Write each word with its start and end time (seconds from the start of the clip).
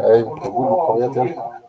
أيوه 0.00 0.40
تقول 0.40 0.66
مقويات 0.66 1.16
يلا. 1.16 1.60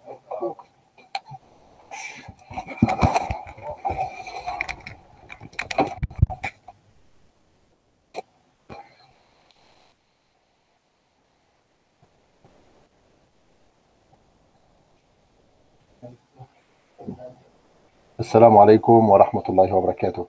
السلام 18.19 18.57
عليكم 18.57 19.09
ورحمة 19.09 19.43
الله 19.49 19.73
وبركاته. 19.73 20.27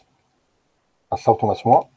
الصوت 1.13 1.45
مسموع؟ 1.45 1.89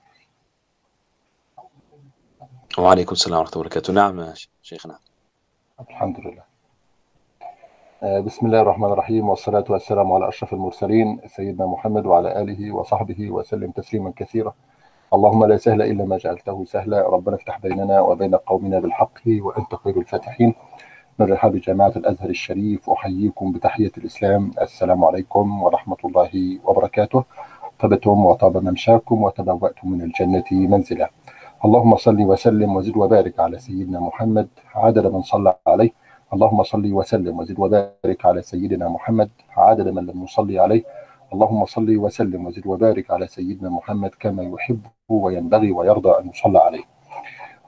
وعليكم 2.77 3.11
السلام 3.11 3.39
ورحمة 3.39 3.52
الله 3.52 3.59
وبركاته. 3.59 3.94
نعم 3.94 4.33
شيخنا. 4.61 5.08
الحمد 5.88 6.19
لله. 6.19 6.44
آه، 8.03 8.19
بسم 8.19 8.45
الله 8.45 8.61
الرحمن 8.61 8.91
الرحيم 8.91 9.30
والصلاة 9.30 9.63
والسلام 9.69 10.11
على 10.11 10.27
أشرف 10.27 10.53
المرسلين 10.53 11.19
سيدنا 11.27 11.66
محمد 11.66 12.05
وعلى 12.05 12.41
آله 12.41 12.71
وصحبه 12.71 13.31
وسلم 13.31 13.71
تسليما 13.71 14.13
كثيرا. 14.16 14.53
اللهم 15.13 15.45
لا 15.45 15.58
سهل 15.58 15.81
إلا 15.81 16.05
ما 16.05 16.17
جعلته 16.17 16.66
سهلا. 16.66 17.09
ربنا 17.09 17.36
افتح 17.36 17.59
بيننا 17.59 17.99
وبين 17.99 18.36
قومنا 18.36 18.80
بالحق 18.80 19.19
وأنت 19.27 19.75
خير 19.75 19.97
الفاتحين. 19.97 20.53
من 21.19 21.31
رحاب 21.31 21.55
جامعة 21.55 21.93
الأزهر 21.95 22.30
الشريف 22.30 22.89
أحييكم 22.89 23.52
بتحية 23.52 23.91
الإسلام. 23.97 24.52
السلام 24.61 25.05
عليكم 25.05 25.64
ورحمة 25.64 25.97
الله 26.05 26.59
وبركاته. 26.64 27.23
طبتم 27.80 28.25
وطاب 28.25 28.58
ممشاكم 28.58 29.23
وتبوأتم 29.23 29.91
من 29.91 30.02
الجنة 30.02 30.43
منزلا. 30.52 31.09
اللهم 31.65 31.95
صل 31.95 32.21
وسلم 32.21 32.75
وزد 32.75 32.97
وبارك 32.97 33.39
على 33.39 33.59
سيدنا 33.59 33.99
محمد. 33.99 34.47
عدد 34.75 35.07
من 35.07 35.21
صلى 35.21 35.55
عليه. 35.67 35.91
اللهم 36.33 36.63
صل 36.63 36.93
وسلم 36.93 37.39
وزد 37.39 37.59
وبارك 37.59 38.25
على 38.25 38.41
سيدنا 38.41 38.88
محمد. 38.89 39.29
عدد 39.57 39.87
من 39.87 40.05
لم 40.05 40.23
يصلي 40.23 40.59
عليه. 40.59 40.83
اللهم 41.33 41.65
صل 41.65 41.97
وسلم 41.97 42.45
وزد 42.45 42.67
وبارك 42.67 43.11
على 43.11 43.27
سيدنا 43.27 43.69
محمد 43.69 44.09
كما 44.19 44.43
يحب 44.43 44.81
وينبغي 45.09 45.71
ويرضى 45.71 46.19
أن 46.19 46.30
يصلى 46.30 46.59
عليه. 46.59 46.83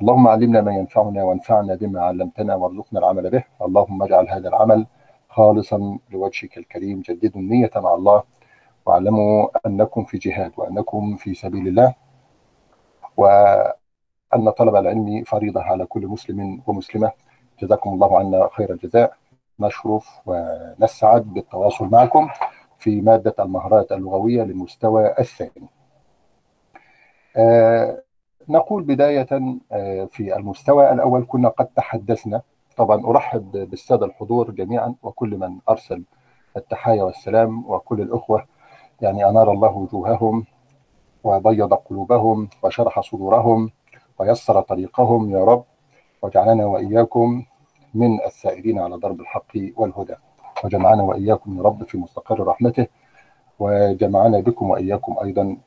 اللهم 0.02 0.28
علمنا 0.28 0.62
ما 0.62 0.74
ينفعنا 0.76 1.24
وانفعنا 1.24 1.76
بما 1.76 2.02
علمتنا 2.02 2.56
وارزقنا 2.56 3.00
العمل 3.00 3.30
به. 3.30 3.44
اللهم 3.62 4.04
اجعل 4.04 4.30
هذا 4.30 4.48
العمل 4.50 4.86
خالصا 5.30 5.98
لوجهك 6.12 6.58
الكريم. 6.58 7.02
جددوا 7.02 7.42
النية 7.42 7.72
مع 7.76 7.94
الله. 7.94 8.24
واعلموا 8.86 9.48
أنكم 9.66 10.04
في 10.04 10.18
جهاد 10.18 10.52
وأنكم 10.58 11.16
في 11.16 11.34
سبيل 11.34 11.68
الله. 11.68 11.94
وأن 14.34 14.50
طلب 14.50 14.76
العلم 14.76 15.24
فريضة 15.24 15.62
على 15.62 15.86
كل 15.86 16.08
مسلم 16.08 16.62
ومسلمة. 16.68 17.12
جزاكم 17.62 17.94
الله 17.94 18.20
عنا 18.20 18.50
خير 18.54 18.72
الجزاء. 18.72 19.14
نشرف 19.60 20.22
ونسعد 20.26 21.34
بالتواصل 21.34 21.86
معكم 21.86 22.30
في 22.80 23.02
مادة 23.02 23.36
المهارات 23.40 23.92
اللغوية 23.92 24.44
للمستوى 24.44 25.14
الثاني. 25.20 25.68
آه 27.38 28.04
نقول 28.50 28.84
بداية 28.84 29.28
آه 29.72 30.06
في 30.12 30.36
المستوى 30.36 30.92
الأول. 30.92 31.26
كنا 31.28 31.50
قد 31.50 31.66
تحدثنا. 31.66 32.42
طبعا 32.78 33.06
أرحب 33.06 33.52
بالسادة 33.52 34.06
الحضور 34.06 34.52
جميعا 34.52 34.96
وكل 35.04 35.38
من 35.38 35.58
أرسل 35.70 36.04
التحايا 36.58 37.04
والسلام 37.04 37.72
وكل 37.72 38.02
الأخوة. 38.02 38.46
يعني 39.02 39.30
أنار 39.30 39.52
الله 39.52 39.78
وجوههم 39.78 40.46
وبيض 41.24 41.74
قلوبهم 41.74 42.50
وشرح 42.64 43.00
صدورهم. 43.00 43.70
ويسر 44.22 44.62
طريقهم 44.62 45.32
يا 45.32 45.44
رب 45.44 45.64
وجعلنا 46.22 46.66
وإياكم 46.66 47.44
من 47.94 48.22
السائرين 48.26 48.80
على 48.80 49.00
درب 49.00 49.22
الحق 49.22 49.52
والهدى. 49.76 50.16
وجمعنا 50.64 51.04
وإياكم 51.04 51.58
يا 51.58 51.64
رب 51.64 51.84
في 51.84 51.98
مستقر 51.98 52.48
رحمته 52.48 52.88
وجمعنا 53.60 54.40
بكم 54.40 54.70
وإياكم 54.70 55.16
أيضا 55.24 55.58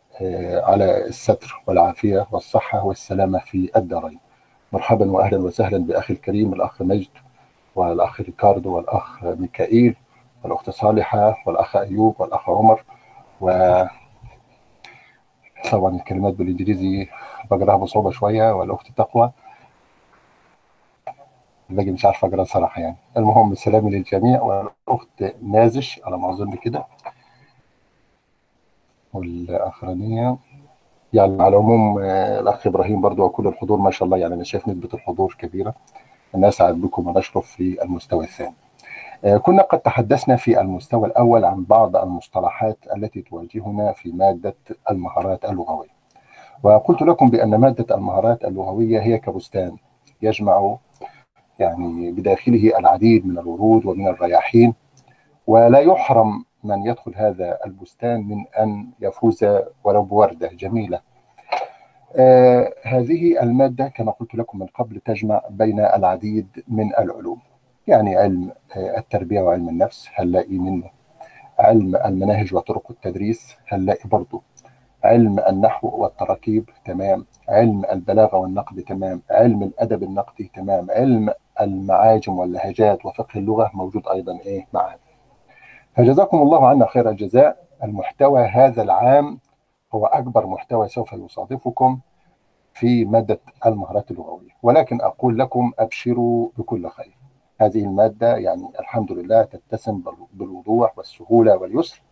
على 0.70 1.06
الستر 1.06 1.62
والعافية 1.66 2.26
والصحة 2.32 2.87
والسلامة 2.87 3.38
في 3.38 3.70
الدارين. 3.76 4.19
مرحبا 4.72 5.10
وأهلا 5.10 5.38
وسهلا 5.38 5.78
بأخي 5.78 6.12
الكريم 6.14 6.53
الأخ 6.53 6.82
مجد 6.82 7.09
والأخ 7.75 8.20
ريكاردو 8.20 8.76
والأخ 8.76 9.25
ميكائيل 9.25 9.97
والأخت 10.44 10.70
صالحة 10.70 11.37
والأخ 11.47 11.76
أيوب 11.76 12.20
والأخ 12.20 12.50
عمر 12.50 12.84
و 13.41 13.50
طبعا 15.72 15.97
الكلمات 15.97 16.34
بالإنجليزي 16.34 17.09
بقراها 17.50 17.77
بصعوبة 17.77 18.10
شوية 18.10 18.53
والأخت 18.53 18.87
تقوى؟ 18.97 19.32
باقي 21.71 21.91
مش 21.91 22.05
عارف 22.05 22.25
أقرأ 22.25 22.44
صراحة 22.44 22.81
يعني. 22.82 22.97
المهم 23.16 23.55
سلامي 23.55 23.91
للجميع 23.91 24.43
والأخت 24.43 25.25
نازش 25.43 26.00
على 26.05 26.19
ما 26.19 26.31
أظن 26.31 26.53
كده. 26.53 26.84
والأخرانية 29.12 30.37
يعني 31.12 31.43
على 31.43 31.49
العموم 31.49 31.99
الأخ 31.99 32.66
إبراهيم 32.66 33.00
برضو 33.00 33.25
وكل 33.25 33.47
الحضور 33.47 33.78
ما 33.78 33.91
شاء 33.91 34.06
الله 34.06 34.16
يعني 34.19 34.34
أنا 34.34 34.44
شايف 34.44 34.69
نسبة 34.69 34.88
الحضور 34.94 35.37
كبيرة. 35.38 35.75
نسعد 36.34 36.75
بكم 36.75 37.09
ونشرف 37.09 37.47
في 37.47 37.82
المستوى 37.82 38.25
الثاني. 38.25 38.55
كنا 39.43 39.62
قد 39.62 39.78
تحدثنا 39.81 40.37
في 40.37 40.61
المستوى 40.61 41.06
الأول 41.09 41.44
عن 41.44 41.65
بعض 41.65 41.97
المصطلحات 41.97 42.78
التي 42.97 43.22
تواجهنا 43.22 43.93
في 43.93 44.12
مادة 44.12 44.55
المهارات 44.91 45.44
اللغوية. 45.44 45.94
وقلت 46.64 47.02
لكم 47.02 47.30
بأن 47.30 47.54
مادة 47.54 47.94
المهارات 47.97 48.44
اللغوية 48.44 49.00
هي 49.00 49.19
كبستان 49.19 49.76
يجمع 50.22 50.76
يعني 51.58 52.12
بداخله 52.12 52.78
العديد 52.78 53.26
من 53.26 53.38
الورود 53.38 53.86
ومن 53.86 54.08
الرياحين 54.08 54.75
ولا 55.47 55.78
يحرم 55.78 56.44
من 56.64 56.86
يدخل 56.86 57.12
هذا 57.16 57.58
البستان 57.66 58.28
من 58.28 58.44
أن 58.60 58.86
يفوز 59.00 59.44
ولو 59.84 60.02
بوردة 60.02 60.48
جميلة. 60.48 61.00
آه 62.16 62.75
هذه 62.82 63.42
المادة 63.42 63.88
كما 63.88 64.12
قلت 64.12 64.34
لكم 64.34 64.58
من 64.58 64.66
قبل 64.66 65.00
تجمع 65.00 65.42
بين 65.50 65.81
العديد 65.81 66.46
من 66.69 66.94
العلوم 66.98 67.38
يعني 67.86 68.16
علم 68.16 68.50
آه 68.76 68.98
التربية 68.98 69.41
وعلم 69.41 69.69
النفس 69.69 70.08
هنلاقي 70.14 70.58
منه؟ 70.58 70.91
علم 71.58 71.96
المناهج 71.96 72.54
وطرق 72.54 72.91
التدريس 72.91 73.56
هنلاقي 73.69 74.08
برضه 74.08 74.42
علم 75.04 75.38
النحو 75.38 75.88
والتراكيب 76.03 76.70
تمام. 76.84 77.26
علم 77.48 77.84
البلاغة 77.92 78.37
والنقد 78.37 78.81
تمام. 78.82 79.22
علم 79.31 79.62
الأدب 79.62 80.03
النقدي 80.03 80.50
تمام. 80.54 80.91
علم 80.91 81.32
المعاجم 81.60 82.38
واللهجات 82.38 83.06
وفقه 83.06 83.38
اللغة 83.38 83.70
موجود 83.75 84.09
أيضا 84.09 84.38
إيه 84.47 84.66
معنا 84.72 84.98
فجزاكم 85.97 86.43
الله 86.43 86.69
عنا 86.69 86.87
خير 86.87 87.09
الجزاء. 87.10 87.64
المحتوى 87.84 88.43
هذا 88.44 88.82
العام 88.82 89.38
هو 89.94 90.06
أكبر 90.06 90.47
محتوى 90.47 90.88
سوف 90.88 91.12
يصادفكم 91.12 91.99
في 92.73 93.05
مادة 93.05 93.40
المهارات 93.67 94.11
اللغوية. 94.11 94.50
ولكن 94.62 95.00
أقول 95.00 95.38
لكم 95.38 95.73
أبشروا 95.78 96.49
بكل 96.58 96.88
خير. 96.88 97.17
هذه 97.61 97.84
المادة 97.84 98.37
يعني 98.37 98.69
الحمد 98.81 99.12
لله 99.12 99.43
تتسم 99.43 100.02
بالوضوح 100.32 100.99
والسهولة 100.99 101.56
واليسر. 101.56 102.02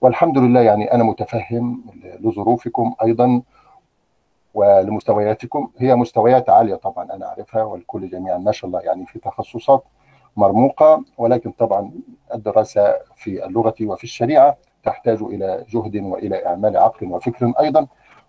والحمد 0.00 0.38
لله 0.38 0.60
يعني 0.60 0.92
أنا 0.94 1.04
متفهم 1.04 1.84
لظروفكم 2.20 2.94
أيضا 3.02 3.42
ولمستوياتكم. 4.54 5.70
هي 5.78 5.94
مستويات 5.94 6.50
عالية 6.50 6.74
طبعا 6.74 7.12
أنا 7.14 7.26
أعرفها 7.26 7.62
والكل 7.62 8.08
جميعا 8.08 8.38
ما 8.38 8.52
شاء 8.52 8.68
الله 8.68 8.80
يعني 8.80 9.06
في 9.06 9.18
تخصصات 9.18 9.84
مرموقة. 10.36 11.04
ولكن 11.18 11.50
طبعا 11.50 11.92
الدراسة 12.34 12.94
في 13.16 13.46
اللغة 13.46 13.74
وفي 13.82 14.04
الشريعة 14.04 14.56
تحتاج 14.84 15.22
إلى 15.22 15.64
جهد 15.68 15.96
وإلى 15.96 16.46
إعمال 16.46 16.76
عقل 16.76 17.06
وفكر 17.12 17.52
أيضا. 17.60 17.86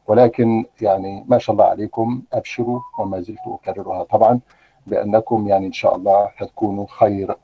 ولكن 0.08 0.66
يعني 0.82 1.26
ما 1.28 1.38
شاء 1.38 1.54
الله 1.54 1.66
عليكم 1.66 2.22
أبشروا 2.34 2.80
وما 3.00 3.22
زلت 3.22 3.40
أكررها 3.48 4.04
طبعا 4.04 4.40
بأنكم 4.88 5.48
يعني 5.48 5.68
إن 5.68 5.74
شاء 5.74 5.96
الله 5.96 6.30
هتكونوا 6.38 6.86
خير 6.90 7.36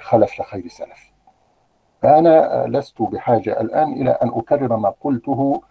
خلف 0.00 0.40
لخير 0.40 0.68
سلف. 0.68 1.09
فأنا 2.02 2.64
لست 2.68 3.02
بحاجة 3.02 3.60
الآن 3.60 3.92
إلى 3.92 4.10
أن 4.10 4.28
أكرر 4.28 4.76
ما 4.76 4.94
قلته 5.00 5.62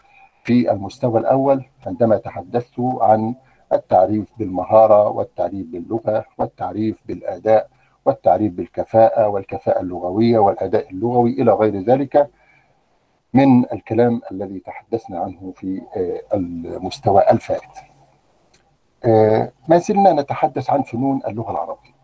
في 0.44 0.72
المستوى 0.72 1.20
الأول 1.20 1.66
عندما 1.88 2.18
تحدثت 2.18 2.80
عن 2.80 3.36
التعريف 3.74 4.28
بالمهارة 4.38 5.10
والتعريف 5.10 5.68
باللغة 5.68 6.26
والتعريف 6.38 6.98
بالأداء 7.06 7.70
والتعريف 8.06 8.54
بالكفاءة 8.54 9.28
والكفاءة 9.28 9.82
اللغوية 9.82 10.40
والأداء 10.40 10.90
اللغوي 10.90 11.32
إلى 11.42 11.52
غير 11.52 11.76
ذلك 11.84 12.30
من 13.34 13.66
الكلام 13.74 14.22
الذي 14.32 14.60
تحدثنا 14.60 15.20
عنه 15.20 15.54
في 15.56 15.82
المستوى 16.34 17.30
الفائت. 17.32 17.62
ما 19.68 19.78
زلنا 19.78 20.14
نتحدث 20.14 20.70
عن 20.70 20.82
فنون 20.82 21.22
اللغة 21.28 21.52
العربية. 21.52 21.99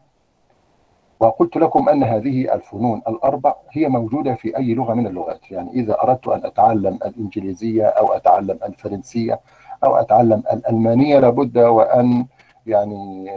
وقلت 1.19 1.57
لكم 1.57 1.89
أن 1.89 2.03
هذه 2.03 2.53
الفنون 2.53 3.01
الأربع 3.07 3.55
هي 3.71 3.87
موجودة 3.87 4.35
في 4.35 4.57
أي 4.57 4.73
لغة 4.73 4.93
من 4.93 5.07
اللغات. 5.07 5.51
يعني 5.51 5.71
إذا 5.71 6.01
أردت 6.03 6.27
أن 6.27 6.45
أتعلم 6.45 6.99
الإنجليزية 7.05 7.85
أو 7.85 8.13
أتعلم 8.13 8.59
الفرنسية 8.63 9.39
أو 9.83 9.95
أتعلم 9.95 10.43
الألمانية 10.53 11.19
لابد 11.19 11.57
وأن 11.57 12.25
يعني 12.67 13.31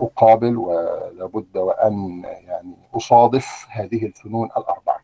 أقابل 0.00 0.56
ولابد 0.56 1.56
وأن 1.56 2.24
يعني 2.24 2.74
أصادف 2.96 3.66
هذه 3.70 4.06
الفنون 4.06 4.46
الأربعة 4.56 5.00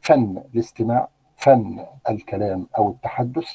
فن 0.00 0.42
الاستماع 0.54 1.08
فن 1.36 1.84
الكلام 2.10 2.66
أو 2.78 2.90
التحدث 2.90 3.48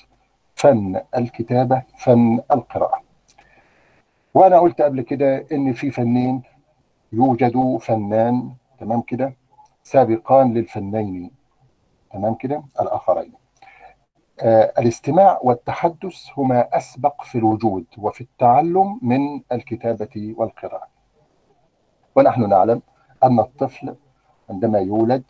فن 0.55 1.01
الكتابة 1.17 1.83
فن 1.97 2.39
القراءة. 2.51 3.01
وأنا 4.33 4.59
قلت 4.59 4.81
قبل 4.81 5.01
كده 5.01 5.45
إن 5.51 5.73
في 5.73 5.91
فنين 5.91 6.41
يوجد 7.13 7.77
فنان 7.81 8.53
تمام 8.79 9.01
كده؟ 9.01 9.33
سابقان 9.83 10.53
للفنين 10.53 11.31
تمام 12.13 12.35
كده؟ 12.35 12.63
الآخرين. 12.81 13.33
آه 14.39 14.73
الاستماع 14.79 15.39
والتحدث 15.43 16.15
هما 16.37 16.77
أسبق 16.77 17.23
في 17.23 17.37
الوجود 17.37 17.85
وفي 17.97 18.21
التعلم 18.21 18.99
من 19.01 19.41
الكتابة 19.51 20.35
والقراءة. 20.37 20.87
ونحن 22.15 22.49
نعلم 22.49 22.81
أن 23.23 23.39
الطفل 23.39 23.95
عندما 24.49 24.79
يولد 24.79 25.23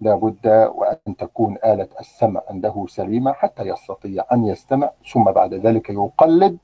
لابد 0.00 0.46
وأن 0.74 1.16
تكون 1.18 1.56
آلة 1.64 1.88
السمع 2.00 2.42
عنده 2.50 2.86
سليمة 2.88 3.32
حتى 3.32 3.62
يستطيع 3.62 4.24
أن 4.32 4.46
يستمع 4.46 4.90
ثم 5.12 5.24
بعد 5.24 5.54
ذلك 5.54 5.90
يقلد 5.90 6.58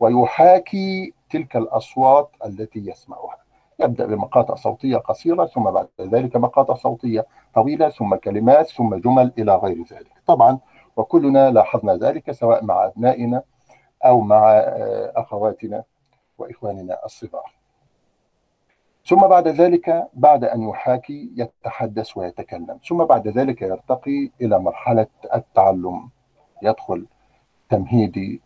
ويحاكي 0.00 1.14
تلك 1.30 1.56
الأصوات 1.56 2.30
التي 2.46 2.78
يسمعها. 2.78 3.43
يبدأ 3.80 4.06
بمقاطع 4.06 4.54
صوتية 4.54 4.96
قصيرة 4.96 5.46
ثم 5.46 5.70
بعد 5.70 5.88
ذلك 6.00 6.36
مقاطع 6.36 6.74
صوتية 6.74 7.26
طويلة 7.54 7.88
ثم 7.88 8.14
كلمات 8.14 8.68
ثم 8.68 8.94
جمل 8.94 9.32
إلى 9.38 9.56
غير 9.56 9.84
ذلك. 9.92 10.12
طبعا 10.26 10.58
وكلنا 10.96 11.50
لاحظنا 11.50 11.96
ذلك 11.96 12.30
سواء 12.30 12.64
مع 12.64 12.86
أبنائنا 12.86 13.42
أو 14.04 14.20
مع 14.20 14.52
أخواتنا 15.16 15.84
وإخواننا 16.38 17.04
الصغار. 17.04 17.52
ثم 19.06 19.20
بعد 19.20 19.48
ذلك 19.48 20.08
بعد 20.14 20.44
أن 20.44 20.68
يحاكي 20.68 21.30
يتحدث 21.36 22.16
ويتكلم. 22.16 22.78
ثم 22.88 23.04
بعد 23.04 23.28
ذلك 23.28 23.62
يرتقي 23.62 24.30
إلى 24.40 24.58
مرحلة 24.58 25.06
التعلم. 25.34 26.08
يدخل 26.62 27.06
تمهيدي 27.70 28.40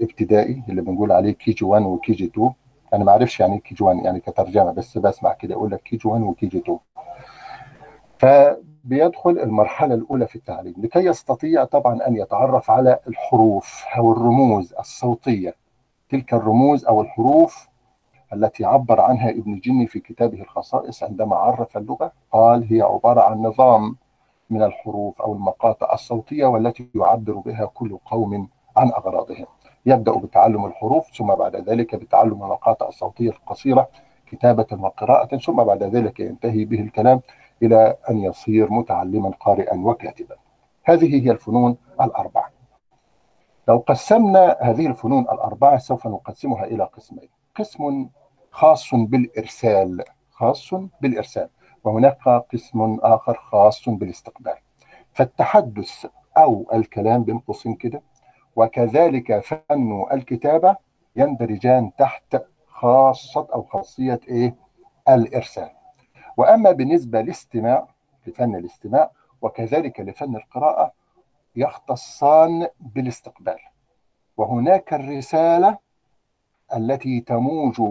ابتدائي 0.00 0.62
اللي 0.68 0.82
بنقول 0.82 1.12
عليه 1.12 1.32
كي 1.32 1.52
جي 1.52 1.64
1 1.64 1.82
وكي 1.82 2.12
جي 2.12 2.24
2 2.24 2.52
أنا 2.94 3.04
ما 3.04 3.12
أعرفش 3.12 3.40
يعني 3.40 3.58
K 3.58 3.84
1 3.84 4.04
يعني 4.04 4.20
كترجمة 4.20 4.72
بس 4.72 4.98
بسمع 4.98 5.32
كده 5.32 5.54
أقول 5.54 5.70
لك 5.70 5.82
K 5.82 5.98
1 6.04 6.22
و 6.22 6.46
KG 6.46 6.58
2 6.58 6.78
فبيدخل 8.18 9.30
المرحلة 9.30 9.94
الأولى 9.94 10.26
في 10.26 10.36
التعليم. 10.36 10.74
لكي 10.78 10.98
يستطيع 10.98 11.64
طبعا 11.64 12.06
أن 12.06 12.16
يتعرف 12.16 12.70
على 12.70 12.98
الحروف 13.08 13.84
أو 13.96 14.12
الرموز 14.12 14.74
الصوتية. 14.78 15.54
تلك 16.08 16.34
الرموز 16.34 16.84
أو 16.84 17.00
الحروف 17.00 17.68
التي 18.32 18.64
عبر 18.64 19.00
عنها 19.00 19.30
ابن 19.30 19.58
جني 19.58 19.86
في 19.86 20.00
كتابه 20.00 20.42
الخصائص 20.42 21.02
عندما 21.02 21.36
عرف 21.36 21.76
اللغة 21.76 22.12
قال 22.32 22.72
هي 22.72 22.82
عبارة 22.82 23.20
عن 23.20 23.38
نظام 23.42 23.96
من 24.50 24.62
الحروف 24.62 25.22
أو 25.22 25.32
المقاطع 25.32 25.94
الصوتية 25.94 26.46
والتي 26.46 26.88
يعبر 26.94 27.32
بها 27.32 27.64
كل 27.74 27.98
قوم 28.06 28.48
عن 28.76 28.88
أغراضهم. 28.88 29.46
يبدأ 29.86 30.12
بتعلم 30.12 30.64
الحروف 30.64 31.16
ثم 31.16 31.34
بعد 31.34 31.56
ذلك 31.56 31.94
بتعلم 31.94 32.42
المقاطع 32.42 32.88
الصوتية 32.88 33.30
القصيرة 33.30 33.88
كتابة 34.26 34.66
وقراءة 34.72 35.36
ثم 35.36 35.64
بعد 35.64 35.82
ذلك 35.82 36.20
ينتهي 36.20 36.64
به 36.64 36.80
الكلام 36.80 37.20
إلى 37.62 37.96
أن 38.10 38.18
يصير 38.18 38.72
متعلما 38.72 39.30
قارئا 39.40 39.76
وكاتبا. 39.76 40.36
هذه 40.84 41.24
هي 41.26 41.30
الفنون 41.30 41.76
الأربعة. 42.00 42.50
لو 43.68 43.84
قسمنا 43.86 44.56
هذه 44.60 44.86
الفنون 44.86 45.22
الأربعة 45.22 45.78
سوف 45.78 46.06
نقسمها 46.06 46.64
إلى 46.64 46.84
قسمين، 46.84 47.28
قسم 47.56 48.08
خاص 48.50 48.94
بالإرسال، 48.94 50.04
خاص 50.30 50.74
بالإرسال، 51.00 51.48
وهناك 51.84 52.28
قسم 52.52 52.98
آخر 53.02 53.34
خاص 53.34 53.88
بالاستقبال. 53.88 54.56
فالتحدث 55.12 56.06
أو 56.38 56.66
الكلام 56.74 57.24
بين 57.24 57.38
قوسين 57.38 57.74
كده 57.74 58.02
وكذلك 58.56 59.38
فن 59.40 60.04
الكتابة 60.12 60.76
يندرجان 61.16 61.90
تحت 61.98 62.36
خاصة 62.68 63.48
أو 63.54 63.62
خاصية 63.62 64.20
إيه؟ 64.28 64.54
الإرسال 65.08 65.70
وأما 66.36 66.72
بالنسبة 66.72 67.20
للاستماع 67.20 67.88
لفن 68.26 68.56
الاستماع 68.56 69.10
وكذلك 69.42 70.00
لفن 70.00 70.36
القراءة 70.36 70.92
يختصان 71.56 72.66
بالاستقبال 72.80 73.58
وهناك 74.36 74.94
الرسالة 74.94 75.78
التي 76.76 77.20
تموج 77.20 77.82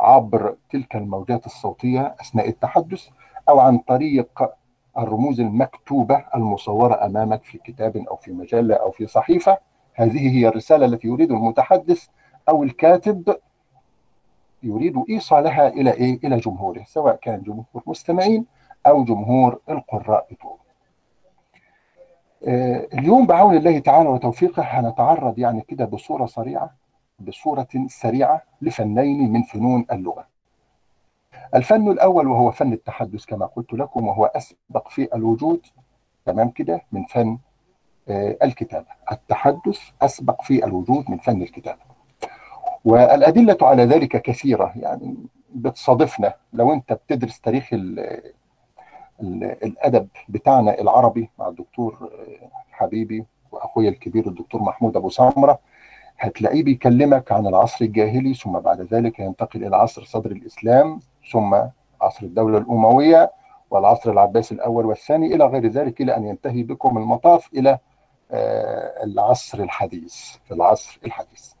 عبر 0.00 0.56
تلك 0.70 0.96
الموجات 0.96 1.46
الصوتية 1.46 2.14
أثناء 2.20 2.48
التحدث 2.48 3.08
أو 3.48 3.60
عن 3.60 3.78
طريق 3.78 4.50
الرموز 4.98 5.40
المكتوبة 5.40 6.24
المصورة 6.34 7.06
أمامك 7.06 7.44
في 7.44 7.58
كتاب 7.58 7.96
أو 7.96 8.16
في 8.16 8.32
مجلة 8.32 8.74
أو 8.74 8.90
في 8.90 9.06
صحيفة 9.06 9.58
هذه 9.94 10.38
هي 10.38 10.48
الرسالة 10.48 10.86
التي 10.86 11.08
يريد 11.08 11.30
المتحدث 11.32 12.06
أو 12.48 12.62
الكاتب 12.62 13.36
يريد 14.62 15.04
إيصالها 15.10 15.68
إلى 15.68 15.92
إيه؟ 15.92 16.18
إلى 16.24 16.36
جمهوره 16.36 16.84
سواء 16.86 17.16
كان 17.16 17.42
جمهور 17.42 17.82
مستمعين 17.86 18.46
أو 18.86 19.04
جمهور 19.04 19.60
القراء 19.70 20.26
بتوعه. 20.30 20.58
آه 22.48 22.88
اليوم 22.94 23.26
بعون 23.26 23.56
الله 23.56 23.78
تعالى 23.78 24.08
وتوفيقه 24.08 24.62
هنتعرض 24.62 25.38
يعني 25.38 25.60
كده 25.60 25.84
بصورة 25.84 26.26
سريعة 26.26 26.74
بصورة 27.20 27.68
سريعة 27.86 28.42
لفنين 28.62 29.32
من 29.32 29.42
فنون 29.42 29.86
اللغة. 29.92 30.26
الفن 31.54 31.88
الأول 31.88 32.26
وهو 32.28 32.50
فن 32.50 32.72
التحدث 32.72 33.24
كما 33.24 33.46
قلت 33.46 33.72
لكم 33.72 34.06
وهو 34.08 34.24
أسبق 34.26 34.88
في 34.88 35.14
الوجود 35.14 35.66
تمام 36.26 36.48
كده 36.50 36.82
من 36.92 37.04
فن 37.04 37.38
الكتابة. 38.08 38.86
التحدث 39.12 39.80
أسبق 40.02 40.42
في 40.42 40.64
الوجود 40.64 41.04
من 41.10 41.18
فن 41.18 41.42
الكتابة. 41.42 41.80
والأدلة 42.84 43.56
على 43.62 43.84
ذلك 43.84 44.22
كثيرة 44.22 44.72
يعني 44.76 45.16
بتصادفنا. 45.54 46.34
لو 46.52 46.72
أنت 46.72 46.92
بتدرس 46.92 47.40
تاريخ 47.40 47.68
ال 47.72 47.98
ال 49.22 49.44
الأدب 49.64 50.08
بتاعنا 50.28 50.80
العربي 50.80 51.30
مع 51.38 51.48
الدكتور 51.48 52.10
حبيبي 52.72 53.24
وأخويا 53.52 53.88
الكبير 53.90 54.26
الدكتور 54.26 54.62
محمود 54.62 54.96
أبو 54.96 55.08
سمرة 55.08 55.58
هتلاقيه 56.18 56.62
بيكلمك 56.64 57.32
عن 57.32 57.46
العصر 57.46 57.84
الجاهلي 57.84 58.34
ثم 58.34 58.52
بعد 58.58 58.80
ذلك 58.80 59.18
ينتقل 59.18 59.64
إلى 59.66 59.76
عصر 59.76 60.04
صدر 60.04 60.30
الإسلام 60.30 61.00
ثم 61.32 61.54
عصر 62.00 62.22
الدولة 62.26 62.58
الأموية 62.58 63.32
والعصر 63.70 64.10
العباسي 64.12 64.54
الأول 64.54 64.86
والثاني 64.86 65.34
إلى 65.34 65.44
غير 65.44 65.66
ذلك 65.66 66.00
إلى 66.00 66.16
أن 66.16 66.24
ينتهي 66.26 66.62
بكم 66.62 66.98
المطاف 66.98 67.50
إلى 67.54 67.78
العصر 69.04 69.58
الحديث 69.62 70.14
في 70.44 70.54
العصر 70.54 71.00
الحديث. 71.06 71.52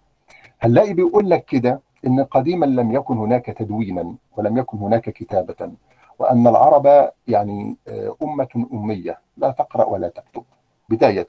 هنلاقي 0.60 0.92
بيقول 0.94 1.30
لك 1.30 1.44
كده 1.44 1.80
إن 2.06 2.24
قديما 2.24 2.66
لم 2.66 2.92
يكن 2.92 3.18
هناك 3.18 3.46
تدوينا 3.46 4.14
ولم 4.36 4.58
يكن 4.58 4.78
هناك 4.78 5.10
كتابة 5.10 5.72
وأن 6.18 6.46
العرب 6.46 7.10
يعني 7.28 7.76
أمة 8.22 8.66
أمية 8.72 9.18
لا 9.36 9.50
تقرأ 9.50 9.84
ولا 9.84 10.08
تكتب 10.08 10.44
بداية. 10.88 11.26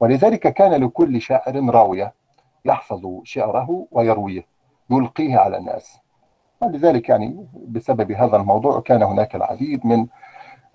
ولذلك 0.00 0.40
كان 0.52 0.84
لكل 0.84 1.20
شاعر 1.20 1.70
راوية 1.70 2.12
يحفظ 2.64 3.06
شعره 3.24 3.86
ويرويه 3.90 4.46
يلقيه 4.90 5.36
على 5.36 5.56
الناس. 5.56 5.98
ولذلك 6.60 7.08
يعني 7.08 7.46
بسبب 7.68 8.12
هذا 8.12 8.36
الموضوع 8.36 8.80
كان 8.80 9.02
هناك 9.02 9.34
العديد 9.36 9.86
من 9.86 10.06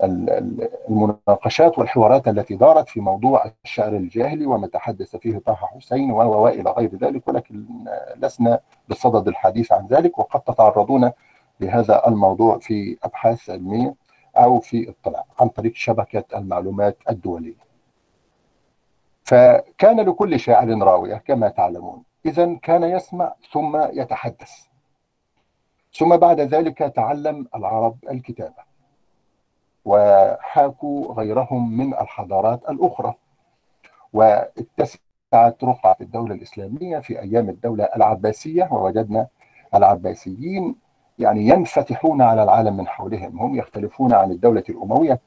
المناقشات 0.02 1.78
والحوارات 1.78 2.28
التي 2.28 2.54
دارت 2.54 2.88
في 2.88 3.00
موضوع 3.00 3.52
الشعر 3.64 3.88
الجاهلي 3.96 4.46
وما 4.46 4.66
تحدث 4.66 5.16
فيه 5.16 5.38
طه 5.38 5.54
حسين 5.54 6.10
وإلى 6.10 6.70
غير 6.70 6.96
ذلك 6.96 7.28
ولكن 7.28 7.64
لسنا 8.16 8.60
بصدد 8.88 9.28
الحديث 9.28 9.72
عن 9.72 9.86
ذلك 9.86 10.18
وقد 10.18 10.40
تتعرضون 10.40 11.10
لهذا 11.60 12.08
الموضوع 12.08 12.58
في 12.58 12.96
أبحاث 13.02 13.50
علمية 13.50 13.94
أو 14.36 14.60
في 14.60 14.90
اطلاع 14.90 15.24
عن 15.40 15.48
طريق 15.48 15.74
شبكة 15.74 16.38
المعلومات 16.38 16.98
الدولية. 17.10 17.66
فكان 19.24 20.00
لكل 20.00 20.40
شاعر 20.40 20.78
راوية 20.82 21.14
كما 21.14 21.48
تعلمون، 21.48 22.02
اذا 22.26 22.54
كان 22.54 22.82
يسمع 22.82 23.34
ثم 23.52 23.76
يتحدث. 23.92 24.52
ثم 25.94 26.16
بعد 26.16 26.40
ذلك 26.40 26.78
تعلم 26.78 27.46
العرب 27.54 27.96
الكتابة. 28.10 28.66
وحاكوا 29.86 31.12
غيرهم 31.14 31.76
من 31.76 31.94
الحضارات 31.94 32.70
الأخرى. 32.70 33.14
واتسعت 34.12 35.64
رقعة 35.64 35.96
الدولة 36.00 36.34
الإسلامية 36.34 36.98
في 36.98 37.20
أيام 37.20 37.48
الدولة 37.48 37.84
العباسية 37.84 38.68
ووجدنا 38.72 39.26
العباسيين 39.74 40.74
يعني 41.18 41.48
ينفتحون 41.48 42.22
على 42.22 42.42
العالم 42.42 42.76
من 42.76 42.88
حولهم. 42.88 43.38
هم 43.38 43.56
يختلفون 43.56 44.12
عن 44.12 44.30
الدولة 44.30 44.64
الأموية 44.68 45.20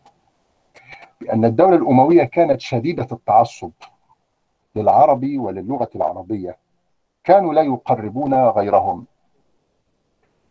بأن 1.21 1.45
الدولة 1.45 1.75
الأموية 1.75 2.23
كانت 2.23 2.61
شديدة 2.61 3.07
التعصب 3.11 3.71
للعربي 4.75 5.37
وللغة 5.37 5.89
العربية. 5.95 6.57
كانوا 7.23 7.53
لا 7.53 7.61
يقربون 7.61 8.33
غيرهم. 8.33 9.05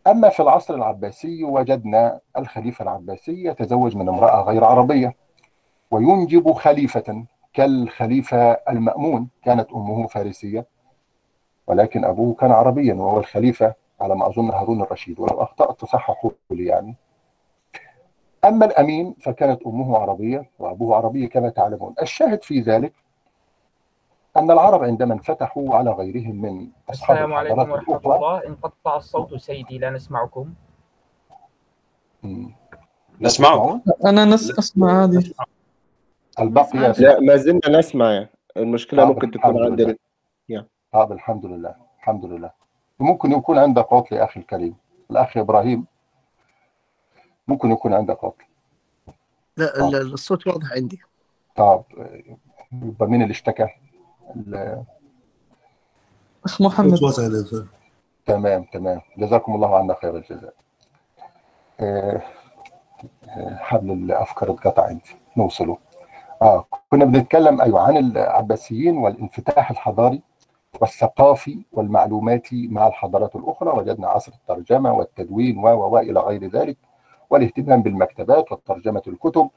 أما 0.09 0.29
في 0.29 0.39
العصر 0.39 0.75
العباسي 0.75 1.43
وجدنا 1.43 2.19
الخليفة 2.37 2.83
العباسي 2.83 3.43
يتزوج 3.43 3.95
من 3.95 4.09
امرأة 4.09 4.41
غير 4.41 4.63
عربية 4.63 5.15
وينجب 5.91 6.51
خليفة 6.51 7.25
كالخليفة 7.53 8.51
المأمون 8.51 9.29
كانت 9.43 9.71
أمه 9.71 10.07
فارسية 10.07 10.65
ولكن 11.67 12.05
أبوه 12.05 12.33
كان 12.33 12.51
عربيا 12.51 12.93
وهو 12.93 13.19
الخليفة 13.19 13.73
على 14.01 14.15
ما 14.15 14.27
أظن 14.27 14.49
هارون 14.49 14.81
الرشيد. 14.81 15.19
ولو 15.19 15.41
أخطأت 15.43 15.79
تصححوا 15.79 16.31
لي 16.51 16.65
يعني. 16.65 16.95
أما 18.45 18.65
الأمين 18.65 19.15
فكانت 19.21 19.61
أمه 19.67 19.97
عربية 19.97 20.49
وأبوه 20.59 20.95
عربي 20.95 21.27
كما 21.27 21.49
تعلمون. 21.49 21.93
الشاهد 22.01 22.43
في 22.43 22.59
ذلك 22.61 22.93
أن 24.37 24.51
العرب 24.51 24.83
عندما 24.83 25.13
انفتحوا 25.13 25.75
على 25.75 25.91
غيرهم 25.91 26.41
من 26.41 26.67
أصحاب 26.89 27.15
السلام 27.17 27.33
عليكم 27.33 27.59
ورحمة 27.71 27.95
الأخرى. 27.97 28.15
الله. 28.15 28.47
انقطع 28.47 28.97
الصوت 28.97 29.35
سيدي 29.35 29.77
لا 29.77 29.89
نسمعكم. 29.89 30.53
مم. 32.23 32.53
نسمعك. 33.21 33.51
تسمعون؟ 33.51 33.81
أنا 34.05 34.25
نس 34.25 34.59
أسمع 34.59 35.01
عادي. 35.01 35.33
الباقي 36.39 36.79
يسمع 36.79 37.07
لا 37.07 37.19
ما 37.19 37.35
زلنا 37.35 37.69
نسمع. 37.79 38.25
المشكلة 38.57 39.05
ممكن 39.05 39.31
تكون 39.31 39.63
عندنا. 39.65 39.95
طب 40.91 41.11
الحمد 41.11 41.45
لله. 41.45 41.75
الحمد 41.99 42.25
لله. 42.25 42.51
ممكن 42.99 43.31
يكون 43.31 43.57
عندك 43.57 43.93
عطل 43.93 44.15
يا 44.15 44.23
أخي 44.23 44.39
الكريم. 44.39 44.75
الأخ 45.11 45.37
إبراهيم 45.37 45.85
ممكن 47.47 47.71
يكون 47.71 47.93
عندك 47.93 48.23
عطل 48.23 48.43
لا. 49.57 49.87
ال- 49.87 50.13
الصوت 50.13 50.47
واضح 50.47 50.71
عندي. 50.73 51.01
طب 51.55 51.83
يبقى 52.71 53.07
مين 53.07 53.21
اللي 53.21 53.31
اشتكى؟ 53.31 53.67
ال- 54.35 54.83
أخ 56.45 56.61
محمد. 56.61 56.93
تمام 58.25 58.63
تمام. 58.63 59.01
جزاكم 59.17 59.55
الله 59.55 59.77
عنا 59.77 59.95
خير 60.01 60.15
الجزاء. 60.15 60.53
آه، 61.79 62.21
آه، 63.29 63.55
حبل 63.55 63.91
الأفكار 63.91 64.51
اتقطع 64.51 64.85
عندي. 64.85 65.15
نوصله. 65.37 65.77
آه 66.41 66.65
كنا 66.89 67.05
بنتكلم 67.05 67.61
أيوه 67.61 67.81
عن 67.81 67.97
العباسيين 67.97 68.97
والانفتاح 68.97 69.71
الحضاري 69.71 70.21
والثقافي 70.81 71.65
والمعلوماتي 71.71 72.67
مع 72.67 72.87
الحضارات 72.87 73.35
الأخرى. 73.35 73.69
وجدنا 73.69 74.07
عصر 74.07 74.31
الترجمة 74.31 74.93
والتدوين 74.93 75.57
و 75.57 75.67
و 75.67 75.89
والى 75.89 76.19
غير 76.19 76.47
ذلك. 76.49 76.77
والاهتمام 77.29 77.81
بالمكتبات 77.81 78.51
وترجمه 78.51 79.01
الكتب 79.07 79.49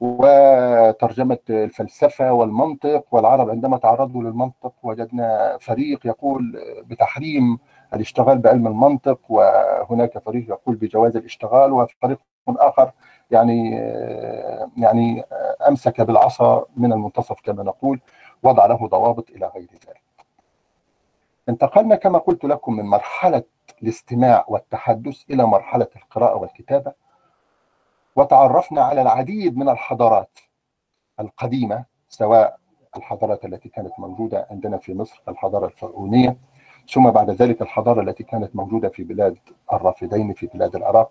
وترجمة 0.00 1.38
الفلسفة 1.50 2.32
والمنطق 2.32 3.04
والعرب 3.12 3.50
عندما 3.50 3.76
تعرضوا 3.78 4.22
للمنطق 4.22 4.72
وجدنا 4.82 5.58
فريق 5.60 6.06
يقول 6.06 6.60
بتحريم 6.86 7.58
الاشتغال 7.94 8.38
بعلم 8.38 8.66
المنطق 8.66 9.20
وهناك 9.28 10.18
فريق 10.18 10.48
يقول 10.50 10.76
بجواز 10.76 11.16
الاشتغال 11.16 11.72
وفريق 11.72 12.18
آخر 12.48 12.90
يعني 13.30 13.70
يعني 14.76 15.24
أمسك 15.68 16.00
بالعصا 16.00 16.64
من 16.76 16.92
المنتصف 16.92 17.40
كما 17.40 17.62
نقول 17.62 18.00
وضع 18.42 18.66
له 18.66 18.86
ضوابط 18.88 19.30
إلى 19.30 19.46
غير 19.54 19.68
ذلك. 19.88 20.02
انتقلنا 21.48 21.96
كما 21.96 22.18
قلت 22.18 22.44
لكم 22.44 22.72
من 22.76 22.84
مرحلة 22.84 23.42
الاستماع 23.82 24.44
والتحدث 24.48 25.22
إلى 25.30 25.44
مرحلة 25.46 25.86
القراءة 25.96 26.36
والكتابة 26.36 26.92
وتعرفنا 28.18 28.82
على 28.82 29.02
العديد 29.02 29.56
من 29.58 29.68
الحضارات 29.68 30.38
القديمة 31.20 31.84
سواء 32.08 32.58
الحضارات 32.96 33.44
التي 33.44 33.68
كانت 33.68 33.92
موجودة 33.98 34.46
عندنا 34.50 34.76
في 34.76 34.94
مصر 34.94 35.22
الحضارة 35.28 35.66
الفرعونية 35.66 36.36
ثم 36.92 37.10
بعد 37.10 37.30
ذلك 37.30 37.62
الحضارة 37.62 38.00
التي 38.00 38.24
كانت 38.24 38.56
موجودة 38.56 38.88
في 38.88 39.02
بلاد 39.04 39.36
الرافدين 39.72 40.32
في 40.32 40.46
بلاد 40.46 40.76
العراق. 40.76 41.10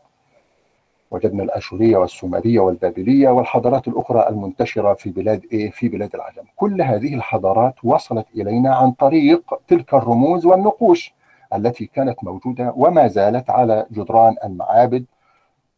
وجدنا 1.12 1.44
الأشورية 1.44 1.98
والسومرية 1.98 2.60
والبابلية 2.60 3.30
والحضارات 3.30 3.88
الأخرى 3.88 4.30
المنتشرة 4.30 4.94
في 4.94 5.10
بلاد 5.10 5.46
إيه؟ 5.52 5.72
في 5.72 5.88
بلاد 5.90 6.16
العجم 6.16 6.44
كل 6.56 6.82
هذه 6.82 7.16
الحضارات 7.16 7.76
وصلت 7.84 8.26
إلينا 8.36 8.76
عن 8.76 8.92
طريق 8.92 9.60
تلك 9.68 9.94
الرموز 9.94 10.46
والنقوش 10.46 11.14
التي 11.54 11.86
كانت 11.86 12.24
موجودة 12.24 12.74
وما 12.76 13.08
زالت 13.08 13.50
على 13.50 13.86
جدران 13.92 14.36
المعابد 14.44 15.06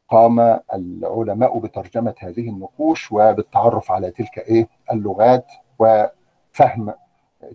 قام 0.09 0.59
العلماء 0.73 1.59
بترجمة 1.59 2.15
هذه 2.19 2.49
النقوش 2.49 3.11
وبالتعرف 3.11 3.91
على 3.91 4.11
تلك 4.11 4.37
إيه؟ 4.37 4.67
اللغات 4.91 5.51
وفهم 5.79 6.93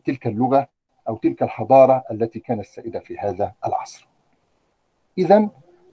تلك 0.05 0.27
اللغة 0.27 0.69
أو 1.09 1.17
تلك 1.17 1.43
الحضارة 1.43 2.05
التي 2.11 2.39
كانت 2.41 2.65
سائده 2.65 3.01
في 3.01 3.19
هذا 3.19 3.53
العصر. 3.67 4.09
اذا 5.19 5.49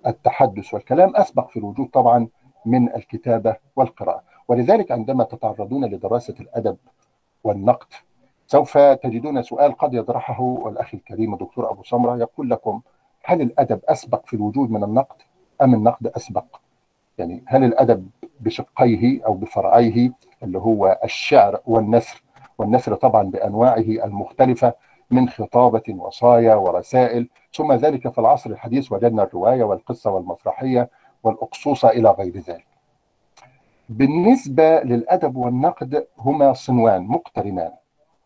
التحدث 0.07 0.73
والكلام 0.73 1.15
أسبق 1.15 1.49
في 1.49 1.57
الوجود 1.57 1.89
طبعا 1.89 2.27
من 2.65 2.95
الكتابة 2.95 3.55
والقراءة، 3.75 4.23
ولذلك 4.47 4.91
عندما 4.91 5.23
تتعرضون 5.23 5.85
لدراسة 5.85 6.35
الأدب 6.39 6.77
والنقد 7.43 7.87
سوف 8.47 8.77
تجدون 8.77 9.41
سؤال 9.43 9.77
قد 9.77 9.93
يطرحه 9.93 10.69
الأخ 10.69 10.93
الكريم 10.93 11.33
الدكتور 11.33 11.71
أبو 11.71 11.83
سمرة 11.83 12.17
يقول 12.17 12.49
لكم 12.49 12.81
هل 13.23 13.41
الأدب 13.41 13.79
أسبق 13.85 14.25
في 14.25 14.33
الوجود 14.33 14.71
من 14.71 14.83
النقد؟ 14.83 15.15
أم 15.61 15.73
النقد 15.73 16.07
أسبق؟ 16.07 16.45
يعني 17.17 17.43
هل 17.47 17.63
الأدب 17.63 18.09
بشقيه 18.39 19.25
أو 19.25 19.33
بفرعيه 19.33 20.11
اللي 20.43 20.57
هو 20.59 20.99
الشعر 21.03 21.59
والنثر 21.65 22.23
والنثر 22.57 22.95
طبعا 22.95 23.23
بأنواعه 23.23 23.77
المختلفة 24.05 24.73
من 25.11 25.29
خطابة 25.29 25.83
وصايا 25.89 26.55
ورسائل 26.55 27.29
ثم 27.53 27.73
ذلك 27.73 28.09
في 28.09 28.17
العصر 28.19 28.49
الحديث 28.49 28.91
وجدنا 28.91 29.23
الرواية 29.23 29.63
والقصة 29.63 30.11
والمسرحية 30.11 30.89
والاقصوصه 31.23 31.89
إلى 31.89 32.09
غير 32.09 32.37
ذلك. 32.37 32.65
بالنسبة 33.89 34.79
للأدب 34.79 35.35
والنقد 35.35 36.07
هما 36.17 36.53
صنوان 36.53 37.01
مقترنان. 37.07 37.71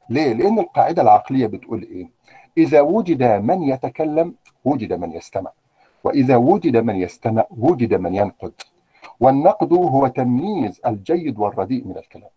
ليه؟ 0.10 0.34
لأن 0.34 0.60
القاعدة 0.60 1.02
العقلية 1.02 1.48
بتقول 1.48 1.82
إيه؟ 1.84 2.10
إذا 2.58 2.82
وجد 2.82 3.24
من 3.24 3.64
يتكلم 3.64 4.36
وجد 4.66 4.94
من 4.94 5.12
يستمع. 5.12 5.52
وإذا 6.06 6.36
وجد 6.36 6.78
من 6.78 6.96
يستمع 6.96 7.46
وجد 7.58 7.94
من 7.94 8.16
ينقد. 8.16 8.54
والنقد 9.20 9.74
هو 9.74 10.08
تمييز 10.08 10.82
الجيد 10.86 11.40
والرديء 11.40 11.88
من 11.88 11.98
الكلام. 11.98 12.30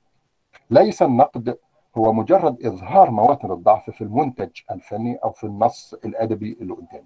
ليس 0.71 1.03
النقد 1.03 1.59
هو 1.99 2.13
مجرد 2.13 2.67
إظهار 2.67 3.11
مواطن 3.11 3.51
الضعف 3.53 3.91
في 3.91 4.01
المنتج 4.05 4.51
الفني 4.71 5.17
أو 5.25 5.31
في 5.31 5.45
النص 5.45 5.95
الأدبي 6.05 6.57
اللي 6.61 6.73
قدامي 6.75 7.05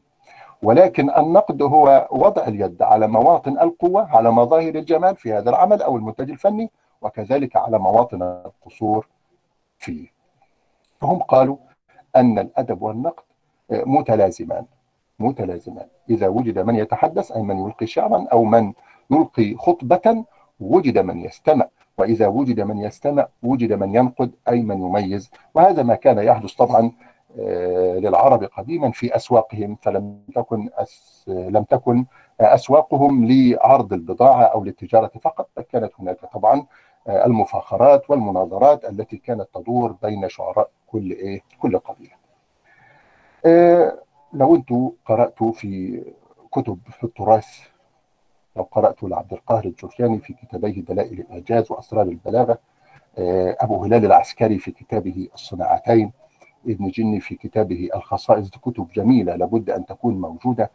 ولكن 0.62 1.10
النقد 1.10 1.62
هو 1.62 2.08
وضع 2.10 2.46
اليد 2.46 2.82
على 2.82 3.06
مواطن 3.08 3.58
القوة 3.58 4.16
على 4.16 4.30
مظاهر 4.30 4.74
الجمال 4.74 5.16
في 5.16 5.32
هذا 5.32 5.50
العمل 5.50 5.82
أو 5.82 5.96
المنتج 5.96 6.30
الفني 6.30 6.70
وكذلك 7.02 7.56
على 7.56 7.78
مواطن 7.78 8.22
القصور 8.22 9.06
فيه 9.78 10.06
فهم 11.00 11.18
قالوا 11.18 11.56
أن 12.16 12.38
الأدب 12.38 12.82
والنقد 12.82 13.22
متلازمان 13.70 14.64
متلازمان 15.22 15.86
إذا 16.10 16.28
وجد 16.28 16.58
من 16.58 16.76
يتحدث 16.76 17.32
أي 17.32 17.42
من 17.42 17.58
يلقي 17.58 17.86
شعرا 17.86 18.26
أو 18.32 18.44
من 18.44 18.72
يلقي 19.10 19.54
خطبة 19.54 20.24
وجد 20.60 20.98
من 20.98 21.20
يستمع. 21.20 21.68
وإذا 21.98 22.26
وجد 22.26 22.60
من 22.60 22.78
يستمع 22.78 23.28
وجد 23.42 23.72
من 23.72 23.94
ينقد 23.94 24.30
أي 24.48 24.62
من 24.62 24.82
يميز. 24.82 25.30
وهذا 25.54 25.82
ما 25.82 25.94
كان 25.94 26.18
يحدث 26.18 26.54
طبعا 26.54 26.92
للعرب 27.98 28.44
قديما 28.44 28.90
في 28.90 29.16
أسواقهم 29.16 29.76
فلم 29.82 30.18
تكن 30.34 30.68
أس 30.74 31.24
لم 31.28 31.64
تكن 31.64 32.04
أسواقهم 32.40 33.24
لعرض 33.24 33.92
البضاعة 33.92 34.42
أو 34.42 34.64
للتجارة 34.64 35.10
فقط 35.22 35.48
بل 35.56 35.62
كانت 35.62 35.92
هناك 35.98 36.18
طبعا 36.32 36.66
المفاخرات 37.08 38.10
والمناظرات 38.10 38.84
التي 38.84 39.16
كانت 39.16 39.48
تدور 39.54 39.96
بين 40.02 40.28
شعراء 40.28 40.70
كل 40.86 41.10
إيه 41.10 41.40
كل 41.60 41.78
قبيلة. 41.78 42.14
لو 44.34 44.56
أنتم 44.56 44.90
قرأتوا 45.06 45.52
في 45.52 46.02
كتب 46.52 46.78
في 46.90 47.04
التراث 47.04 47.46
لو 48.56 48.62
قرأت 48.62 49.02
لعبد 49.02 49.32
القاهر 49.32 49.64
الجرجاني 49.64 50.18
في 50.18 50.32
كتابيه 50.32 50.80
دلائل 50.80 51.20
الإعجاز 51.20 51.72
وأسرار 51.72 52.02
البلاغة 52.06 52.58
أبو 53.60 53.84
هلال 53.84 54.04
العسكري 54.04 54.58
في 54.58 54.70
كتابه 54.70 55.28
الصناعتين 55.34 56.12
ابن 56.68 56.88
جني 56.88 57.20
في 57.20 57.34
كتابه 57.34 57.88
الخصائص 57.94 58.50
دي 58.50 58.58
كتب 58.58 58.88
جميلة 58.94 59.36
لابد 59.36 59.70
أن 59.70 59.86
تكون 59.86 60.20
موجودة 60.20 60.70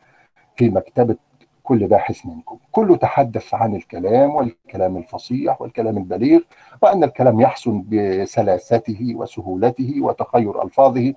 في 0.56 0.70
مكتبة 0.70 1.16
كل 1.64 1.88
باحث 1.88 2.26
منكم. 2.26 2.58
كله 2.72 2.96
تحدث 2.98 3.54
عن 3.54 3.76
الكلام 3.76 4.36
والكلام 4.36 4.98
الفصيح 4.98 5.62
والكلام 5.62 5.98
البليغ 5.98 6.40
وأن 6.82 7.04
الكلام 7.04 7.42
يحسن 7.42 7.84
بسلاسته 7.90 9.14
وسهولته 9.16 9.94
وتخير 10.02 10.64
ألفاظه. 10.64 11.14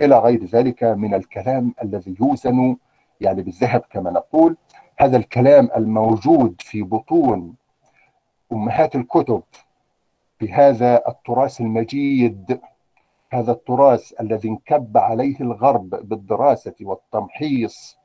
إلى 0.00 0.18
غير 0.18 0.44
ذلك 0.44 0.84
من 0.84 1.14
الكلام 1.14 1.74
الذي 1.82 2.16
يوزن 2.20 2.76
يعني 3.20 3.42
بالذهب 3.42 3.82
كما 3.90 4.10
نقول. 4.10 4.56
هذا 4.98 5.16
الكلام 5.16 5.68
الموجود 5.76 6.54
في 6.58 6.82
بطون 6.82 7.54
أمهات 8.52 8.96
الكتب 8.96 9.42
في 10.38 10.52
هذا 10.52 11.08
التراث 11.08 11.60
المجيد 11.60 12.60
هذا 13.32 13.52
التراث 13.52 14.12
الذي 14.20 14.48
انكب 14.48 14.98
عليه 14.98 15.40
الغرب 15.40 15.90
بالدراسة 15.90 16.74
والتمحيص 16.80 17.98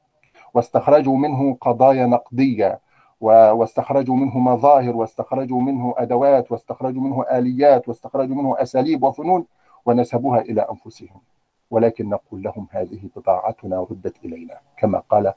واستخرجوا 0.53 1.17
منه 1.17 1.57
قضايا 1.61 2.05
نقدية 2.05 2.79
واستخرجوا 3.21 4.15
منه 4.15 4.39
مظاهر 4.39 4.95
واستخرجوا 4.95 5.61
منه 5.61 5.93
أدوات 5.97 6.51
واستخرجوا 6.51 7.01
منه 7.01 7.25
آليات 7.31 7.87
واستخرجوا 7.89 8.35
منه 8.35 8.55
أساليب 8.61 9.03
وفنون 9.03 9.45
ونسبوها 9.85 10.41
إلى 10.41 10.67
أنفسهم. 10.71 11.21
ولكن 11.71 12.09
نقول 12.09 12.43
لهم 12.43 12.67
هذه 12.71 12.99
بضاعتنا 13.15 13.79
ردت 13.91 14.15
إلينا. 14.25 14.57
كما 14.77 14.99
قال 14.99 15.27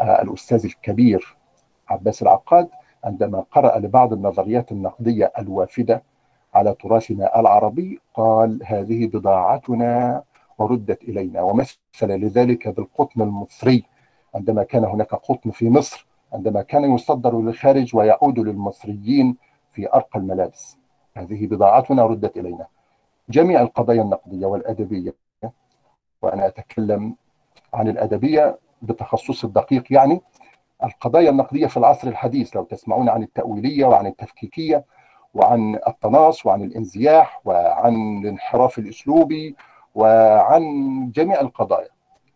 آه، 0.00 0.22
الأستاذ 0.22 0.64
الكبير 0.64 1.36
عباس 1.88 2.22
العقاد 2.22 2.68
عندما 3.04 3.44
قرأ 3.50 3.78
لبعض 3.78 4.12
النظريات 4.12 4.72
النقدية 4.72 5.32
الوافدة 5.38 6.02
على 6.54 6.74
تراثنا 6.74 7.40
العربي 7.40 8.00
قال 8.14 8.60
هذه 8.64 9.06
بضاعتنا 9.06 10.22
وردت 10.58 11.02
إلينا. 11.02 11.42
ومثل 11.42 11.76
لذلك 12.02 12.68
بالقطن 12.68 13.22
المصري 13.22 13.84
عندما 14.34 14.62
كان 14.62 14.84
هناك 14.84 15.14
قطن 15.14 15.50
في 15.50 15.70
مصر 15.70 16.06
عندما 16.32 16.62
كان 16.62 16.94
يصدر 16.94 17.40
للخارج 17.40 17.96
ويعود 17.96 18.38
للمصريين 18.38 19.36
في 19.72 19.94
أرقى 19.94 20.18
الملابس 20.18 20.76
هذه 21.16 21.46
بضاعتنا 21.46 22.06
ردت 22.06 22.36
إلينا. 22.36 22.66
جميع 23.28 23.60
القضايا 23.60 24.02
النقدية 24.02 24.46
والأدبية 24.46 25.14
وأنا 26.22 26.46
أتكلم 26.46 27.14
عن 27.74 27.88
الأدبية 27.88 28.58
بتخصص 28.82 29.44
الدقيق. 29.44 29.92
يعني 29.92 30.20
القضايا 30.84 31.30
النقدية 31.30 31.66
في 31.66 31.76
العصر 31.76 32.08
الحديث 32.08 32.56
لو 32.56 32.64
تسمعون 32.64 33.08
عن 33.08 33.22
التأويلية 33.22 33.84
وعن 33.86 34.06
التفكيكية 34.06 34.84
وعن 35.34 35.78
التناص 35.86 36.46
وعن 36.46 36.62
الإنزياح 36.62 37.40
وعن 37.44 38.18
الانحراف 38.18 38.78
الأسلوبي 38.78 39.56
وعن 39.94 40.62
جميع 41.14 41.40
القضايا 41.40 41.88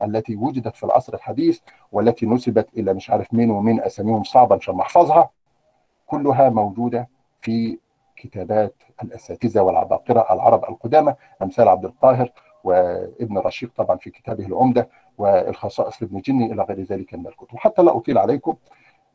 التي 0.03 0.37
وجدت 0.37 0.77
في 0.77 0.85
العصر 0.85 1.15
الحديث 1.15 1.61
والتي 1.93 2.27
نسبت 2.27 2.69
إلى 2.77 2.95
مش 2.95 3.11
عارف 3.11 3.35
مين 3.35 3.51
ومين 3.51 3.81
أساميهم 3.83 4.23
صعبه 4.23 4.55
عشان 4.57 4.81
احفظها 4.81 5.31
كلها 6.07 6.49
موجودة 6.49 7.09
في 7.41 7.79
كتابات 8.17 8.75
الأساتذة 9.03 9.61
والعباقرة 9.61 10.27
العرب 10.31 10.65
القدامى 10.65 11.15
أمثال 11.43 11.69
عبد 11.69 11.85
القاهر 11.85 12.31
وابن 12.67 13.39
رشيق 13.39 13.71
طبعا 13.77 13.97
في 13.97 14.11
كتابه 14.11 14.47
العمدة 14.47 14.89
والخصائص 15.19 16.03
لابن 16.03 16.21
جني 16.21 16.53
إلى 16.53 16.63
غير 16.63 16.83
ذلك 16.83 17.15
من 17.15 17.27
الكتب. 17.27 17.55
وحتى 17.55 17.83
لا 17.83 17.97
أطيل 17.97 18.19
عليكم 18.19 18.55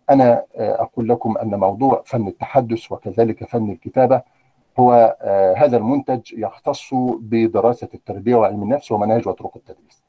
أنا 0.09 0.43
آه، 0.55 0.81
أقول 0.81 1.09
لكم 1.09 1.37
أن 1.37 1.55
موضوع 1.55 2.03
فن 2.05 2.27
التحدث 2.27 2.91
وكذلك 2.91 3.43
فن 3.43 3.71
الكتابة 3.71 4.21
هو 4.79 5.17
آه، 5.21 5.53
هذا 5.53 5.77
المنتج 5.77 6.33
يختص 6.33 6.93
بدراسة 7.19 7.89
التربية 7.93 8.35
وعلم 8.35 8.63
النفس 8.63 8.91
ومناهج 8.91 9.27
وطرق 9.27 9.51
التدريس. 9.55 10.03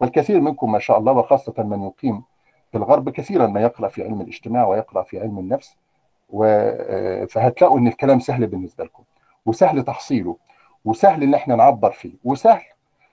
والكثير 0.00 0.40
منكم 0.40 0.72
ما 0.72 0.78
شاء 0.78 0.98
الله 0.98 1.12
وخاصة 1.12 1.54
من 1.58 1.82
يقيم 1.82 2.22
في 2.72 2.78
الغرب 2.78 3.10
كثيرا 3.10 3.46
ما 3.46 3.60
يقرأ 3.60 3.88
في 3.88 4.02
علم 4.04 4.20
الاجتماع 4.20 4.66
ويقرأ 4.66 5.02
في 5.02 5.20
علم 5.20 5.38
النفس 5.38 5.76
آه، 6.44 7.24
فهتلاقوا 7.24 7.78
إن 7.78 7.86
الكلام 7.86 8.20
سهل 8.20 8.46
بالنسبة 8.46 8.84
لكم 8.84 9.02
وسهل 9.46 9.82
تحصيله 9.82 10.36
وسهل 10.84 11.22
إن 11.22 11.34
إحنا 11.34 11.56
نعبر 11.56 11.90
فيه 11.90 12.12
وسهل 12.24 12.62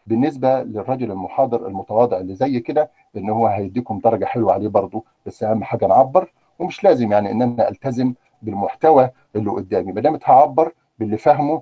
بالنسبة 0.08 0.64
للرجل 0.64 1.12
المحاضر 1.12 1.68
المتواضع 1.68 2.18
اللي 2.18 2.36
زي 2.36 2.60
كده 2.60 2.92
إن 3.18 3.30
هو 3.30 3.48
هيديكم 3.48 4.00
درجة 4.04 4.26
حلوة 4.26 4.54
عليه 4.54 4.68
برضه 4.68 5.04
بس 5.26 5.44
أهم 5.44 5.64
حاجة 5.64 5.88
نعبر 5.88 6.34
ومش 6.60 6.84
لازم 6.84 7.12
يعني 7.12 7.32
إن 7.32 7.42
أنا 7.42 7.70
ألتزم 7.70 8.14
بالمحتوى 8.42 9.10
اللي 9.36 9.52
قدامي. 9.52 9.92
ما 9.92 10.02
دام 10.02 10.20
هعبر 10.26 10.72
باللي 11.00 11.18
فاهمه 11.18 11.62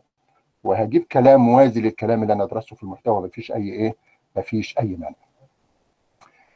وهجيب 0.63 1.03
كلام 1.03 1.41
موازي 1.41 1.81
للكلام 1.81 2.23
اللي 2.23 2.33
أنا 2.33 2.45
درسته 2.45 2.75
في 2.75 2.83
المحتوى 2.83 3.21
مفيش 3.21 3.51
أي 3.51 3.69
إيه 3.69 3.95
مفيش 4.37 4.79
أي 4.79 4.95
مانع. 4.95 5.15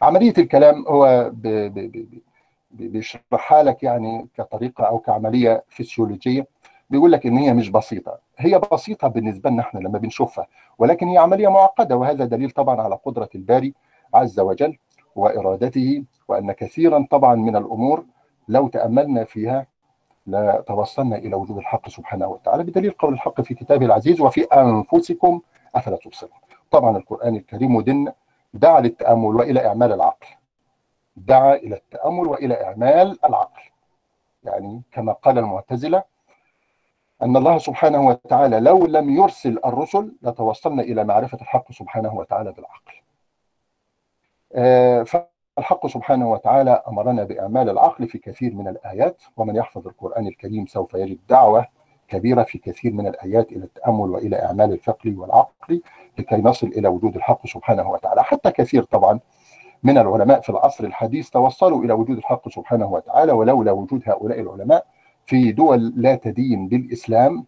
عملية 0.01 0.33
الكلام 0.37 0.85
هو 0.87 1.31
بيشرحها 2.71 3.63
لك 3.63 3.83
يعني 3.83 4.27
كطريقة 4.37 4.83
أو 4.83 4.99
كعملية 4.99 5.63
فسيولوجية. 5.69 6.47
بيقول 6.89 7.11
لك 7.11 7.25
إن 7.25 7.37
هي 7.37 7.53
مش 7.53 7.69
بسيطة. 7.69 8.19
هي 8.37 8.59
بسيطة 8.71 9.07
بالنسبة 9.07 9.49
لنا 9.49 9.61
إحنا 9.61 9.79
لما 9.79 9.99
بنشوفها 9.99 10.47
ولكن 10.77 11.07
هي 11.07 11.17
عملية 11.17 11.47
معقدة 11.47 11.97
وهذا 11.97 12.25
دليل 12.25 12.51
طبعا 12.51 12.81
على 12.81 12.95
قدرة 13.05 13.29
الباري 13.35 13.73
عز 14.13 14.39
وجل 14.39 14.77
وإرادته 15.15 16.03
وأن 16.27 16.51
كثيرا 16.51 17.07
طبعا 17.11 17.35
من 17.35 17.55
الأمور 17.55 18.05
لو 18.47 18.67
تأملنا 18.67 19.23
فيها 19.23 19.67
لتوصلنا 20.27 21.15
إلى 21.15 21.35
وجود 21.35 21.57
الحق 21.57 21.89
سبحانه 21.89 22.27
وتعالى 22.27 22.63
بدليل 22.63 22.91
قول 22.91 23.13
الحق 23.13 23.41
في 23.41 23.53
كتابه 23.53 23.85
العزيز 23.85 24.21
وفي 24.21 24.43
أنفسكم 24.43 25.41
أفلا 25.75 25.95
تبصرون. 25.97 26.31
طبعا 26.71 26.97
القرآن 26.97 27.35
الكريم 27.35 27.75
ودين 27.75 28.11
دعا 28.53 28.79
للتأمل 28.81 29.35
وإلى 29.35 29.67
إعمال 29.67 29.91
العقل. 29.93 30.27
دعا 31.15 31.53
إلى 31.55 31.75
التأمل 31.75 32.27
وإلى 32.27 32.63
إعمال 32.63 33.25
العقل. 33.25 33.61
يعني 34.43 34.81
كما 34.91 35.11
قال 35.13 35.37
المعتزلة 35.37 36.03
أن 37.23 37.37
الله 37.37 37.57
سبحانه 37.57 38.07
وتعالى 38.07 38.59
لو 38.59 38.85
لم 38.85 39.09
يرسل 39.09 39.59
الرسل 39.65 40.15
لتوصلنا 40.21 40.81
إلى 40.81 41.03
معرفة 41.03 41.37
الحق 41.41 41.71
سبحانه 41.71 42.15
وتعالى 42.15 42.51
بالعقل. 42.51 42.93
آه، 44.55 45.03
فالحق 45.03 45.87
سبحانه 45.87 46.31
وتعالى 46.31 46.83
أمرنا 46.87 47.23
بأعمال 47.23 47.69
العقل 47.69 48.07
في 48.07 48.17
كثير 48.17 48.55
من 48.55 48.67
الآيات 48.67 49.21
ومن 49.37 49.55
يحفظ 49.55 49.87
القرآن 49.87 50.27
الكريم 50.27 50.65
سوف 50.65 50.93
يجد 50.93 51.19
دعوة 51.29 51.65
كبيرة 52.07 52.43
في 52.43 52.57
كثير 52.57 52.93
من 52.93 53.07
الآيات 53.07 53.51
إلى 53.51 53.63
التأمل 53.65 54.09
وإلى 54.09 54.43
أعمال 54.43 54.71
الفقه 54.73 55.13
والعقل 55.17 55.81
لكي 56.17 56.35
نصل 56.35 56.67
إلى 56.67 56.87
وجود 56.87 57.15
الحق 57.15 57.47
سبحانه 57.47 57.89
وتعالى 57.91 58.23
حتى 58.23 58.51
كثير 58.51 58.83
طبعا 58.83 59.19
من 59.83 59.97
العلماء 59.97 60.39
في 60.41 60.49
العصر 60.49 60.83
الحديث 60.83 61.29
توصلوا 61.29 61.83
إلى 61.83 61.93
وجود 61.93 62.17
الحق 62.17 62.49
سبحانه 62.49 62.91
وتعالى 62.91 63.31
ولولا 63.31 63.71
وجود 63.71 64.01
هؤلاء 64.05 64.39
العلماء 64.39 64.85
في 65.27 65.51
دول 65.51 65.93
لا 65.95 66.15
تدين 66.15 66.67
بالاسلام 66.67 67.45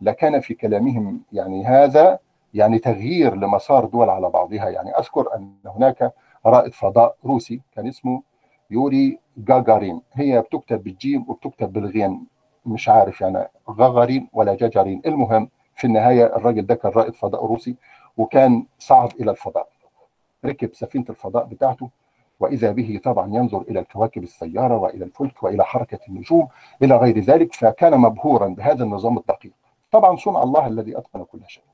لكان 0.00 0.40
في 0.40 0.54
كلامهم 0.54 1.20
يعني 1.32 1.64
هذا 1.66 2.18
يعني 2.54 2.78
تغيير 2.78 3.34
لمسار 3.34 3.84
دول 3.84 4.10
على 4.10 4.30
بعضها. 4.30 4.68
يعني 4.68 4.90
أذكر 4.90 5.36
أن 5.36 5.52
هناك 5.66 6.12
رائد 6.46 6.74
فضاء 6.74 7.16
روسي 7.24 7.60
كان 7.74 7.88
اسمه 7.88 8.22
يوري 8.70 9.18
جاجارين 9.36 10.00
هي 10.12 10.40
بتكتب 10.40 10.82
بالجيم 10.82 11.24
وبتكتب 11.28 11.72
بالغين. 11.72 12.26
مش 12.66 12.88
عارف 12.88 13.20
يعني 13.20 13.48
غاغارين 13.70 14.28
ولا 14.32 14.54
جاجارين. 14.54 15.02
المهم 15.06 15.48
في 15.76 15.86
النهاية 15.86 16.36
الراجل 16.36 16.66
ده 16.66 16.74
كان 16.74 16.92
رائد 16.92 17.14
فضاء 17.14 17.46
روسي 17.46 17.76
وكان 18.16 18.66
صعد 18.78 19.12
إلى 19.20 19.30
الفضاء. 19.30 19.68
ركب 20.44 20.70
سفينة 20.74 21.04
الفضاء 21.10 21.44
بتاعته 21.44 21.88
وإذا 22.40 22.72
به 22.72 23.00
طبعا 23.04 23.26
ينظر 23.28 23.60
إلى 23.60 23.80
الكواكب 23.80 24.22
السيارة 24.22 24.76
وإلى 24.78 25.04
الفلك 25.04 25.42
وإلى 25.42 25.64
حركة 25.64 25.98
النجوم 26.08 26.48
إلى 26.82 26.96
غير 26.96 27.18
ذلك 27.18 27.54
فكان 27.54 27.98
مبهورا 28.00 28.48
بهذا 28.48 28.84
النظام 28.84 29.18
الدقيق. 29.18 29.52
طبعا 29.90 30.16
صنع 30.16 30.42
الله 30.42 30.66
الذي 30.66 30.98
أتقن 30.98 31.24
كل 31.24 31.40
شيء. 31.46 31.64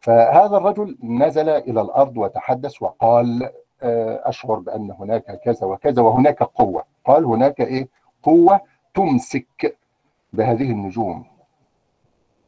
فهذا 0.00 0.56
الرجل 0.56 0.98
نزل 1.02 1.48
إلى 1.48 1.80
الأرض 1.80 2.16
وتحدث 2.18 2.82
وقال 2.82 3.50
آه، 3.82 4.20
أشعر 4.28 4.58
بأن 4.58 4.90
هناك 4.90 5.40
كذا 5.40 5.66
وكذا 5.66 6.02
وهناك 6.02 6.42
قوة. 6.42 6.84
قال 7.04 7.24
هناك 7.24 7.60
إيه؟ 7.60 7.88
قوة 8.22 8.60
تمسك 8.94 9.76
بهذه 10.32 10.70
النجوم. 10.70 11.24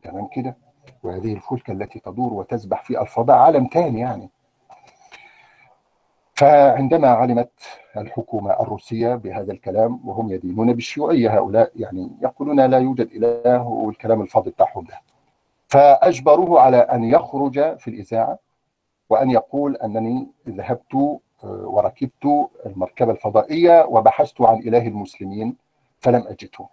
تمام 0.02 0.26
كده؟ 0.26 0.56
وهذه 1.02 1.32
الفلك 1.32 1.70
التي 1.70 1.98
تدور 1.98 2.32
وتسبح 2.32 2.84
في 2.84 3.00
الفضاء 3.00 3.36
عالم 3.36 3.68
ثاني 3.72 4.00
يعني. 4.00 4.30
فعندما 6.34 7.08
علمت 7.08 7.50
الحكومة 7.96 8.52
الروسية 8.60 9.14
بهذا 9.14 9.52
الكلام 9.52 10.00
وهم 10.08 10.30
يدينون 10.32 10.72
بالشيوعية 10.72 11.36
هؤلاء 11.38 11.72
يعني 11.76 12.10
يقولون 12.22 12.60
لا 12.60 12.78
يوجد 12.78 13.08
إله 13.12 13.66
والكلام 13.68 14.22
الفاضي 14.22 14.50
بتاعهم 14.50 14.84
ده. 14.84 15.00
فأجبروه 15.68 16.60
على 16.60 16.76
أن 16.76 17.04
يخرج 17.04 17.78
في 17.78 17.88
الإذاعة 17.88 18.38
وأن 19.10 19.30
يقول 19.30 19.76
أنني 19.76 20.28
ذهبت 20.48 20.94
آه، 20.94 21.18
وركبت 21.44 22.48
المركبة 22.66 23.12
الفضائية 23.12 23.84
وبحثت 23.84 24.40
عن 24.40 24.58
إله 24.58 24.86
المسلمين 24.88 25.56
فلم 26.00 26.24
أجده. 26.26 26.66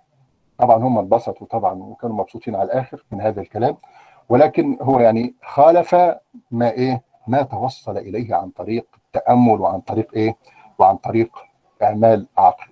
طبعا 0.57 0.77
هم 0.77 0.97
انبسطوا 0.97 1.47
طبعا 1.47 1.73
وكانوا 1.83 2.15
مبسوطين 2.15 2.55
على 2.55 2.63
الآخر 2.63 3.05
من 3.11 3.21
هذا 3.21 3.41
الكلام 3.41 3.77
ولكن 4.29 4.77
هو 4.81 4.99
يعني 4.99 5.33
خالف 5.43 5.95
ما 6.51 6.71
إيه 6.71 7.01
ما 7.27 7.41
توصل 7.41 7.97
إليه 7.97 8.35
عن 8.35 8.49
طريق 8.49 8.85
التأمل 9.19 9.61
وعن 9.61 9.79
طريق 9.81 10.07
إيه؟ 10.15 10.37
وعن 10.79 10.97
طريق 10.97 11.37
إعمال 11.83 12.27
عقل 12.37 12.67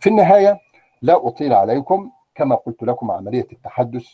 في 0.00 0.08
النهاية 0.08 0.58
لا 1.02 1.26
أطيل 1.28 1.52
عليكم 1.52 2.10
كما 2.34 2.54
قلت 2.54 2.82
لكم 2.82 3.10
عملية 3.10 3.46
التحدث 3.52 4.06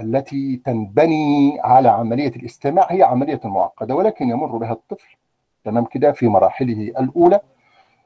التي 0.00 0.56
تنبني 0.56 1.60
على 1.60 1.88
عملية 1.88 2.28
الاستماع 2.36 2.86
هي 2.90 3.02
عملية 3.02 3.40
معقدة 3.44 3.94
ولكن 3.94 4.28
يمر 4.28 4.56
بها 4.56 4.72
الطفل 4.72 5.16
تمام 5.64 5.84
كده 5.84 6.12
في 6.12 6.28
مراحله 6.28 6.92
الأولى. 6.98 7.40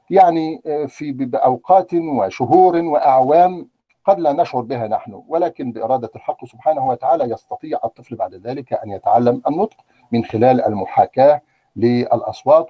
يعني 0.09 0.61
آه، 0.65 0.85
في 0.85 1.11
بأوقات 1.11 1.93
وشهور 1.93 2.75
وأعوام 2.77 3.69
قد 4.05 4.19
لا 4.19 4.33
نشعر 4.33 4.61
بها 4.61 4.87
نحن 4.87 5.23
ولكن 5.27 5.71
بإرادة 5.71 6.09
الحق 6.15 6.45
سبحانه 6.45 6.87
وتعالى 6.87 7.23
يستطيع 7.23 7.79
الطفل 7.83 8.15
بعد 8.15 8.33
ذلك 8.35 8.73
أن 8.73 8.89
يتعلم 8.91 9.41
النطق 9.47 9.77
من 10.11 10.23
خلال 10.25 10.61
المحاكاة 10.65 11.41
للأصوات 11.75 12.69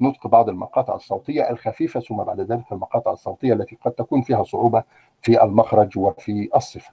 نطق 0.00 0.26
بعض 0.26 0.48
المقاطع 0.48 0.94
الصوتية 0.94 1.50
الخفيفة 1.50 2.00
ثم 2.00 2.16
بعد 2.16 2.40
ذلك 2.40 2.72
المقاطع 2.72 3.12
الصوتية 3.12 3.52
التي 3.52 3.76
قد 3.84 3.92
تكون 3.92 4.22
فيها 4.22 4.44
صعوبة 4.44 4.82
في 5.22 5.42
المخرج 5.42 5.98
وفي 5.98 6.48
الصفة. 6.56 6.90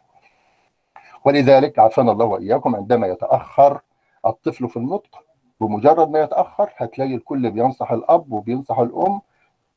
ولذلك 1.26 1.80
عافانا 1.80 2.12
الله 2.12 2.26
وإياكم 2.26 2.76
عندما 2.76 3.08
يتأخر 3.08 3.82
الطفل 4.26 4.70
في 4.70 4.78
النطق 4.78 5.24
بمجرد 5.62 6.10
ما 6.10 6.20
يتأخر 6.22 6.70
هتلاقي 6.78 7.16
الكل 7.16 7.52
بينصح 7.52 7.92
الأب 7.92 8.32
وبينصح 8.32 8.80
الأم 8.80 9.22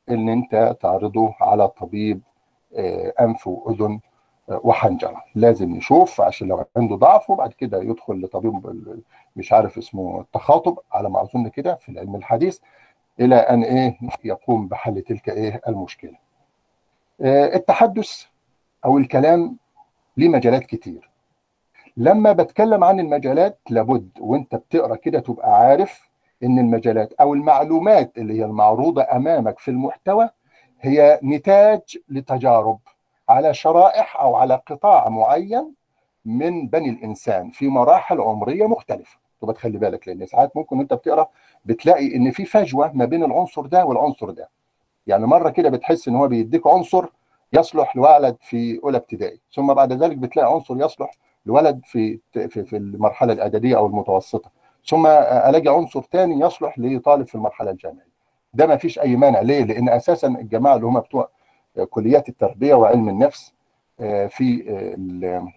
إن 0.09 0.29
أنت 0.29 0.77
تعرضه 0.81 1.35
على 1.41 1.67
طبيب 1.67 2.21
آه، 2.75 3.13
أنف 3.19 3.47
وأذن 3.47 3.99
وحنجرة. 4.47 5.23
لازم 5.35 5.69
نشوف 5.75 6.21
عشان 6.21 6.47
لو 6.47 6.65
عنده 6.77 6.95
ضعف 6.95 7.29
وبعد 7.29 7.53
كده 7.53 7.81
يدخل 7.81 8.21
لطبيب 8.21 8.61
مش 9.35 9.53
عارف 9.53 9.77
اسمه 9.77 10.21
التخاطب 10.21 10.79
على 10.91 11.09
ما 11.09 11.21
أظن 11.21 11.47
كده 11.47 11.75
في 11.75 11.89
العلم 11.89 12.15
الحديث 12.15 12.59
إلى 13.19 13.35
أن 13.35 13.63
إيه 13.63 13.97
يقوم 14.23 14.67
بحل 14.67 15.01
تلك 15.01 15.29
إيه 15.29 15.61
المشكلة. 15.67 16.17
آه، 17.21 17.55
التحدث 17.55 18.23
أو 18.85 18.97
الكلام 18.97 19.57
ليه 20.17 20.29
مجالات 20.29 20.63
كتير. 20.65 21.09
لما 21.97 22.31
بتكلم 22.31 22.83
عن 22.83 22.99
المجالات 22.99 23.59
لابد 23.69 24.09
وأنت 24.19 24.55
بتقرأ 24.55 24.95
كده 24.95 25.19
تبقى 25.19 25.59
عارف 25.59 26.09
إن 26.43 26.59
المجالات 26.59 27.13
أو 27.13 27.33
المعلومات 27.33 28.17
اللي 28.17 28.39
هي 28.39 28.45
المعروضة 28.45 29.07
أمامك 29.11 29.59
في 29.59 29.71
المحتوى 29.71 30.29
هي 30.81 31.19
نتاج 31.23 31.97
لتجارب. 32.09 32.79
على 33.29 33.53
شرائح 33.53 34.21
أو 34.21 34.35
على 34.35 34.61
قطاع 34.67 35.09
معين 35.09 35.73
من 36.25 36.67
بني 36.67 36.89
الإنسان 36.89 37.49
في 37.51 37.67
مراحل 37.67 38.21
عمرية 38.21 38.65
مختلفة. 38.67 39.17
تبقى 39.41 39.53
تخلي 39.53 39.77
بالك 39.77 40.07
لأن 40.07 40.25
ساعات 40.25 40.57
ممكن 40.57 40.77
وأنت 40.77 40.93
بتقرأ 40.93 41.27
بتلاقي 41.65 42.15
إن 42.15 42.31
في 42.31 42.45
فجوة 42.45 42.91
ما 42.93 43.05
بين 43.05 43.23
العنصر 43.23 43.65
ده 43.65 43.85
والعنصر 43.85 44.29
ده. 44.29 44.49
يعني 45.07 45.25
مرة 45.27 45.49
كده 45.49 45.69
بتحس 45.69 46.07
إن 46.07 46.15
هو 46.15 46.27
بيديك 46.27 46.67
عنصر 46.67 47.05
يصلح 47.53 47.95
لولد 47.95 48.37
في 48.41 48.79
أولى 48.83 48.97
ابتدائي 48.97 49.39
ثم 49.55 49.73
بعد 49.73 49.93
ذلك 49.93 50.17
بتلاقي 50.17 50.53
عنصر 50.53 50.75
يصلح 50.77 51.11
لولد 51.45 51.81
في 51.85 52.19
في 52.31 52.47
في 52.65 52.77
المرحلة 52.77 53.33
الإعدادية 53.33 53.77
أو 53.77 53.85
المتوسطة 53.87 54.49
ثم 54.87 55.05
ألاقي 55.07 55.69
عنصر 55.75 56.01
ثاني 56.01 56.39
يصلح 56.45 56.79
لطالب 56.79 57.27
في 57.27 57.35
المرحلة 57.35 57.71
الجامعية. 57.71 58.07
ده 58.53 58.67
ما 58.67 58.77
فيش 58.77 58.99
أي 58.99 59.15
مانع. 59.15 59.41
ليه؟ 59.41 59.63
لأن 59.63 59.89
أساسا 59.89 60.27
الجماعة 60.27 60.75
اللي 60.75 60.85
هم 60.87 60.99
بتوع 60.99 61.29
كليات 61.85 62.29
التربية 62.29 62.73
وعلم 62.75 63.09
النفس 63.09 63.53
آه، 63.99 64.27
في 64.27 64.69
آه، 65.23 65.47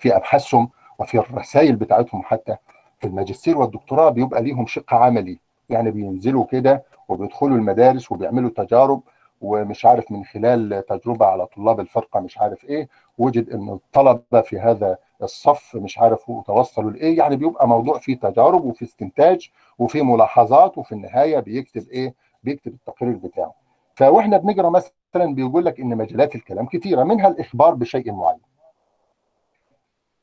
في 0.00 0.16
أبحاثهم 0.16 0.70
وفي 0.98 1.18
الرسائل 1.18 1.76
بتاعتهم 1.76 2.22
حتى 2.22 2.56
في 2.98 3.06
الماجستير 3.06 3.58
والدكتوراه 3.58 4.10
بيبقى 4.10 4.42
ليهم 4.42 4.66
شق 4.66 4.94
عملي. 4.94 5.38
يعني 5.68 5.90
بينزلوا 5.90 6.44
كده 6.44 6.82
وبيدخلوا 7.08 7.56
المدارس 7.56 8.12
وبيعملوا 8.12 8.50
تجارب 8.50 9.00
ومش 9.40 9.86
عارف 9.86 10.12
من 10.12 10.24
خلال 10.24 10.84
تجربة 10.88 11.26
على 11.26 11.46
طلاب 11.46 11.80
الفرقة 11.80 12.20
مش 12.20 12.38
عارف 12.38 12.64
إيه 12.64 12.88
وجد 13.18 13.50
إن 13.50 13.68
الطلبة 13.68 14.40
في 14.40 14.58
هذا 14.60 14.98
الصف 15.22 15.76
مش 15.76 15.98
عارف 15.98 16.24
توصلوا 16.46 16.90
لإيه. 16.90 17.18
يعني 17.18 17.36
بيبقى 17.36 17.68
موضوع 17.68 17.98
فيه 17.98 18.16
تجارب 18.18 18.64
وفي 18.64 18.84
استنتاج 18.84 19.50
وفي 19.78 20.02
ملاحظات 20.02 20.78
وفي 20.78 20.92
النهاية 20.92 21.38
بيكتب 21.40 21.88
إيه 21.88 22.14
بيكتب 22.44 22.72
التقرير 22.74 23.16
بتاعه. 23.16 23.54
فواحنا 23.96 24.36
بنقرأ 24.38 24.70
مثلا 24.70 25.34
بيقول 25.34 25.64
لك 25.64 25.80
إن 25.80 25.96
مجالات 25.96 26.34
الكلام 26.34 26.66
كثيرة 26.66 27.02
منها 27.04 27.28
الإخبار 27.28 27.74
بشيء 27.74 28.12
معين. 28.12 28.40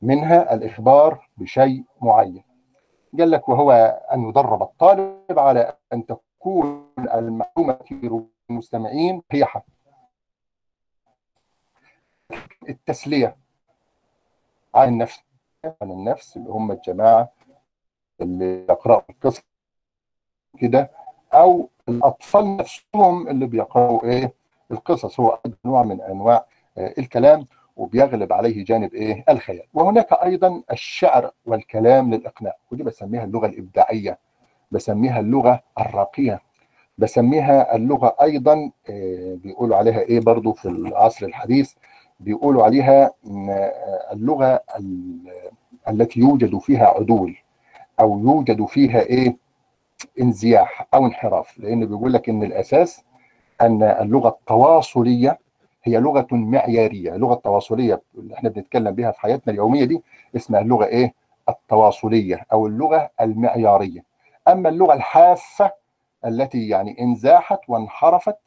منها 0.02 0.54
الإخبار 0.54 1.28
بشيء 1.36 1.84
معين. 2.00 2.44
قال 3.18 3.30
لك 3.30 3.48
وهو 3.48 3.72
أن 4.12 4.28
يدرب 4.28 4.62
الطالب 4.62 5.38
على 5.38 5.76
أن 5.92 6.06
تكون 6.06 6.92
المعلومة 6.98 7.72
في 7.86 8.24
المستمعين 8.50 9.22
هي 9.30 9.44
حق. 9.44 9.64
التسلية 12.68 13.36
عن 14.74 14.88
النفس 14.88 15.22
عن 15.82 15.90
النفس 15.90 16.36
اللي 16.36 16.50
هم 16.50 16.72
الجماعة 16.72 17.32
اللي 18.20 18.66
يقرأوا 18.68 19.02
القصص 19.10 19.42
كده 20.58 20.90
أو 21.32 21.68
الأطفال 21.88 22.56
نفسهم 22.56 23.28
اللي 23.28 23.46
بيقرأوا 23.46 24.04
إيه؟ 24.04 24.32
القصص. 24.70 25.20
هو 25.20 25.38
نوع 25.64 25.82
من 25.82 26.00
أنواع 26.00 26.44
آه، 26.78 26.94
الكلام 26.98 27.46
وبيغلب 27.76 28.32
عليه 28.32 28.64
جانب 28.64 28.94
إيه؟ 28.94 29.24
الخيال. 29.28 29.62
وهناك 29.74 30.12
أيضا 30.12 30.62
الشعر 30.72 31.30
والكلام 31.46 32.14
للإقناع. 32.14 32.52
ودي 32.72 32.82
بسميها 32.82 33.24
اللغة 33.24 33.46
الإبداعية 33.46 34.18
بسميها 34.70 35.20
اللغة 35.20 35.60
الراقيه 35.80 36.40
بسميها 36.98 37.76
اللغة 37.76 38.16
أيضا 38.22 38.70
آه، 38.90 39.34
بيقولوا 39.42 39.76
عليها 39.76 40.00
إيه 40.00 40.20
برضو 40.20 40.52
في 40.52 40.68
العصر 40.68 41.26
الحديث؟ 41.26 41.72
بيقولوا 42.20 42.64
عليها 42.64 43.10
آه، 43.30 44.12
اللغة 44.12 44.60
ال- 44.78 45.32
التي 45.88 46.20
يوجد 46.20 46.58
فيها 46.58 46.86
عدول 46.86 47.36
أو 48.00 48.18
يوجد 48.18 48.64
فيها 48.64 49.00
إيه؟ 49.00 49.36
انزياح 50.20 50.86
أو 50.94 51.06
انحراف 51.06 51.58
لأن 51.58 51.86
بيقول 51.86 52.12
لك 52.12 52.28
إن 52.28 52.42
الأساس 52.42 53.04
أن 53.60 53.82
اللغة 53.82 54.28
التواصلية 54.28 55.38
هي 55.84 55.98
لغة 56.00 56.26
معيارية. 56.32 57.14
اللغة 57.14 57.34
التواصلية 57.34 58.02
اللي 58.18 58.34
إحنا 58.34 58.48
بنتكلم 58.48 58.90
بها 58.90 59.10
في 59.10 59.20
حياتنا 59.20 59.52
اليومية 59.52 59.84
دي 59.84 60.02
اسمها 60.36 60.60
اللغة 60.60 60.84
إيه؟ 60.84 61.14
التواصلية 61.48 62.46
أو 62.52 62.66
اللغة 62.66 63.10
المعيارية. 63.20 64.04
أما 64.48 64.68
اللغة 64.68 64.94
الحافة 64.94 65.72
التي 66.26 66.68
يعني 66.68 67.00
انزاحت 67.00 67.58
وانحرفت 67.68 68.38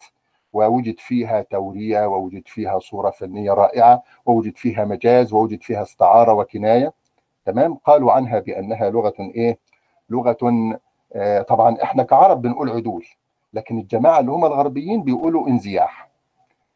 ووجد 0.53 0.99
فيها 0.99 1.41
تورية 1.41 2.05
ووجد 2.07 2.43
فيها 2.47 2.79
صورة 2.79 3.10
فنية 3.10 3.51
رائعة 3.53 4.03
ووجد 4.25 4.57
فيها 4.57 4.86
مجاز 4.86 5.34
ووجد 5.34 5.62
فيها 5.63 5.81
استعارة 5.81 6.34
وكناية 6.34 6.93
تمام؟ 7.45 7.75
قالوا 7.75 8.12
عنها 8.12 8.39
بأنها 8.39 8.89
لغة 8.89 9.13
إيه؟ 9.19 9.57
لغة 10.10 10.38
طبعا 11.47 11.78
إحنا 11.84 12.04
كعرب 12.04 12.41
بنقول 12.41 12.69
عدول 12.69 13.06
لكن 13.54 13.78
الجماعة 13.80 14.19
اللي 14.19 14.32
هم 14.32 14.45
الغربيين 14.45 15.04
بيقولوا 15.04 15.47
انزياح. 15.47 16.10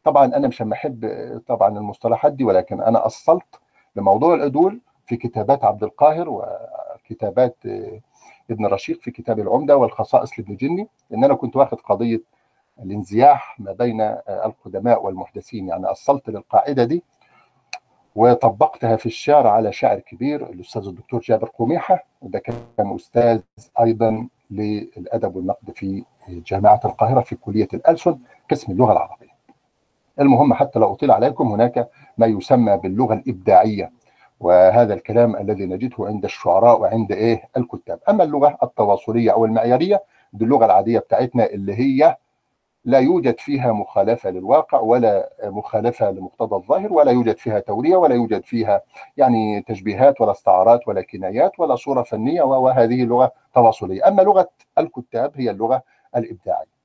طبعا 0.04 0.24
أنا 0.24 0.48
مش 0.48 0.62
بحب 0.62 1.04
آه، 1.04 1.40
طبعا 1.46 1.78
المصطلحات 1.78 2.32
دي 2.32 2.44
ولكن 2.44 2.82
أنا 2.82 3.06
أصلت 3.06 3.60
لموضوع 3.96 4.34
العدول 4.34 4.80
في 5.06 5.16
كتابات 5.16 5.64
عبد 5.64 5.82
القاهر 5.82 6.28
وكتابات 6.28 7.56
آه، 7.66 8.00
ابن 8.50 8.66
رشيق 8.66 9.00
في 9.00 9.10
كتاب 9.10 9.38
العمدة 9.38 9.76
والخصائص 9.76 10.38
لابن 10.38 10.56
جني 10.56 10.88
إن 11.14 11.24
أنا 11.24 11.34
كنت 11.34 11.56
واخد 11.56 11.80
قضية 11.80 12.20
الانزياح 12.82 13.60
ما 13.60 13.72
بين 13.72 14.00
آه، 14.00 14.22
القدماء 14.46 15.04
والمحدثين. 15.04 15.68
يعني 15.68 15.86
أصلت 15.86 16.28
للقاعدة 16.30 16.84
دي 16.84 17.02
وطبقتها 18.16 18.96
في 18.96 19.06
الشعر 19.06 19.46
على 19.46 19.72
شاعر 19.72 19.98
كبير 19.98 20.46
الأستاذ 20.46 20.86
الدكتور 20.86 21.20
جابر 21.20 21.48
قميحة. 21.58 22.04
وده 22.22 22.38
كان 22.38 22.94
أستاذ 22.94 23.40
أيضا 23.80 24.28
للأدب 24.50 25.36
والنقد 25.36 25.70
في 25.74 26.04
جامعة 26.28 26.80
القاهرة 26.84 27.20
في 27.20 27.36
كلية 27.36 27.68
الألسن 27.74 28.18
قسم 28.50 28.72
اللغة 28.72 28.92
العربية. 28.92 29.36
المهم 30.20 30.54
حتى 30.54 30.78
لا 30.78 30.92
أطيل 30.92 31.10
عليكم 31.10 31.48
هناك 31.48 31.88
ما 32.18 32.26
يسمى 32.26 32.76
باللغة 32.76 33.14
الإبداعية 33.14 33.90
وهذا 34.40 34.94
الكلام 34.94 35.36
الذي 35.36 35.66
نجده 35.66 35.96
عند 36.06 36.24
الشعراء 36.24 36.80
وعند 36.80 37.12
إيه؟ 37.12 37.48
الكتاب، 37.56 37.98
أما 38.08 38.24
اللغة 38.24 38.58
التواصلية 38.62 39.32
أو 39.32 39.44
المعيارية 39.44 40.02
دي 40.32 40.44
اللغة 40.44 40.64
العادية 40.64 40.98
بتاعتنا 40.98 41.46
اللي 41.46 41.74
هي 41.74 42.16
لا 42.86 42.98
يوجد 42.98 43.40
فيها 43.40 43.72
مخالفة 43.72 44.30
للواقع 44.30 44.80
ولا 44.80 45.30
مخالفة 45.44 46.10
لمقتضى 46.10 46.56
الظاهر 46.56 46.92
ولا 46.92 47.12
يوجد 47.12 47.36
فيها 47.36 47.60
تورية 47.60 47.96
ولا 47.96 48.14
يوجد 48.14 48.44
فيها 48.44 48.82
يعني 49.16 49.62
تشبيهات 49.62 50.20
ولا 50.20 50.32
استعارات 50.32 50.88
ولا 50.88 51.02
كنايات 51.02 51.60
ولا 51.60 51.76
صورة 51.76 52.02
فنية 52.02 52.42
وهذه 52.42 53.04
لغة 53.04 53.32
تواصلية. 53.54 54.08
أما 54.08 54.22
لغة 54.22 54.48
الكتاب 54.78 55.32
هي 55.34 55.50
اللغة 55.50 55.82
الإبداعية. 56.16 56.76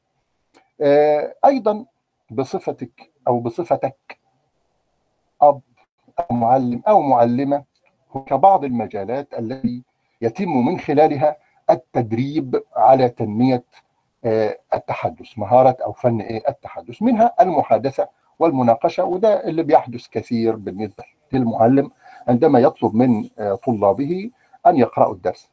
آه، 0.82 1.36
أيضا 1.46 1.86
بصفتك 2.32 3.12
أو 3.28 3.40
بصفتك 3.40 4.18
أب 5.42 5.62
أو 6.20 6.36
معلم 6.36 6.82
أو 6.88 7.02
معلمة 7.02 7.64
هناك 8.16 8.34
بعض 8.34 8.64
المجالات 8.64 9.34
التي 9.40 9.84
يتم 10.22 10.66
من 10.66 10.80
خلالها 10.80 11.38
التدريب 11.70 12.64
على 12.76 13.10
تنمية 13.10 13.64
التحدث 14.26 15.38
مهارة 15.38 15.78
أو 15.86 15.92
فن 15.92 16.22
إيه؟ 16.22 16.44
التحدث. 16.50 17.02
منها 17.02 17.34
المحادثة 17.42 18.08
والمناقشة 18.40 19.04
وده 19.04 19.44
اللي 19.48 19.64
بيحدث 19.64 20.08
كثير 20.08 20.56
بالنسبة 20.56 21.04
للمعلم 21.34 21.92
عندما 22.28 22.60
يطلب 22.60 22.96
من 22.96 23.30
آه، 23.40 23.56
طلابه 23.56 24.30
أن 24.68 24.78
يقرأوا 24.78 25.14
الدرس. 25.14 25.50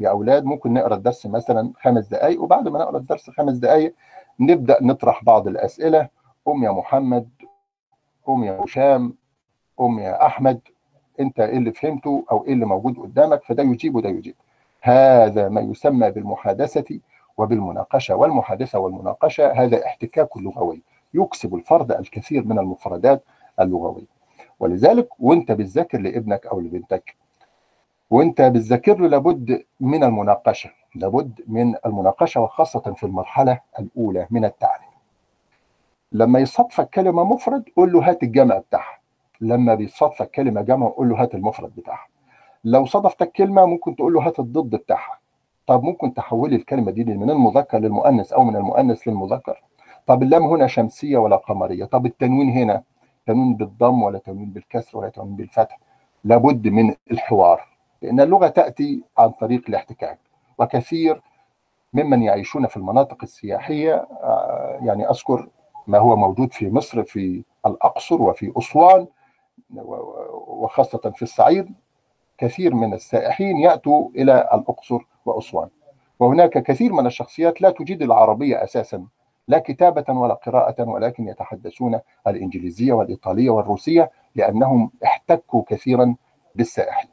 يا 0.00 0.10
أولاد 0.10 0.44
ممكن 0.44 0.72
نقرأ 0.72 0.94
الدرس 0.94 1.26
مثلا 1.26 1.72
خمس 1.80 2.06
دقائق 2.08 2.42
وبعد 2.42 2.68
ما 2.68 2.78
نقرأ 2.78 2.98
الدرس 2.98 3.30
خمس 3.30 3.54
دقائق 3.54 3.94
نبدأ 4.40 4.78
نطرح 4.82 5.24
بعض 5.24 5.48
الأسئلة. 5.48 6.08
قم 6.44 6.64
يا 6.64 6.70
محمد 6.70 7.28
قم 8.26 8.44
يا 8.44 8.60
هشام 8.64 9.14
قم 9.76 9.98
يا 9.98 10.26
أحمد 10.26 10.60
أنت 11.20 11.40
إيه 11.40 11.56
اللي 11.58 11.72
فهمته 11.72 12.24
أو 12.30 12.44
إيه 12.46 12.52
اللي 12.52 12.66
موجود 12.66 12.98
قدامك؟ 12.98 13.42
فده 13.44 13.62
يجيب 13.62 13.94
وده 13.94 14.08
يجيب. 14.08 14.34
هذا 14.80 15.48
ما 15.48 15.60
يسمى 15.60 16.10
بالمحادثة 16.10 17.00
وبالمناقشة 17.38 18.16
والمحادثة 18.16 18.78
والمناقشة 18.78 19.52
هذا 19.52 19.86
احتكاك 19.86 20.36
لغوي 20.36 20.82
يكسب 21.14 21.54
الفرد 21.54 21.92
الكثير 21.92 22.44
من 22.44 22.58
المفردات 22.58 23.24
اللغوية. 23.60 24.18
ولذلك 24.60 25.08
وانت 25.18 25.52
بتذاكر 25.52 26.00
لابنك 26.00 26.46
أو 26.46 26.60
لبنتك 26.60 27.14
وانت 28.10 28.42
بتذاكر 28.42 28.98
له 28.98 29.08
لابد 29.08 29.64
من 29.80 30.04
المناقشة 30.04 30.70
لابد 30.94 31.40
من 31.46 31.74
المناقشة 31.86 32.40
وخاصة 32.40 32.80
في 32.96 33.04
المرحلة 33.06 33.60
الأولى 33.78 34.26
من 34.30 34.44
التعليم. 34.44 34.88
لما 36.12 36.38
يصادفك 36.38 36.90
كلمه 36.90 37.24
مفرد 37.24 37.64
قول 37.76 37.92
له 37.92 38.08
هات 38.10 38.22
الجمع 38.22 38.58
بتاعها. 38.58 38.98
لما 39.40 39.74
بيصادفك 39.74 40.30
كلمه 40.30 40.62
جمع 40.62 40.88
قول 40.88 41.08
له 41.08 41.22
هات 41.22 41.34
المفرد 41.34 41.74
بتاعها. 41.76 42.06
لو 42.64 42.86
صادفتك 42.86 43.32
كلمة 43.32 43.66
ممكن 43.66 43.96
تقول 43.96 44.12
له 44.12 44.26
هات 44.26 44.38
الضد 44.38 44.76
بتاعها. 44.76 45.18
طب 45.68 45.82
ممكن 45.82 46.14
تحولي 46.14 46.56
الكلمة 46.56 46.90
دي 46.90 47.04
من 47.04 47.30
المذكر 47.30 47.78
للمؤنث 47.78 48.32
أو 48.32 48.44
من 48.44 48.56
المؤنث 48.56 49.08
للمذكر؟ 49.08 49.62
طب 50.06 50.22
اللام 50.22 50.44
هنا 50.44 50.66
شمسية 50.66 51.18
ولا 51.18 51.36
قمرية؟ 51.36 51.84
طب 51.84 52.06
التنوين 52.06 52.50
هنا؟ 52.50 52.82
تنوين 53.26 53.54
بالضم 53.56 54.02
ولا 54.02 54.18
تنوين 54.18 54.50
بالكسر 54.50 54.98
ولا 54.98 55.08
تنوين 55.08 55.36
بالفتح؟ 55.36 55.78
لابد 56.24 56.68
من 56.68 56.94
الحوار 57.10 57.68
لأن 58.02 58.20
اللغة 58.20 58.48
تأتي 58.48 59.02
عن 59.18 59.30
طريق 59.30 59.62
الاحتكاك. 59.68 60.18
وكثير 60.58 61.22
ممن 61.92 62.22
يعيشون 62.22 62.66
في 62.66 62.76
المناطق 62.76 63.18
السياحية 63.22 64.08
يعني 64.82 65.10
أذكر 65.10 65.48
ما 65.86 65.98
هو 65.98 66.16
موجود 66.16 66.52
في 66.52 66.70
مصر 66.70 67.02
في 67.02 67.44
الأقصر 67.66 68.22
وفي 68.22 68.52
أسوان 68.58 69.06
وخاصة 70.48 71.10
في 71.14 71.22
الصعيد. 71.22 71.74
كثير 72.38 72.74
من 72.74 72.94
السائحين 72.94 73.56
يأتوا 73.56 74.08
إلى 74.16 74.48
الأقصر 74.54 74.98
وأسوان 75.28 75.68
وهناك 76.20 76.58
كثير 76.62 76.92
من 76.92 77.06
الشخصيات 77.06 77.62
لا 77.62 77.70
تجيد 77.70 78.02
العربية 78.02 78.64
أساسا 78.64 79.04
لا 79.48 79.58
كتابة 79.58 80.04
ولا 80.08 80.34
قراءة 80.34 80.88
ولكن 80.88 81.28
يتحدثون 81.28 82.00
الإنجليزية 82.26 82.92
والإيطالية 82.92 83.50
والروسية 83.50 84.10
لأنهم 84.34 84.90
احتكوا 85.04 85.62
كثيرا 85.68 86.14
بالسائحين. 86.54 87.10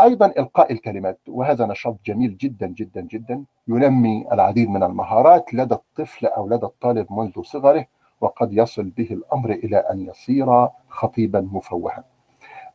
أيضا 0.00 0.26
إلقاء 0.26 0.72
الكلمات 0.72 1.18
وهذا 1.28 1.66
نشاط 1.66 1.96
جميل 2.06 2.36
جدا 2.36 2.66
جدا 2.66 3.00
جدا 3.00 3.44
ينمي 3.68 4.26
العديد 4.32 4.68
من 4.68 4.82
المهارات 4.82 5.54
لدى 5.54 5.74
الطفل 5.74 6.26
أو 6.26 6.48
لدى 6.48 6.66
الطالب 6.66 7.12
منذ 7.12 7.42
صغره 7.42 7.86
وقد 8.20 8.52
يصل 8.52 8.84
به 8.84 9.08
الأمر 9.10 9.50
إلى 9.50 9.76
أن 9.76 10.00
يصير 10.00 10.68
خطيبا 10.88 11.40
مفوها. 11.52 12.04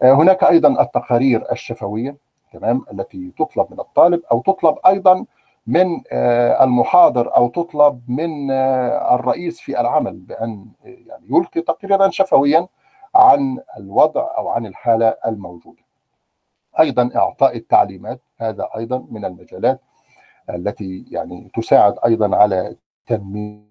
هناك 0.03 0.43
أيضا 0.43 0.81
التقارير 0.81 1.51
الشفوية 1.51 2.15
تمام 2.53 2.85
التي 2.93 3.31
تطلب 3.37 3.67
من 3.71 3.79
الطالب 3.79 4.21
أو 4.31 4.41
تطلب 4.41 4.77
أيضا 4.85 5.25
من 5.67 6.01
المحاضر 6.61 7.35
أو 7.35 7.47
تطلب 7.47 8.01
من 8.07 8.51
الرئيس 8.51 9.59
في 9.59 9.79
العمل 9.81 10.19
بأن 10.19 10.65
يعني 10.83 11.25
يلقي 11.29 11.61
تقريرا 11.61 12.09
شفويا 12.09 12.67
عن 13.15 13.59
الوضع 13.77 14.37
أو 14.37 14.49
عن 14.49 14.65
الحالة 14.65 15.15
الموجودة. 15.27 15.83
أيضا 16.79 17.09
إعطاء 17.15 17.57
التعليمات 17.57 18.21
هذا 18.37 18.69
أيضا 18.77 19.05
من 19.11 19.25
المجالات 19.25 19.81
التي 20.49 21.05
يعني 21.11 21.51
تساعد 21.55 21.95
أيضا 22.05 22.35
على 22.35 22.75
تنمية 23.05 23.63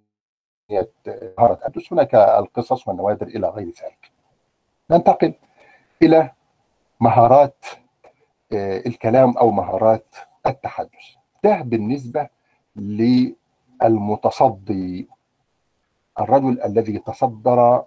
مهاره 1.38 1.52
التحدث 1.52 1.92
هناك 1.92 2.14
القصص 2.14 2.88
والنوادر 2.88 3.26
إلى 3.26 3.48
غير 3.48 3.66
ذلك. 3.66 4.10
ننتقل 4.90 5.34
إلى 6.02 6.30
مهارات 7.00 7.64
الكلام 8.54 9.36
أو 9.38 9.50
مهارات 9.50 10.14
التحدث. 10.46 10.90
ده 11.44 11.60
بالنسبة 11.60 12.28
للمتصدي. 13.82 15.08
الرجل 16.20 16.62
الذي 16.62 16.98
تصدر 16.98 17.84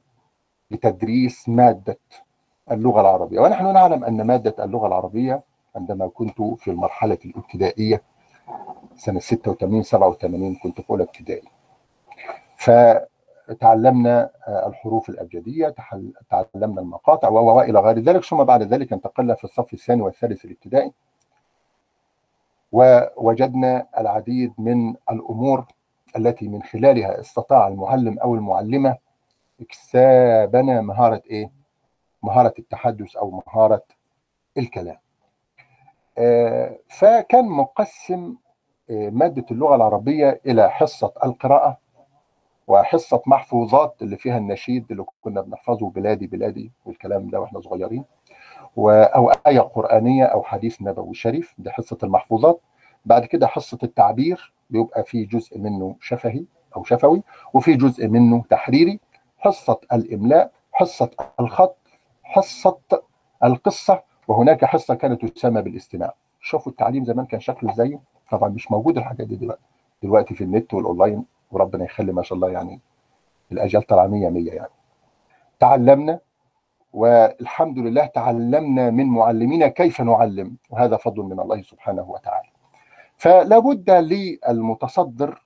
لتدريس 0.71 1.49
مادة 1.49 1.99
اللغة 2.71 3.01
العربية. 3.01 3.39
ونحن 3.39 3.73
نعلم 3.73 4.03
أن 4.03 4.21
مادة 4.27 4.63
اللغة 4.65 4.87
العربية 4.87 5.43
عندما 5.75 6.07
كنت 6.07 6.41
في 6.41 6.71
المرحلة 6.71 7.17
الابتدائية 7.25 8.01
سنة 8.95 9.19
86 9.19 9.83
87 9.83 10.55
كنت 10.55 10.81
في 10.81 10.89
أولى 10.89 11.03
ابتدائي. 11.03 11.47
فتعلمنا 13.47 14.29
الحروف 14.67 15.09
الأبجدية 15.09 15.75
تعلمنا 16.29 16.81
المقاطع 16.81 17.29
وإلى 17.29 17.79
غير 17.79 17.99
ذلك 17.99 18.23
ثم 18.23 18.43
بعد 18.43 18.63
ذلك 18.63 18.93
انتقلنا 18.93 19.35
في 19.35 19.43
الصف 19.43 19.73
الثاني 19.73 20.01
والثالث 20.01 20.45
الابتدائي 20.45 20.91
ووجدنا 22.71 23.87
العديد 23.97 24.53
من 24.57 24.95
الأمور 25.11 25.65
التي 26.17 26.47
من 26.47 26.63
خلالها 26.63 27.19
استطاع 27.19 27.67
المعلم 27.67 28.19
أو 28.19 28.35
المعلمة 28.35 28.97
اكسابنا 29.61 30.81
مهارة 30.81 31.21
إيه؟ 31.29 31.51
مهارة 32.23 32.53
التحدث 32.59 33.15
أو 33.15 33.41
مهارة 33.47 33.83
الكلام. 34.57 34.97
آه 36.17 36.77
فكان 36.89 37.45
مقسم 37.45 38.35
آه 38.89 39.09
مادة 39.09 39.45
اللغة 39.51 39.75
العربية 39.75 40.41
إلى 40.45 40.69
حصة 40.71 41.13
القراءة 41.23 41.77
وحصة 42.67 43.21
محفوظات 43.27 43.95
اللي 44.01 44.17
فيها 44.17 44.37
النشيد 44.37 44.85
اللي 44.91 45.05
كنا 45.21 45.41
بنحفظه 45.41 45.89
بلادي 45.89 46.27
بلادي 46.27 46.71
والكلام 46.85 47.29
ده 47.29 47.39
وإحنا 47.39 47.59
صغيرين. 47.59 48.05
أو 48.77 49.29
آية 49.47 49.59
قرآنية 49.59 50.23
أو 50.25 50.43
حديث 50.43 50.81
نبوي 50.81 51.13
شريف 51.13 51.55
دي 51.57 51.69
حصة 51.71 51.97
المحفوظات. 52.03 52.61
بعد 53.05 53.25
كده 53.25 53.47
حصة 53.47 53.77
التعبير 53.83 54.53
بيبقى 54.69 55.03
في 55.03 55.25
جزء 55.25 55.59
منه 55.59 55.95
شفهي 56.01 56.45
أو 56.75 56.83
شفوي 56.83 57.23
وفي 57.53 57.73
جزء 57.73 58.07
منه 58.07 58.43
تحريري. 58.49 58.99
حصة 59.37 59.79
الإملاء 59.93 60.51
حصة 60.71 61.09
الخط 61.39 61.77
حصة 62.23 62.77
القصة 63.43 64.03
وهناك 64.27 64.65
حصة 64.65 64.95
كانت 64.95 65.25
تسمى 65.25 65.61
بالاستماع. 65.61 66.13
شوفوا 66.41 66.71
التعليم 66.71 67.05
زمان 67.05 67.25
كان 67.25 67.39
شكله 67.39 67.71
إزاي؟ 67.71 67.99
طبعا 68.31 68.49
مش 68.49 68.71
موجود 68.71 68.97
الحاجات 68.97 69.27
دي 69.27 69.35
دلوقتي. 69.35 69.61
دلوقتي 70.03 70.35
في 70.35 70.43
النت 70.43 70.73
والأونلاين 70.73 71.25
وربنا 71.55 71.85
يخلي 71.85 72.11
ما 72.11 72.23
شاء 72.23 72.35
الله 72.35 72.49
يعني 72.49 72.81
الأجيال 73.51 73.83
طالعة 73.83 74.07
100 74.07 74.29
100 74.29 74.53
يعني. 74.53 74.69
تعلمنا 75.59 76.19
والحمد 76.93 77.77
لله 77.79 78.05
تعلمنا 78.05 78.89
من 78.89 79.05
معلمينا 79.05 79.67
كيف 79.67 80.01
نعلم 80.01 80.57
وهذا 80.69 80.97
فضل 80.97 81.23
من 81.23 81.39
الله 81.39 81.61
سبحانه 81.61 82.09
وتعالى. 82.09 82.47
فلا 83.17 83.59
بد 83.59 83.89
للمتصدر 83.91 85.45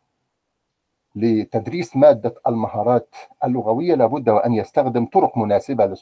لتدريس 1.16 1.96
مادة 1.98 2.36
المهارات 2.48 3.16
اللغوية 3.44 3.96
لابد 3.96 4.30
وأن 4.30 4.54
يستخدم 4.54 5.06
طرق 5.06 5.38
مناسبة 5.38 5.96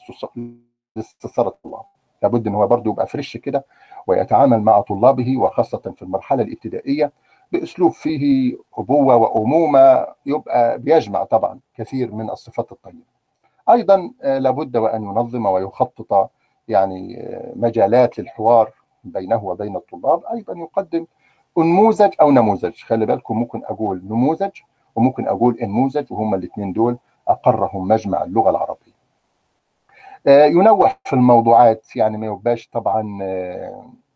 لاستثارة 0.96 1.48
الطلاب. 1.48 1.84
لابد 2.22 2.46
أن 2.46 2.54
هو 2.54 2.66
برضه 2.66 2.90
يبقى 2.90 3.06
فريش 3.06 3.36
كده 3.36 3.64
ويتعامل 4.06 4.60
مع 4.62 4.80
طلابه 4.80 5.36
وخاصة 5.38 5.92
في 5.96 6.02
المرحلة 6.02 6.42
الابتدائية. 6.42 7.12
بأسلوب 7.52 7.92
فيه 7.92 8.56
أبوة 8.78 9.16
وأمومة 9.16 10.06
يبقى 10.26 10.78
بيجمع 10.78 11.24
طبعا 11.24 11.60
كثير 11.74 12.14
من 12.14 12.30
الصفات 12.30 12.72
الطيبة. 12.72 13.04
أيضا 13.70 14.12
لابد 14.22 14.76
وأن 14.76 15.02
ينظم 15.02 15.46
ويخطط 15.46 16.30
يعني 16.68 17.28
مجالات 17.56 18.18
للحوار 18.18 18.70
بينه 19.04 19.44
وبين 19.44 19.76
الطلاب. 19.76 20.22
أيضا 20.32 20.54
يقدم 20.58 21.06
أنموذج 21.58 22.10
أو 22.20 22.30
نموذج. 22.30 22.74
خلي 22.82 23.06
بالكم 23.06 23.38
ممكن 23.38 23.64
أقول 23.64 24.04
نموذج 24.04 24.50
وممكن 24.96 25.28
أقول 25.28 25.58
إنموذج 25.58 26.12
وهما 26.12 26.36
الاثنين 26.36 26.72
دول 26.72 26.98
أقرهم 27.28 27.88
مجمع 27.88 28.22
اللغة 28.22 28.50
العربية. 28.50 28.98
ينوع 30.26 30.96
في 31.04 31.12
الموضوعات 31.12 31.96
يعني 31.96 32.16
ما 32.18 32.26
يبقاش 32.26 32.68
طبعا 32.68 33.18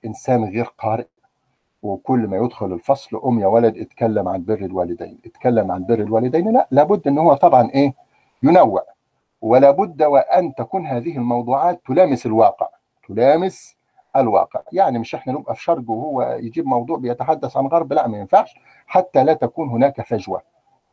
إنسان 0.05 0.45
غير 0.45 0.65
قارئ. 0.79 1.07
وكل 1.83 2.19
ما 2.27 2.37
يدخل 2.37 2.73
الفصل 2.73 3.21
ام 3.25 3.41
يا 3.41 3.47
ولد 3.47 3.77
اتكلم 3.77 4.29
عن 4.29 4.45
بر 4.45 4.55
الوالدين. 4.55 5.19
اتكلم 5.27 5.73
عن 5.73 5.85
بر 5.85 5.95
الوالدين. 5.95 6.53
لا 6.53 6.69
لابد 6.71 7.09
إن 7.09 7.19
هو 7.19 7.35
طبعا 7.35 7.71
إيه؟ 7.71 7.95
ينوع. 8.43 8.85
ولا 9.41 9.71
بد 9.71 10.03
وأن 10.03 10.55
تكون 10.55 10.87
هذه 10.87 11.17
الموضوعات 11.17 11.81
تلامس 11.87 12.27
الواقع 12.27 12.69
تلامس 13.09 13.77
الواقع. 14.17 14.61
يعني 14.73 14.99
مش 14.99 15.15
إحنا 15.15 15.33
نبقى 15.33 15.55
في 15.55 15.63
شرق 15.63 15.91
وهو 15.91 16.23
يجيب 16.23 16.67
موضوع 16.67 16.97
بيتحدث 16.97 17.57
عن 17.57 17.67
غرب. 17.67 17.93
لا 17.93 18.09
ما 18.09 18.19
ينفعش. 18.19 18.55
حتى 18.87 19.25
لا 19.25 19.33
تكون 19.33 19.69
هناك 19.69 20.01
فجوة 20.01 20.43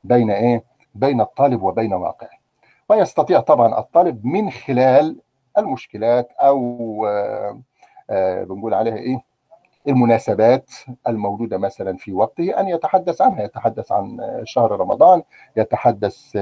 بين 0.04 0.32
إيه؟ 0.32 0.64
بين 0.96 1.22
الطالب 1.22 1.64
وبين 1.64 1.94
واقعه. 1.94 2.30
ويستطيع 2.90 3.40
طبعا 3.40 3.80
الطالب 3.80 4.26
من 4.26 4.50
خلال 4.50 5.20
المشكلات 5.58 6.32
أو 6.32 7.06
آآ 7.08 7.62
آآ 8.10 8.44
بنقول 8.44 8.74
عليها 8.74 8.96
إيه؟ 8.96 9.29
المناسبات 9.90 10.72
الموجوده 11.08 11.58
مثلا 11.58 11.98
في 11.98 12.14
وقته 12.14 12.60
ان 12.60 12.68
يتحدث 12.70 13.22
عنها 13.22 13.44
يتحدث 13.44 13.92
عن 13.92 14.18
شهر 14.44 14.72
رمضان 14.72 15.22
يتحدث 15.58 16.38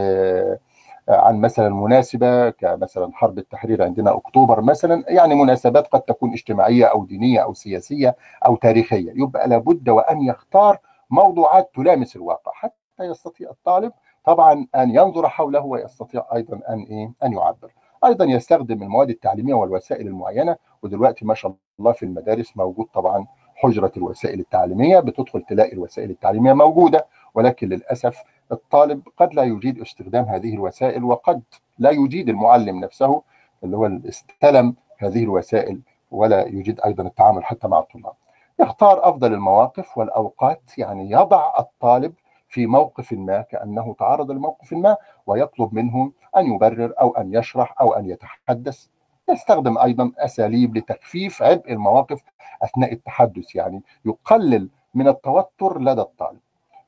عن 1.09 1.41
مثلا 1.41 1.69
مناسبة 1.69 2.49
كمثلا 2.49 3.11
حرب 3.13 3.37
التحرير 3.37 3.83
عندنا 3.83 4.15
أكتوبر 4.15 4.61
مثلا 4.61 5.03
يعني 5.07 5.35
مناسبات 5.35 5.87
قد 5.87 6.01
تكون 6.01 6.31
اجتماعية 6.33 6.85
أو 6.85 7.05
دينية 7.05 7.39
أو 7.39 7.53
سياسية 7.53 8.15
أو 8.45 8.55
تاريخية. 8.55 9.11
يبقى 9.15 9.47
لابد 9.47 9.89
وأن 9.89 10.21
يختار 10.21 10.77
موضوعات 11.09 11.69
تلامس 11.75 12.15
الواقع 12.15 12.51
حتى 12.55 12.73
يستطيع 12.99 13.49
الطالب 13.49 13.91
طبعا 14.25 14.67
أن 14.75 14.89
ينظر 14.89 15.29
حوله 15.29 15.59
ويستطيع 15.65 16.25
أيضا 16.33 16.59
أن 16.69 16.79
إيه 16.83 17.11
أن 17.23 17.33
يعبر. 17.33 17.71
أيضا 18.05 18.25
يستخدم 18.25 18.83
المواد 18.83 19.09
التعليمية 19.09 19.53
والوسائل 19.53 20.07
المعينة 20.07 20.55
ودلوقتي 20.83 21.25
ما 21.25 21.33
شاء 21.33 21.53
الله 21.79 21.91
في 21.91 22.03
المدارس 22.03 22.57
موجود 22.57 22.85
طبعا 22.93 23.27
حجرة 23.57 23.91
الوسائل 23.97 24.39
التعليمية 24.39 24.99
بتدخل 24.99 25.41
تلاقي 25.41 25.73
الوسائل 25.73 26.09
التعليمية 26.09 26.53
موجودة 26.53 27.05
ولكن 27.35 27.69
للأسف 27.69 28.23
الطالب 28.51 29.01
قد 29.17 29.33
لا 29.33 29.43
يجيد 29.43 29.81
استخدام 29.81 30.25
هذه 30.25 30.53
الوسائل 30.53 31.03
وقد 31.03 31.41
لا 31.79 31.89
يجيد 31.89 32.29
المعلم 32.29 32.79
نفسه 32.79 33.21
اللي 33.63 33.77
هو 33.77 33.85
استلم 34.07 34.75
هذه 34.97 35.23
الوسائل 35.23 35.79
ولا 36.11 36.47
يجيد 36.47 36.79
أيضا 36.85 37.03
التعامل 37.03 37.43
حتى 37.45 37.67
مع 37.67 37.79
الطلاب. 37.79 38.13
يختار 38.59 39.09
أفضل 39.09 39.33
المواقف 39.33 39.97
والأوقات 39.97 40.61
يعني 40.77 41.11
يضع 41.11 41.53
الطالب 41.59 42.13
في 42.49 42.65
موقف 42.65 43.13
ما 43.13 43.41
كأنه 43.41 43.95
تعرض 43.99 44.31
لموقف 44.31 44.73
ما 44.73 44.97
ويطلب 45.27 45.73
منه 45.73 46.11
أن 46.37 46.53
يبرر 46.53 46.93
أو 47.01 47.11
أن 47.17 47.33
يشرح 47.33 47.81
أو 47.81 47.93
أن 47.93 48.09
يتحدث 48.09 48.87
يستخدم 49.29 49.77
أيضا 49.77 50.11
أساليب 50.17 50.77
لتخفيف 50.77 51.43
عبء 51.43 51.71
المواقف 51.71 52.21
أثناء 52.63 52.93
التحدث 52.93 53.55
يعني 53.55 53.81
يقلل 54.05 54.69
من 54.93 55.07
التوتر 55.07 55.81
لدى 55.81 56.01
الطالب 56.01 56.39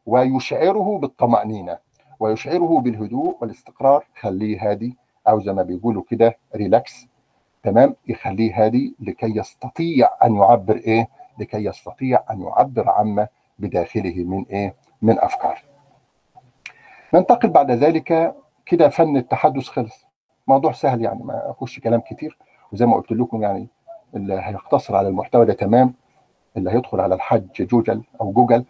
ويشعره 0.05 0.97
بالطمأنينة 0.97 1.77
ويشعره 2.19 2.79
بالهدوء 2.79 3.37
والاستقرار. 3.41 4.05
خليه 4.19 4.69
هادي 4.71 4.97
أو 5.27 5.39
زي 5.39 5.53
ما 5.53 5.63
بيقولوا 5.63 6.03
كده 6.09 6.37
ريلاكس 6.55 7.07
تمام؟ 7.63 7.95
يخليه 8.07 8.65
هادي 8.65 8.95
لكي 8.99 9.37
يستطيع 9.37 10.09
أن 10.23 10.35
يعبر 10.35 10.75
إيه؟ 10.75 11.09
لكي 11.39 11.65
يستطيع 11.65 12.23
أن 12.31 12.41
يعبر 12.41 12.89
عما 12.89 13.27
بداخله 13.59 14.23
من 14.23 14.45
إيه؟ 14.45 14.75
من 15.01 15.19
أفكار. 15.19 15.61
ننتقل 17.13 17.49
بعد 17.49 17.71
ذلك 17.71 18.35
كده 18.65 18.89
فن 18.89 19.17
التحدث 19.17 19.67
خلص. 19.67 20.08
موضوع 20.49 20.71
سهل 20.71 21.01
يعني 21.01 21.23
ما 21.23 21.51
أخش 21.51 21.79
كلام 21.79 21.99
كتير 21.99 22.37
وزي 22.73 22.85
ما 22.85 22.95
قلت 22.95 23.11
لكم 23.11 23.41
يعني 23.43 23.67
اللي 24.15 24.33
هيقتصر 24.43 24.95
على 24.95 25.07
المحتوى 25.07 25.45
ده 25.45 25.53
تمام 25.53 25.93
اللي 26.57 26.71
هيدخل 26.71 26.99
على 26.99 27.15
الحج 27.15 27.47
جوجل 27.67 28.03
أو 28.21 28.31
جوجل 28.31 28.65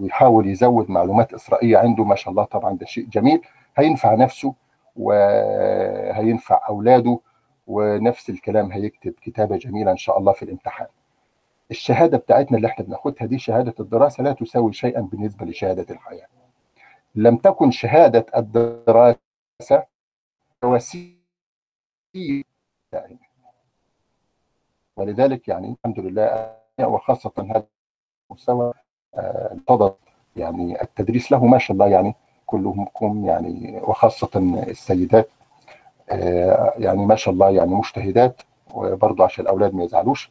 ويحاول 0.00 0.46
يزود 0.48 0.90
معلومات 0.90 1.34
إسرائيلية 1.34 1.78
عنده 1.78 2.04
ما 2.04 2.14
شاء 2.14 2.30
الله 2.30 2.44
طبعا 2.44 2.76
ده 2.76 2.86
شيء 2.86 3.06
جميل 3.08 3.40
هينفع 3.76 4.14
نفسه 4.14 4.54
وهينفع 4.96 6.60
أولاده 6.68 7.18
ونفس 7.66 8.30
الكلام 8.30 8.72
هيكتب 8.72 9.12
كتابة 9.22 9.56
جميلة 9.56 9.90
إن 9.90 9.96
شاء 9.96 10.18
الله 10.18 10.32
في 10.32 10.42
الامتحان. 10.42 10.86
الشهادة 11.70 12.18
بتاعتنا 12.18 12.56
اللي 12.56 12.68
إحنا 12.68 12.84
بناخدها 12.84 13.26
دي 13.26 13.38
شهادة 13.38 13.74
الدراسة 13.80 14.22
لا 14.24 14.32
تساوي 14.32 14.72
شيئا 14.72 15.00
بالنسبة 15.00 15.46
لشهادة 15.46 15.86
الحياة. 15.90 16.26
لم 17.14 17.36
تكن 17.36 17.70
شهادة 17.70 18.26
الدراسة 18.36 19.93
وسيله 20.66 22.44
ولذلك 24.96 25.48
يعني 25.48 25.76
الحمد 25.84 26.00
لله 26.00 26.54
وخاصة 26.80 27.32
هذا 27.38 27.66
المستوى 28.30 28.72
انتظر 29.52 29.94
يعني 30.36 30.82
التدريس 30.82 31.32
له 31.32 31.44
ما 31.46 31.58
شاء 31.58 31.72
الله 31.72 31.86
يعني 31.88 32.14
كلهم 32.46 33.26
يعني 33.26 33.80
وخاصة 33.82 34.30
السيدات 34.68 35.28
يعني 36.78 37.06
ما 37.06 37.14
شاء 37.16 37.34
الله 37.34 37.50
يعني 37.50 37.70
مجتهدات 37.70 38.42
وبرضه 38.74 39.24
عشان 39.24 39.44
الأولاد 39.44 39.74
ما 39.74 39.84
يزعلوش 39.84 40.30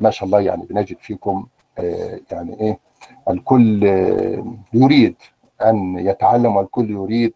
ما 0.00 0.10
شاء 0.10 0.26
الله 0.26 0.40
يعني 0.40 0.66
بنجد 0.66 0.98
فيكم 0.98 1.46
يعني 2.32 2.60
إيه 2.60 2.78
الكل 3.28 3.82
يريد 4.72 5.16
أن 5.62 5.98
يتعلم 5.98 6.56
والكل 6.56 6.90
يريد 6.90 7.34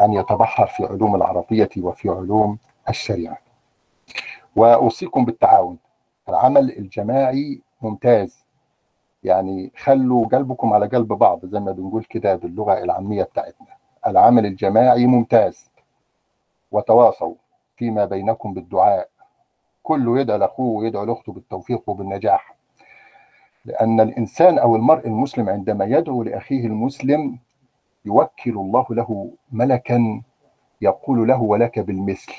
أن 0.00 0.12
يتبحر 0.12 0.66
في 0.66 0.84
علوم 0.84 1.14
العربية 1.14 1.68
وفي 1.78 2.08
علوم 2.08 2.58
الشريعة. 2.88 3.38
وأوصيكم 4.56 5.24
بالتعاون. 5.24 5.78
العمل 6.28 6.70
الجماعي 6.70 7.60
ممتاز. 7.82 8.44
يعني 9.24 9.72
خلوا 9.76 10.26
قلبكم 10.26 10.72
على 10.72 10.86
قلب 10.86 11.08
بعض 11.08 11.46
زي 11.46 11.60
ما 11.60 11.72
بنقول 11.72 12.04
كده 12.04 12.34
باللغة 12.36 12.78
العامية 12.78 13.22
بتاعتنا. 13.22 13.66
العمل 14.06 14.46
الجماعي 14.46 15.06
ممتاز. 15.06 15.70
وتواصوا 16.72 17.34
فيما 17.76 18.04
بينكم 18.04 18.54
بالدعاء. 18.54 19.08
كله 19.82 20.20
يدعو 20.20 20.38
لأخوه 20.38 20.78
ويدعو 20.78 21.04
لأخته 21.04 21.32
بالتوفيق 21.32 21.82
وبالنجاح. 21.86 22.54
لأن 23.64 24.00
الإنسان 24.00 24.58
أو 24.58 24.76
المرء 24.76 25.06
المسلم 25.06 25.48
عندما 25.48 25.84
يدعو 25.84 26.22
لأخيه 26.22 26.66
المسلم 26.66 27.38
يوكل 28.04 28.50
الله 28.50 28.86
له 28.90 29.30
ملكا 29.52 30.22
يقول 30.80 31.28
له 31.28 31.42
ولك 31.42 31.78
بالمثل. 31.78 32.32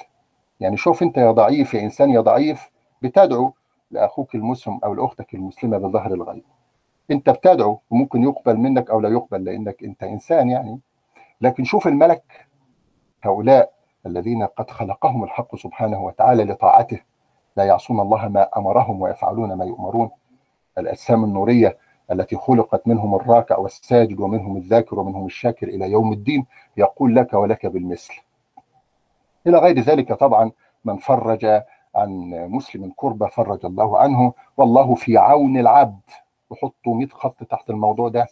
يعني 0.59 0.77
شوف 0.77 1.03
أنت 1.03 1.17
يا 1.17 1.31
ضعيف 1.31 1.73
يا 1.73 1.83
إنسان 1.83 2.09
يا 2.09 2.21
ضعيف 2.21 2.71
بتدعو 3.01 3.53
لأخوك 3.91 4.35
المسلم 4.35 4.79
أو 4.83 4.93
لأختك 4.93 5.33
المسلمة 5.33 5.77
بظهر 5.77 6.13
الغيب. 6.13 6.43
أنت 7.11 7.29
بتدعو 7.29 7.79
وممكن 7.89 8.23
يقبل 8.23 8.57
منك 8.57 8.89
أو 8.89 8.99
لا 8.99 9.09
يقبل 9.09 9.43
لأنك 9.43 9.83
أنت 9.83 10.03
إنسان 10.03 10.49
يعني. 10.49 10.79
لكن 11.41 11.63
شوف 11.63 11.87
الملك 11.87 12.47
هؤلاء 13.23 13.73
الذين 14.05 14.43
قد 14.43 14.69
خلقهم 14.69 15.23
الحق 15.23 15.55
سبحانه 15.55 16.03
وتعالى 16.03 16.43
لطاعته 16.43 16.99
لا 17.57 17.63
يعصون 17.63 17.99
الله 17.99 18.27
ما 18.27 18.49
أمرهم 18.57 19.01
ويفعلون 19.01 19.53
ما 19.53 19.65
يؤمرون. 19.65 20.09
الأجسام 20.77 21.23
النورية 21.23 21.77
التي 22.11 22.35
خلقت 22.35 22.87
منهم 22.87 23.15
الراكع 23.15 23.57
والساجد 23.57 24.19
ومنهم 24.19 24.57
الذاكر 24.57 24.99
ومنهم 24.99 25.25
الشاكر 25.25 25.67
إلى 25.67 25.91
يوم 25.91 26.13
الدين 26.13 26.45
يقول 26.77 27.15
لك 27.15 27.33
ولك 27.33 27.65
بالمثل. 27.65 28.13
إلى 29.47 29.57
غير 29.57 29.79
ذلك 29.79 30.13
طبعا 30.13 30.51
من 30.85 30.97
فرج 30.97 31.45
عن 31.95 32.29
مسلم 32.49 32.93
كربة 32.95 33.27
فرج 33.27 33.65
الله 33.65 33.97
عنه 33.99 34.33
والله 34.57 34.95
في 34.95 35.17
عون 35.17 35.57
العبد. 35.57 36.01
وحطوا 36.49 36.95
100 36.95 37.07
خط 37.07 37.43
تحت 37.43 37.69
الموضوع 37.69 38.09
ده. 38.09 38.27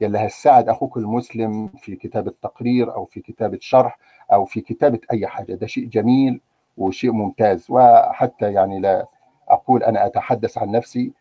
يلي 0.00 0.18
هتساعد 0.18 0.68
أخوك 0.68 0.96
المسلم 0.96 1.68
في 1.68 1.96
كتابه 1.96 2.32
تقرير 2.42 2.94
أو 2.94 3.04
في 3.04 3.20
كتابه 3.20 3.58
شرح 3.60 3.98
أو 4.32 4.44
في 4.44 4.60
كتابه 4.60 5.00
أي 5.12 5.26
حاجة. 5.26 5.54
ده 5.54 5.66
شيء 5.66 5.84
جميل 5.84 6.40
وشيء 6.76 7.12
ممتاز. 7.12 7.66
وحتى 7.70 8.52
يعني 8.52 8.78
لا 8.80 9.06
أقول 9.48 9.82
أنا 9.82 10.06
أتحدث 10.06 10.58
عن 10.58 10.70
نفسي 10.70 11.12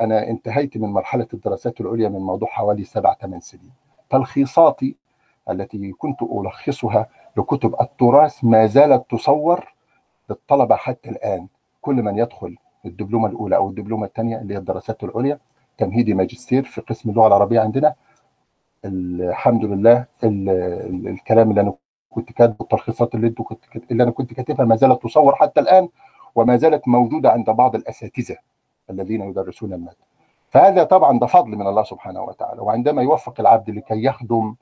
أنا 0.00 0.28
انتهيت 0.30 0.76
من 0.76 0.88
مرحلة 0.88 1.26
الدراسات 1.34 1.80
العليا 1.80 2.08
من 2.08 2.20
موضوع 2.20 2.48
حوالي 2.48 2.84
سبع 2.84 3.14
ثمان 3.14 3.40
سنين. 3.40 3.70
تلخيصاتي 4.10 4.96
التي 5.50 5.92
كنت 5.92 6.22
ألخصها 6.22 7.08
لكتب 7.36 7.74
التراث 7.80 8.44
ما 8.44 8.66
زالت 8.66 9.10
تصور 9.10 9.74
للطلبة 10.30 10.76
حتى 10.76 11.10
الآن. 11.10 11.48
كل 11.80 11.94
من 11.94 12.18
يدخل 12.18 12.56
الدبلومة 12.86 13.28
الأولى 13.28 13.56
أو 13.56 13.68
الدبلومة 13.68 14.06
الثانية 14.06 14.38
اللي 14.40 14.54
هي 14.54 14.58
الدراسات 14.58 15.04
العليا 15.04 15.38
تمهيدي 15.78 16.14
ماجستير 16.14 16.62
في 16.64 16.80
قسم 16.80 17.10
اللغة 17.10 17.26
العربية 17.26 17.60
عندنا. 17.60 17.94
الحمد 18.84 19.64
لله 19.64 20.06
ال 20.24 20.48
ال 20.48 21.08
الكلام 21.08 21.50
اللي 21.50 21.60
أنا 21.60 21.74
كنت 22.10 22.32
كاتبه 22.32 22.56
التلخيصات 22.60 23.14
اللي 23.14 23.34
اللي 23.90 24.02
أنا 24.02 24.10
كنت 24.10 24.32
كاتبها 24.34 24.64
ما 24.66 24.76
زالت 24.76 25.02
تصور 25.02 25.34
حتى 25.34 25.60
الآن 25.60 25.88
وما 26.34 26.56
زالت 26.56 26.88
موجودة 26.88 27.30
عند 27.30 27.50
بعض 27.50 27.74
الأساتذة. 27.74 28.36
الذين 28.90 29.20
يدرسون 29.22 29.72
المادة. 29.72 30.06
فهذا 30.50 30.84
طبعا 30.84 31.18
ده 31.18 31.26
فضل 31.26 31.50
من 31.50 31.66
الله 31.66 31.82
سبحانه 31.82 32.22
وتعالى 32.22 32.60
وعندما 32.60 33.02
يوفق 33.02 33.40
العبد 33.40 33.70
لكي 33.70 34.04
يخدم 34.04 34.54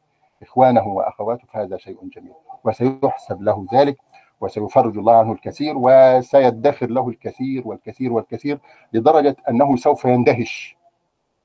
إخوانه 0.43 0.87
وأخواته 0.89 1.45
فهذا 1.53 1.77
شيء 1.77 1.99
جميل 2.17 2.33
وسيحسب 2.65 3.43
له 3.43 3.67
ذلك 3.75 3.97
وسيفرج 4.41 4.99
الله 4.99 5.17
عنه 5.17 5.33
الكثير 5.33 5.75
وسيدخر 5.77 6.91
له 6.91 7.09
الكثير 7.09 7.69
والكثير 7.69 8.13
والكثير 8.13 8.59
لدرجة 8.93 9.37
أنه 9.49 9.77
سوف 9.77 10.05
يندهش 10.05 10.77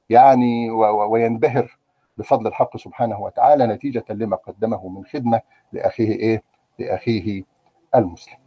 يعني 0.09 0.71
وينبهر 0.71 1.77
بفضل 2.17 2.47
الحق 2.47 2.77
سبحانه 2.77 3.21
وتعالى 3.21 3.67
نتيجة 3.67 4.05
لما 4.09 4.35
قدمه 4.35 4.87
من 4.89 5.05
خدمة 5.05 5.41
لأخيه 5.73 6.11
إيه؟ 6.11 6.43
لأخيه 6.79 7.43
المسلم. 7.95 8.37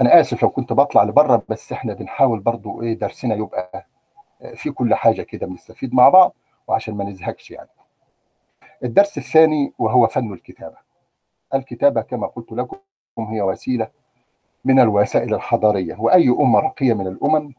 أنا 0.00 0.20
آسف 0.20 0.42
لو 0.42 0.50
كنت 0.50 0.72
بطلع 0.72 1.02
لبره 1.04 1.42
بس 1.48 1.72
إحنا 1.72 1.94
بنحاول 1.94 2.40
برضو 2.40 2.82
إيه 2.82 2.94
درسنا 2.98 3.34
يبقى 3.34 3.86
في 4.54 4.70
كل 4.70 4.94
حاجة 4.94 5.22
كده 5.22 5.46
بنستفيد 5.46 5.94
مع 5.94 6.08
بعض 6.08 6.34
وعشان 6.68 6.94
ما 6.94 7.04
نزهقش 7.04 7.50
يعني. 7.50 7.68
الدرس 8.84 9.18
الثاني 9.18 9.72
وهو 9.78 10.06
فن 10.06 10.32
الكتابة. 10.32 10.76
الكتابة 11.54 12.00
كما 12.00 12.26
قلت 12.26 12.52
لكم 12.52 12.76
هي 13.18 13.42
وسيلة 13.42 13.88
من 14.64 14.80
الوسائل 14.80 15.34
الحضارية 15.34 15.96
وأي 15.98 16.28
أمة 16.28 16.60
رقية 16.60 16.94
من 16.94 17.06
الأمم 17.06 17.52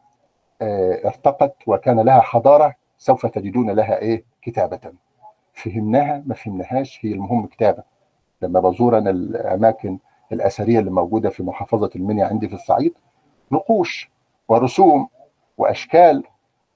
ارتقت 1.06 1.56
وكان 1.68 2.00
لها 2.00 2.22
حضارة 2.22 2.76
سوف 2.98 3.26
تجدون 3.26 3.70
لها 3.70 3.98
إيه 3.98 4.24
كتابة 4.42 4.80
فهمناها 5.54 6.24
ما 6.26 6.34
فهمناهاش 6.36 7.00
هي 7.06 7.12
المهم 7.12 7.46
كتابة 7.48 7.84
لما 8.42 8.60
بزور 8.60 8.98
أنا 8.98 9.10
الأماكن 9.10 9.98
الأثرية 10.32 10.80
اللي 10.80 10.92
موجودة 10.92 11.30
في 11.30 11.44
محافظة 11.44 11.90
المنيا 11.96 12.26
عندي 12.26 12.48
في 12.48 12.54
الصعيد 12.54 12.94
نقوش 13.52 14.10
ورسوم 14.48 15.08
وأشكال. 15.58 16.24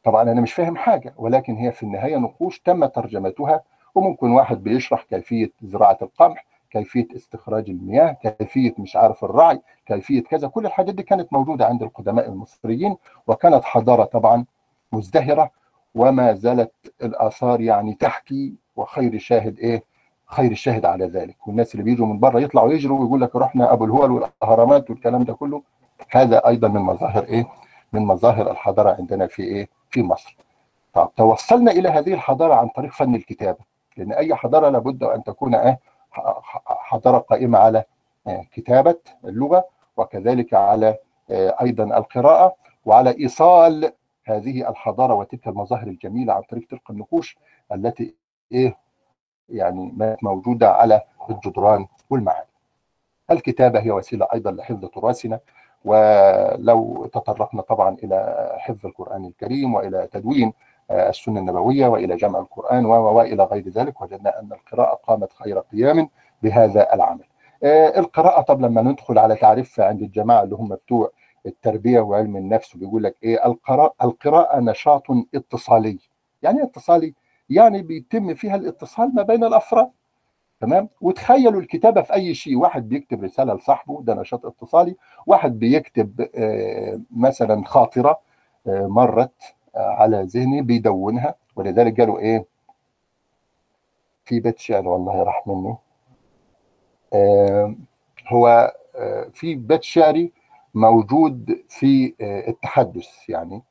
طبعا 0.04 0.22
أنا 0.32 0.42
مش 0.42 0.54
فاهم 0.54 0.76
حاجة 0.78 1.14
ولكن 1.18 1.56
هي 1.56 1.72
في 1.72 1.84
النهاية 1.84 2.18
نقوش 2.18 2.60
تم 2.60 2.86
ترجمتها 2.86 3.64
وممكن 3.96 4.32
واحد 4.32 4.64
بيشرح 4.64 5.04
كيفية 5.04 5.52
زراعة 5.62 5.98
القمح 6.02 6.46
كيفية 6.72 7.08
استخراج 7.16 7.70
المياه 7.70 8.12
كيفية 8.12 8.74
مش 8.78 8.96
عارف 8.96 9.24
الرعي 9.24 9.62
كيفية 9.86 10.24
كذا. 10.24 10.48
كل 10.48 10.66
الحاجات 10.66 10.96
دي 10.96 11.04
كانت 11.04 11.34
موجودة 11.34 11.66
عند 11.66 11.84
القدماء 11.84 12.30
المصريين 12.30 12.96
وكانت 13.28 13.64
حضارة 13.64 14.04
طبعا 14.04 14.46
مزدهرة 14.92 15.52
وما 15.96 16.34
زالت 16.34 16.72
الآثار 17.04 17.62
يعني 17.62 17.94
تحكي 17.94 18.56
وخير 18.76 19.18
شاهد 19.18 19.60
إيه؟ 19.60 19.84
خير 20.32 20.52
الشاهد 20.52 20.86
على 20.86 21.06
ذلك. 21.06 21.48
والناس 21.48 21.74
اللي 21.76 21.84
بيجوا 21.84 22.08
من 22.08 22.20
بره 22.20 22.40
يطلعوا 22.40 22.74
يجروا 22.74 23.00
ويقول 23.00 23.22
لك 23.22 23.36
رحنا 23.36 23.74
أبو 23.74 23.86
الهول 23.86 24.12
والأهرامات 24.12 24.90
والكلام 24.90 25.24
ده 25.24 25.34
كله. 25.34 25.62
هذا 26.12 26.48
أيضا 26.48 26.68
من 26.68 26.82
مظاهر 26.82 27.24
إيه؟ 27.24 27.48
من 27.94 28.06
مظاهر 28.06 28.52
الحضارة 28.52 28.96
عندنا 29.00 29.28
في 29.28 29.44
إيه؟ 29.44 29.68
في 29.90 30.04
مصر. 30.04 30.38
طب 30.94 31.12
توصلنا 31.18 31.72
إلى 31.72 31.90
هذه 31.90 32.14
الحضارة 32.14 32.54
عن 32.54 32.68
طريق 32.68 32.92
فن 32.92 33.16
الكتابة. 33.16 33.60
لأن 33.98 34.12
أي 34.12 34.36
حضارة 34.36 34.70
لابد 34.70 35.04
أن 35.04 35.24
تكون 35.24 35.56
إيه؟ 35.56 35.80
حضارة 36.66 37.18
قائمة 37.18 37.58
على 37.60 37.84
كتابة 38.52 39.00
اللغة 39.26 39.66
وكذلك 39.98 40.54
على 40.54 40.98
أيضا 41.62 41.84
القراءة 41.84 42.56
وعلى 42.86 43.16
إيصال 43.20 43.92
هذه 44.26 44.70
الحضارة 44.70 45.14
وتلك 45.14 45.48
المظاهر 45.48 45.88
الجميلة 45.88 46.34
عن 46.34 46.42
طريق 46.42 46.68
تلك 46.70 46.90
النقوش 46.90 47.38
التي 47.72 48.16
إيه؟ 48.52 48.78
يعني 49.50 49.94
ما 49.98 50.18
موجودة 50.24 50.72
على 50.72 51.02
الجدران 51.30 51.88
والمعابد. 52.10 52.48
الكتابة 53.32 53.80
هي 53.80 53.92
وسيلة 53.92 54.28
أيضا 54.34 54.52
لحفظ 54.52 54.86
تراثنا 54.86 55.40
ولو 55.86 57.06
تطرقنا 57.14 57.62
طبعا 57.62 57.98
إلى 58.04 58.50
حفظ 58.60 58.86
القرآن 58.86 59.26
الكريم 59.26 59.74
وإلى 59.76 60.08
تدوين 60.12 60.54
السنة 60.92 61.40
النبوية 61.40 61.88
وإلى 61.88 62.16
جمع 62.16 62.40
القرآن 62.40 62.86
وإلى 62.86 63.44
غير 63.44 63.70
ذلك 63.70 64.02
وجدنا 64.02 64.40
أن 64.40 64.50
القراءة 64.54 64.96
قامت 64.96 65.34
خير 65.34 65.60
قيام 65.60 66.10
بهذا 66.44 66.94
العمل. 66.94 67.24
القراءة 67.98 68.42
طب 68.42 68.62
لما 68.62 68.82
ندخل 68.82 69.18
على 69.20 69.36
تعريفها 69.36 69.86
عند 69.86 70.02
الجماعة 70.02 70.44
اللي 70.44 70.56
هم 70.56 70.76
بتوع 70.76 71.12
التربية 71.46 72.00
وعلم 72.00 72.38
النفس 72.38 72.78
بيقول 72.78 73.04
لك 73.04 73.16
إيه 73.24 73.46
القراءه 73.46 73.94
القراءة 74.04 74.60
نشاط 74.60 75.04
اتصالي. 75.36 76.00
يعني 76.42 76.64
اتصالي؟ 76.64 77.14
يعني 77.52 77.82
بيتم 77.82 78.34
فيها 78.34 78.56
الاتصال 78.56 79.16
ما 79.16 79.24
بين 79.24 79.44
الأفراد. 79.44 79.92
تمام؟ 80.62 80.90
وتخيلوا 81.02 81.62
الكتابة 81.62 82.02
في 82.02 82.14
أي 82.14 82.34
شيء. 82.34 82.58
واحد 82.58 82.90
بيكتب 82.90 83.24
رسالة 83.24 83.54
لصاحبه 83.54 84.02
ده 84.04 84.14
نشاط 84.14 84.46
اتصالي. 84.46 84.96
واحد 85.26 85.60
بيكتب 85.60 86.30
مثلا 87.12 87.66
خاطرة 87.66 88.20
مرت 88.66 89.56
على 89.76 90.22
ذهني 90.22 90.62
بيدونها. 90.62 91.36
ولذلك 91.56 92.00
قالوا 92.00 92.20
إيه؟ 92.20 92.46
في 94.26 94.40
بيت 94.40 94.60
شعر 94.60 94.88
والله 94.88 95.24
راح 95.24 95.48
مني. 95.48 95.76
هو 98.28 98.74
في 99.34 99.56
بيت 99.56 99.84
شعري 99.84 100.32
موجود 100.74 101.64
في 101.70 102.14
التحدث 102.22 103.30
يعني 103.30 103.64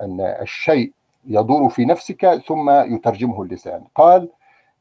أن 0.00 0.20
الشيء 0.20 0.92
يدور 1.26 1.68
في 1.68 1.84
نفسك 1.84 2.42
ثم 2.46 2.70
يترجمه 2.70 3.42
اللسان. 3.42 3.84
قال 3.94 4.30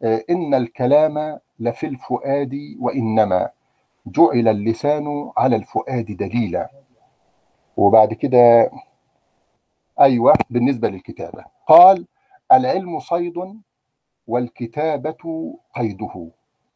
إن 0.04 0.54
الكلام 0.54 1.40
لفي 1.60 1.88
الفؤاد 1.88 2.76
وإنما 2.80 3.50
جعل 4.06 4.48
اللسان 4.48 5.32
على 5.38 5.56
الفؤاد 5.56 6.06
دليلا. 6.06 6.70
وبعد 7.78 8.14
كده 8.14 8.72
أيوة 10.00 10.34
بالنسبة 10.50 10.90
للكتابة. 10.90 11.46
قال 11.68 12.06
العلم 12.52 13.00
صيد 13.00 13.34
والكتابة 14.28 15.54
قيده. 15.76 16.28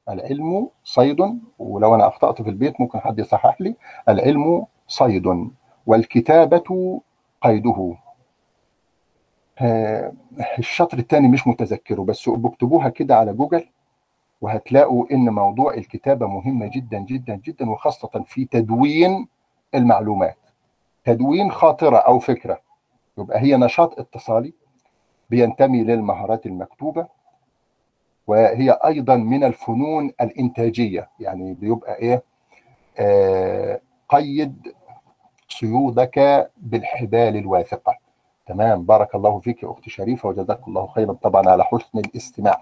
العلم 0.10 0.70
صيد 0.84 1.40
ولو 1.60 1.96
أنا 1.96 2.08
أخطأت 2.08 2.42
في 2.42 2.50
البيت 2.50 2.82
ممكن 2.82 3.00
حد 3.00 3.20
يصحح 3.20 3.62
لي. 3.62 3.76
العلم 4.10 4.66
صيد 4.88 5.50
والكتابة 5.86 7.02
قيده. 7.42 7.96
آه 7.96 8.05
الشطر 10.60 10.98
الثاني 10.98 11.28
مش 11.28 11.48
متذكره 11.48 12.02
بس 12.02 12.30
بكتبوها 12.30 12.90
كده 12.90 13.16
على 13.18 13.34
جوجل 13.34 13.66
وهتلاقوا 14.42 15.06
إن 15.12 15.30
موضوع 15.30 15.74
الكتابة 15.74 16.28
مهمه 16.28 16.68
جدا 16.68 16.98
جدا 17.00 17.36
جدا 17.36 17.70
وخاصة 17.70 18.24
في 18.26 18.46
تدوين 18.46 19.28
المعلومات. 19.76 20.38
تدوين 21.06 21.52
خاطرة 21.52 21.98
أو 21.98 22.20
فكرة. 22.20 22.60
يبقى 23.18 23.40
هي 23.42 23.58
نشاط 23.58 24.00
اتصالي 24.00 24.54
بينتمي 25.30 25.84
للمهارات 25.84 26.46
المكتوبة 26.46 27.08
وهي 28.28 28.72
أيضا 28.86 29.16
من 29.16 29.44
الفنون 29.44 30.12
الإنتاجية. 30.22 31.10
يعني 31.20 31.54
بيبقى 31.54 31.96
إيه؟ 31.96 32.24
آه 33.00 33.82
قيد 34.10 34.74
صيودك 35.50 36.50
بالحبال 36.58 37.38
الواثقة. 37.38 37.98
تمام. 38.46 38.84
بارك 38.86 39.16
الله 39.16 39.40
فيك 39.40 39.64
يا 39.64 39.72
أختي 39.72 39.90
شريفة 39.90 40.30
وجزاك 40.30 40.68
الله 40.68 40.88
خيرا 40.88 41.14
طبعا 41.14 41.50
على 41.50 41.64
حسن 41.64 42.00
الاستماع. 42.00 42.62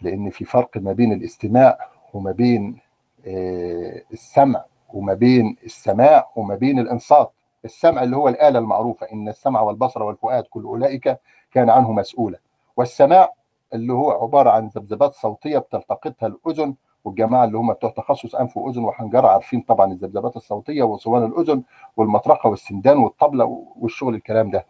لأن 0.00 0.30
في 0.30 0.44
فرق 0.44 0.76
ما 0.76 0.92
بين 0.92 1.12
الاستماع 1.12 1.78
وما 2.14 2.32
بين 2.32 2.78
آه 3.26 4.02
السمع 4.12 4.64
وما 4.94 5.14
بين 5.14 5.56
السماع 5.64 6.30
وما 6.36 6.54
بين 6.54 6.78
الإنصات. 6.78 7.32
السمع 7.64 8.02
اللي 8.02 8.16
هو 8.16 8.28
الآلة 8.28 8.58
المعروفة 8.58 9.06
إن 9.12 9.28
السمع 9.28 9.60
والبصر 9.60 10.02
والفؤاد 10.02 10.44
كل 10.44 10.62
أولئك 10.64 11.18
كان 11.52 11.70
عنه 11.70 11.92
مسؤولا. 11.92 12.38
والسماع 12.76 13.32
اللي 13.74 13.92
هو 13.92 14.10
عبارة 14.10 14.50
عن 14.50 14.66
ذبذبات 14.66 15.12
صوتية 15.14 15.58
بتلتقطها 15.58 16.26
الأذن 16.26 16.74
والجماعة 17.04 17.44
اللي 17.44 17.58
هم 17.58 17.72
بتوع 17.72 17.90
تخصص 17.90 18.34
أنف 18.34 18.56
وأذن 18.56 18.84
وحنجرة 18.84 19.28
عارفين 19.28 19.60
طبعا 19.60 19.92
الذبذبات 19.92 20.36
الصوتية 20.36 20.82
وصوان 20.82 21.24
الأذن 21.24 21.62
والمطرقة 21.96 22.48
والسندان 22.50 22.98
والطبلة 22.98 23.64
والشغل 23.76 24.14
الكلام 24.14 24.50
ده. 24.50 24.66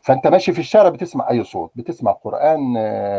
فأنت 0.00 0.26
ماشي 0.26 0.52
في 0.52 0.58
الشارع 0.58 0.88
بتسمع 0.88 1.30
أي 1.30 1.44
صوت 1.44 1.70
بتسمع 1.76 2.12
قرآن 2.12 2.76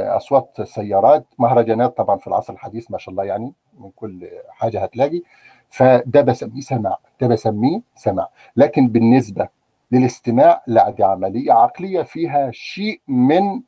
أصوات 0.08 0.62
سيارات 0.62 1.26
مهرجانات 1.40 1.98
طبعا 1.98 2.18
في 2.18 2.28
العصر 2.28 2.54
الحديث 2.54 2.92
ما 2.92 2.98
شاء 2.98 3.12
الله 3.12 3.24
يعني 3.24 3.54
من 3.80 3.92
كل 3.96 4.30
حاجة 4.50 4.84
هتلاقي. 4.84 5.22
فده 5.70 6.22
بسميه 6.22 6.62
سماع 6.62 6.98
ده 7.22 7.28
بسميه 7.28 7.82
سماع. 7.96 8.30
لكن 8.56 8.88
بالنسبة 8.88 9.50
للاستماع 9.92 10.64
لا 10.68 10.90
دي 10.90 11.04
عملية 11.04 11.54
عقلية 11.54 12.02
فيها 12.02 12.52
شيء 12.52 13.02
من 13.08 13.62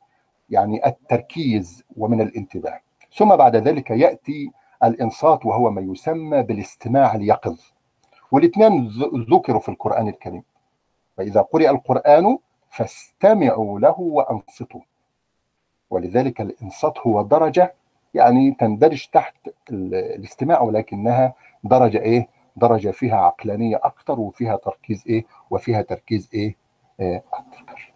يعني 0.50 0.86
التركيز 0.86 1.84
ومن 1.96 2.20
الانتباه. 2.20 2.80
ثم 3.16 3.36
بعد 3.36 3.56
ذلك 3.56 3.90
يأتي 3.90 4.50
الإنصات 4.84 5.46
وهو 5.46 5.70
ما 5.70 5.80
يسمى 5.80 6.42
بالاستماع 6.42 7.14
اليقظ. 7.14 7.60
والاثنين 8.32 8.88
ذكروا 9.30 9.60
في 9.60 9.68
القرآن 9.68 10.08
الكريم. 10.08 10.42
فإذا 11.16 11.40
قرئ 11.40 11.70
القرآن 11.70 12.38
فاستمعوا 12.70 13.80
له 13.80 14.00
وأنصتوا. 14.00 14.80
ولذلك 15.90 16.40
الإنصات 16.40 16.98
هو 16.98 17.22
درجة 17.22 17.74
يعني 18.14 18.56
تندرج 18.60 19.06
تحت 19.12 19.36
الاستماع 19.70 20.60
ولكنها 20.60 21.34
درجة 21.64 21.98
إيه؟ 21.98 22.28
درجة 22.56 22.90
فيها 22.90 23.16
عقلانية 23.16 23.80
أكثر 23.82 24.20
وفيها 24.20 24.56
تركيز 24.56 25.04
إيه؟ 25.06 25.24
وفيها 25.50 25.82
تركيز 25.82 26.30
إيه, 26.34 26.56
إيه 27.00 27.24
أكثر 27.32 27.92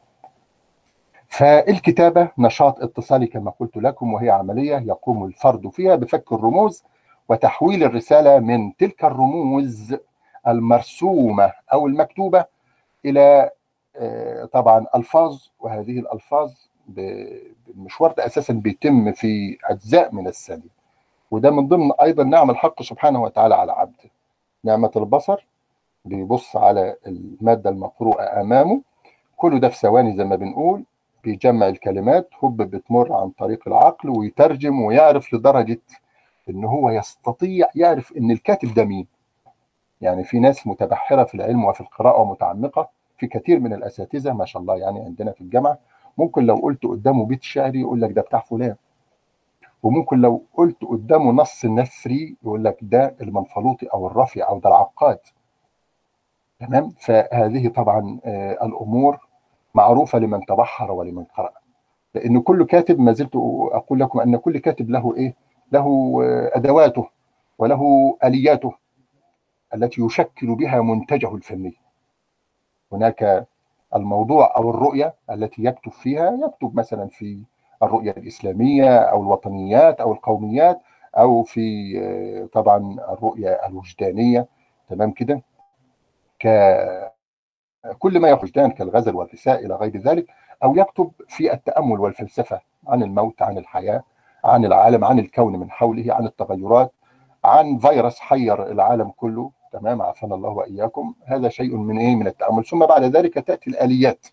فالكتابة 1.33 2.29
نشاط 2.39 2.81
اتصالي 2.83 3.27
كما 3.27 3.51
قلت 3.61 3.77
لكم 3.77 4.13
وهي 4.15 4.31
عملية 4.31 4.77
يقوم 4.77 5.25
الفرد 5.25 5.69
فيها 5.69 5.95
بفك 5.97 6.33
الرموز 6.33 6.85
وتحويل 7.29 7.85
الرسالة 7.85 8.39
من 8.39 8.77
تلك 8.77 9.05
الرموز 9.05 9.97
المرسومة 10.49 11.53
أو 11.73 11.87
المكتوبة 11.87 12.45
إلى 13.05 13.51
طبعا 14.53 14.87
ألفاظ 14.95 15.43
وهذه 15.61 15.99
الألفاظ 15.99 16.53
المشوار 17.69 18.13
ده 18.13 18.27
أساسا 18.27 18.53
بيتم 18.53 19.13
في 19.13 19.59
أجزاء 19.65 20.15
من 20.15 20.27
الثانية 20.27 20.73
وده 21.31 21.51
من 21.51 21.69
ضمن 21.69 21.91
أيضا 22.03 22.25
نعم 22.25 22.51
الحق 22.51 22.83
سبحانه 22.83 23.23
وتعالى 23.23 23.55
على 23.55 23.73
عبده 23.73 24.11
نعمة 24.65 24.91
البصر 24.97 25.47
بيبص 26.05 26.57
على 26.57 26.97
المادة 27.07 27.71
المقروءة 27.71 28.41
أمامه. 28.41 28.81
كله 29.37 29.59
ده 29.59 29.69
في 29.69 29.77
ثواني 29.77 30.17
زي 30.17 30.25
ما 30.25 30.37
بنقول. 30.37 30.85
بيجمع 31.25 31.69
الكلمات 31.69 32.29
هوب 32.45 32.63
بتمر 32.63 33.13
عن 33.13 33.31
طريق 33.31 33.69
العقل 33.69 34.11
ويترجم 34.11 34.81
ويعرف 34.81 35.35
لدرجة 35.35 35.81
إن 36.51 36.65
هو 36.65 36.91
يستطيع 36.91 37.67
يعرف 37.75 38.13
إن 38.17 38.31
الكاتب 38.31 38.75
ده 38.75 38.85
مين. 38.85 39.07
يعني 40.01 40.25
في 40.25 40.39
ناس 40.41 40.67
متبحرة 40.67 41.25
في 41.25 41.35
العلم 41.35 41.65
وفي 41.65 41.81
القراءة 41.81 42.21
ومتعمقة 42.21 42.89
في 43.19 43.27
كثير 43.27 43.61
من 43.61 43.73
الأساتذة 43.73 44.33
ما 44.33 44.45
شاء 44.45 44.63
الله 44.63 44.77
يعني 44.77 45.01
عندنا 45.01 45.33
في 45.33 45.41
الجامعة 45.41 45.79
ممكن 46.19 46.47
لو 46.47 46.55
قلت 46.57 46.85
قدامه 46.87 47.27
بيت 47.27 47.43
شعري 47.43 47.81
يقول 47.81 48.03
لك 48.03 48.11
ده 48.13 48.23
بتاع 48.23 48.41
فلان. 48.41 48.77
وممكن 49.83 50.21
لو 50.21 50.43
قلت 50.55 50.85
قدامه 50.85 51.33
نص 51.33 51.65
نثري 51.65 52.37
يقول 52.43 52.65
لك 52.65 52.79
ده 52.83 53.15
المنفلوطي 53.21 53.87
أو 53.87 54.07
الرفي 54.07 54.43
أو 54.43 54.59
ده 54.59 54.69
العقاد. 54.69 55.19
تمام؟ 56.61 56.91
فهذه 57.01 57.69
طبعا 57.69 58.19
آه، 58.25 58.53
الأمور 58.67 59.19
معروفة 59.75 60.19
لمن 60.19 60.47
تبحر 60.47 60.93
ولمن 60.93 61.25
قرأ. 61.25 61.53
لأن 62.15 62.41
كل 62.41 62.65
كاتب 62.67 63.01
ما 63.01 63.13
زلت 63.13 63.37
أقول 63.73 64.01
لكم 64.01 64.21
أن 64.21 64.37
كل 64.37 64.59
كاتب 64.59 64.91
له 64.91 65.17
إيه؟ 65.17 65.35
له 65.73 66.19
أدواته 66.55 67.09
وله 67.59 68.17
آلياته 68.25 68.73
التي 69.75 70.03
يشكل 70.03 70.55
بها 70.55 70.81
منتجه 70.81 71.35
الفني. 71.35 71.75
هناك 72.93 73.47
الموضوع 73.97 74.57
أو 74.57 74.71
الرؤية 74.71 75.15
التي 75.31 75.65
يكتب 75.65 75.93
فيها 75.93 76.39
يكتب 76.47 76.77
مثلا 76.77 77.09
في 77.09 77.43
الرؤية 77.83 78.11
الإسلامية 78.11 78.99
أو 78.99 79.23
الوطنيات 79.23 80.01
أو 80.01 80.13
القوميات 80.13 80.81
أو 81.19 81.43
في 81.43 81.93
آه، 82.01 82.47
طبعا 82.53 82.97
الرؤية 83.13 83.49
الوجدانية. 83.67 84.47
تمام 84.89 85.11
كده؟ 85.11 85.43
كل 87.99 88.19
ما 88.19 88.29
يخرج 88.29 88.43
وجدان 88.43 88.71
كالغزل 88.71 89.15
والرثاء 89.17 89.67
إلى 89.67 89.75
غير 89.75 89.97
ذلك 89.97 90.27
أو 90.65 90.77
يكتب 90.77 91.11
في 91.29 91.53
التأمل 91.53 92.01
والفلسفة 92.01 92.61
عن 92.87 93.03
الموت 93.03 93.43
عن 93.43 93.59
الحياة 93.59 94.03
عن 94.45 94.65
العالم 94.65 95.05
عن 95.05 95.19
الكون 95.19 95.57
من 95.57 95.71
حوله 95.71 96.15
عن 96.15 96.27
التغيرات 96.27 96.93
عن 97.45 97.79
فيروس 97.79 98.19
حير 98.19 98.71
العالم 98.73 99.11
كله. 99.11 99.51
تمام؟ 99.73 100.03
عافانا 100.03 100.35
الله 100.35 100.51
وإياكم. 100.51 101.15
هذا 101.25 101.49
شيء 101.49 101.77
من 101.77 101.99
إيه؟ 101.99 102.17
من 102.17 102.27
التأمل. 102.27 102.65
ثم 102.65 102.87
بعد 102.87 103.03
ذلك 103.03 103.35
تأتي 103.35 103.71
الآليات. 103.71 104.27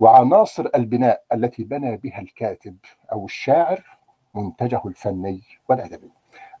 وعناصر 0.00 0.68
البناء 0.74 1.22
التي 1.32 1.64
بنى 1.64 1.96
بها 1.96 2.20
الكاتب 2.20 2.76
أو 3.12 3.24
الشاعر 3.24 3.84
منتجه 4.34 4.80
الفني 4.86 5.42
والأدبي. 5.68 6.10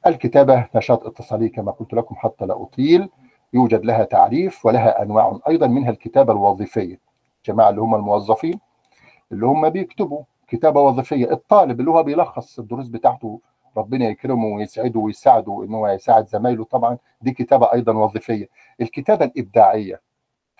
الكتابة 0.06 0.66
نشاط 0.74 1.06
اتصالي 1.06 1.48
كما 1.48 1.72
قلت 1.72 1.94
لكم 1.94 2.14
حتى 2.14 2.46
لا 2.46 2.62
أطيل. 2.62 3.08
يوجد 3.52 3.84
لها 3.84 4.04
تعريف 4.04 4.66
ولها 4.66 5.02
أنواع 5.02 5.38
أيضا 5.48 5.66
منها 5.66 5.90
الكتابة 5.90 6.32
الوظيفية. 6.32 6.98
جماعة 7.46 7.70
اللي 7.70 7.80
هم 7.80 7.94
الموظفين 7.94 8.60
اللي 9.32 9.46
هم 9.46 9.68
بيكتبوا 9.68 10.22
كتابة 10.48 10.80
وظيفية. 10.80 11.30
الطالب 11.32 11.80
اللي 11.80 11.90
هو 11.90 12.02
بيلخص 12.02 12.58
الدروس 12.58 12.88
بتاعته 12.88 13.40
ربنا 13.76 14.04
يكرمه 14.08 14.46
ويسعده 14.46 15.00
ويساعده 15.00 15.64
إن 15.64 15.74
هو 15.74 15.88
يساعد 15.88 16.28
زمايله 16.28 16.64
طبعا 16.64 16.98
دي 17.22 17.30
كتابة 17.30 17.72
أيضا 17.72 17.92
وظيفية. 17.92 18.48
الكتابة 18.80 19.24
الإبداعية 19.24 20.00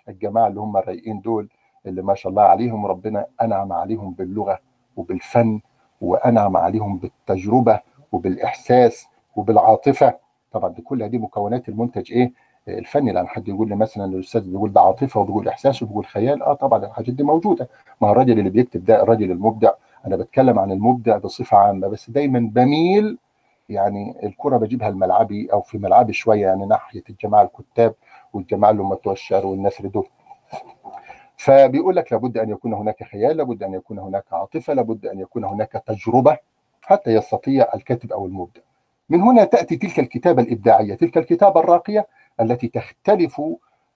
الجماعة 0.09 0.47
اللي 0.47 0.61
هم 0.61 0.76
الرايقين 0.76 1.20
دول 1.20 1.49
اللي 1.87 2.03
ما 2.03 2.14
شاء 2.14 2.30
الله 2.30 2.43
عليهم 2.43 2.87
ربنا 2.87 3.26
أنعم 3.43 3.72
عليهم 3.72 4.12
باللغة 4.12 4.59
وبالفن 4.97 5.61
وأنعم 6.01 6.57
عليهم 6.57 6.97
بالتجربة 6.99 7.80
وبالإحساس 8.12 9.07
وبالعاطفة. 9.37 10.18
طبعا 10.53 10.68
دي 10.72 10.82
كلها 10.82 11.07
دي 11.09 11.18
مكونات 11.18 11.68
المنتج 11.68 12.12
إيه؟ 12.12 12.32
الفني 12.69 13.12
لأن 13.12 13.29
حد 13.29 13.49
يقول 13.49 13.69
لي 13.69 13.77
مثلا 13.77 14.05
الأستاذ 14.05 14.51
بيقول 14.51 14.73
ده 14.73 14.81
عاطفة 14.81 15.21
وبيقول 15.21 15.49
إحساس 15.49 15.83
وبيقول 15.83 16.07
خيال 16.07 16.43
آه 16.43 16.53
طبعا 16.55 16.85
الحاجات 16.87 17.14
دي 17.14 17.23
موجودة. 17.23 17.69
ما 18.01 18.09
هو 18.09 18.12
الراجل 18.12 18.39
اللي 18.39 18.51
بيكتب 18.51 18.85
ده 18.85 19.03
الراجل 19.03 19.31
المبدع. 19.31 19.71
أنا 20.07 20.17
بتكلم 20.17 20.59
عن 20.59 20.73
المبدع 20.73 21.17
بصفة 21.19 21.57
عامة 21.57 21.89
بس 21.89 22.11
دايما 22.11 22.39
بميل 22.55 23.19
يعني 23.69 24.14
الكرة 24.27 24.57
بجيبها 24.57 24.89
الملعبي 24.89 25.49
أو 25.53 25.61
في 25.61 25.79
ملعبي 25.79 26.12
شوية 26.12 26.47
يعني 26.47 26.67
ناحية 26.67 27.03
الجماعة 27.11 27.43
الكتاب 27.43 27.95
والجماعة 28.33 28.71
اللي 28.71 28.83
هم 28.83 28.95
بتوع 28.95 29.12
الشعر 29.12 29.47
والنثر 29.47 29.87
دول. 29.87 30.07
فبيقول 31.37 31.97
لك 31.97 32.12
لابد 32.12 32.39
أن 32.39 32.51
يكون 32.51 32.75
هناك 32.75 33.03
خيال 33.05 33.37
لابد 33.37 33.62
أن 33.62 33.75
يكون 33.75 33.99
هناك 33.99 34.25
عاطفة 34.33 34.73
لابد 34.75 35.07
أن 35.07 35.21
يكون 35.21 35.45
هناك 35.45 35.73
تجربة 35.87 36.39
حتى 36.83 37.11
يستطيع 37.14 37.67
الكاتب 37.75 38.12
أو 38.12 38.27
المبدع. 38.27 38.61
من 39.11 39.21
هنا 39.21 39.45
تأتي 39.45 39.77
تلك 39.77 39.99
الكتابة 39.99 40.43
الإبداعية. 40.43 40.95
تلك 40.95 41.19
الكتابة 41.19 41.61
الراقية 41.61 42.07
التي 42.41 42.68
تختلف 42.68 43.43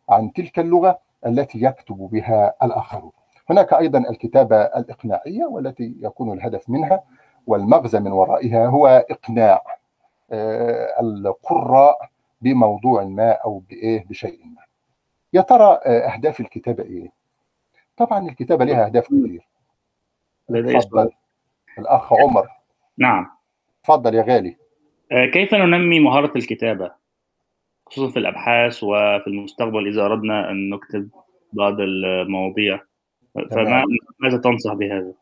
عن 0.09 0.33
تلك 0.33 0.59
اللغة 0.59 0.99
التي 1.27 1.63
يكتب 1.63 1.97
بها 1.97 2.55
الاخرون 2.63 3.13
هناك 3.51 3.73
أيضا 3.73 3.99
الكتابة 3.99 4.57
الإقناعية 4.57 5.45
والتي 5.45 5.95
يكون 6.01 6.33
الهدف 6.33 6.71
منها 6.71 7.03
والمغزى 7.47 8.01
من 8.01 8.13
ورائها 8.13 8.67
هو 8.67 9.07
إقناع 9.11 9.63
آه، 10.33 11.01
القراء 11.01 12.11
بموضوع 12.41 13.05
ما 13.05 13.31
أو 13.33 13.59
بإيه 13.59 14.05
بشيء 14.09 14.47
ما. 14.47 14.63
يا 15.33 15.41
ترى 15.41 15.81
آه، 15.87 15.99
أهداف 16.15 16.41
الكتابة 16.41 16.85
إيه؟ 16.85 17.13
طبعا 17.97 18.29
الكتابة 18.29 18.65
لها 18.65 18.87
أهداف 18.87 19.07
سؤال. 20.81 21.11
الأخ 21.79 22.13
عمر. 22.13 22.49
نعم. 22.99 23.31
اتفضل 23.81 24.15
يا 24.15 24.23
غالي. 24.23 24.57
آه، 25.13 25.27
كيف 25.33 25.55
ننمي 25.55 26.01
مهارة 26.01 26.33
الكتابة؟ 26.37 27.00
خصوصا 27.91 28.13
في 28.13 28.19
الأبحاث 28.19 28.85
وفي 28.85 29.27
المستقبل 29.27 29.89
إذا 29.89 30.05
أردنا 30.05 30.51
أن 30.51 30.71
نكتب 30.71 31.09
بعض 31.53 31.75
المواضيع. 31.81 32.81
فما 33.35 33.45
تمام. 33.49 33.85
ماذا 34.21 34.39
تنصح 34.39 34.73
بهذا؟ 34.73 35.13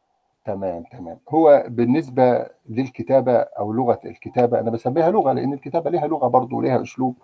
تمام 0.44 0.84
تمام. 0.92 1.18
هو 1.28 1.64
بالنسبة 1.68 2.46
للكتابة 2.68 3.36
أو 3.36 3.72
لغة 3.72 4.00
الكتابة 4.04 4.60
أنا 4.60 4.70
بسميها 4.70 5.10
لغة 5.10 5.32
لأن 5.32 5.52
الكتابة 5.52 5.90
لها 5.90 6.06
لغة 6.06 6.28
برضه 6.28 6.56
ولها 6.56 6.82
أسلوب. 6.82 7.16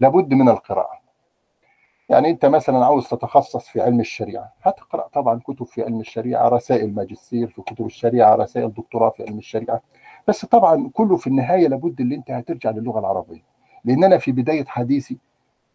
لابد 0.00 0.34
من 0.34 0.48
القراءة. 0.48 1.06
يعني 2.08 2.30
أنت 2.30 2.46
مثلا 2.46 2.84
عاوز 2.84 3.08
تتخصص 3.08 3.68
في 3.68 3.80
علم 3.80 4.00
الشريعة 4.00 4.52
هتقرأ 4.62 5.08
طبعا 5.08 5.40
كتب 5.44 5.66
في 5.66 5.82
علم 5.82 6.00
الشريعة 6.00 6.48
رسائل 6.48 6.94
ماجستير 6.94 7.48
في 7.48 7.62
كتب 7.62 7.86
الشريعة 7.86 8.34
رسائل 8.34 8.72
دكتوراه 8.72 9.10
في 9.10 9.22
علم 9.22 9.38
الشريعة. 9.38 9.80
بس 10.28 10.44
طبعا 10.44 10.90
كله 10.94 11.16
في 11.16 11.26
النهاية 11.26 11.68
لابد 11.68 12.00
اللي 12.00 12.14
أنت 12.14 12.30
هترجع 12.30 12.70
للغة 12.70 12.98
العربية. 12.98 13.55
لأن 13.86 14.04
أنا 14.04 14.18
في 14.18 14.32
بداية 14.32 14.64
حديثي 14.64 15.18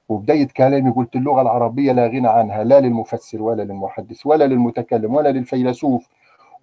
وبداية 0.09 0.47
كلامي 0.47 0.91
قلت 0.91 1.15
اللغة 1.15 1.41
العربية 1.41 1.91
لا 1.91 2.07
غنى 2.07 2.27
عنها 2.27 2.63
لا 2.63 2.79
للمفسر 2.79 3.41
ولا 3.41 3.61
للمحدث 3.63 4.25
ولا 4.25 4.43
للمتكلم 4.43 5.15
ولا 5.15 5.29
للفيلسوف 5.29 6.07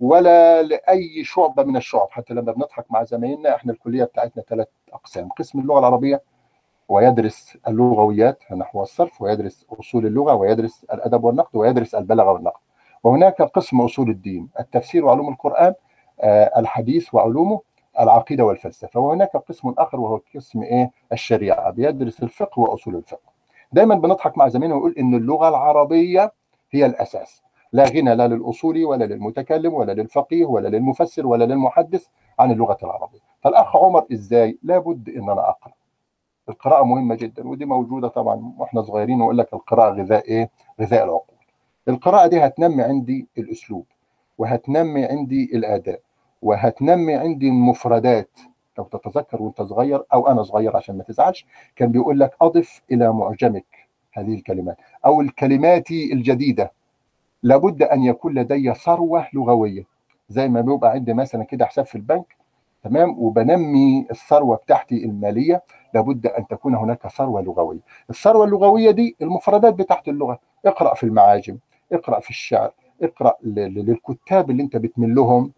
ولا 0.01 0.63
لأي 0.63 1.25
شعبة 1.25 1.63
من 1.65 1.77
الشعب. 1.77 2.09
حتى 2.11 2.35
لما 2.35 2.53
بنضحك 2.53 2.85
مع 2.91 3.05
زمايلنا 3.05 3.55
إحنا 3.55 3.73
الكلية 3.73 4.05
بتاعتنا 4.05 4.43
ثلاث 4.49 4.69
أقسام 4.93 5.29
قسم 5.29 5.59
اللغة 5.61 5.79
العربية 5.79 6.23
ويدرس 6.89 7.59
اللغويات 7.69 8.53
نحو 8.53 8.83
الصرف 8.83 9.23
ويدرس 9.23 9.67
أصول 9.81 10.07
اللغة 10.07 10.35
ويدرس 10.35 10.85
الأدب 10.93 11.25
والنقد 11.25 11.57
ويدرس 11.57 11.95
البلاغة 11.95 12.33
والنقد. 12.33 12.61
وهناك 13.05 13.43
قسم 13.43 13.81
أصول 13.81 14.11
الدين 14.11 14.49
التفسير 14.61 15.05
وعلوم 15.05 15.29
القرآن 15.29 15.75
آه، 16.21 16.53
الحديث 16.61 17.15
وعلومه 17.15 17.61
العقيدة 18.01 18.45
والفلسفة. 18.45 19.01
وهناك 19.01 19.37
قسم 19.37 19.75
آخر 19.79 20.01
وهو 20.01 20.21
قسم 20.35 20.63
إيه؟ 20.63 20.91
الشريعة 21.13 21.71
بيدرس 21.71 22.23
الفقه 22.23 22.61
وأصول 22.61 22.97
الفقه. 22.97 23.31
دايما 23.73 23.95
بنضحك 23.95 24.39
مع 24.39 24.49
زمايلنا 24.49 24.75
ونقول 24.77 24.95
إن 24.99 25.15
اللغة 25.15 25.49
العربية 25.49 26.33
هي 26.71 26.87
الأساس. 26.87 27.43
لا 27.73 27.85
غنى 27.85 28.15
لا 28.15 28.29
للاصولي 28.29 28.85
ولا 28.85 29.05
للمتكلم 29.05 29.75
ولا 29.75 29.93
للفقيه 29.93 30.45
ولا 30.45 30.69
للمفسر 30.69 31.27
ولا 31.27 31.45
للمحدث 31.45 32.07
عن 32.39 32.51
اللغة 32.51 32.79
العربية. 32.83 33.19
فالأخ 33.41 33.77
عمر 33.77 34.07
إزاي؟ 34.13 34.59
لابد 34.63 35.09
إن 35.09 35.31
أنا 35.31 35.49
أقرأ. 35.49 35.73
القراءة 36.49 36.85
مهمة 36.85 37.15
جدا 37.15 37.49
ودي 37.49 37.65
موجودة 37.65 38.09
طبعا 38.09 38.53
وإحنا 38.59 38.83
صغيرين 38.83 39.21
ويقول 39.21 39.39
لك 39.39 39.53
القراءة 39.53 39.91
غذاء 39.95 40.25
إيه؟ 40.29 40.51
غذاء 40.81 41.05
العقول. 41.05 41.37
القراءة 41.89 42.27
دي 42.27 42.41
هتنمي 42.47 42.83
عندي 42.83 43.29
الأسلوب 43.39 43.87
وهتنمي 44.39 45.05
عندي 45.05 45.45
الاداء 45.55 46.01
وهتنمي 46.43 47.15
عندي 47.15 47.49
المفردات. 47.49 48.31
لو 48.79 48.85
تتذكر 48.85 49.43
وانت 49.43 49.63
صغير 49.63 50.03
أو 50.13 50.29
أنا 50.29 50.43
صغير 50.43 50.77
عشان 50.77 50.97
ما 50.99 51.03
تزعلش 51.05 51.47
كان 51.77 51.93
بيقول 51.93 52.21
لك 52.21 52.37
أضف 52.43 52.83
إلى 52.93 53.13
معجمك 53.13 53.67
هذه 54.13 54.35
الكلمات 54.35 54.77
أو 55.07 55.21
الكلمات 55.21 55.91
الجديدة. 55.91 56.73
لابد 57.43 57.83
أن 57.83 58.03
يكون 58.03 58.35
لدي 58.39 58.75
ثروة 58.75 59.27
لغوية. 59.35 59.85
زي 60.29 60.49
ما 60.49 60.61
بيبقى 60.61 60.91
عندي 60.91 61.15
مثلا 61.15 61.45
كده 61.45 61.65
حساب 61.67 61.87
في 61.87 61.95
البنك 61.95 62.37
تمام؟ 62.85 63.19
وبنمي 63.19 64.07
الثروة 64.11 64.57
بتاعتي 64.57 65.05
المالية 65.05 65.63
لابد 65.95 66.27
أن 66.27 66.47
تكون 66.47 66.75
هناك 66.75 67.09
ثروة 67.09 67.41
لغوية. 67.43 67.81
الثروة 68.11 68.45
اللغوية 68.45 68.91
دي 68.91 69.17
المفردات 69.23 69.75
بتاعت 69.75 70.09
اللغة. 70.09 70.39
اقرأ 70.67 70.95
في 70.95 71.05
المعاجم 71.05 71.59
اقرأ 71.93 72.21
في 72.21 72.31
الشعر 72.31 72.73
اقرأ 73.03 73.35
للكتاب 73.45 74.51
اللي 74.51 74.63
انت 74.63 74.77
بتميل 74.77 75.15
لهم 75.15 75.53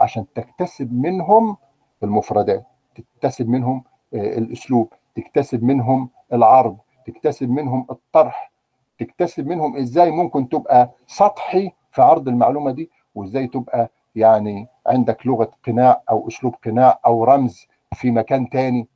عشان 0.00 0.26
تكتسب 0.34 0.92
منهم 0.92 1.56
المفردات 2.02 2.66
تكتسب 2.94 3.48
منهم 3.48 3.84
آه، 4.14 4.38
الأسلوب 4.38 4.92
تكتسب 5.14 5.62
منهم 5.62 6.10
العرض 6.32 6.76
تكتسب 7.06 7.50
منهم 7.50 7.86
الطرح 7.90 8.52
تكتسب 8.98 9.46
منهم 9.46 9.76
إزاي 9.76 10.10
ممكن 10.10 10.48
تبقى 10.48 10.90
سطحي 11.06 11.72
في 11.92 12.02
عرض 12.02 12.28
المعلومة 12.28 12.70
دي 12.70 12.90
وإزاي 13.14 13.46
تبقى 13.46 13.90
يعني 14.16 14.66
عندك 14.86 15.26
لغة 15.26 15.50
قناع 15.66 16.02
أو 16.10 16.28
أسلوب 16.28 16.54
قناع 16.64 16.98
أو 17.06 17.24
رمز 17.24 17.66
في 17.94 18.10
مكان 18.10 18.48
تاني. 18.50 18.88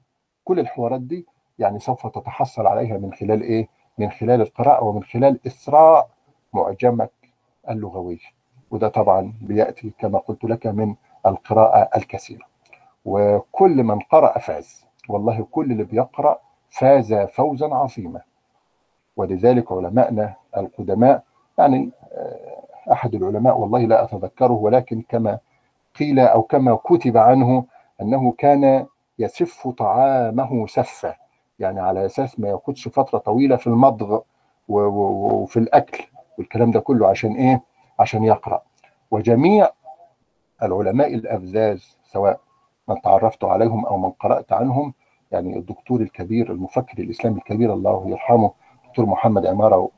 كل 0.44 0.60
الحوارات 0.60 1.00
دي 1.00 1.26
يعني 1.58 1.78
سوف 1.78 2.06
تتحصل 2.06 2.66
عليها 2.66 2.98
من 2.98 3.12
خلال 3.12 3.42
إيه؟ 3.42 3.68
من 3.98 4.10
خلال 4.10 4.40
القراءة 4.40 4.84
ومن 4.84 5.02
خلال 5.04 5.40
إسراء 5.46 6.10
معجمك 6.52 7.10
اللغوي 7.70 8.20
وده 8.70 8.88
طبعا 8.88 9.32
بيأتي 9.40 9.92
كما 9.98 10.18
قلت 10.18 10.44
لك 10.44 10.66
من 10.66 10.94
القراءة 11.26 11.88
الكثيرة. 11.96 12.44
وكل 13.04 13.84
من 13.84 13.98
قرأ 13.98 14.38
فاز. 14.38 14.84
والله 15.08 15.46
كل 15.50 15.72
اللي 15.72 15.84
بيقرأ 15.84 16.38
فاز 16.70 17.14
فوزا 17.14 17.74
عظيما. 17.74 18.20
ولذلك 19.16 19.72
علماءنا 19.72 20.34
القدماء 20.56 21.22
يعني 21.58 21.90
أحد 22.92 23.14
العلماء 23.14 23.58
والله 23.58 23.80
لا 23.80 24.04
أتذكره 24.04 24.52
ولكن 24.52 25.02
كما 25.08 25.38
قيل 25.98 26.18
أو 26.20 26.42
كما 26.42 26.74
كتب 26.74 27.16
عنه 27.16 27.64
أنه 28.02 28.32
كان 28.38 28.86
يسف 29.18 29.68
طعامه 29.68 30.66
سفة. 30.66 31.14
يعني 31.58 31.80
على 31.80 32.06
أساس 32.06 32.40
ما 32.40 32.48
ياخدش 32.48 32.88
فترة 32.88 33.18
طويلة 33.18 33.56
في 33.56 33.66
المضغ 33.66 34.20
وفي 34.68 35.56
الأكل. 35.56 36.04
والكلام 36.38 36.70
ده 36.70 36.80
كله 36.80 37.08
عشان 37.08 37.32
إيه؟ 37.32 37.62
عشان 38.00 38.24
يقرأ. 38.24 38.62
وجميع 39.10 39.68
العلماء 40.62 41.14
الأفزاز 41.14 41.98
سواء 42.04 42.40
من 42.88 43.00
تعرفت 43.00 43.44
عليهم 43.44 43.86
أو 43.86 43.98
من 43.98 44.10
قرأت 44.10 44.52
عنهم 44.52 44.94
يعني 45.32 45.56
الدكتور 45.56 46.00
الكبير 46.00 46.52
المفكر 46.52 47.02
الإسلامي 47.02 47.38
الكبير 47.38 47.72
الله 47.72 48.08
يرحمه 48.08 48.50
دكتور 48.88 49.06
محمد 49.06 49.46
عمارة 49.46 49.90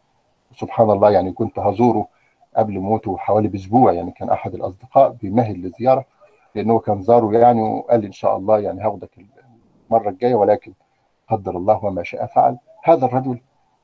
سبحان 0.56 0.90
الله 0.90 1.10
يعني 1.10 1.32
كنت 1.32 1.58
هزوره 1.58 2.08
قبل 2.56 2.78
موته 2.78 3.16
حوالي 3.16 3.48
بأسبوع 3.48 3.92
يعني 3.92 4.10
كان 4.10 4.30
أحد 4.30 4.54
الأصدقاء 4.54 5.10
بيمهل 5.10 5.62
لزياره 5.62 6.04
لأنه 6.54 6.78
كان 6.78 7.02
زاره 7.02 7.38
يعني 7.38 7.62
وقال 7.62 8.00
لي 8.00 8.06
إن 8.06 8.12
شاء 8.12 8.36
الله 8.36 8.58
يعني 8.58 8.82
هاخدك 8.82 9.10
المرة 9.90 10.08
الجاية 10.08 10.34
ولكن 10.34 10.72
قدر 11.28 11.56
الله 11.56 11.84
وما 11.84 12.02
شاء 12.02 12.26
فعل. 12.26 12.58
هذا 12.84 13.06
الرجل 13.06 13.40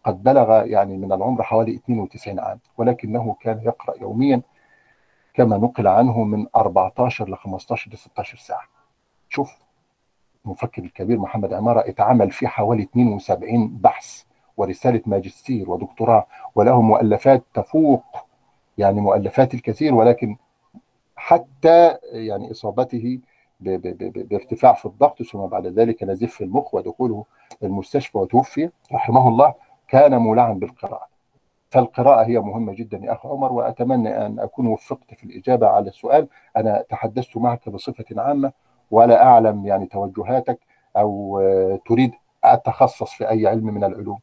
قد 0.09 0.23
بلغ 0.23 0.67
يعني 0.67 0.97
من 0.97 1.13
العمر 1.13 1.43
حوالي 1.43 1.75
92 1.75 2.41
عام 2.41 2.59
ولكنه 2.79 3.37
كان 3.41 3.61
يقرأ 3.63 4.01
يوميا 4.01 4.43
كما 5.35 5.57
نقل 5.57 5.87
عنه 5.87 6.25
من 6.25 6.47
14 6.57 7.29
ل 7.29 7.37
15 7.37 7.91
ل 7.91 7.99
16 7.99 8.39
ساعة. 8.39 8.63
شوف 9.29 9.59
المفكر 10.45 10.83
الكبير 10.83 11.19
محمد 11.19 11.53
عمارة 11.53 11.81
اتعمل 11.89 12.31
فيه 12.31 12.47
حوالي 12.47 12.83
72 12.83 13.69
بحث 13.69 14.23
ورسالة 14.57 15.03
ماجستير 15.07 15.71
ودكتوراه 15.71 16.27
وله 16.55 16.83
مؤلفات 16.83 17.45
تفوق 17.55 18.05
يعني 18.79 19.01
مؤلفات 19.01 19.55
الكثير 19.55 19.95
ولكن 19.95 20.37
حتى 21.17 21.99
يعني 22.13 22.55
ب 23.61 24.29
بارتفاع 24.29 24.73
في 24.73 24.87
الضغط 24.87 25.23
ثم 25.23 25.47
بعد 25.47 25.67
ذلك 25.67 26.03
نزيف 26.03 26.35
في 26.35 26.45
المخ 26.45 26.75
ودخوله 26.75 27.25
المستشفى 27.63 28.19
وتوفي 28.19 28.71
رحمه 28.93 29.29
الله. 29.29 29.55
كان 29.89 30.19
مولعا 30.19 30.53
بالقراءة. 30.53 31.09
فالقراءة 31.71 32.25
هي 32.25 32.39
مهمة 32.39 32.75
جدا 32.75 32.99
يا 33.03 33.13
اخ 33.13 33.27
عمر 33.27 33.53
وأتمنى 33.53 34.27
أن 34.27 34.39
أكون 34.41 34.67
وفقت 34.67 35.15
في 35.15 35.25
الإجابة 35.25 35.69
على 35.69 35.89
السؤال، 35.89 36.29
أنا 36.57 36.85
تحدثت 36.89 37.37
معك 37.37 37.69
بصفة 37.69 38.05
عامة 38.17 38.53
ولا 38.91 39.25
أعلم 39.25 39.67
يعني 39.67 39.87
توجهاتك 39.87 40.59
أو 40.97 41.41
تريد 41.87 42.13
أتخصص 42.45 43.13
في 43.13 43.29
أي 43.31 43.47
علم 43.47 43.67
من 43.67 43.85
العلوم 43.85 44.19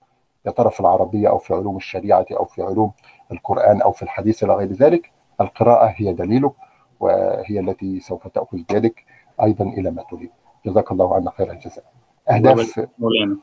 يا 0.45 0.51
ترى 0.51 0.71
في 0.71 0.79
العربية 0.79 1.29
أو 1.29 1.37
في 1.37 1.53
علوم 1.53 1.77
الشريعة 1.77 2.25
أو 2.31 2.45
في 2.45 2.63
علوم 2.63 2.91
القرآن 3.31 3.81
أو 3.81 3.91
في 3.91 4.03
الحديث 4.03 4.43
إلى 4.43 4.53
غير 4.53 4.71
ذلك. 4.71 5.11
القراءة 5.41 5.93
هي 5.97 6.13
دليلك 6.13 6.51
وهي 6.99 7.59
التي 7.59 7.99
سوف 7.99 8.27
تأخذ 8.27 8.57
بيدك 8.69 9.05
أيضا 9.43 9.65
إلى 9.65 9.91
ما 9.91 10.03
تريد. 10.03 10.31
جزاك 10.65 10.91
الله 10.91 11.15
عنا 11.15 11.31
خير 11.31 11.51
الجزاء. 11.51 11.94
أهداف 12.29 12.79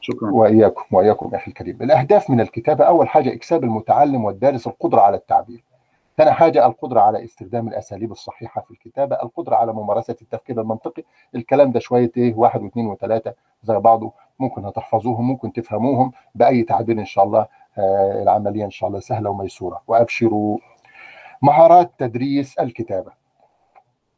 شكرا. 0.00 0.30
وإياكم 0.32 0.96
وإياكم 0.96 1.34
أخي 1.34 1.48
الكريم. 1.48 1.82
الأهداف 1.82 2.30
من 2.30 2.40
الكتابة 2.40 2.84
أول 2.84 3.08
حاجة 3.08 3.32
إكساب 3.32 3.64
المتعلم 3.64 4.24
والدارس 4.24 4.66
القدرة 4.66 5.00
على 5.00 5.16
التعبير. 5.16 5.64
ثاني 6.16 6.32
حاجة 6.32 6.66
القدرة 6.66 7.00
على 7.00 7.24
استخدام 7.24 7.68
الأساليب 7.68 8.12
الصحيحة 8.12 8.60
في 8.60 8.70
الكتابة 8.70 9.16
القدرة 9.22 9.56
على 9.56 9.72
ممارسة 9.72 10.16
التفكير 10.22 10.60
المنطقي. 10.60 11.02
الكلام 11.34 11.72
ده 11.72 11.80
شوية 11.80 12.10
إيه 12.16 12.34
واحد 12.34 12.62
واثنين 12.62 12.86
وثلاثة 12.86 13.34
زي 13.62 13.78
بعضه. 13.78 14.12
ممكن 14.38 14.64
هتحفظوهم 14.64 15.28
ممكن 15.28 15.52
تفهموهم 15.52 16.12
بأي 16.34 16.62
تعبير 16.62 16.98
إن 16.98 17.04
شاء 17.04 17.24
الله 17.24 17.46
آه 17.78 18.22
العملية 18.22 18.64
إن 18.64 18.70
شاء 18.70 18.88
الله 18.88 19.00
سهلة 19.00 19.30
وميسورة. 19.30 19.82
وأبشروا 19.86 20.58
مهارات 21.42 21.90
تدريس 21.98 22.58
الكتابة. 22.58 23.12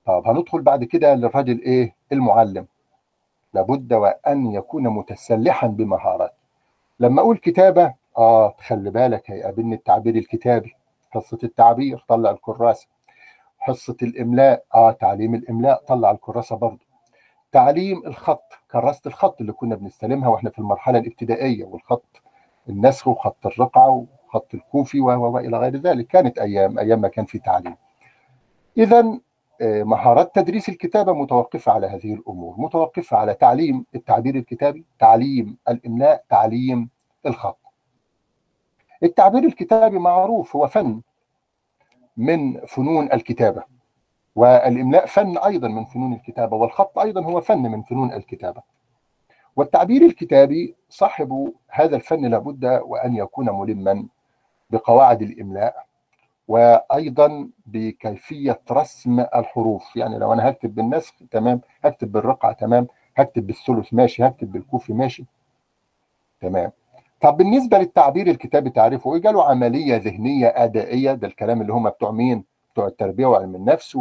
طب 0.06 0.22
هندخل 0.26 0.60
بعد 0.62 0.84
كده 0.84 1.14
للرجل 1.14 1.60
إيه 1.60 1.94
المعلم. 2.12 2.66
لابد 3.54 3.92
وأن 3.92 4.46
يكون 4.52 4.88
متسلحا 4.88 5.66
بمهارات 5.66 6.34
لما 7.00 7.20
أقول 7.20 7.36
كتابة 7.36 7.94
آه 8.18 8.54
خلي 8.66 8.90
بالك 8.90 9.30
هيقابلني 9.30 9.74
التعبير 9.74 10.14
الكتابي 10.14 10.74
حصة 11.10 11.38
التعبير 11.44 12.04
طلع 12.08 12.30
الكراسة. 12.30 12.88
حصة 13.58 13.96
الإملاء 14.02 14.64
آه 14.74 14.90
تعليم 14.92 15.34
الإملاء 15.34 15.82
طلع 15.86 16.10
الكراسة 16.10 16.56
برضه 16.56 16.84
تعليم 17.52 18.02
الخط 18.06 18.52
كراسة 18.72 19.00
الخط 19.06 19.40
اللي 19.40 19.52
كنا 19.52 19.74
بنستلمها 19.74 20.28
وإحنا 20.28 20.50
في 20.50 20.58
المرحلة 20.58 20.98
الابتدائية 20.98 21.64
والخط 21.64 22.22
النسخ 22.68 23.08
وخط 23.08 23.46
الرقعة 23.46 24.06
وخط 24.28 24.54
الكوفي 24.54 25.00
وإلى 25.00 25.58
غير 25.58 25.76
ذلك. 25.76 26.06
كانت 26.06 26.38
أيام 26.38 26.78
أيام 26.78 27.00
ما 27.00 27.08
كان 27.08 27.24
في 27.24 27.38
تعليم. 27.38 27.76
إذا 28.78 29.18
مهارات 29.62 30.34
تدريس 30.34 30.68
الكتابة 30.68 31.12
متوقفة 31.12 31.72
على 31.72 31.86
هذه 31.86 32.14
الأمور 32.14 32.54
متوقفة 32.58 33.16
على 33.16 33.34
تعليم 33.34 33.86
التعبير 33.94 34.34
الكتابي 34.34 34.84
تعليم 34.98 35.56
الإملاء 35.68 36.24
تعليم 36.28 36.90
الخط. 37.26 37.58
التعبير 39.02 39.44
الكتابي 39.44 39.98
معروف 39.98 40.56
هو 40.56 40.66
فن 40.66 41.00
من 42.16 42.60
فنون 42.66 43.12
الكتابة 43.12 43.62
والإملاء 44.36 45.06
فن 45.06 45.38
أيضا 45.38 45.68
من 45.68 45.84
فنون 45.84 46.12
الكتابة 46.12 46.56
والخط 46.56 46.98
أيضا 46.98 47.24
هو 47.24 47.40
فن 47.40 47.62
من 47.62 47.82
فنون 47.82 48.12
الكتابة. 48.12 48.62
والتعبير 49.56 50.02
الكتابي 50.02 50.74
صاحب 50.88 51.52
هذا 51.68 51.96
الفن 51.96 52.26
لابد 52.26 52.64
وأن 52.84 53.16
يكون 53.16 53.50
ملما 53.50 54.06
بقواعد 54.70 55.22
الإملاء 55.22 55.86
وأيضا 56.48 57.48
بكيفية 57.66 58.60
رسم 58.70 59.20
الحروف. 59.20 59.96
يعني 59.96 60.18
لو 60.18 60.32
أنا 60.32 60.48
هكتب 60.48 60.74
بالنسخ 60.74 61.14
تمام. 61.30 61.60
هكتب 61.84 62.12
بالرقعة 62.12 62.52
تمام. 62.52 62.86
هكتب 63.16 63.46
بالثلث 63.46 63.94
ماشي. 63.94 64.26
هكتب 64.26 64.52
بالكوفي 64.52 64.92
ماشي. 64.92 65.24
تمام. 66.40 66.70
طب 67.20 67.36
بالنسبة 67.36 67.78
للتعبير 67.78 68.26
الكتابي 68.26 68.70
تعرفه 68.70 69.14
إيه؟ 69.14 69.22
قالوا 69.22 69.44
عملية 69.44 69.96
ذهنية 69.96 70.52
أدائية. 70.56 71.12
ده 71.12 71.26
الكلام 71.26 71.60
اللي 71.62 71.72
هم 71.72 71.88
بتوع 71.90 72.10
مين؟ 72.10 72.44
بتوع 72.72 72.86
التربية 72.86 73.26
وعلم 73.26 73.54
النفس 73.54 73.96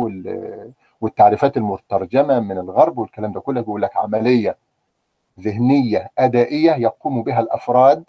والتعريفات 1.02 1.58
المترجمة 1.58 2.40
من 2.40 2.58
الغرب 2.58 2.98
والكلام 2.98 3.32
ده 3.32 3.40
كله. 3.40 3.62
بيقول 3.62 3.82
لك 3.82 3.98
عملية 3.98 4.58
ذهنية 5.40 6.12
أدائية 6.18 6.72
يقوم 6.76 7.24
بها 7.24 7.40
الأفراد 7.40 8.04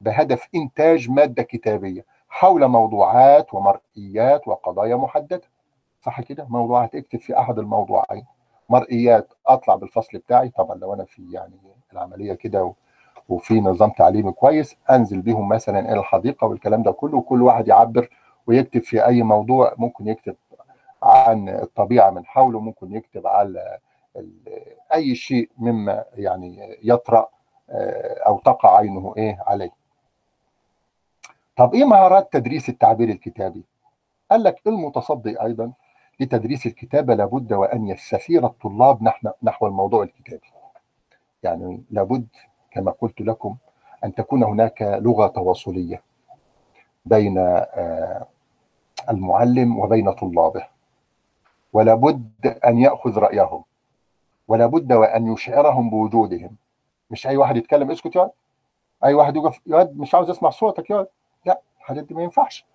بهدف 0.00 0.48
إنتاج 0.54 1.10
مادة 1.10 1.42
كتابية. 1.42 2.04
حول 2.28 2.68
موضوعات 2.68 3.54
ومرئيات 3.54 4.48
وقضايا 4.48 4.96
محددة. 4.96 5.42
صح 6.02 6.20
كده؟ 6.20 6.46
موضوعات 6.48 6.94
اكتب 6.94 7.18
في 7.20 7.38
أحد 7.38 7.58
الموضوعين. 7.58 8.24
مرئيات 8.68 9.32
أطلع 9.46 9.74
بالفصل 9.74 10.18
بتاعي. 10.18 10.48
طبعا 10.48 10.76
لو 10.76 10.94
أنا 10.94 11.04
في 11.04 11.32
يعني 11.32 11.54
العملية 11.92 12.34
كده 12.34 12.72
وفي 13.28 13.60
نظام 13.60 13.90
تعليمي 13.90 14.32
كويس 14.32 14.76
أنزل 14.90 15.22
بيهم 15.22 15.48
مثلا 15.48 15.92
إلى 15.92 16.00
الحديقة 16.00 16.46
والكلام 16.46 16.82
ده 16.82 16.92
كله 16.92 17.18
وكل 17.18 17.42
واحد 17.42 17.68
يعبر 17.68 18.08
ويكتب 18.46 18.82
في 18.82 19.06
أي 19.06 19.22
موضوع. 19.22 19.74
ممكن 19.78 20.08
يكتب 20.08 20.36
عن 21.02 21.48
الطبيعة 21.48 22.10
من 22.10 22.26
حوله 22.26 22.60
ممكن 22.60 22.92
يكتب 22.94 23.26
على 23.26 23.78
أي 24.94 25.14
شيء 25.14 25.50
مما 25.58 26.04
يعني 26.14 26.78
يطرأ 26.82 27.28
أو 28.26 28.38
تقع 28.38 28.76
عينه 28.76 29.14
إيه 29.16 29.38
عليه. 29.46 29.77
طب 31.58 31.74
إيه 31.74 31.84
مهارات 31.84 32.32
تدريس 32.32 32.68
التعبير 32.68 33.08
الكتابي؟ 33.08 33.64
قال 34.30 34.42
لك 34.42 34.60
المتصدي 34.66 35.42
أيضا 35.42 35.72
لتدريس 36.20 36.66
الكتابة 36.66 37.14
لابد 37.14 37.52
وأن 37.52 37.88
يستثير 37.88 38.46
الطلاب 38.46 39.12
نحو 39.42 39.66
الموضوع 39.66 40.02
الكتابي. 40.02 40.46
يعني 41.42 41.82
لابد 41.90 42.26
كما 42.70 42.90
قلت 42.90 43.20
لكم 43.20 43.56
أن 44.04 44.14
تكون 44.14 44.42
هناك 44.44 44.82
لغة 44.82 45.26
تواصلية 45.26 46.02
بين 47.04 47.38
المعلم 49.10 49.78
وبين 49.78 50.12
طلابه. 50.12 50.66
ولابد 51.72 52.58
أن 52.66 52.78
يأخذ 52.78 53.18
رأيهم. 53.18 53.64
ولا 54.48 54.66
بد 54.66 54.92
وأن 54.92 55.32
يشعرهم 55.32 55.90
بوجودهم. 55.90 56.56
مش 57.10 57.26
أي 57.26 57.36
واحد 57.36 57.56
يتكلم 57.56 57.90
اسكت 57.90 58.16
يقعد 58.16 58.30
أي 59.04 59.14
واحد 59.14 59.36
يقف 59.36 59.60
يقعد 59.66 59.98
مش 59.98 60.14
عاوز 60.14 60.30
يسمع 60.30 60.50
صوتك 60.50 60.90
يقعد 60.90 61.06
الحاجات 61.88 62.04
دي 62.04 62.14
ما 62.14 62.22
ينفعش. 62.22 62.66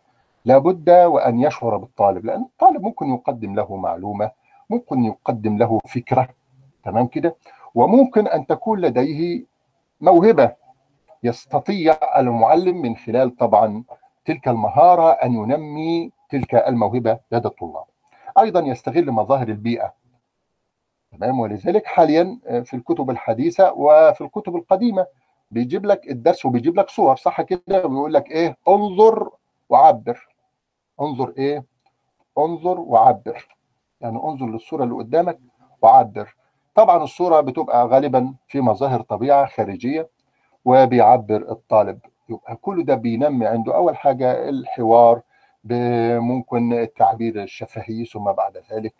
لابد 0.45 0.89
وأن 0.89 1.39
يشعر 1.39 1.77
بالطالب 1.77 2.25
لأن 2.25 2.41
الطالب 2.41 2.81
ممكن 2.83 3.13
يقدم 3.13 3.55
له 3.55 3.75
معلومة 3.75 4.31
ممكن 4.69 5.03
يقدم 5.03 5.57
له 5.57 5.79
فكرة 5.87 6.29
تمام 6.83 7.07
كده؟ 7.07 7.35
وممكن 7.75 8.27
أن 8.27 8.47
تكون 8.47 8.79
لديه 8.81 9.45
موهبة 10.01 10.55
يستطيع 11.23 11.97
المعلم 12.17 12.81
من 12.81 12.95
خلال 12.95 13.35
طبعا 13.37 13.83
تلك 14.25 14.47
المهارة 14.47 15.11
أن 15.11 15.33
ينمي 15.33 16.11
تلك 16.29 16.55
الموهبة 16.55 17.19
لدى 17.31 17.47
الطلاب. 17.47 17.85
أيضا 18.39 18.59
يستغل 18.59 19.11
مظاهر 19.11 19.47
البيئة 19.47 19.93
تمام؟ 21.11 21.39
ولذلك 21.39 21.85
حاليا 21.85 22.39
في 22.63 22.73
الكتب 22.73 23.09
الحديثة 23.09 23.73
وفي 23.73 24.21
الكتب 24.21 24.55
القديمة 24.55 25.05
بيجيب 25.53 25.85
لك 25.85 26.09
الدرس 26.11 26.45
وبيجيب 26.45 26.79
لك 26.79 26.89
صور 26.89 27.15
صح 27.15 27.41
كده؟ 27.41 27.61
ويقول 27.85 28.13
لك 28.13 28.31
إيه؟ 28.31 28.57
انظر 28.67 29.29
وعبر. 29.69 30.27
انظر 31.01 31.33
إيه؟ 31.37 31.63
انظر 32.37 32.79
وعبر. 32.79 33.47
يعني 34.01 34.17
انظر 34.23 34.45
للصورة 34.45 34.83
اللي 34.83 34.95
قدامك 34.95 35.39
وعبر. 35.81 36.35
طبعا 36.75 37.03
الصورة 37.03 37.41
بتبقى 37.41 37.87
غالبا 37.87 38.33
في 38.47 38.61
مظاهر 38.61 39.01
طبيعة 39.01 39.45
خارجية 39.45 40.09
وبيعبر 40.65 41.51
الطالب. 41.51 41.99
يبقى 42.29 42.55
كل 42.55 42.85
ده 42.85 42.95
بينمي 42.95 43.45
عنده 43.45 43.75
أول 43.75 43.97
حاجة 43.97 44.49
الحوار 44.49 45.21
ممكن 46.19 46.73
التعبير 46.73 47.43
الشفهي 47.43 48.05
ثم 48.05 48.31
بعد 48.31 48.57
ذلك 48.71 48.93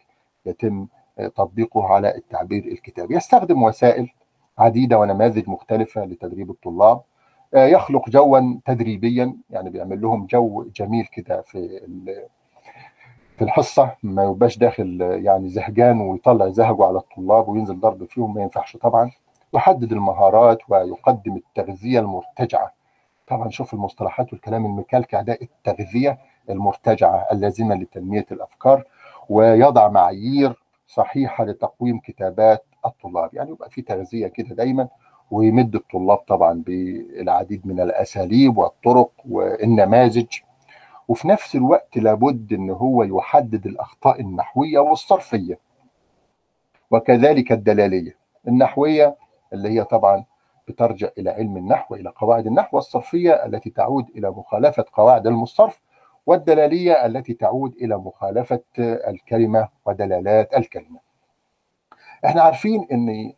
يتم 0.46 0.88
تطبيقه 1.18 1.88
على 1.88 2.16
التعبير 2.16 2.66
الكتابي. 2.66 3.16
يستخدم 3.16 3.64
وسائل 3.64 4.10
عديدة 4.58 5.00
ونماذج 5.00 5.50
مختلفة 5.50 6.06
لتدريب 6.06 6.52
الطلاب. 6.52 7.02
يخلق 7.56 8.10
جوا 8.10 8.40
تدريبيا 8.66 9.36
يعني 9.50 9.70
بيعمل 9.70 10.02
لهم 10.02 10.26
جو 10.26 10.64
جميل 10.76 11.06
كده 11.06 11.42
في 11.42 11.80
في 13.38 13.42
الحصة 13.44 13.96
ما 14.04 14.24
يبقاش 14.24 14.58
داخل 14.58 15.02
يعني 15.02 15.50
زهجان 15.50 16.02
ويطلع 16.02 16.50
زهجه 16.50 16.86
على 16.86 16.98
الطلاب 16.98 17.48
وينزل 17.50 17.80
ضرب 17.80 18.06
فيهم 18.06 18.34
ما 18.34 18.42
ينفعش 18.42 18.78
طبعا. 18.78 19.12
يحدد 19.54 19.92
المهارات 19.92 20.58
ويقدم 20.70 21.36
التغذية 21.36 22.00
المرتجعة. 22.00 22.72
طبعا 23.28 23.50
شوف 23.50 23.74
المصطلحات 23.74 24.34
والكلام 24.34 24.66
المكلكع 24.66 25.22
ده 25.22 25.38
التغذية 25.42 26.18
المرتجعة 26.50 27.28
اللازمة 27.32 27.76
لتنمية 27.76 28.26
الأفكار 28.32 28.84
ويضع 29.30 29.88
معايير 29.88 30.64
صحيحة 30.88 31.44
لتقويم 31.46 32.00
كتابات 32.00 32.66
الطلاب. 32.86 33.30
يعني 33.34 33.50
يبقى 33.52 33.70
في 33.70 33.82
تغذية 33.82 34.28
كده 34.28 34.56
دايما 34.56 34.88
ويمد 35.32 35.76
الطلاب 35.76 36.18
طبعا 36.18 36.64
بالعديد 36.66 37.68
من 37.68 37.80
الأساليب 37.80 38.58
والطرق 38.58 39.12
والنماذج. 39.30 40.28
وفي 41.08 41.28
نفس 41.28 41.56
الوقت 41.56 41.98
لابد 41.98 42.54
إن 42.54 42.70
هو 42.70 43.04
يحدد 43.04 43.66
الأخطاء 43.66 44.22
النحوية 44.22 44.80
والصرفية. 44.80 45.60
وكذلك 46.92 47.52
الدلالية. 47.52 48.18
النحوية 48.48 49.16
اللي 49.54 49.70
هي 49.70 49.84
طبعا 49.84 50.26
بترجع 50.68 51.10
إلى 51.18 51.30
علم 51.30 51.58
النحو 51.58 51.96
إلى 51.96 52.10
قواعد 52.16 52.48
النحو 52.48 52.78
والصرفية 52.78 53.32
التي 53.46 53.70
تعود 53.70 54.06
إلى 54.16 54.30
مخالفة 54.32 54.86
قواعد 54.94 55.28
المصرف 55.28 55.82
والدلالية 56.26 57.06
التي 57.06 57.34
تعود 57.34 57.76
إلى 57.76 57.98
مخالفة 57.98 58.60
الكلمة 58.80 59.70
ودلالات 59.86 60.58
الكلمة. 60.58 61.00
إحنا 62.26 62.42
عارفين 62.42 62.88
إن 62.92 63.34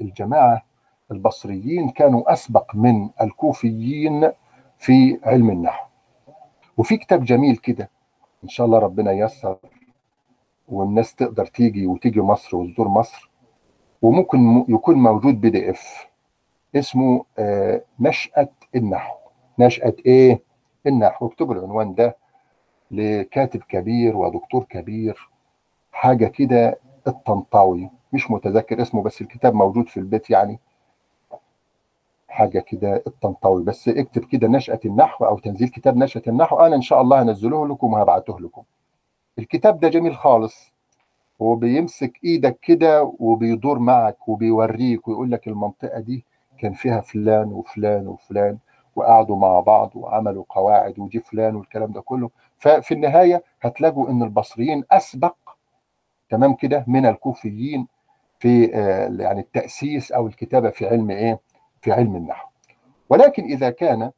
الجماعة 0.00 0.62
البصريين 1.10 1.88
كانوا 1.90 2.32
أسبق 2.32 2.74
من 2.74 3.10
الكوفيين 3.20 4.32
في 4.78 5.20
علم 5.22 5.50
النحو. 5.50 5.86
وفي 6.76 6.96
كتاب 6.96 7.24
جميل 7.24 7.56
كده 7.56 7.90
إن 8.44 8.48
شاء 8.48 8.66
الله 8.66 8.78
ربنا 8.78 9.12
ييسر 9.12 9.56
والناس 10.68 11.14
تقدر 11.14 11.46
تيجي 11.46 11.86
وتيجي 11.86 12.20
مصر 12.20 12.56
وتزور 12.56 12.88
مصر 12.88 13.30
وممكن 14.02 14.64
يكون 14.68 14.94
موجود 14.94 15.40
بي 15.40 15.50
دي 15.50 15.70
إف 15.70 16.06
اسمه 16.76 17.24
نشأة 18.00 18.48
النحو. 18.76 19.14
نشأة 19.58 19.94
إيه؟ 20.06 20.40
النحو. 20.86 21.26
اكتبوا 21.26 21.54
العنوان 21.54 21.94
ده 21.94 22.16
لكاتب 22.90 23.60
كبير 23.62 24.16
ودكتور 24.16 24.64
كبير 24.64 25.28
حاجة 25.92 26.26
كده 26.26 26.78
الطنطاوي. 27.06 27.90
مش 28.12 28.30
متذكر 28.30 28.82
اسمه 28.82 29.02
بس 29.02 29.20
الكتاب 29.20 29.54
موجود 29.54 29.88
في 29.88 29.96
البيت 29.96 30.30
يعني. 30.30 30.58
حاجة 32.28 32.58
كده 32.60 33.02
الطنطاوي. 33.06 33.64
بس 33.64 33.88
اكتب 33.88 34.24
كده 34.24 34.48
نشأة 34.48 34.80
النحو 34.84 35.24
أو 35.24 35.38
تنزيل 35.38 35.68
كتاب 35.68 35.96
نشأة 35.96 36.22
النحو. 36.28 36.56
أنا 36.60 36.76
إن 36.76 36.82
شاء 36.82 37.00
الله 37.00 37.22
هنزله 37.22 37.68
لكم 37.68 37.92
وهبعته 37.92 38.40
لكم. 38.40 38.62
الكتاب 39.38 39.80
ده 39.80 39.88
جميل 39.88 40.16
خالص. 40.16 40.72
هو 41.42 41.54
بيمسك 41.56 42.12
إيدك 42.24 42.58
كده 42.62 43.14
وبيدور 43.18 43.78
معك 43.78 44.28
وبيوريك 44.28 45.08
ويقول 45.08 45.30
لك 45.30 45.48
المنطقة 45.48 46.00
دي 46.00 46.24
كان 46.58 46.72
فيها 46.72 47.00
فلان 47.00 47.52
وفلان 47.52 48.08
وفلان 48.08 48.58
وقعدوا 48.96 49.36
مع 49.36 49.60
بعض 49.60 49.90
وعملوا 49.94 50.44
قواعد 50.48 50.98
وجي 50.98 51.20
فلان 51.20 51.56
والكلام 51.56 51.92
ده 51.92 52.00
كله. 52.00 52.30
ففي 52.58 52.94
النهاية 52.94 53.42
هتلاقوا 53.62 54.10
إن 54.10 54.22
البصريين 54.22 54.84
أسبق 54.90 55.34
تمام 56.30 56.54
كده 56.54 56.84
من 56.86 57.06
الكوفيين 57.06 57.86
في 58.40 58.64
يعني 59.18 59.40
التأسيس 59.40 60.12
أو 60.12 60.26
الكتابة 60.26 60.70
في 60.70 60.88
علم 60.88 61.10
إيه؟ 61.10 61.40
في 61.80 61.92
علم 61.92 62.16
النحو. 62.16 62.48
ولكن 63.10 63.44
إذا 63.44 63.70
كان 63.70 64.10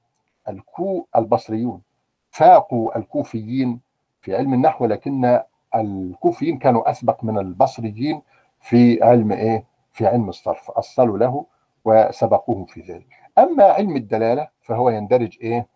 الكو 0.48 1.06
البصريون 1.16 1.82
فاقوا 2.30 2.98
الكوفيين 2.98 3.80
في 4.20 4.36
علم 4.36 4.54
النحو 4.54 4.86
لكن 4.86 5.40
الكوفيين 5.74 6.58
كانوا 6.58 6.90
أسبق 6.90 7.24
من 7.24 7.38
البصريين 7.38 8.22
في 8.60 9.02
علم 9.02 9.32
إيه؟ 9.32 9.64
في 9.92 10.06
علم 10.06 10.28
الصرف 10.28 10.70
أصلوا 10.70 11.18
له 11.18 11.46
وسبقوهم 11.84 12.64
في 12.64 12.80
ذلك. 12.80 13.06
أما 13.38 13.64
علم 13.64 13.96
الدلالة 13.96 14.48
فهو 14.62 14.90
يندرج 14.90 15.38
إيه؟ 15.40 15.66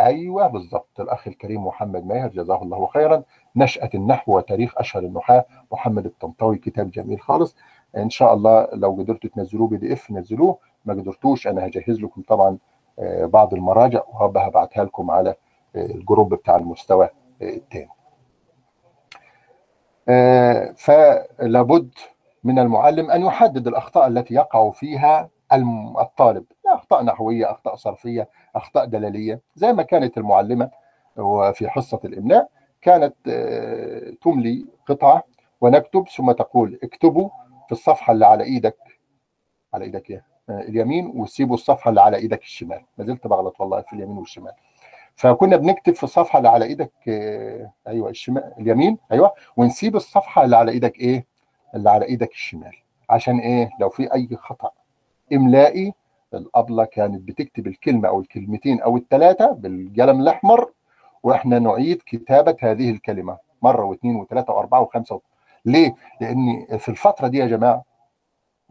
أيوه 0.00 0.46
بالضبط. 0.46 1.00
الأخ 1.00 1.28
الكريم 1.28 1.66
محمد 1.66 2.06
ماهر 2.06 2.28
جزاه 2.28 2.62
الله 2.62 2.86
خيرا 2.86 3.22
نشأة 3.56 3.90
النحو 3.94 4.36
وتاريخ 4.36 4.74
أشهر 4.78 5.02
النحاة. 5.02 5.44
محمد 5.72 6.06
الطنطاوي 6.06 6.58
كتاب 6.58 6.90
جميل 6.90 7.20
خالص. 7.20 7.56
إن 7.96 8.10
شاء 8.10 8.34
الله 8.34 8.68
لو 8.72 8.90
قدرتوا 8.92 9.30
تنزلوه 9.30 9.68
بي 9.68 9.76
دي 9.76 9.92
إف 9.92 10.10
نزلوه. 10.10 10.58
ما 10.84 10.94
قدرتوش 10.94 11.46
أنا 11.46 11.66
هجهز 11.66 12.00
لكم 12.00 12.22
طبعا 12.22 12.58
بعض 13.22 13.54
المراجع 13.54 14.02
وهبقى 14.08 14.48
هبعتها 14.48 14.84
لكم 14.84 15.10
على 15.10 15.34
الجروب 15.76 16.34
بتاع 16.34 16.56
المستوى 16.56 17.08
الثاني 17.42 17.88
فلابد 20.76 21.90
من 22.44 22.58
المعلم 22.58 23.10
أن 23.10 23.22
يحدد 23.22 23.66
الأخطاء 23.66 24.06
التي 24.06 24.34
يقع 24.34 24.70
فيها 24.70 25.28
الطالب. 26.00 26.44
أخطاء 26.66 27.02
نحوية 27.04 27.50
أخطاء 27.50 27.74
صرفية 27.76 28.28
أخطاء 28.56 28.84
دلالية 28.84 29.40
زي 29.54 29.72
ما 29.72 29.82
كانت 29.82 30.18
المعلمة 30.18 30.70
وفي 31.16 31.68
حصة 31.68 32.00
الإملاء. 32.04 32.48
كانت 32.82 33.14
تملي 34.22 34.66
قطعة 34.86 35.22
ونكتب 35.60 36.08
ثم 36.08 36.32
تقول 36.32 36.78
اكتبوا 36.82 37.28
في 37.66 37.72
الصفحة 37.72 38.12
اللي 38.12 38.26
على 38.26 38.44
إيدك 38.44 38.76
على 39.74 39.84
إيدك 39.84 40.10
إيه؟ 40.10 40.24
اليمين 40.50 41.06
وسيبوا 41.16 41.54
الصفحة 41.54 41.88
اللي 41.88 42.00
على 42.00 42.16
إيدك 42.16 42.42
الشمال. 42.42 42.80
ما 42.98 43.04
زلت 43.04 43.26
بغلط 43.26 43.60
والله 43.60 43.80
في 43.80 43.92
اليمين 43.92 44.18
والشمال. 44.18 44.52
فكنا 45.16 45.56
بنكتب 45.56 45.94
في 45.94 46.04
الصفحة 46.04 46.38
اللي 46.38 46.48
على 46.48 46.64
إيدك 46.64 46.92
أيوه 47.88 48.10
الشمال 48.10 48.52
اليمين 48.58 48.98
أيوه 49.12 49.32
ونسيب 49.56 49.96
الصفحة 49.96 50.44
اللي 50.44 50.56
على 50.56 50.72
إيدك 50.72 51.00
إيه؟ 51.00 51.26
اللي 51.74 51.90
على 51.90 52.04
إيدك 52.06 52.30
الشمال. 52.32 52.72
عشان 53.10 53.38
إيه؟ 53.38 53.70
لو 53.80 53.88
في 53.88 54.14
أي 54.14 54.28
خطأ 54.36 54.70
إملائي 55.32 55.94
الأبلة 56.34 56.84
كانت 56.84 57.22
بتكتب 57.28 57.66
الكلمة 57.66 58.08
أو 58.08 58.20
الكلمتين 58.20 58.80
أو 58.80 58.96
الثلاثه 58.96 59.52
بالقلم 59.52 60.20
الأحمر 60.20 60.70
وإحنا 61.22 61.58
نعيد 61.58 62.02
كتابة 62.06 62.56
هذه 62.62 62.90
الكلمة 62.90 63.38
مرة 63.62 63.84
واثنين 63.84 64.16
وثلاثة 64.16 64.52
وأربعة 64.52 64.80
وخمسة 64.80 65.20
ليه؟ 65.64 65.94
لأن 66.20 66.66
في 66.78 66.88
الفترة 66.88 67.28
دي 67.28 67.38
يا 67.38 67.46
جماعة 67.46 67.84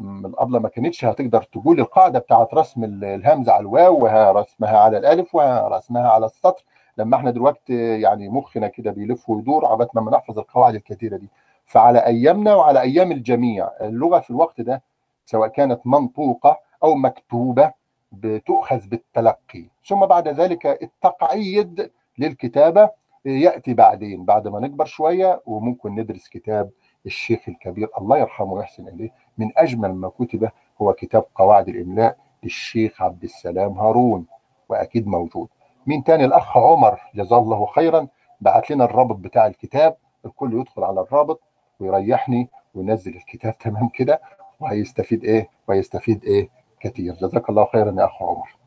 الابله 0.02 0.60
ما 0.60 0.70
كانتش 0.70 1.06
هتقدر 1.06 1.42
تقول 1.44 1.80
القاعدة 1.80 2.20
بتاعت 2.20 2.54
رسم 2.54 2.84
الهمزة 3.04 3.52
على 3.54 3.62
الواو 3.62 4.04
ورسمها 4.04 4.78
على 4.78 4.98
الألف 4.98 5.36
ورسمها 5.36 6.10
على 6.10 6.26
السطر. 6.26 6.64
لما 6.98 7.18
إحنا 7.18 7.32
دلوقتي 7.32 8.02
يعني 8.02 8.30
مخنا 8.30 8.68
كده 8.68 8.92
بيلف 8.92 9.30
ويدور 9.30 9.66
عبال 9.66 9.88
ما 9.94 10.12
نحفظ 10.12 10.40
القواعد 10.40 10.76
الكثيرة 10.76 11.18
دي. 11.18 11.30
فعلى 11.66 12.00
أيامنا 12.06 12.56
وعلى 12.56 12.82
أيام 12.82 13.12
الجميع 13.12 13.70
اللغة 13.82 14.20
في 14.20 14.30
الوقت 14.30 14.62
ده 14.62 14.82
سواء 15.26 15.48
كانت 15.50 15.82
منطوقة 15.86 16.60
أو 16.84 16.96
مكتوبة 16.96 17.72
بتؤخذ 18.12 18.88
بالتلقي. 18.88 19.66
ثم 19.88 20.06
بعد 20.06 20.28
ذلك 20.28 20.66
التقعيد 20.84 21.92
للكتابة 22.20 22.90
يأتي 23.26 23.74
بعدين 23.74 24.26
بعد 24.26 24.48
ما 24.48 24.60
نكبر 24.60 24.86
شوية 24.86 25.42
وممكن 25.46 25.96
ندرس 25.96 26.28
كتاب 26.28 26.70
الشيخ 27.06 27.40
الكبير 27.50 27.90
الله 27.98 28.18
يرحمه 28.18 28.54
ويحسن 28.54 28.88
إليه. 28.88 29.14
من 29.38 29.52
أجمل 29.58 29.94
ما 29.94 30.10
كتب 30.10 30.50
هو 30.82 30.94
كتاب 30.94 31.26
قواعد 31.36 31.70
الإملاء 31.70 32.18
للشيخ 32.44 33.02
عبد 33.02 33.24
السلام 33.24 33.80
هارون 33.80 34.26
وأكيد 34.70 35.08
موجود. 35.08 35.48
مين 35.88 36.04
تاني؟ 36.04 36.26
الأخ 36.26 36.58
عمر 36.58 37.00
جزاه 37.16 37.40
الله 37.40 37.66
خيرا 37.66 38.08
بعت 38.42 38.72
لنا 38.72 38.84
الرابط 38.84 39.16
بتاع 39.16 39.48
الكتاب 39.48 39.98
الكل 40.26 40.60
يدخل 40.60 40.84
على 40.84 41.02
الرابط 41.02 41.42
ويريحني 41.80 42.50
وينزل 42.76 43.16
الكتاب. 43.16 43.58
تمام 43.64 43.90
كده؟ 43.90 44.22
وهيستفيد 44.60 45.24
إيه؟ 45.24 45.50
ويستفيد 45.68 46.26
إيه؟ 46.26 46.50
كثير 46.80 47.14
جزاك 47.14 47.50
الله 47.50 47.66
خيرا 47.66 47.96
يا 48.00 48.06
أخ 48.06 48.22
عمر. 48.22 48.59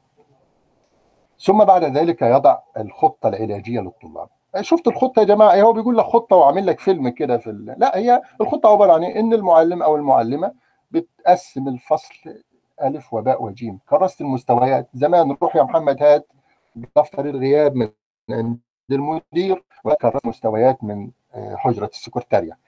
ثم 1.42 1.64
بعد 1.64 1.84
ذلك 1.84 2.22
يضع 2.22 2.58
الخطة 2.76 3.28
العلاجية 3.28 3.80
للطلاب. 3.80 4.28
شفت 4.60 4.88
الخطة 4.88 5.20
يا 5.20 5.24
جماعة؟ 5.24 5.62
هو 5.62 5.72
بيقول 5.72 5.98
لك 5.98 6.04
خطة 6.04 6.36
وعامل 6.36 6.66
لك 6.66 6.80
فيلم 6.80 7.08
كده 7.08 7.38
في 7.38 7.50
ال... 7.50 7.74
لا 7.78 7.98
هي 7.98 8.22
الخطة 8.40 8.68
عبارة 8.68 8.92
عن 8.92 9.04
إن 9.04 9.32
المعلم 9.32 9.82
أو 9.82 9.96
المعلمة 9.96 10.52
بتقسم 10.90 11.68
الفصل 11.68 12.14
ألف 12.82 13.14
وباء 13.14 13.42
وجيم. 13.42 13.78
كرست 13.88 14.20
المستويات. 14.20 14.88
زمان 14.94 15.36
روح 15.42 15.56
يا 15.56 15.62
محمد 15.62 16.02
هات 16.02 16.26
دفتر 16.96 17.24
الغياب 17.24 17.74
من 17.74 17.88
عند 18.30 18.58
المدير 18.90 19.64
وكرست 19.84 20.26
مستويات 20.26 20.84
من 20.84 21.10
حجرة 21.34 21.90
السكرتارية. 21.92 22.58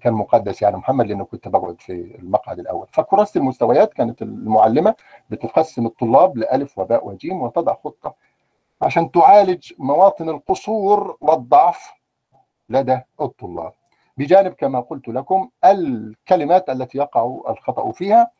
كان 0.00 0.12
مقدس 0.12 0.62
يعني 0.62 0.76
محمد 0.76 1.06
لأنه 1.06 1.24
كنت 1.24 1.48
بقعد 1.48 1.80
في 1.80 1.92
المقعد 2.18 2.58
الأول. 2.58 2.86
فكراسة 2.92 3.38
المستويات 3.40 3.92
كانت 3.94 4.22
المعلمة 4.22 4.94
بتقسم 5.30 5.86
الطلاب 5.86 6.36
لألف 6.36 6.78
وباء 6.78 7.08
وجيم 7.08 7.42
وتضع 7.42 7.74
خطة 7.84 8.14
عشان 8.82 9.10
تعالج 9.10 9.72
مواطن 9.78 10.28
القصور 10.28 11.16
والضعف 11.20 11.92
لدى 12.68 13.00
الطلاب. 13.20 13.72
بجانب 14.16 14.52
كما 14.52 14.80
قلت 14.80 15.08
لكم 15.08 15.48
الكلمات 15.64 16.70
التي 16.70 16.98
يقع 16.98 17.40
الخطأ 17.48 17.92
فيها 17.92 18.30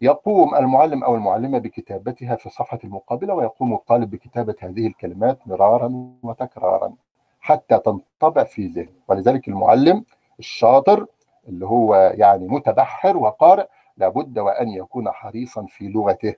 يقوم 0.00 0.54
المعلم 0.54 1.04
أو 1.04 1.14
المعلمة 1.14 1.58
بكتابتها 1.58 2.36
في 2.36 2.46
الصفحة 2.46 2.78
المقابلة 2.84 3.34
ويقوم 3.34 3.74
الطالب 3.74 4.10
بكتابة 4.10 4.54
هذه 4.60 4.86
الكلمات 4.86 5.38
مرارا 5.48 6.12
وتكرارا 6.22 6.94
حتى 7.40 7.78
تنطبع 7.78 8.44
في 8.44 8.66
ذهنه. 8.66 8.88
ولذلك 9.08 9.48
المعلم 9.48 10.04
الشاطر 10.38 11.06
اللي 11.48 11.66
هو 11.66 11.94
يعني 12.16 12.48
متبحر 12.48 13.16
وقارئ 13.16 13.66
لابد 13.96 14.38
وأن 14.38 14.68
يكون 14.68 15.10
حريصا 15.10 15.66
في 15.68 15.88
لغته 15.88 16.34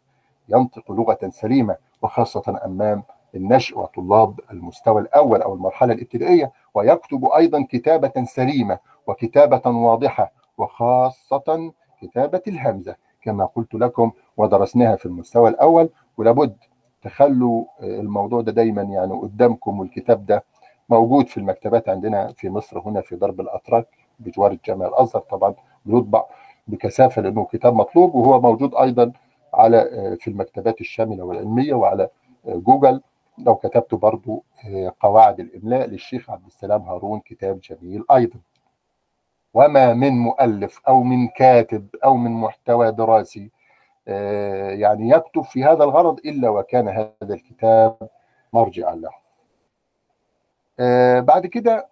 ينطق 0.48 0.92
لغة 0.92 1.18
سليمة 1.28 1.76
وخاصة 2.02 2.60
أمام 2.64 3.02
النشء 3.34 3.78
وطلاب 3.78 4.40
المستوى 4.50 5.00
الأول 5.00 5.42
أو 5.42 5.54
المرحلة 5.54 5.92
الابتدائية 5.94 6.52
ويكتب 6.74 7.24
أيضا 7.24 7.66
كتابة 7.70 8.24
سليمة 8.24 8.78
وكتابة 9.06 9.70
واضحة 9.70 10.32
وخاصة 10.58 11.72
كتابة 12.02 12.42
الهمزة. 12.48 12.96
كما 13.22 13.44
قلت 13.44 13.74
لكم 13.74 14.10
ودرسناها 14.36 14.96
في 14.96 15.06
المستوى 15.06 15.50
الأول 15.50 15.90
ولابد 16.18 16.56
تخلوا 17.02 17.64
الموضوع 17.82 18.40
ده 18.40 18.52
دايما 18.52 18.82
يعني 18.82 19.12
قدامكم 19.12 19.80
والكتاب 19.80 20.26
ده 20.26 20.44
موجود 20.90 21.28
في 21.28 21.36
المكتبات 21.36 21.88
عندنا 21.88 22.32
في 22.32 22.50
مصر 22.50 22.80
هنا 22.80 23.00
في 23.00 23.16
درب 23.16 23.40
الأتراك 23.40 23.86
بجوار 24.18 24.50
الجامع 24.50 24.86
الأزهر. 24.86 25.22
طبعا 25.22 25.54
بيطبع 25.84 26.24
بكثافة 26.66 27.22
لأنه 27.22 27.44
كتاب 27.44 27.74
مطلوب 27.74 28.14
وهو 28.14 28.40
موجود 28.40 28.74
أيضا 28.74 29.12
على 29.54 29.80
في 30.20 30.28
المكتبات 30.28 30.80
الشاملة 30.80 31.24
والعلمية 31.24 31.74
وعلى 31.74 32.08
جوجل. 32.46 33.00
لو 33.38 33.54
كتبت 33.54 33.94
برضو 33.94 34.44
قواعد 35.00 35.40
الإملاء 35.40 35.86
للشيخ 35.86 36.30
عبد 36.30 36.46
السلام 36.46 36.82
هارون 36.82 37.20
كتاب 37.20 37.60
جميل 37.60 38.04
أيضا. 38.12 38.38
وما 39.54 39.94
من 39.94 40.12
مؤلف 40.12 40.80
أو 40.88 41.02
من 41.02 41.28
كاتب 41.28 41.86
أو 42.04 42.16
من 42.16 42.30
محتوى 42.30 42.92
دراسي 42.92 43.50
يعني 44.06 45.08
يكتب 45.10 45.42
في 45.42 45.64
هذا 45.64 45.84
الغرض 45.84 46.18
إلا 46.18 46.48
وكان 46.48 46.88
هذا 46.88 47.34
الكتاب 47.34 47.96
مرجعا 48.52 48.94
له. 48.94 49.19
بعد 51.20 51.46
كده 51.46 51.88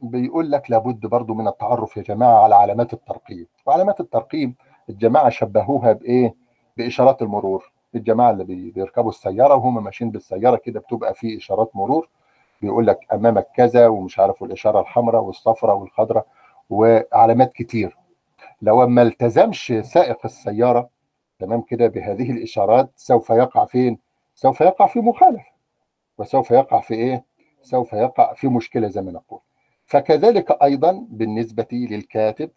بيقول 0.00 0.50
لك 0.50 0.70
لابد 0.70 1.06
برضو 1.06 1.34
من 1.34 1.48
التعرف 1.48 1.96
يا 1.96 2.02
جماعة 2.02 2.44
على 2.44 2.54
علامات 2.54 2.92
الترقيم 2.92 3.46
وعلامات 3.66 4.00
الترقيم 4.00 4.54
الجماعة 4.90 5.28
شبهوها 5.28 5.92
بإيه؟ 5.92 6.34
بإشارات 6.76 7.22
المرور. 7.22 7.72
الجماعة 7.94 8.30
اللي 8.30 8.44
بيركبوا 8.70 9.10
السيارة 9.10 9.54
وهم 9.54 9.84
ماشيين 9.84 10.10
بالسيارة 10.10 10.56
كده 10.56 10.80
بتبقى 10.80 11.14
في 11.14 11.36
إشارات 11.38 11.70
مرور. 11.76 12.08
بيقول 12.62 12.86
لك 12.86 12.98
أمامك 13.12 13.46
كذا 13.56 13.86
ومش 13.86 14.18
عارف 14.18 14.42
الإشارة 14.42 14.80
الحمراء 14.80 15.22
والصفراء 15.22 15.76
والخضراء 15.76 16.26
وعلامات 16.70 17.52
كتير. 17.52 17.96
لو 18.62 18.86
ما 18.86 19.02
التزمش 19.02 19.72
سائق 19.82 20.18
السيارة 20.24 20.88
تمام 21.38 21.60
كده 21.60 21.86
بهذه 21.86 22.30
الإشارات 22.30 22.90
سوف 22.96 23.30
يقع 23.30 23.64
فين؟ 23.64 23.98
سوف 24.34 24.60
يقع 24.60 24.86
في 24.86 24.98
مخالفة. 25.00 25.52
وسوف 26.18 26.50
يقع 26.50 26.80
في 26.80 26.94
إيه؟ 26.94 27.24
سوف 27.62 27.92
يقع 27.92 28.34
في 28.34 28.48
مشكلة 28.48 28.88
زي 28.88 29.02
ما 29.02 29.12
نقول 29.12 29.40
فكذلك 29.86 30.62
أيضا 30.62 31.06
بالنسبة 31.10 31.66
للكاتب 31.72 32.50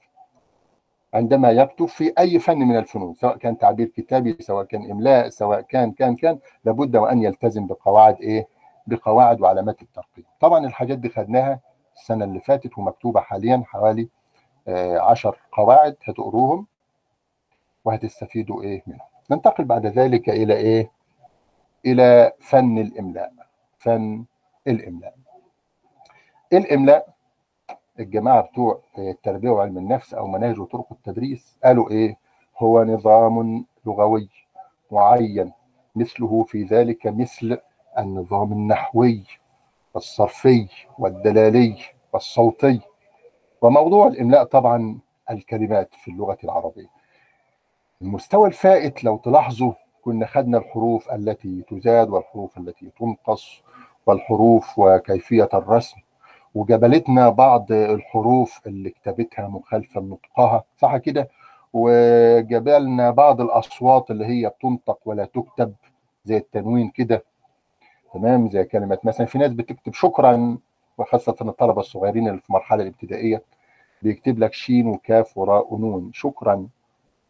عندما 1.13 1.51
يكتب 1.51 1.85
في 1.85 2.13
أي 2.19 2.39
فن 2.39 2.57
من 2.57 2.77
الفنون 2.77 3.13
سواء 3.13 3.37
كان 3.37 3.57
تعبير 3.57 3.87
كتابي 3.87 4.37
سواء 4.39 4.65
كان 4.65 4.91
إملاء 4.91 5.29
سواء 5.29 5.61
كان 5.61 5.91
كان 5.91 6.15
كان 6.15 6.39
لابد 6.65 6.95
وأن 6.95 7.23
يلتزم 7.23 7.67
بقواعد 7.67 8.21
إيه؟ 8.21 8.47
بقواعد 8.87 9.41
وعلامات 9.41 9.81
الترقيم 9.81 10.25
طبعا 10.39 10.65
الحاجات 10.65 10.97
دي 10.97 11.09
خدناها 11.09 11.59
السنة 11.95 12.25
اللي 12.25 12.39
فاتت 12.39 12.77
ومكتوبة 12.77 13.19
حاليا 13.21 13.63
حوالي 13.65 14.07
آه 14.67 14.99
عشر 14.99 15.37
قواعد 15.51 15.95
هتقروهم 16.03 16.67
وهتستفيدوا 17.85 18.63
إيه 18.63 18.83
منهم 18.87 18.99
ننتقل 19.31 19.63
بعد 19.63 19.85
ذلك 19.85 20.29
إلى 20.29 20.53
إيه؟ 20.53 20.91
إلى 21.85 22.31
فن 22.39 22.77
الإملاء 22.77 23.31
فن 23.77 24.25
الإملاء. 24.67 25.15
الإملاء 26.53 27.15
الجماعة 27.99 28.41
بتوع 28.41 28.81
التربية 28.97 29.49
وعلم 29.49 29.77
النفس 29.77 30.13
أو 30.13 30.27
مناهج 30.27 30.59
وطرق 30.59 30.87
التدريس 30.91 31.57
قالوا 31.63 31.89
إيه؟ 31.91 32.17
هو 32.57 32.83
نظام 32.83 33.65
لغوي 33.85 34.29
معين 34.91 35.51
مثله 35.95 36.43
في 36.43 36.63
ذلك 36.63 37.07
مثل 37.07 37.57
النظام 37.97 38.51
النحوي 38.51 39.23
والصرفي 39.93 40.67
والدلالي 40.99 41.77
والصوتي. 42.13 42.81
وموضوع 43.61 44.07
الإملاء 44.07 44.43
طبعا 44.43 44.99
الكلمات 45.31 45.93
في 45.93 46.11
اللغة 46.11 46.37
العربية. 46.43 46.89
المستوى 48.01 48.47
الفائت 48.47 49.03
لو 49.03 49.17
تلاحظوا 49.17 49.73
كنا 50.01 50.25
خدنا 50.25 50.57
الحروف 50.57 51.11
التي 51.11 51.61
تزاد 51.61 52.09
والحروف 52.09 52.57
التي 52.57 52.91
تنقص. 52.99 53.63
والحروف 54.05 54.79
وكيفية 54.79 55.49
الرسم. 55.53 55.97
وجبلتنا 56.55 57.29
بعض 57.29 57.71
الحروف 57.71 58.61
اللي 58.67 58.89
كتابتها 58.89 59.47
مخالفة 59.47 60.01
لنطقها 60.01 60.63
صح 60.77 60.97
كده؟ 60.97 61.29
وجبلنا 61.73 63.11
بعض 63.11 63.41
الأصوات 63.41 64.11
اللي 64.11 64.25
هي 64.25 64.49
بتنطق 64.49 64.99
ولا 65.05 65.25
تكتب 65.25 65.73
زي 66.25 66.37
التنوين 66.37 66.89
كده. 66.89 67.23
تمام؟ 68.13 68.49
زي 68.49 68.63
كلمة 68.63 68.97
مثلا 69.03 69.25
في 69.27 69.37
ناس 69.37 69.51
بتكتب 69.51 69.93
شكرا 69.93 70.57
وخاصة 70.97 71.35
الطلبة 71.41 71.79
الصغيرين 71.79 72.27
اللي 72.27 72.39
في 72.39 72.49
المرحلة 72.49 72.83
الابتدائية 72.83 73.43
بيكتب 74.01 74.39
لك 74.39 74.53
شين 74.53 74.87
وكاف 74.87 75.37
وراء 75.37 75.73
ونون. 75.73 76.11
شكرا. 76.13 76.67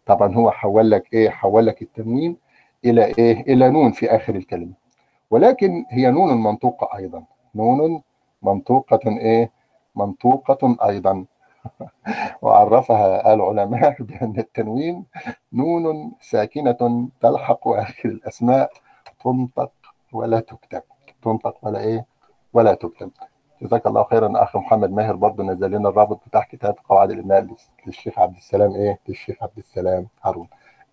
طبعا 0.06 0.36
هو 0.36 0.52
حول 0.52 0.92
لك 0.92 1.14
إيه؟ 1.14 1.30
حول 1.30 1.66
لك 1.66 1.82
التنوين 1.82 2.38
إلى 2.86 3.06
إيه؟ 3.06 3.42
إلى 3.42 3.70
نون 3.70 3.92
في 3.92 4.16
آخر 4.16 4.36
الكلمة. 4.36 4.85
ولكن 5.32 5.86
هي 5.90 6.12
نون 6.12 6.44
منطوقة 6.44 6.98
أيضا. 6.98 7.24
نون 7.56 8.02
منطوقة 8.42 9.00
إيه؟ 9.08 9.52
منطوقة 9.96 10.78
أيضا. 10.90 11.26
وعرفها 12.42 13.34
العلماء 13.34 13.96
بأن 14.04 14.34
التنوين 14.40 15.06
نون 15.54 16.12
ساكنة 16.22 17.10
تلحق 17.22 17.68
آخر 17.68 18.10
الأسماء. 18.10 18.72
تنطق 19.24 19.72
ولا 20.14 20.40
تكتب. 20.40 20.82
تنطق 21.22 21.58
ولا 21.62 21.80
إيه؟ 21.80 22.06
ولا 22.54 22.74
تكتب. 22.74 23.12
جزاك 23.62 23.88
الله 23.88 24.04
خيرا 24.04 24.44
أخ 24.44 24.56
محمد 24.58 24.92
ماهر. 24.92 25.16
برضه 25.16 25.44
نزل 25.44 25.72
لنا 25.72 25.90
الرابط 25.90 26.20
بتاع 26.28 26.42
كتاب 26.44 26.76
قواعد 26.90 27.12
الاملاء 27.12 27.48
للشيخ 27.88 28.20
عبد 28.20 28.36
السلام 28.36 28.72
إيه؟ 28.76 29.00
للشيخ 29.08 29.44
عبد 29.44 29.58
السلام 29.58 30.08
هارون. 30.24 30.48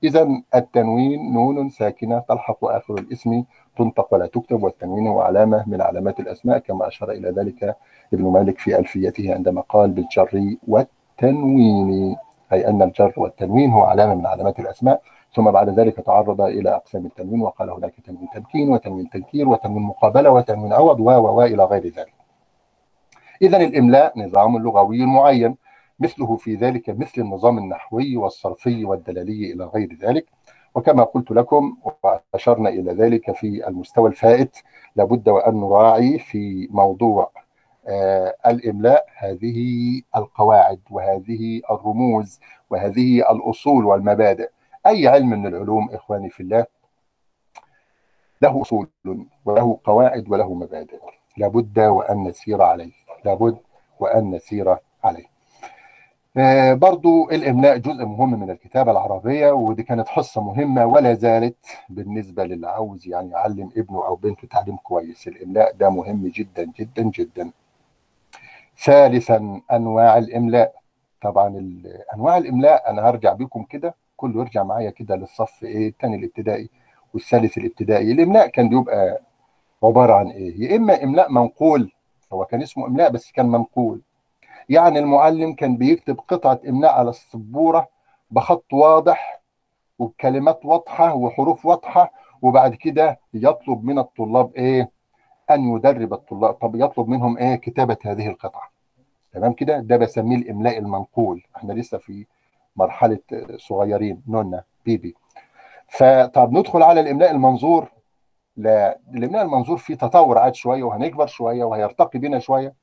اذا 0.04 0.42
التنوين 0.54 1.32
نون 1.32 1.68
ساكنة 1.70 2.18
تلحق 2.18 2.64
آخر 2.64 2.94
الاسم. 2.94 3.44
تنطق 3.78 4.14
ولا 4.14 4.26
تكتب 4.26 4.62
والتنوين 4.62 5.06
هو 5.06 5.20
علامة 5.20 5.64
من 5.66 5.82
علامات 5.82 6.20
الأسماء 6.20 6.58
كما 6.58 6.88
أشار 6.88 7.10
إلى 7.10 7.30
ذلك 7.30 7.76
ابن 8.12 8.24
مالك 8.24 8.58
في 8.58 8.78
ألفيته 8.78 9.34
عندما 9.34 9.60
قال 9.60 9.90
بالجر 9.90 10.56
والتنوين 10.68 12.16
أي 12.52 12.68
أن 12.68 12.82
الجر 12.82 13.12
والتنوين 13.16 13.70
هو 13.70 13.82
علامة 13.82 14.14
من 14.14 14.26
علامات 14.26 14.58
الأسماء 14.58 15.02
ثم 15.34 15.50
بعد 15.50 15.68
ذلك 15.68 15.96
تعرض 15.96 16.40
إلى 16.40 16.70
أقسام 16.74 17.06
التنوين 17.06 17.42
وقال 17.42 17.70
هناك 17.70 17.94
تنوين 18.06 18.28
تمكين 18.34 18.68
وتنوين 18.68 19.10
تنكير 19.10 19.48
وتنوين 19.48 19.82
مقابلة 19.82 20.30
وتنوين 20.30 20.72
عوض 20.72 21.00
و 21.00 21.10
و 21.10 21.42
إلى 21.42 21.64
غير 21.64 21.86
ذلك. 21.86 22.14
اذا 23.42 23.56
الإملاء 23.56 24.18
نظام 24.18 24.58
لغوي 24.58 25.06
معين 25.06 25.56
مثله 26.00 26.36
في 26.36 26.54
ذلك 26.54 26.90
مثل 26.90 27.22
النظام 27.22 27.58
النحوي 27.58 28.16
والصرفي 28.16 28.84
والدلالي 28.84 29.52
إلى 29.52 29.64
غير 29.64 29.98
ذلك 30.02 30.26
وكما 30.74 31.02
قلت 31.04 31.30
لكم 31.30 31.76
واشرنا 32.32 32.68
إلى 32.68 32.92
ذلك 32.92 33.32
في 33.32 33.68
المستوى 33.68 34.08
الفائت. 34.08 34.56
لابد 34.96 35.28
وأن 35.28 35.60
نراعي 35.60 36.18
في 36.18 36.68
موضوع 36.70 37.30
آه 37.88 38.34
الإملاء 38.46 39.06
هذه 39.16 40.02
القواعد 40.16 40.80
وهذه 40.90 41.60
الرموز 41.70 42.40
وهذه 42.70 43.32
الأصول 43.32 43.84
والمبادئ. 43.84 44.50
أي 44.86 45.08
علم 45.08 45.28
من 45.30 45.46
العلوم 45.46 45.90
إخواني 45.90 46.30
في 46.30 46.40
الله 46.40 46.66
له 48.42 48.62
أصول 48.62 48.88
وله 49.44 49.78
قواعد 49.84 50.28
وله 50.28 50.54
مبادئ. 50.54 50.98
لابد 51.36 51.78
وأن 51.80 52.24
نسير 52.24 52.62
عليه. 52.62 52.92
لابد 53.24 53.58
وأن 54.00 54.30
نسير 54.30 54.76
عليه. 55.04 55.31
برضو 56.72 57.30
الإملاء 57.30 57.76
جزء 57.78 58.04
مهم 58.04 58.40
من 58.40 58.50
الكتابة 58.50 58.90
العربية 58.92 59.50
ودي 59.52 59.82
كانت 59.82 60.08
حصة 60.08 60.42
مهمة 60.42 60.86
ولا 60.86 61.14
زالت 61.14 61.66
بالنسبة 61.88 62.44
للي 62.44 62.68
عاوز 62.68 63.08
يعني 63.08 63.30
يعلم 63.30 63.70
ابنه 63.76 64.06
أو 64.06 64.16
بنته 64.16 64.48
تعليم 64.48 64.76
كويس. 64.76 65.28
الإملاء 65.28 65.72
ده 65.72 65.90
مهم 65.90 66.26
جدا 66.28 66.72
جدا 66.78 67.02
جدا. 67.02 67.50
ثالثا 68.84 69.60
أنواع 69.72 70.18
الإملاء. 70.18 70.74
طبعا 71.22 71.48
أنواع 72.14 72.36
الإملاء 72.36 72.90
أنا 72.90 73.02
هرجع 73.08 73.32
بيكم 73.32 73.62
كده 73.62 73.94
كله 74.16 74.40
يرجع 74.40 74.62
معايا 74.62 74.90
كده 74.90 75.16
للصف 75.16 75.64
إيه؟ 75.64 75.88
الثاني 75.88 76.16
الابتدائي 76.16 76.68
والثالث 77.14 77.58
الابتدائي. 77.58 78.12
الإملاء 78.12 78.46
كان 78.46 78.68
بيبقى 78.68 79.22
عبارة 79.82 80.14
عن 80.14 80.26
إيه؟ 80.26 80.60
يا 80.70 80.76
إما 80.76 81.02
إملاء 81.04 81.32
منقول 81.32 81.92
هو 82.32 82.44
كان 82.44 82.62
اسمه 82.62 82.86
إملاء 82.86 83.10
بس 83.10 83.32
كان 83.32 83.46
منقول. 83.46 84.00
يعني 84.68 84.98
المعلم 84.98 85.52
كان 85.52 85.76
بيكتب 85.76 86.20
قطعة 86.28 86.60
إملاء 86.68 86.92
على 86.92 87.10
السبورة 87.10 87.88
بخط 88.30 88.72
واضح 88.72 89.42
وبكلمات 89.98 90.64
واضحة 90.64 91.14
وحروف 91.14 91.66
واضحة 91.66 92.12
وبعد 92.42 92.74
كده 92.74 93.20
يطلب 93.34 93.84
من 93.84 93.98
الطلاب 93.98 94.54
إيه؟ 94.56 94.90
أن 95.50 95.76
يدرب 95.76 96.12
الطلاب. 96.12 96.54
طب 96.54 96.76
يطلب 96.76 97.08
منهم 97.08 97.38
إيه؟ 97.38 97.54
كتابة 97.54 97.96
هذه 98.04 98.28
القطعة. 98.28 98.70
تمام 99.32 99.52
كده؟ 99.52 99.78
ده 99.78 99.96
بسميه 99.96 100.36
الإملاء 100.36 100.78
المنقول. 100.78 101.42
إحنا 101.56 101.72
لسه 101.72 101.98
في 101.98 102.26
مرحلة 102.76 103.18
صغيرين. 103.56 104.22
نونا 104.28 104.62
بيبي. 104.84 105.14
فطب 105.88 106.52
ندخل 106.52 106.82
على 106.82 107.00
الإملاء 107.00 107.30
المنظور. 107.30 107.88
لا 108.56 108.98
الإملاء 109.14 109.42
المنظور 109.42 109.76
فيه 109.76 109.94
تطور 109.94 110.38
عاد 110.38 110.54
شوية 110.54 110.82
وهنكبر 110.82 111.26
شوية 111.26 111.64
وهيرتقي 111.64 112.18
بنا 112.18 112.38
شوية. 112.38 112.74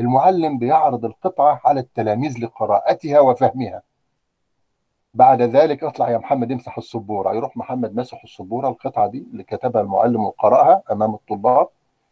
المعلم 0.00 0.58
بيعرض 0.58 1.04
القطعة 1.04 1.60
على 1.64 1.80
التلاميذ 1.80 2.38
لقراءتها 2.44 3.20
وفهمها. 3.20 3.82
بعد 5.14 5.42
ذلك 5.42 5.84
اطلع 5.84 6.10
يا 6.10 6.18
محمد 6.18 6.52
امسح 6.52 6.78
السبورة. 6.78 7.34
يروح 7.34 7.56
محمد 7.56 7.94
مسح 7.96 8.22
السبورة 8.24 8.68
القطعة 8.68 9.06
دي 9.08 9.26
اللي 9.32 9.42
كتبها 9.42 9.82
المعلم 9.82 10.24
وقرأها 10.24 10.82
أمام 10.92 11.14
الطلاب. 11.14 11.68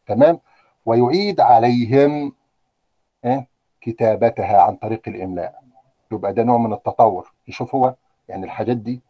تمام؟ 0.07 0.41
ويعيد 0.87 1.41
عليهم 1.41 2.33
إيه؟ 3.25 3.47
كتابتها 3.81 4.63
عن 4.63 4.77
طريق 4.77 5.03
الإملاء. 5.09 5.63
يبقى 6.13 6.33
ده 6.33 6.43
نوع 6.43 6.59
من 6.59 6.73
التطور. 6.73 7.33
يشوف 7.49 7.75
هو 7.75 7.95
يعني 8.29 8.45
الحاجات 8.45 8.77
دي 8.77 9.01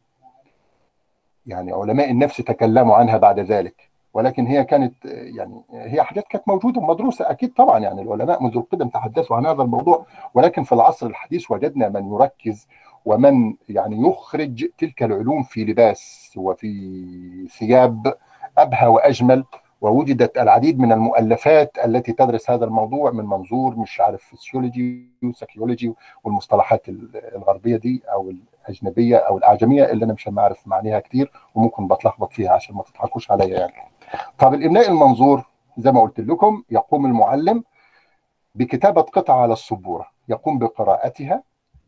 يعني 1.47 1.73
علماء 1.73 2.11
النفس 2.11 2.37
تكلموا 2.37 2.97
عنها 2.97 3.17
بعد 3.17 3.41
ذلك. 3.41 3.90
ولكن 4.15 4.47
هي 4.47 4.65
كانت 4.65 4.95
يعني 5.05 5.63
هي 5.73 6.03
حاجات 6.03 6.25
كانت 6.29 6.49
موجودة 6.49 6.81
ومدروسة 6.81 7.31
أكيد 7.31 7.53
طبعا 7.55 7.79
يعني 7.79 8.03
العلماء 8.03 8.43
منذ 8.43 8.57
القدم 8.57 8.89
تحدثوا 8.89 9.37
عن 9.37 9.47
هذا 9.47 9.63
الموضوع 9.63 10.07
ولكن 10.35 10.63
في 10.63 10.73
العصر 10.73 11.07
الحديث 11.07 11.51
وجدنا 11.51 11.89
من 11.89 12.13
يركز 12.13 12.69
ومن 13.05 13.55
يعني 13.69 14.09
يخرج 14.09 14.67
تلك 14.79 15.03
العلوم 15.03 15.43
في 15.43 15.65
لباس 15.65 16.33
وفي 16.37 17.49
ثياب 17.59 18.15
أبهى 18.59 18.87
وأجمل 18.87 19.45
ووجدت 19.81 20.39
العديد 20.39 20.79
من 20.79 20.93
المؤلفات 20.93 21.77
التي 21.85 22.13
تدرس 22.13 22.51
هذا 22.51 22.65
الموضوع 22.65 23.11
من 23.11 23.25
منظور 23.25 23.77
مش 23.77 24.01
عارف 24.01 24.23
physiology 24.23 25.07
و 25.25 25.31
psychology 25.31 25.93
والمصطلحات 26.25 26.89
الغربية 27.15 27.77
دي 27.77 28.03
أو 28.13 28.33
الأجنبية 28.69 29.17
أو 29.17 29.39
الأعجمية 29.39 29.85
اللي 29.85 30.05
أنا 30.05 30.13
مش 30.13 30.29
عارف 30.39 30.69
معناها 30.69 31.01
كتير 31.01 31.33
وممكن 31.55 31.89
بتلخبط 31.89 32.33
فيها 32.33 32.53
عشان 32.53 32.77
ما 32.77 32.83
تضحكوش 32.83 33.31
عليا 33.31 33.59
يعني. 33.59 33.73
طب 34.39 34.55
الاملاء 34.55 34.89
المنظور 34.89 35.45
زي 35.79 35.93
ما 35.93 36.01
قلت 36.01 36.21
لكم 36.21 36.63
يقوم 36.71 37.07
المعلم 37.07 37.65
بكتابة 38.55 39.03
قطعة 39.03 39.43
على 39.43 39.53
السبورة 39.53 40.07
يقوم 40.29 40.59
بقراءتها 40.59 41.43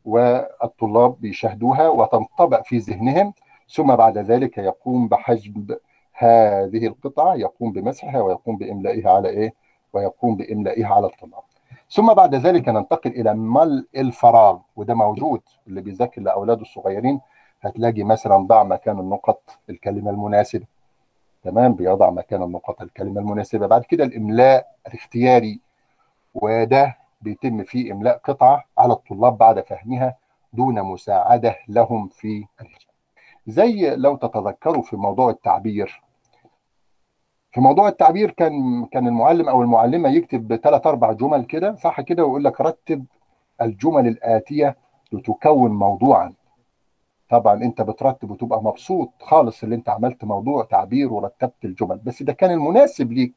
والطلاب 0.04 1.20
بيشاهدوها 1.20 1.88
وتنطبع 1.88 2.62
في 2.64 2.78
ذهنهم 2.78 3.32
ثم 3.74 3.96
بعد 3.96 4.18
ذلك 4.18 4.58
يقوم 4.58 5.08
بحجب 5.08 5.76
هذه 6.12 6.86
القطعة 6.86 7.34
يقوم 7.34 7.72
بمسحها 7.72 8.20
ويقوم 8.20 8.56
بإملائها 8.56 9.10
على 9.10 9.28
إيه؟ 9.28 9.54
ويقوم 9.92 10.36
بإملائها 10.36 10.94
على 10.94 11.06
الطلاب. 11.06 11.42
ثم 11.90 12.14
بعد 12.14 12.34
ذلك 12.34 12.68
ننتقل 12.68 13.10
إلى 13.10 13.34
ملء 13.34 13.86
الفراغ 13.96 14.58
وده 14.76 14.94
موجود 14.94 15.40
اللي 15.66 15.80
بيذاكر 15.80 16.22
لاولاده 16.22 16.62
الصغيرين 16.62 17.20
هتلاقي 17.60 18.02
مثلا 18.02 18.36
ضع 18.36 18.62
مكان 18.62 18.98
النقط 18.98 19.58
الكلمة 19.70 20.10
المناسبة 20.10 20.66
تمام 21.42 21.74
بيضع 21.74 22.10
مكان 22.10 22.42
النقط 22.42 22.82
الكلمة 22.82 23.20
المناسبة. 23.20 23.66
بعد 23.66 23.84
كده 23.84 24.04
الإملاء 24.04 24.66
الاختياري 24.86 25.60
وده 26.34 26.96
بيتم 27.20 27.64
فيه 27.64 27.92
إملاء 27.92 28.16
قطعة 28.24 28.64
على 28.78 28.92
الطلاب 28.92 29.38
بعد 29.38 29.60
فهمها 29.60 30.16
دون 30.52 30.82
مساعدة 30.82 31.56
لهم 31.68 32.08
في 32.08 32.44
الإجابة. 32.60 32.92
زي 33.46 33.96
لو 33.96 34.16
تتذكروا 34.16 34.82
في 34.82 34.96
موضوع 34.96 35.30
التعبير. 35.30 36.02
في 37.52 37.60
موضوع 37.60 37.88
التعبير 37.88 38.30
كان 38.30 38.84
كان 38.86 39.06
المعلم 39.06 39.48
أو 39.48 39.62
المعلمة 39.62 40.08
يكتب 40.08 40.56
ثلاث 40.56 40.86
أربع 40.86 41.12
جمل 41.12 41.44
كده 41.44 41.74
صح 41.74 42.00
كده؟ 42.00 42.24
ويقول 42.24 42.44
لك 42.44 42.60
رتب 42.60 43.04
الجمل 43.62 44.06
الآتية 44.06 44.76
لتكون 45.12 45.70
موضوعا. 45.70 46.32
طبعا 47.32 47.54
أنت 47.62 47.82
بترتب 47.82 48.30
وتبقى 48.30 48.62
مبسوط 48.62 49.10
خالص 49.22 49.62
اللي 49.62 49.74
أنت 49.74 49.88
عملت 49.88 50.24
موضوع 50.24 50.64
تعبير 50.64 51.12
ورتبت 51.12 51.64
الجمل 51.64 51.96
بس 51.98 52.22
ده 52.22 52.32
كان 52.32 52.50
المناسب 52.50 53.12
ليك 53.12 53.34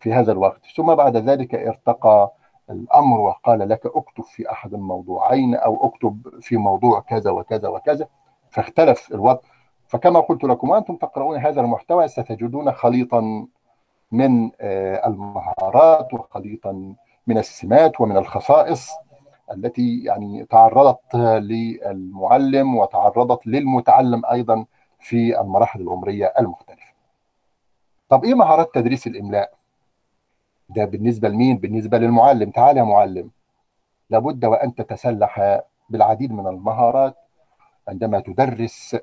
في 0.00 0.12
هذا 0.12 0.32
الوقت. 0.32 0.60
ثم 0.76 0.94
بعد 0.94 1.16
ذلك 1.16 1.54
ارتقى 1.54 2.32
الأمر 2.70 3.20
وقال 3.20 3.68
لك 3.68 3.86
اكتب 3.86 4.24
في 4.24 4.50
أحد 4.50 4.74
الموضوعين 4.74 5.54
أو 5.54 5.86
اكتب 5.86 6.28
في 6.40 6.56
موضوع 6.56 7.00
كذا 7.00 7.30
وكذا 7.30 7.68
وكذا. 7.68 8.08
فاختلف 8.50 9.14
الوضع. 9.14 9.40
فكما 9.86 10.20
قلت 10.20 10.44
لكم 10.44 10.70
وأنتم 10.70 10.96
تقرؤون 10.96 11.36
هذا 11.36 11.60
المحتوى 11.60 12.08
ستجدون 12.08 12.72
خليطا 12.72 13.46
من 14.12 14.50
المهارات 15.06 16.14
وخليطا 16.14 16.94
من 17.26 17.38
السمات 17.38 18.00
ومن 18.00 18.16
الخصائص. 18.16 18.90
التي 19.52 20.04
يعني 20.04 20.44
تعرضت 20.44 21.14
للمعلم 21.14 22.76
وتعرضت 22.76 23.46
للمتعلم 23.46 24.22
أيضا 24.26 24.64
في 25.00 25.40
المراحل 25.40 25.80
العمرية 25.80 26.32
المختلفة. 26.38 26.92
طب 28.08 28.24
إيه 28.24 28.34
مهارات 28.34 28.74
تدريس 28.74 29.06
الإملاء؟ 29.06 29.52
ده 30.68 30.84
بالنسبة 30.84 31.28
لمين؟ 31.28 31.58
بالنسبة 31.58 31.98
للمعلم، 31.98 32.50
تعال 32.50 32.76
يا 32.76 32.82
معلم. 32.82 33.30
لابد 34.10 34.44
وأن 34.44 34.74
تتسلح 34.74 35.60
بالعديد 35.88 36.32
من 36.32 36.46
المهارات 36.46 37.16
عندما 37.88 38.20
تدرس 38.20 38.96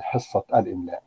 حصة 0.00 0.44
الإملاء. 0.54 1.02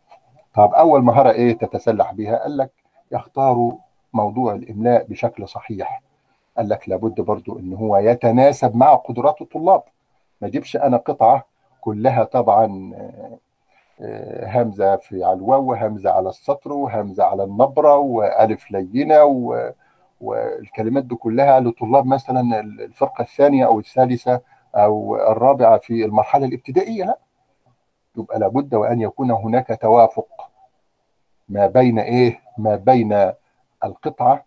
طب 0.53 0.73
أول 0.73 1.03
مهارة 1.03 1.31
إيه 1.31 1.57
تتسلح 1.57 2.11
بها؟ 2.13 2.37
قال 2.43 2.57
لك 2.57 2.71
يختار 3.11 3.71
موضوع 4.13 4.53
الإملاء 4.53 5.03
بشكل 5.03 5.47
صحيح. 5.47 6.01
قال 6.57 6.69
لك 6.69 6.89
لابد 6.89 7.21
برضو 7.21 7.59
إن 7.59 7.73
هو 7.73 7.97
يتناسب 7.97 8.75
مع 8.75 8.95
قدرات 8.95 9.41
الطلاب. 9.41 9.83
ما 10.41 10.47
اجيبش 10.47 10.77
أنا 10.77 10.97
قطعة 10.97 11.45
كلها 11.81 12.23
طبعا 12.23 12.93
همزة 14.43 14.95
في 14.95 15.23
على 15.23 15.33
الواو 15.33 15.71
وهمزه 15.71 16.11
على 16.11 16.29
السطر 16.29 16.73
وهمزه 16.73 17.23
على 17.23 17.43
النبرة 17.43 17.95
وألف 17.97 18.71
لينة 18.71 19.23
و... 19.23 19.71
والكلمات 20.21 21.03
دي 21.03 21.15
كلها 21.15 21.59
لطلاب 21.59 22.05
مثلا 22.05 22.59
الفرقة 22.59 23.21
الثانية 23.21 23.65
أو 23.65 23.79
الثالثة 23.79 24.41
أو 24.75 25.15
الرابعة 25.31 25.77
في 25.77 26.05
المرحلة 26.05 26.45
الابتدائية 26.45 27.03
لا. 27.03 27.17
يبقى 28.17 28.39
لابد 28.39 28.75
وأن 28.75 29.01
يكون 29.01 29.31
هناك 29.31 29.77
توافق 29.81 30.27
ما 31.49 31.67
بين 31.67 31.99
إيه؟ 31.99 32.39
ما 32.57 32.75
بين 32.75 33.31
القطعة 33.83 34.45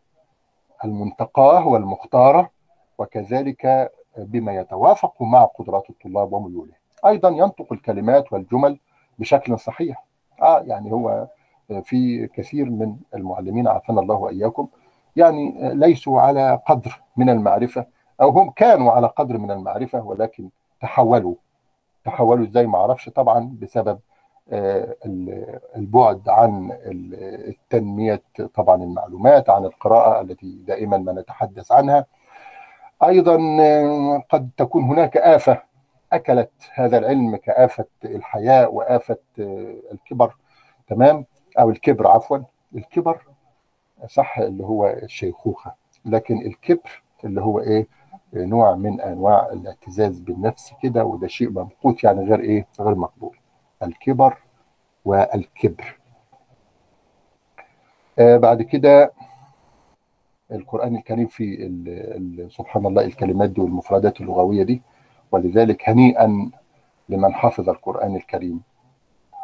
المنتقاة 0.85 1.67
والمختارة 1.69 2.51
وكذلك 2.99 3.93
بما 4.19 4.55
يتوافق 4.55 5.23
مع 5.23 5.45
قدرات 5.45 5.91
الطلاب 5.91 6.33
وميولهم 6.33 6.75
أيضا 7.07 7.29
ينطق 7.29 7.73
الكلمات 7.73 8.33
والجمل 8.33 8.79
بشكل 9.19 9.59
صحيح. 9.59 10.05
آه 10.43 10.61
يعني 10.61 10.93
هو 10.93 11.27
في 11.85 12.27
كثير 12.27 12.71
من 12.71 12.97
المعلمين 13.15 13.69
عافانا 13.69 14.01
الله 14.01 14.15
وإياكم 14.15 14.69
يعني 15.17 15.75
ليسوا 15.75 16.21
على 16.21 16.61
قدر 16.67 17.01
من 17.17 17.31
المعرفة 17.31 17.87
أو 18.21 18.31
هم 18.31 18.51
كانوا 18.51 18.93
على 18.93 19.07
قدر 19.07 19.39
من 19.39 19.51
المعرفة 19.51 20.01
ولكن 20.07 20.49
تحولوا. 20.81 21.35
تحولوا 22.05 22.45
إزاي؟ 22.47 22.67
ما 22.67 22.79
أعرفش. 22.79 23.09
طبعا 23.09 23.57
بسبب 23.63 23.99
البعد 25.77 26.29
عن 26.29 26.79
التنمية 27.49 28.23
طبعا 28.55 28.83
المعلومات 28.83 29.51
عن 29.51 29.65
القراءة 29.65 30.21
التي 30.21 30.59
دائما 30.67 30.99
ما 30.99 31.13
نتحدث 31.13 31.73
عنها. 31.73 32.07
أيضا 33.05 33.37
قد 34.31 34.51
تكون 34.57 34.85
هناك 34.85 35.17
آفة 35.17 35.63
أكلت 36.13 36.51
هذا 36.75 36.99
العلم 36.99 37.37
كآفة 37.37 37.85
الحياء 38.05 38.75
وآفة 38.75 39.19
الكبر. 39.93 40.37
تمام؟ 40.89 41.25
أو 41.59 41.71
الكبر 41.71 42.07
عفوا. 42.07 42.39
الكبر 42.75 43.23
صح 44.07 44.39
اللي 44.39 44.65
هو 44.65 44.87
الشيخوخة. 44.87 45.75
لكن 46.05 46.47
الكبر 46.47 47.03
اللي 47.25 47.41
هو 47.41 47.61
إيه؟ 47.61 47.87
نوع 48.35 48.75
من 48.75 49.01
أنواع 49.01 49.49
الاعتزاز 49.53 50.21
بالنفس 50.21 50.73
كده 50.83 51.05
وده 51.05 51.27
شيء 51.27 51.51
ممقوت 51.51 52.05
يعني 52.05 52.25
غير 52.25 52.41
إيه؟ 52.41 52.67
غير 52.81 52.95
مقبول. 52.95 53.37
الكبر 53.83 54.37
والكبر. 55.05 55.97
آه 58.19 58.37
بعد 58.37 58.63
كده 58.63 59.13
القرآن 60.53 60.97
الكريم 60.97 61.27
في 61.27 62.49
سبحان 62.51 62.87
الله 62.87 63.03
الكلمات 63.05 63.51
دي 63.51 63.61
والمفردات 63.61 64.21
اللغوية 64.21 64.63
دي 64.63 64.83
ولذلك 65.33 65.89
هنيئا 65.89 66.51
لمن 67.09 67.35
حفظ 67.35 67.69
القرآن 67.69 68.17
الكريم. 68.17 68.61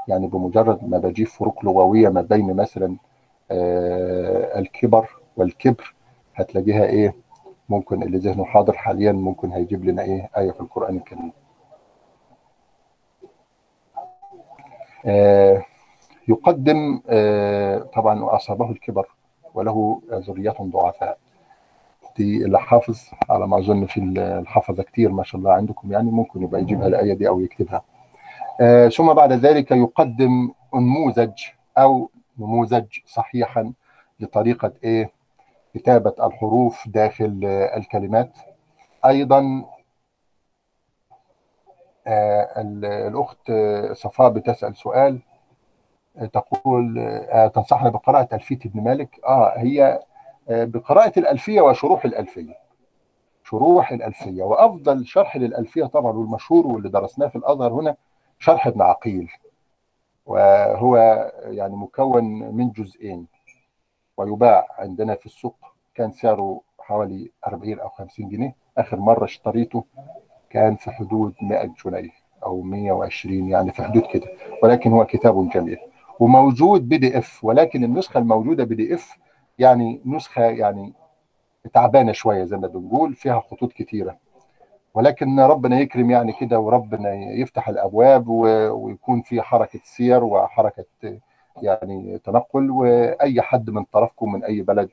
يعني 0.09 0.27
بمجرد 0.27 0.85
ما 0.89 0.99
بجيب 0.99 1.27
فروق 1.27 1.65
لغوية 1.65 2.09
ما 2.09 2.21
بين 2.23 2.57
مثلا 2.57 2.97
آه 3.51 4.59
الكبر 4.59 5.09
والكبر 5.37 5.95
هتلاقيها 6.35 6.85
إيه؟ 6.85 7.15
ممكن 7.69 8.03
اللي 8.03 8.19
ذهنه 8.19 8.45
حاضر 8.45 8.73
حاليا 8.73 9.13
ممكن 9.13 9.53
هيجيب 9.53 9.85
لنا 9.85 10.03
إيه؟ 10.03 10.31
آية 10.37 10.51
في 10.51 10.61
القرآن 10.61 10.97
الكريم. 10.97 11.33
يقدم 16.29 17.01
آه 17.09 17.79
طبعا 17.79 18.25
وأصابه 18.25 18.71
الكبر 18.71 19.07
وله 19.55 20.03
ذرية 20.13 20.55
ضعفاء. 20.61 21.19
دي 22.17 22.45
اللي 22.45 22.61
حافظ 22.61 23.01
على 23.31 23.47
ما 23.47 23.59
أظن 23.59 23.87
في 23.87 24.01
الحفظة 24.19 24.83
كتير 24.83 25.13
ما 25.13 25.23
شاء 25.25 25.39
الله 25.39 25.53
عندكم 25.53 25.93
يعني 25.93 26.11
ممكن 26.11 26.43
يبقى 26.43 26.61
يجيبها 26.61 26.87
الآية 26.87 27.15
دي 27.15 27.29
أو 27.29 27.41
يكتبها. 27.41 27.83
آه 28.61 28.89
ثم 28.89 29.13
بعد 29.15 29.33
ذلك 29.33 29.71
يقدم 29.71 30.51
نموذج 30.75 31.33
أو 31.79 32.11
نموذج 32.39 32.85
صحيحا 33.07 33.73
لطريقة 34.21 34.73
إيه؟ 34.85 35.11
كتابة 35.75 36.15
الحروف 36.27 36.89
داخل 36.89 37.41
آه 37.45 37.77
الكلمات. 37.77 38.39
أيضا 39.07 39.39
آه 39.41 39.76
الأخت 42.07 43.53
صفاء 43.93 44.29
بتسأل 44.31 44.77
سؤال 44.77 45.19
تقول 46.33 46.99
آه 46.99 47.47
تنصحنا 47.47 47.91
بقراءة 47.91 48.35
ألفية 48.35 48.59
ابن 48.67 48.81
مالك؟ 48.85 49.21
آه 49.25 49.53
هي 49.59 50.01
آه 50.49 50.65
بقراءة 50.65 51.19
الألفية 51.19 51.61
وشروح 51.61 52.05
الألفية. 52.05 52.55
شروح 53.45 53.93
الألفية 53.93 54.43
وأفضل 54.43 55.07
شرح 55.07 55.37
للألفية 55.37 55.85
طبعا 55.85 56.13
والمشهور 56.13 56.67
واللي 56.67 56.89
درسناه 56.89 57.27
في 57.29 57.37
الأزهر 57.37 57.73
هنا 57.73 57.97
شرح 58.39 58.67
ابن 58.67 58.83
عقيل 58.83 59.31
وهو 60.27 60.97
يعني 61.45 61.77
مكون 61.77 62.25
من 62.55 62.71
جزئين 62.71 63.27
ويباع 64.17 64.67
عندنا 64.79 65.15
في 65.15 65.27
السوق 65.27 65.57
كان 65.95 66.13
سعره 66.13 66.61
حوالي 66.81 67.31
40 67.47 67.79
أو 67.81 67.89
50 67.89 68.29
جنيه 68.29 68.55
آخر 68.79 68.97
مرة 68.97 69.25
اشتريته 69.25 69.85
كان 70.51 70.77
في 70.77 70.91
حدود 70.91 71.35
100 71.43 71.71
جنيه 71.87 72.11
أو 72.45 72.63
120 72.63 73.49
يعني 73.49 73.73
في 73.73 73.83
حدود 73.83 74.03
كده 74.13 74.27
ولكن 74.63 74.91
هو 74.93 75.05
كتاب 75.05 75.49
جميل. 75.49 75.79
وموجود 76.21 76.89
PDF 76.89 77.45
ولكن 77.45 77.85
النسخة 77.85 78.19
الموجودة 78.19 78.65
PDF 78.65 79.17
يعني 79.59 80.01
نسخة 80.07 80.43
يعني 80.43 80.93
تعبانة 81.75 82.13
شوية 82.13 82.45
زي 82.45 82.57
ما 82.57 82.67
بنقول 82.69 83.15
فيها 83.15 83.41
خطوط 83.41 83.73
كتيرة. 83.73 84.17
ولكن 84.95 85.41
ربنا 85.41 85.81
يكرم 85.81 86.11
يعني 86.11 86.33
كده 86.33 86.59
وربنا 86.61 87.13
يفتح 87.15 87.69
الأبواب 87.69 88.29
ويكون 88.29 89.23
في 89.23 89.43
حركة 89.43 89.81
سير 89.85 90.25
وحركة 90.25 90.85
يعني 91.63 92.19
تنقل 92.25 92.71
وأي 92.71 93.43
حد 93.43 93.71
من 93.71 93.85
طرفكم 93.85 94.33
من 94.33 94.45
أي 94.45 94.63
بلد 94.63 94.89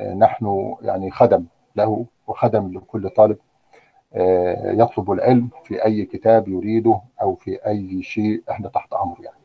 نحن 0.00 0.74
يعني 0.82 1.10
خدم 1.10 1.44
له 1.76 2.06
وخدم 2.26 2.72
لكل 2.72 3.08
طالب. 3.10 3.38
يطلب 4.64 5.10
العلم 5.10 5.50
في 5.64 5.84
أي 5.84 6.04
كتاب 6.04 6.48
يريده 6.48 7.00
أو 7.22 7.34
في 7.34 7.66
أي 7.66 8.02
شيء 8.02 8.42
إحنا 8.50 8.68
تحت 8.68 8.92
أمره 8.92 9.20
يعني. 9.22 9.36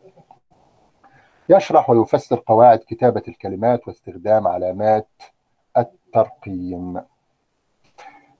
يشرح 1.49 1.89
ويفسر 1.89 2.43
قواعد 2.47 2.79
كتابة 2.79 3.23
الكلمات 3.27 3.87
واستخدام 3.87 4.47
علامات 4.47 5.07
الترقيم. 5.77 7.01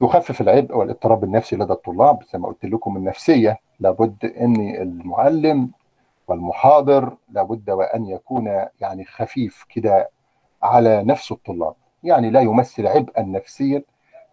يخفف 0.02 0.42
العبء 0.42 0.78
والاضطراب 0.78 1.24
النفسي 1.24 1.56
لدى 1.56 1.74
الطلاب. 1.74 2.24
زي 2.34 2.40
ما 2.40 2.48
قلت 2.48 2.66
لكم 2.66 2.98
النفسية 2.98 3.58
لابد 3.80 4.26
أن 4.26 4.76
المعلم 4.76 5.72
والمحاضر 6.28 7.18
لابد 7.30 7.70
وأن 7.70 8.06
يكون 8.06 8.48
يعني 8.82 9.06
خفيف 9.06 9.66
كده 9.70 10.10
على 10.64 11.04
نفس 11.04 11.32
الطلاب. 11.32 11.74
يعني 12.04 12.30
لا 12.30 12.42
يمثل 12.42 12.88
عبئا 12.88 13.22
نفسيا 13.22 13.84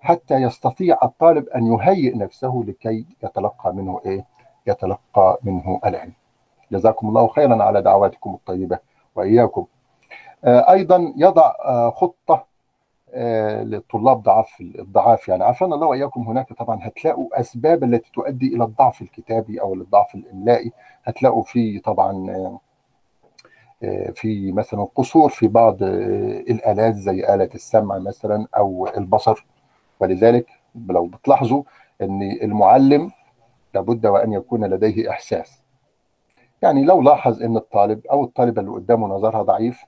حتى 0.03 0.35
يستطيع 0.35 0.99
الطالب 1.03 1.49
أن 1.49 1.67
يهيئ 1.67 2.17
نفسه 2.17 2.65
لكي 2.67 3.07
يتلقى 3.25 3.75
منه 3.75 4.01
إيه؟ 4.07 4.25
يتلقى 4.67 5.39
منه 5.43 5.81
العلم. 5.85 6.13
جزاكم 6.73 7.09
الله 7.09 7.27
خيرا 7.29 7.63
على 7.63 7.83
دعواتكم 7.83 8.35
الطيبة 8.35 8.79
وإياكم. 9.15 9.67
أيضا 10.45 11.13
يضع 11.17 11.53
خطة 11.91 12.47
للطلاب 13.63 14.23
ضعاف 14.23 14.61
الضعاف. 14.61 15.29
يعني 15.29 15.45
عافانا 15.45 15.75
الله 15.75 15.87
وإياكم 15.87 16.21
هناك 16.23 16.53
طبعا 16.53 16.79
هتلاقوا 16.83 17.41
أسباب 17.41 17.85
التي 17.85 18.11
تؤدي 18.13 18.57
إلى 18.57 18.65
الضعف 18.65 19.03
الكتابي 19.03 19.61
أو 19.61 19.75
الضعف 19.75 20.15
الإملائي. 20.15 20.73
هتلاقوا 21.05 21.43
في 21.43 21.79
طبعا 21.79 22.59
في 24.15 24.53
مثلا 24.53 24.89
قصور 24.95 25.29
في 25.29 25.49
بعض 25.49 25.83
الآلات 25.83 26.95
زي 26.95 27.35
آلة 27.35 27.51
السمع 27.55 27.99
مثلا 27.99 28.47
أو 28.57 28.89
البصر. 28.97 29.47
ولذلك 30.03 30.47
لو 30.89 31.07
بتلاحظوا 31.07 31.63
أن 32.01 32.23
المعلم 32.43 33.11
لابد 33.75 34.07
وأن 34.07 34.33
يكون 34.33 34.65
لديه 34.65 35.11
إحساس. 35.11 35.63
يعني 36.63 36.85
لو 36.85 37.03
لاحظ 37.03 37.43
إن 37.43 37.57
الطالب 37.57 38.07
أو 38.07 38.25
الطالبة 38.25 38.61
اللي 38.61 38.73
قدامه 38.73 39.07
نظرها 39.09 39.43
ضعيف 39.43 39.85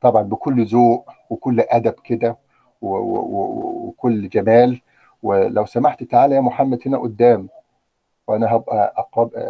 طبعا 0.00 0.22
بكل 0.22 0.64
ذوق 0.66 1.10
وكل 1.30 1.60
أدب 1.60 1.92
كده 2.04 2.36
وكل 2.82 4.28
جمال. 4.28 4.80
ولو 5.22 5.64
سمحت 5.66 6.02
تعالى 6.02 6.34
يا 6.34 6.40
محمد 6.40 6.80
هنا 6.86 6.98
قدام 6.98 7.48
وأنا 8.28 8.54
هبقى 8.56 9.08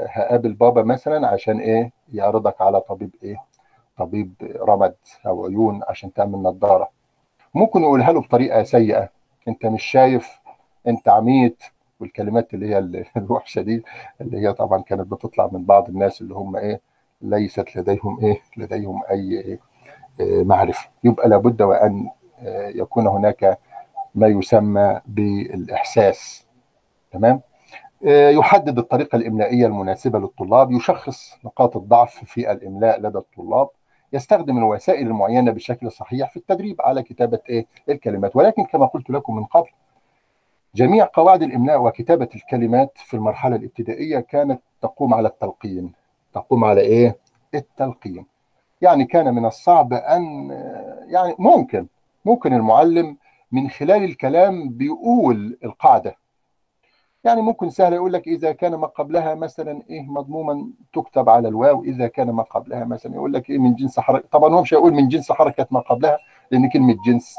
هقابل 0.09 0.53
بابا 0.53 0.83
مثلا 0.83 1.29
عشان 1.29 1.61
إيه؟ 1.61 1.93
يعرضك 2.13 2.61
على 2.61 2.81
طبيب 2.81 3.15
إيه؟ 3.23 3.37
طبيب 3.97 4.33
رمد 4.61 4.95
أو 5.27 5.47
عيون 5.47 5.81
عشان 5.89 6.13
تعمل 6.13 6.39
نظارة. 6.39 6.89
ممكن 7.55 7.83
يقولها 7.83 8.13
له 8.13 8.21
بطريقة 8.21 8.63
سيئة. 8.63 9.09
انت 9.49 9.67
مش 9.67 9.85
شايف 9.85 10.41
انت 10.89 11.09
عميت 11.09 11.63
والكلمات 12.01 12.55
اللي 12.55 12.69
هي 12.75 12.79
الوحشة 13.17 13.61
دي 13.63 13.83
اللي 14.21 14.39
هي 14.49 14.53
طبعا 14.53 14.83
كانت 14.83 15.01
بتطلع 15.13 15.49
من 15.53 15.65
بعض 15.65 15.89
الناس 15.89 16.21
اللي 16.21 16.35
هم 16.35 16.57
إيه 16.57 16.81
ليست 17.23 17.77
لديهم 17.77 18.21
إيه 18.25 18.41
لديهم 18.57 19.03
أي 19.11 19.41
إيه 19.41 19.61
معرفة. 20.45 20.89
يبقى 21.05 21.29
لابد 21.29 21.63
وأن 21.63 22.11
يكون 22.75 23.07
هناك 23.07 23.59
ما 24.15 24.27
يسمى 24.27 25.01
بالإحساس. 25.07 26.47
تمام؟ 27.13 27.41
يحدد 28.03 28.79
الطريقة 28.79 29.17
الإملائية 29.17 29.67
المناسبة 29.67 30.19
للطلاب. 30.19 30.73
يشخص 30.73 31.39
نقاط 31.45 31.77
الضعف 31.77 32.25
في 32.25 32.53
الإملاء 32.53 33.01
لدى 33.01 33.19
الطلاب. 33.19 33.69
يستخدم 34.13 34.59
الوسائل 34.59 35.07
المعينة 35.07 35.51
بشكل 35.53 35.93
صحيح 35.93 36.31
في 36.31 36.37
التدريب 36.37 36.81
على 36.83 37.03
كتابة 37.03 37.39
إيه؟ 37.49 37.67
الكلمات. 37.89 38.37
ولكن 38.37 38.65
كما 38.65 38.87
قلت 38.87 39.11
لكم 39.11 39.37
من 39.37 39.45
قبل 39.45 39.69
جميع 40.75 41.09
قواعد 41.15 41.43
الإملاء 41.43 41.83
وكتابة 41.83 42.29
الكلمات 42.35 42.93
في 42.99 43.15
المرحلة 43.15 43.57
الابتدائية 43.57 44.21
كانت 44.21 44.61
تقوم 44.83 45.15
على 45.15 45.29
التلقين. 45.29 45.93
تقوم 46.35 46.65
على 46.65 46.81
إيه؟ 46.81 47.17
التلقين. 47.55 48.27
يعني 48.83 49.05
كان 49.05 49.35
من 49.35 49.47
الصعب 49.47 49.93
أن 49.93 50.51
يعني 51.09 51.35
ممكن 51.39 51.87
ممكن 52.25 52.53
المعلم 52.53 53.17
من 53.53 53.71
خلال 53.71 54.05
الكلام 54.05 54.69
بيقول 54.69 55.59
القاعدة. 55.65 56.17
يعني 57.25 57.43
ممكن 57.43 57.71
سهل 57.71 57.93
يقول 57.93 58.13
لك 58.13 58.29
إذا 58.29 58.53
كان 58.53 58.75
ما 58.75 58.87
قبلها 58.87 59.35
مثلا 59.35 59.83
إيه 59.91 60.03
مضموما 60.03 60.71
تكتب 60.93 61.29
علعلى 61.29 61.49
الواو 61.49 61.85
إذا 61.85 62.07
كان 62.07 62.31
ما 62.31 62.43
قبلها 62.43 62.85
مثلا 62.85 63.15
يقول 63.15 63.33
لك 63.33 63.51
إيه 63.51 63.59
من 63.59 63.75
جنس 63.75 64.01
حركة 64.01 64.29
طبعا 64.33 64.55
هو 64.55 64.63
مش 64.63 64.75
هيقول 64.75 64.93
من 64.93 65.09
جنس 65.09 65.33
حركة 65.33 65.67
ما 65.71 65.81
قبلها 65.81 66.19
لأن 66.51 66.69
كلمة 66.69 66.97
جنس 67.07 67.37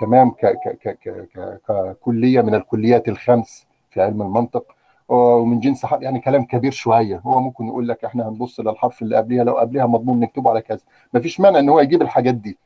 تمام؟ 0.00 0.30
ك 0.30 0.46
ك 0.46 0.78
ك 0.82 0.98
ك 1.34 1.60
ككلية 1.68 2.40
من 2.40 2.54
الكليات 2.54 3.08
الخمس 3.08 3.66
في 3.90 4.02
علم 4.02 4.22
المنطق. 4.22 4.64
ومن 5.08 5.60
جنس 5.60 5.86
حرف 5.86 6.02
يعني 6.02 6.20
كلام 6.20 6.44
كبير 6.44 6.72
شوية. 6.72 7.20
هو 7.26 7.40
ممكن 7.40 7.66
يقول 7.66 7.88
لك 7.88 8.04
إحنا 8.04 8.28
هنبص 8.28 8.60
للحرف 8.60 9.02
اللي 9.02 9.16
قبلها 9.16 9.44
لو 9.44 9.52
قبلها 9.58 9.86
مضمون 9.86 10.20
نكتبه 10.20 10.50
على 10.50 10.60
كذا. 10.60 10.80
مفيش 11.14 11.40
مانع 11.40 11.58
إن 11.58 11.68
هو 11.68 11.80
يجيب 11.80 12.02
الحاجات 12.02 12.34
دي. 12.34 12.58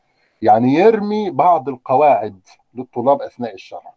يعني 0.42 0.74
يرمي 0.74 1.30
بعض 1.30 1.68
القواعد 1.68 2.40
للطلاب 2.74 3.22
أثناء 3.22 3.54
الشرح. 3.54 3.94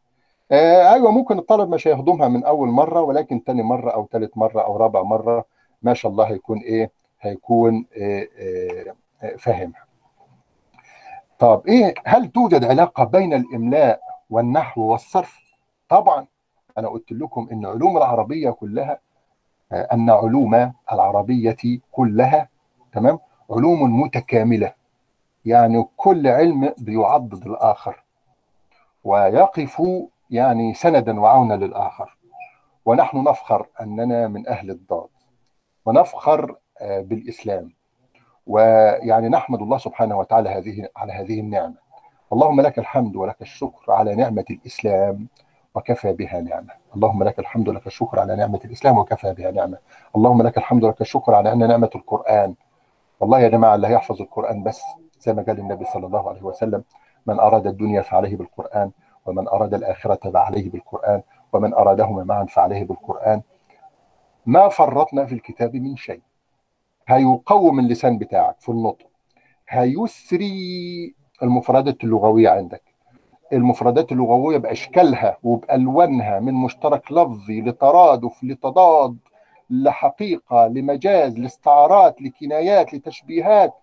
آه 0.51 0.93
أيوه 0.93 1.11
ممكن 1.11 1.39
الطالب 1.39 1.69
مش 1.69 1.87
هيهضمها 1.87 2.27
من 2.27 2.43
أول 2.43 2.67
مرة 2.69 3.01
ولكن 3.01 3.43
تاني 3.43 3.63
مرة 3.63 3.91
أو 3.91 4.07
ثالث 4.11 4.37
مرة 4.37 4.61
أو 4.61 4.77
رابع 4.77 5.03
مرة 5.03 5.45
ما 5.81 5.93
شاء 5.93 6.11
الله 6.11 6.23
هيكون 6.25 6.59
إيه 6.59 6.91
هيكون 7.21 7.85
آه 7.97 8.27
آه 9.23 9.35
فاهمها. 9.37 9.85
طب 11.39 11.61
إيه 11.67 11.93
هل 12.05 12.27
توجد 12.31 12.65
علاقة 12.65 13.03
بين 13.03 13.33
الإملاء 13.33 14.01
والنحو 14.29 14.81
والصرف؟ 14.81 15.39
طبعا 15.89 16.27
أنا 16.77 16.87
قلت 16.87 17.11
لكم 17.11 17.47
إن 17.51 17.65
علوم 17.65 17.97
العربية 17.97 18.49
كلها 18.49 18.99
آه، 19.71 19.87
أن 19.93 20.09
علوم 20.09 20.73
العربية 20.91 21.57
كلها 21.91 22.49
تمام 22.93 23.19
علوم 23.51 24.01
متكاملة. 24.01 24.73
يعني 25.45 25.85
كل 25.97 26.27
علم 26.27 26.73
بيعضد 26.77 27.45
الآخر. 27.47 28.03
ويقف 29.03 29.81
يعني 30.29 30.73
سندا 30.73 31.19
وعونا 31.19 31.53
للآخر. 31.53 32.17
ونحن 32.85 33.23
نفخر 33.23 33.67
أننا 33.81 34.27
من 34.27 34.47
أهل 34.47 34.69
الضاد. 34.71 35.09
ونفخر 35.85 36.55
آه، 36.81 37.01
بالإسلام. 37.01 37.73
ويعني 38.47 39.29
نحمد 39.29 39.61
الله 39.61 39.77
سبحانه 39.77 40.17
وتعالى 40.17 40.49
هذه 40.49 40.89
على 40.95 41.13
هذه 41.13 41.39
النعمة. 41.39 41.75
اللهم 42.33 42.61
لك 42.61 42.79
الحمد 42.79 43.15
ولك 43.15 43.41
الشكر 43.41 43.91
على 43.91 44.15
نعمة 44.15 44.45
الإسلام 44.49 45.27
وكفى 45.75 46.13
بها 46.13 46.41
نعمة. 46.41 46.73
اللهم 46.95 47.23
لك 47.23 47.39
الحمد 47.39 47.67
ولك 47.69 47.87
الشكر 47.87 48.19
على 48.19 48.35
نعمة 48.35 48.59
الإسلام 48.65 48.97
وكفى 48.97 49.33
بها 49.33 49.51
نعمة. 49.51 49.77
اللهم 50.15 50.41
لك 50.41 50.57
الحمد 50.57 50.83
ولك 50.83 51.01
الشكر 51.01 51.35
على 51.35 51.51
أن 51.53 51.67
نعمة 51.67 51.89
القرآن 51.95 52.55
والله 53.19 53.39
يا 53.39 53.47
جماعة 53.47 53.75
اللي 53.75 53.87
هيحفظ 53.87 54.21
القرآن 54.21 54.63
بس 54.63 54.81
زي 55.19 55.33
ما 55.33 55.41
قال 55.41 55.59
النبي 55.59 55.85
صلى 55.85 56.05
الله 56.05 56.29
عليه 56.29 56.41
وسلم 56.41 56.83
من 57.25 57.39
أراد 57.39 57.67
الدنيا 57.67 58.01
فعليه 58.01 58.35
بالقرآن. 58.37 58.91
ومن 59.25 59.47
أراد 59.47 59.73
الآخرة 59.73 60.29
فعليه 60.31 60.69
بالقرآن 60.69 61.21
ومن 61.53 61.73
ارادهما 61.73 62.23
معا 62.23 62.45
فعليه 62.45 62.83
بالقرآن. 62.83 63.41
ما 64.45 64.69
فرطنا 64.69 65.25
في 65.25 65.35
الكتاب 65.35 65.75
من 65.75 65.95
شيء. 65.95 66.21
هيقوم 67.07 67.79
اللسان 67.79 68.17
بتاعك 68.17 68.55
في 68.59 68.69
النطق. 68.69 69.07
هيسري 69.69 71.15
المفردات 71.43 72.03
اللغوية 72.03 72.49
عندك. 72.49 72.83
المفردات 73.53 74.11
اللغوية 74.11 74.57
بأشكالها 74.57 75.37
وبألوانها 75.43 76.39
من 76.39 76.53
مشترك 76.53 77.11
لفظي 77.11 77.61
لترادف 77.61 78.43
لتضاد 78.43 79.17
لحقيقة 79.69 80.67
لمجاز 80.67 81.39
لاستعارات 81.39 82.21
لكنايات 82.21 82.93
لتشبيهات. 82.93 83.73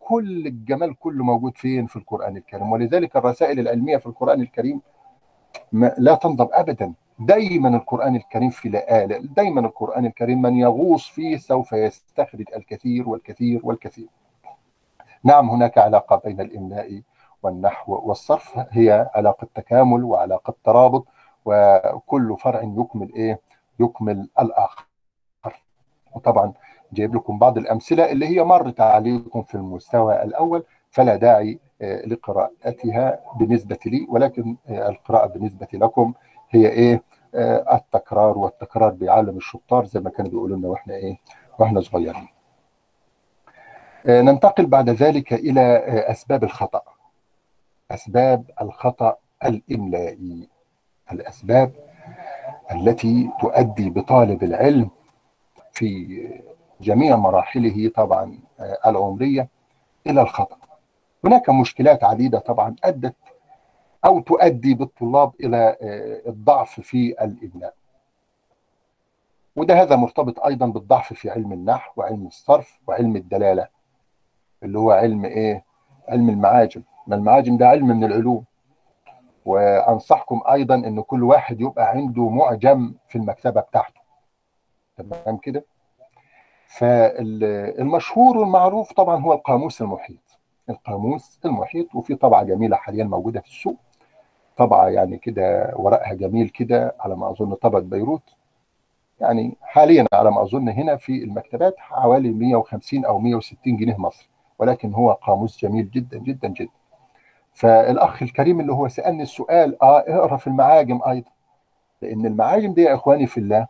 كل 0.00 0.46
الجمال 0.46 0.98
كله 0.98 1.24
موجود 1.24 1.56
فين 1.56 1.86
في 1.86 1.96
القرآن 1.96 2.36
الكريم؟ 2.36 2.72
ولذلك 2.72 3.16
الرسائل 3.16 3.60
العلمية 3.60 3.96
في 3.96 4.06
القرآن 4.06 4.40
الكريم 4.40 4.80
لا 5.98 6.14
تنضب 6.14 6.48
ابدا. 6.52 6.94
دايما 7.18 7.68
القرآن 7.68 8.16
الكريم 8.16 8.50
في 8.50 8.68
لآلئ 8.68 9.20
دايما 9.26 9.60
القرآن 9.60 10.06
الكريم 10.06 10.42
من 10.42 10.56
يغوص 10.56 11.08
فيه 11.08 11.36
سوف 11.36 11.72
يستخرج 11.72 12.44
الكثير 12.56 13.08
والكثير 13.08 13.60
والكثير. 13.62 14.08
نعم 15.24 15.50
هناك 15.50 15.78
علاقة 15.78 16.16
بين 16.24 16.40
الإملاء 16.40 17.02
والنحو 17.42 18.08
والصرف 18.08 18.58
هي 18.70 19.10
علاقة 19.14 19.48
تكامل 19.54 20.04
وعلاقة 20.04 20.54
ترابط 20.64 21.06
وكل 21.44 22.36
فرع 22.40 22.62
يكمل 22.62 23.14
إيه؟ 23.14 23.40
يكمل 23.80 24.28
الآخر. 24.40 24.86
وطبعا 26.14 26.52
جايب 26.92 27.14
لكم 27.14 27.38
بعض 27.38 27.58
الأمثلة 27.58 28.12
اللي 28.12 28.26
هي 28.28 28.44
مرت 28.44 28.80
عليكم 28.80 29.42
في 29.42 29.54
المستوى 29.54 30.22
الأول 30.22 30.64
فلا 30.90 31.16
داعي 31.16 31.58
آه، 31.82 32.06
لقراءتها 32.06 33.20
بالنسبة 33.38 33.78
لي 33.86 34.06
ولكن 34.08 34.56
آه، 34.68 34.88
القراءة 34.88 35.26
بالنسبة 35.26 35.68
لكم 35.72 36.14
هي 36.50 36.68
إيه؟ 36.68 37.02
آه، 37.34 37.76
التكرار 37.76 38.38
والتكرار 38.38 38.90
بيعلم 38.90 39.36
الشطار 39.36 39.84
زي 39.84 40.00
ما 40.00 40.10
كانوا 40.10 40.30
بيقولوا 40.30 40.56
لنا 40.56 40.68
وإحنا 40.68 40.94
إيه؟ 40.94 41.16
وإحنا 41.58 41.80
صغيرين. 41.80 42.28
ننتقل 44.06 44.66
بعد 44.66 44.90
ذلك 44.90 45.32
إلى 45.32 45.60
أسباب 46.10 46.44
الخطأ. 46.44 46.82
أسباب 47.90 48.44
الخطأ 48.60 49.16
الإملائي. 49.44 50.48
الأسباب 51.12 51.72
التي 52.72 53.30
تؤدي 53.40 53.90
بطالب 53.90 54.42
العلم 54.42 54.90
في 55.72 56.18
جميع 56.80 57.16
مراحله 57.16 57.88
طبعا 57.94 58.38
آه، 58.60 58.78
العمرية 58.86 59.48
إلى 60.06 60.20
الخطأ. 60.22 60.56
هناك 61.24 61.50
مشكلات 61.50 62.04
عديدة 62.04 62.38
طبعا 62.38 62.76
أدت 62.84 63.16
أو 64.04 64.20
تؤدي 64.20 64.74
بالطلاب 64.74 65.32
إلى 65.40 65.76
آه، 65.82 66.28
الضعف 66.28 66.80
في 66.80 67.24
الاملاء 67.24 67.74
وده 69.56 69.82
هذا 69.82 69.96
مرتبط 69.96 70.40
أيضا 70.40 70.66
بالضعف 70.66 71.12
في 71.12 71.30
علم 71.30 71.52
النحو 71.52 71.92
وعلم 71.96 72.26
الصرف 72.26 72.80
وعلم 72.86 73.16
الدلالة 73.16 73.68
اللي 74.62 74.78
هو 74.78 74.90
علم 74.90 75.24
إيه؟ 75.24 75.64
علم 76.08 76.28
المعاجم. 76.28 76.82
ما 77.06 77.16
المعاجم 77.16 77.56
ده 77.56 77.68
علم 77.68 77.86
من 77.86 78.04
العلوم. 78.04 78.44
وأنصحكم 79.44 80.40
أيضا 80.52 80.74
إن 80.74 81.00
كل 81.00 81.22
واحد 81.24 81.60
يبقى 81.60 81.88
عنده 81.90 82.28
معجم 82.28 82.94
في 83.08 83.16
المكتبة 83.18 83.60
بتاعته. 83.60 84.00
تمام 84.96 85.36
كده؟ 85.36 85.64
فالمشهور 86.78 88.38
والمعروف 88.38 88.92
طبعا 88.92 89.22
هو 89.22 89.32
القاموس 89.32 89.82
المحيط. 89.82 90.38
القاموس 90.70 91.40
المحيط 91.44 91.94
وفي 91.94 92.14
طبعة 92.14 92.42
جميلة 92.42 92.76
حاليا 92.76 93.04
موجودة 93.04 93.40
في 93.40 93.46
السوق. 93.46 93.76
طبعة 94.56 94.88
يعني 94.88 95.16
كده 95.16 95.72
ورقها 95.76 96.14
جميل 96.14 96.48
كده 96.48 96.94
على 97.00 97.16
ما 97.16 97.30
أظن 97.30 97.54
طبعه 97.54 97.80
بيروت. 97.82 98.22
يعني 99.20 99.56
حاليا 99.62 100.06
على 100.12 100.30
ما 100.30 100.42
أظن 100.42 100.68
هنا 100.68 100.96
في 100.96 101.24
المكتبات 101.24 101.74
حوالي 101.78 102.30
150 102.30 103.04
أو 103.04 103.18
160 103.18 103.76
جنيه 103.76 103.96
مصري 103.98 104.28
ولكن 104.58 104.94
هو 104.94 105.12
قاموس 105.12 105.58
جميل 105.64 105.90
جدا 105.90 106.18
جدا 106.18 106.48
جدا. 106.48 106.70
فالأخ 107.54 108.22
الكريم 108.22 108.60
اللي 108.60 108.72
هو 108.72 108.88
سألني 108.88 109.22
السؤال 109.22 109.82
آه 109.82 109.98
اقرأ 109.98 110.36
في 110.36 110.46
المعاجم 110.46 111.00
أيضا. 111.08 111.30
لأن 112.02 112.26
المعاجم 112.26 112.72
دي 112.74 112.82
يا 112.82 112.94
إخواني 112.94 113.26
في 113.26 113.38
الله 113.40 113.66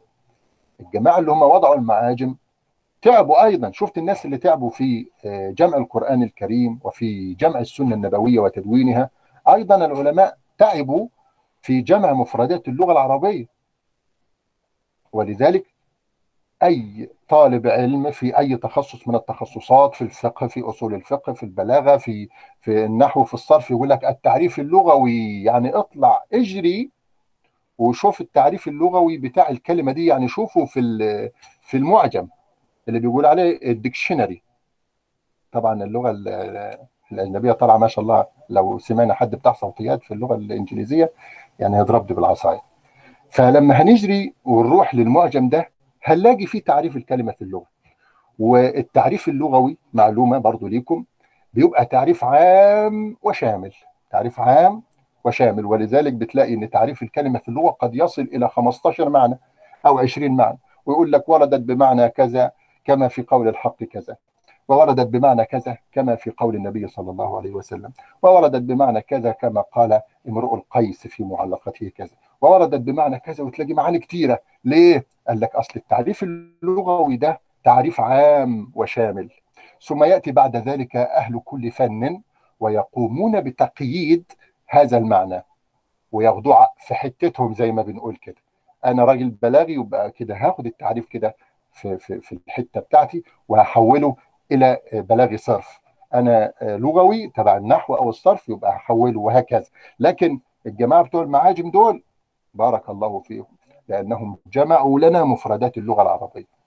الجماعة 0.80 1.18
اللي 1.18 1.32
هم 1.32 1.42
وضعوا 1.42 1.74
المعاجم 1.74 2.34
تعبوا 3.02 3.44
أيضا. 3.44 3.70
شفت 3.74 3.98
الناس 3.98 4.24
اللي 4.24 4.38
تعبوا 4.38 4.70
في 4.70 5.06
آه، 5.24 5.50
جمع 5.50 5.76
القرآن 5.78 6.22
الكريم 6.22 6.78
وفي 6.84 7.34
جمع 7.34 7.60
السنة 7.60 7.94
النبوية 7.94 8.38
وتدوينها. 8.38 9.10
أيضا 9.48 9.84
العلماء 9.84 10.38
تعبوا 10.58 11.08
في 11.62 11.80
جمع 11.80 12.12
مفردات 12.12 12.68
اللغة 12.68 12.92
العربية. 12.92 13.46
ولذلك 15.12 15.66
أي 16.62 17.10
طالب 17.28 17.66
علم 17.66 18.10
في 18.10 18.38
أي 18.38 18.56
تخصص 18.56 19.08
من 19.08 19.14
التخصصات 19.14 19.94
في 19.94 20.02
الفقه 20.02 20.46
في 20.46 20.60
أصول 20.62 20.94
الفقه 20.94 21.32
في 21.32 21.42
البلاغة 21.42 21.96
في 21.96 22.28
في 22.60 22.84
النحو 22.84 23.24
في 23.24 23.34
الصرف 23.34 23.70
يقول 23.70 23.90
لك 23.90 24.04
التعريف 24.04 24.58
اللغوي 24.60 25.42
يعني 25.44 25.74
اطلع 25.74 26.24
اجري 26.32 26.90
وشوف 27.78 28.20
التعريف 28.20 28.68
اللغوي 28.68 29.18
بتاع 29.18 29.48
الكلمة 29.48 29.92
دي 29.92 30.06
يعني 30.06 30.28
شوفه 30.28 30.64
في 30.64 30.80
في 31.62 31.76
المعجم. 31.76 32.28
اللي 32.90 33.00
بيقول 33.00 33.26
عليه 33.26 33.70
الديكشنري. 33.70 34.42
طبعا 35.52 35.84
اللغة 35.84 36.10
ال- 36.10 36.78
الأجنبية 37.12 37.52
طالعة 37.52 37.76
ما 37.76 37.88
شاء 37.88 38.02
الله 38.02 38.26
لو 38.48 38.78
سمعنا 38.78 39.14
حد 39.14 39.30
بتاع 39.34 39.52
صوتيات 39.52 40.02
في 40.02 40.14
اللغة 40.14 40.34
الإنجليزية 40.34 41.12
يعني 41.58 41.76
هيضربني 41.78 42.16
بالعصاية. 42.16 42.60
فلما 43.30 43.74
هنجري 43.82 44.34
ونروح 44.44 44.94
للمعجم 44.94 45.48
ده 45.48 45.70
هنلاقي 46.04 46.46
فيه 46.46 46.62
تعريف 46.62 46.96
الكلمة 46.96 47.32
في 47.32 47.42
اللغة. 47.42 47.66
والتعريف 48.38 49.28
اللغوي 49.28 49.76
معلومة 49.92 50.38
برضو 50.38 50.66
ليكم 50.66 51.04
بيبقى 51.54 51.84
تعريف 51.86 52.24
عام 52.24 53.16
وشامل. 53.22 53.72
تعريف 54.10 54.40
عام 54.40 54.82
وشامل. 55.24 55.66
ولذلك 55.66 56.12
بتلاقي 56.12 56.54
إن 56.54 56.70
تعريف 56.70 57.02
الكلمة 57.02 57.38
في 57.38 57.48
اللغة 57.48 57.70
قد 57.70 57.94
يصل 57.94 58.22
إلى 58.22 58.48
15 58.48 59.08
معنى 59.08 59.38
أو 59.86 59.98
20 59.98 60.36
معنى. 60.36 60.58
ويقول 60.86 61.12
لك 61.12 61.28
وردت 61.28 61.60
بمعنى 61.60 62.08
كذا 62.08 62.52
كما 62.84 63.08
في 63.08 63.22
قول 63.22 63.48
الحق 63.48 63.84
كذا 63.84 64.16
ووردت 64.68 65.06
بمعنى 65.06 65.44
كذا 65.44 65.78
كما 65.92 66.16
في 66.16 66.30
قول 66.30 66.54
النبي 66.56 66.88
صلى 66.88 67.10
الله 67.10 67.36
عليه 67.36 67.50
وسلم 67.50 67.92
ووردت 68.22 68.62
بمعنى 68.62 69.00
كذا 69.00 69.30
كما 69.30 69.60
قال 69.60 70.00
امرؤ 70.28 70.54
القيس 70.54 71.06
في 71.06 71.24
معلقته 71.24 71.88
كذا 71.96 72.16
ووردت 72.40 72.80
بمعنى 72.80 73.18
كذا 73.18 73.44
وتلاقي 73.44 73.74
معاني 73.74 73.98
كتيرة. 73.98 74.40
ليه؟ 74.64 75.06
قال 75.28 75.40
لك 75.40 75.54
أصل 75.54 75.72
التعريف 75.76 76.22
اللغوي 76.22 77.16
ده 77.16 77.40
تعريف 77.64 78.00
عام 78.00 78.72
وشامل. 78.74 79.30
ثم 79.86 80.04
يأتي 80.04 80.32
بعد 80.32 80.56
ذلك 80.56 80.96
أهل 80.96 81.40
كل 81.44 81.70
فن 81.70 82.20
ويقومون 82.60 83.40
بتقييد 83.40 84.32
هذا 84.68 84.98
المعنى 84.98 85.44
وياخدوه 86.12 86.68
في 86.78 86.94
حتتهم 86.94 87.54
زي 87.54 87.72
ما 87.72 87.82
بنقول 87.82 88.16
كده. 88.16 88.36
أنا 88.84 89.04
راجل 89.04 89.30
بلاغي 89.30 89.72
يبقى 89.74 90.10
كده 90.10 90.34
هاخد 90.36 90.66
التعريف 90.66 91.08
كده 91.08 91.36
في 91.72 91.98
في 91.98 92.20
في 92.20 92.32
الحتة 92.46 92.80
بتاعتي 92.80 93.22
وهحوله 93.48 94.16
إلى 94.52 94.78
بلاغي 94.92 95.36
صرف. 95.36 95.80
أنا 96.14 96.52
لغوي 96.62 97.28
تبع 97.28 97.56
النحو 97.56 97.94
أو 97.94 98.08
الصرف 98.08 98.48
يبقى 98.48 98.70
هحوله 98.76 99.20
وهكذا. 99.20 99.66
لكن 100.00 100.40
الجماعة 100.66 101.02
بتوع 101.02 101.22
المعاجم 101.22 101.70
دول 101.70 102.02
بارك 102.54 102.90
الله 102.90 103.20
فيهم 103.20 103.46
لأنهم 103.88 104.36
جمعوا 104.52 105.00
لنا 105.00 105.24
مفردات 105.24 105.78
اللغة 105.78 106.02
العربية. 106.02 106.60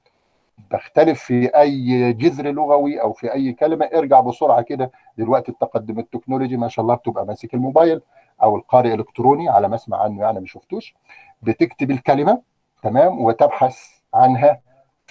بختلف 0.71 1.23
في 1.23 1.47
أي 1.47 2.13
جذر 2.13 2.51
لغوي 2.51 3.01
أو 3.01 3.13
في 3.13 3.34
أي 3.34 3.53
كلمة 3.53 3.85
ارجع 3.85 4.19
بسرعة 4.19 4.61
كده. 4.61 4.91
دلوقتي 5.17 5.51
التقدم 5.51 5.99
التكنولوجي 5.99 6.57
ما 6.57 6.67
شاء 6.67 6.84
الله 6.84 6.95
بتبقى 6.95 7.25
ماسك 7.25 7.53
الموبايل 7.53 8.01
أو 8.43 8.55
القارئ 8.55 8.93
الإلكتروني 8.93 9.49
على 9.49 9.67
ما 9.67 9.75
أسمع 9.75 9.97
عنه 10.03 10.21
يعني 10.21 10.39
ما 10.39 10.45
شفتوش. 10.45 10.95
بتكتب 11.41 11.91
الكلمة 11.91 12.41
تمام 12.84 13.19
وتبحث 13.23 13.77
عنها 14.13 14.59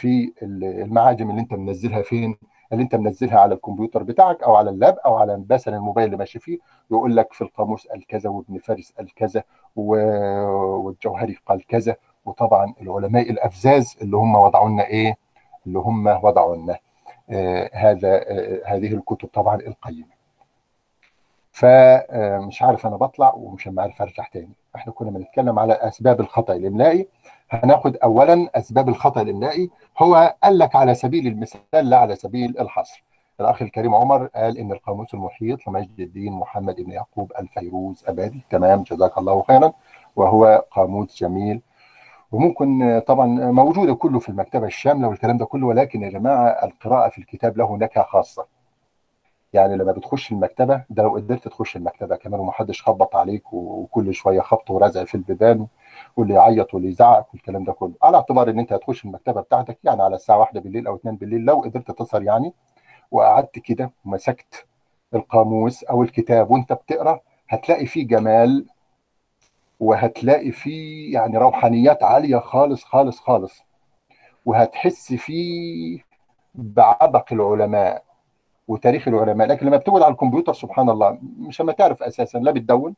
في 0.02 0.32
المعاجم 0.42 1.30
اللي 1.30 1.40
انت 1.40 1.54
منزلها 1.54 2.02
فين 2.02 2.36
اللي 2.72 2.82
انت 2.82 2.94
منزلها 2.94 3.40
على 3.40 3.54
الكمبيوتر 3.54 4.02
بتاعك 4.02 4.42
أو 4.42 4.54
على 4.56 4.70
اللاب 4.70 4.98
أو 5.06 5.14
على 5.16 5.44
مثلا 5.50 5.76
الموبايل 5.76 6.06
اللي 6.06 6.16
ماشي 6.16 6.38
فيه 6.38 6.58
يقول 6.90 7.16
لك 7.16 7.32
في 7.32 7.42
القاموس 7.44 7.86
قال 7.86 8.06
كذا 8.06 8.30
وابن 8.30 8.58
فارس 8.58 8.92
قال 8.92 9.14
كذا 9.14 9.42
والجوهري 9.76 11.38
قال 11.46 11.66
كذا 11.66 11.96
وطبعا 12.24 12.74
العلماء 12.82 13.30
الأفزاز 13.30 13.96
اللي 14.02 14.16
هم 14.16 14.34
وضعوا 14.34 14.68
لنا 14.68 14.86
إيه؟ 14.86 15.16
اللي 15.66 15.78
هم 15.78 16.06
وضعوا 16.06 16.56
لنا 16.56 16.78
آه 17.30 17.70
هذا 17.72 18.08
آه 18.14 18.60
هذه 18.66 18.94
الكتب 18.94 19.28
طبعا 19.28 19.56
القيمة. 19.56 20.12
فمش 21.52 22.62
عارف 22.62 22.86
أنا 22.86 22.96
بطلع 22.96 23.34
ومش 23.34 23.68
عارف 23.78 24.02
أرجع 24.02 24.24
تاني. 24.32 24.52
إحنا 24.76 24.92
كنا 24.92 25.10
بنتكلم 25.10 25.58
على 25.58 25.72
أسباب 25.72 26.20
الخطأ 26.20 26.54
الإملائي 26.56 27.08
هناخد 27.52 27.96
اولا 27.96 28.50
أسباب 28.54 28.88
الخطأ 28.88 29.22
الاملائي 29.22 29.70
هو 29.98 30.34
قال 30.42 30.58
لك 30.58 30.76
على 30.76 30.94
سبيل 30.94 31.26
المثال 31.26 31.90
لا 31.90 31.98
على 31.98 32.16
سبيل 32.16 32.60
الحصر. 32.60 33.04
الأخ 33.40 33.62
الكريم 33.62 33.94
عمر 33.94 34.26
قال 34.26 34.58
إن 34.58 34.72
القاموس 34.72 35.14
المحيط 35.14 35.68
لمجد 35.68 36.00
الدين 36.00 36.32
محمد 36.32 36.80
بن 36.80 36.90
يعقوب 36.90 37.32
الفيروز 37.38 38.04
أبادي. 38.08 38.40
تمام 38.50 38.82
جزاك 38.82 39.18
الله 39.18 39.42
خيرا. 39.42 39.72
وهو 40.16 40.64
قاموس 40.70 41.16
جميل. 41.20 41.60
وممكن 42.32 43.02
طبعا 43.06 43.26
موجوده 43.50 43.94
كله 43.94 44.18
في 44.18 44.28
المكتبة 44.28 44.66
الشاملة 44.66 45.08
والكلام 45.08 45.38
ده 45.38 45.44
كله 45.44 45.66
ولكن 45.66 46.02
يا 46.02 46.10
جماعة 46.10 46.46
القراءة 46.48 47.08
في 47.08 47.18
الكتاب 47.18 47.58
له 47.58 47.76
نكهة 47.76 48.04
خاصة. 48.04 48.46
يعني 49.52 49.76
لما 49.76 49.92
بتخش 49.92 50.32
المكتبة 50.32 50.84
ده 50.90 51.02
لو 51.02 51.14
قدرت 51.14 51.48
تخش 51.48 51.76
المكتبة 51.76 52.16
كمان 52.16 52.40
ومحدش 52.40 52.82
خبط 52.82 53.16
عليك 53.16 53.52
وكل 53.52 54.14
شوية 54.14 54.40
خبط 54.40 54.70
ورزع 54.70 55.04
في 55.04 55.14
البيبان 55.14 55.66
واللي 56.16 56.34
يعيط 56.34 56.74
واللي 56.74 56.88
يزعق 56.88 57.26
والكلام 57.32 57.64
ده 57.64 57.72
كله. 57.72 57.92
على 58.02 58.16
اعتبار 58.16 58.50
إن 58.50 58.58
أنت 58.58 58.72
هتخش 58.72 59.04
المكتبة 59.04 59.40
بتاعتك 59.40 59.78
يعني 59.84 60.02
على 60.02 60.14
الساعة 60.16 60.38
1 60.38 60.58
بالليل 60.58 60.86
أو 60.86 60.96
2 60.96 61.16
بالليل 61.16 61.40
لو 61.40 61.60
قدرت 61.60 61.90
تسهر 61.90 62.22
يعني 62.22 62.52
وقعدت 63.10 63.58
كده 63.58 63.90
ومسكت 64.04 64.66
القاموس 65.14 65.84
أو 65.84 66.02
الكتاب 66.02 66.50
وأنت 66.50 66.72
بتقرأ 66.72 67.20
هتلاقي 67.48 67.86
فيه 67.86 68.06
جمال 68.06 68.66
وهتلاقي 69.80 70.52
فيه 70.52 71.14
يعني 71.14 71.38
روحانيات 71.38 72.02
عالية 72.02 72.38
خالص 72.38 72.84
خالص 72.84 73.20
خالص. 73.20 73.62
وهتحس 74.46 75.12
فيه 75.12 75.98
بعبق 76.54 77.32
العلماء. 77.32 78.04
وتاريخ 78.68 79.08
العلماء 79.08 79.46
لكن 79.48 79.66
لما 79.66 79.76
بتقعد 79.76 80.02
على 80.02 80.12
الكمبيوتر 80.12 80.52
سبحان 80.52 80.90
الله 80.90 81.18
مش 81.38 81.60
ما 81.60 81.72
تعرف 81.72 82.02
أساسا 82.02 82.38
لا 82.38 82.50
بتدون 82.50 82.94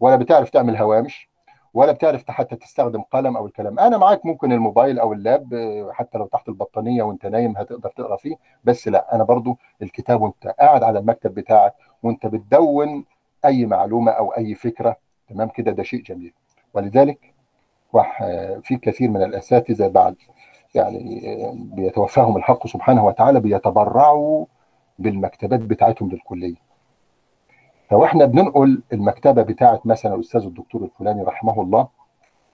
ولا 0.00 0.16
بتعرف 0.16 0.50
تعمل 0.50 0.76
هوامش 0.76 1.28
ولا 1.74 1.92
بتعرف 1.92 2.30
حتى 2.30 2.56
تستخدم 2.56 3.02
قلم 3.02 3.36
أو 3.36 3.46
الكلام. 3.46 3.78
أنا 3.78 3.98
معاك 3.98 4.26
ممكن 4.26 4.52
الموبايل 4.52 4.98
أو 4.98 5.12
اللاب 5.12 5.48
حتى 5.92 6.18
لو 6.18 6.26
تحت 6.26 6.48
البطانية 6.48 7.02
وأنت 7.02 7.26
نايم 7.26 7.56
هتقدر 7.56 7.90
تقرأ 7.90 8.16
فيه 8.16 8.36
بس 8.64 8.88
لا 8.88 9.14
أنا 9.14 9.24
برضو 9.24 9.56
الكتاب 9.82 10.22
وأنت 10.22 10.46
قاعد 10.60 10.82
على 10.82 10.98
المكتب 10.98 11.34
بتاعك 11.34 11.74
وأنت 12.02 12.26
بتدون 12.26 13.04
أي 13.44 13.66
معلومة 13.66 14.12
أو 14.12 14.30
أي 14.30 14.54
فكرة 14.54 14.96
تمام؟ 15.28 15.48
كده 15.48 15.72
ده 15.72 15.82
شيء 15.82 16.02
جميل. 16.02 16.32
ولذلك 16.74 17.34
في 18.62 18.76
كثير 18.82 19.10
من 19.10 19.22
الأساتذة 19.22 19.88
بعد 19.88 20.16
يعني 20.74 21.20
بيتوفاهم 21.54 22.36
الحق 22.36 22.66
سبحانه 22.66 23.06
وتعالى 23.06 23.40
بيتبرعوا 23.40 24.46
بالمكتبات 24.98 25.60
بتاعتهم 25.60 26.08
للكلية. 26.10 26.56
فواحنا 27.90 28.24
بننقل 28.24 28.82
المكتبة 28.92 29.42
بتاعت 29.42 29.86
مثلا 29.86 30.14
الأستاذ 30.14 30.40
الدكتور 30.44 30.84
الفلاني 30.84 31.22
رحمه 31.22 31.62
الله 31.62 31.88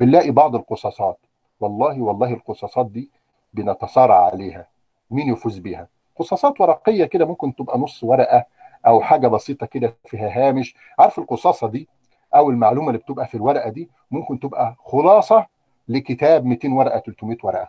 بنلاقي 0.01 0.31
بعض 0.31 0.55
القصاصات. 0.55 1.19
والله 1.61 2.01
والله 2.03 2.33
القصاصات 2.33 2.87
دي 2.87 3.11
بنتصارع 3.55 4.25
عليها. 4.25 4.67
مين 5.11 5.29
يفوز 5.33 5.59
بيها؟ 5.59 5.89
قصاصات 6.17 6.61
ورقية 6.61 7.05
كده 7.05 7.25
ممكن 7.27 7.55
تبقى 7.57 7.79
نص 7.79 8.05
ورقة 8.05 8.45
أو 8.87 9.01
حاجة 9.01 9.29
بسيطة 9.29 9.67
كده 9.67 9.97
فيها 10.05 10.49
هامش. 10.49 10.75
عارف 10.99 11.19
القصاصة 11.19 11.69
دي؟ 11.69 11.89
أو 12.35 12.51
المعلومة 12.51 12.89
اللي 12.89 12.99
بتبقى 12.99 13.27
في 13.27 13.35
الورقة 13.35 13.71
دي 13.71 13.91
ممكن 14.11 14.41
تبقى 14.41 14.75
خلاصة 14.85 15.47
لكتاب 15.89 16.45
200 16.45 16.69
ورقة 16.73 16.99
300 16.99 17.37
ورقة. 17.43 17.69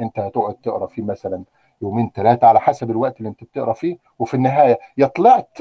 أنت 0.00 0.18
هتقعد 0.18 0.54
تقرأ 0.54 0.86
فيه 0.86 1.02
مثلا 1.02 1.44
يومين 1.82 2.10
ثلاثة 2.14 2.46
على 2.46 2.60
حسب 2.60 2.90
الوقت 2.90 3.18
اللي 3.18 3.28
انت 3.28 3.44
بتقرأ 3.44 3.72
فيه. 3.72 3.98
وفي 4.18 4.34
النهاية 4.34 4.78
يا 4.96 5.06
طلعت 5.06 5.58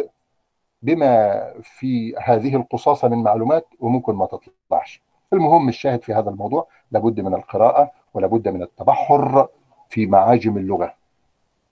بما 0.82 1.44
في 1.64 2.16
هذه 2.18 2.56
القصاصة 2.56 3.08
من 3.08 3.24
معلومات 3.24 3.68
وممكن 3.80 4.14
ما 4.16 4.26
تطلعش. 4.26 5.02
المهم 5.34 5.70
الشاهد 5.70 6.02
في 6.02 6.14
هذا 6.14 6.30
الموضوع 6.30 6.68
لابد 6.92 7.20
من 7.20 7.34
القراءة 7.34 7.92
ولابد 8.14 8.48
من 8.48 8.62
التبحر 8.62 9.48
في 9.90 10.06
معاجم 10.06 10.58
اللغة. 10.58 10.94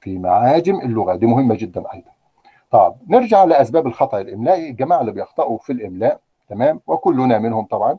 في 0.02 0.18
معاجم 0.18 0.80
اللغة 0.80 1.16
دي 1.16 1.26
مهمة 1.26 1.56
جدا 1.56 1.94
أيضا. 1.94 2.12
طب 2.72 2.96
نرجع 3.10 3.44
لأسباب 3.44 3.88
الخطأ 3.88 4.22
الإملائي. 4.22 4.70
الجماعه 4.70 5.02
اللي 5.02 5.12
بيخطئوا 5.12 5.58
في 5.58 5.74
الإملاء 5.74 6.20
تمام؟ 6.50 6.82
وكلنا 6.88 7.40
منهم 7.40 7.66
طبعا. 7.66 7.98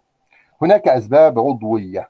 هناك 0.62 0.88
أسباب 0.88 1.38
عضوية. 1.38 2.08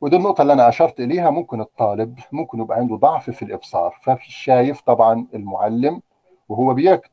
ودي 0.00 0.16
النقطة 0.16 0.42
اللي 0.42 0.52
أنا 0.52 0.68
أشرت 0.68 1.00
إليها 1.00 1.30
ممكن 1.30 1.60
الطالب 1.60 2.18
ممكن 2.32 2.60
يبقى 2.60 2.76
عنده 2.78 2.96
ضعف 2.96 3.30
في 3.30 3.42
الإبصار 3.42 3.98
فشايف 4.02 4.80
طبعا 4.80 5.26
المعلم 5.34 6.02
وهو 6.48 6.74
بيكتب 6.74 7.10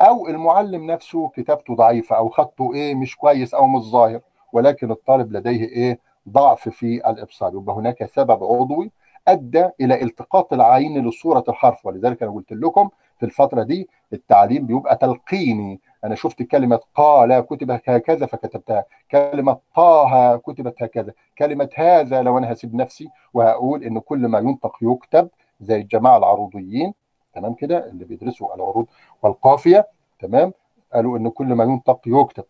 أو 0.00 0.28
المعلم 0.28 0.90
نفسه 0.90 1.28
كتابته 1.28 1.74
ضعيفة 1.74 2.16
أو 2.16 2.28
خطه 2.28 2.74
إيه 2.74 2.94
مش 2.94 3.16
كويس 3.16 3.54
أو 3.54 3.66
مش 3.66 3.82
ظاهر 3.82 4.20
ولكن 4.52 4.90
الطالب 4.90 5.32
لديه 5.32 5.64
إيه 5.64 5.98
ضعف 6.28 6.68
في 6.68 7.10
الإبصار. 7.10 7.54
يبقى 7.54 7.76
هناك 7.76 8.04
سبب 8.04 8.44
عضوي 8.44 8.90
أدى 9.28 9.68
إلى 9.80 10.02
التقاط 10.02 10.52
العين 10.52 11.08
لصورة 11.08 11.44
الحرف. 11.48 11.86
ولذلك 11.86 12.22
أنا 12.22 12.32
قلت 12.32 12.52
لكم 12.52 12.88
في 13.18 13.26
الفترة 13.26 13.62
دي 13.62 13.88
التعليم 14.12 14.66
بيبقى 14.66 14.96
تلقيني 14.96 15.80
أنا 16.04 16.14
شفت 16.14 16.42
كلمة 16.42 16.80
قال 16.94 17.40
كتبت 17.40 17.88
هكذا 17.88 18.26
فكتبتها. 18.26 18.84
كلمة 19.10 19.58
طه 19.76 20.36
كتبت 20.36 20.82
هكذا. 20.82 21.12
كلمة 21.38 21.68
هذا 21.74 22.22
لو 22.22 22.38
أنا 22.38 22.52
هسيب 22.52 22.74
نفسي 22.74 23.08
وهقول 23.34 23.84
إن 23.84 23.98
كل 23.98 24.26
ما 24.26 24.38
ينطق 24.38 24.76
يكتب 24.82 25.28
زي 25.60 25.76
الجماعة 25.76 26.16
العروضيين. 26.16 26.94
تمام 27.34 27.54
كده؟ 27.54 27.86
اللي 27.86 28.04
بيدرسوا 28.04 28.54
العروض 28.54 28.86
والقافية. 29.22 29.86
تمام؟ 30.20 30.52
قالوا 30.94 31.18
إن 31.18 31.28
كل 31.28 31.46
ما 31.46 31.64
ينطق 31.64 32.00
يكتب. 32.06 32.44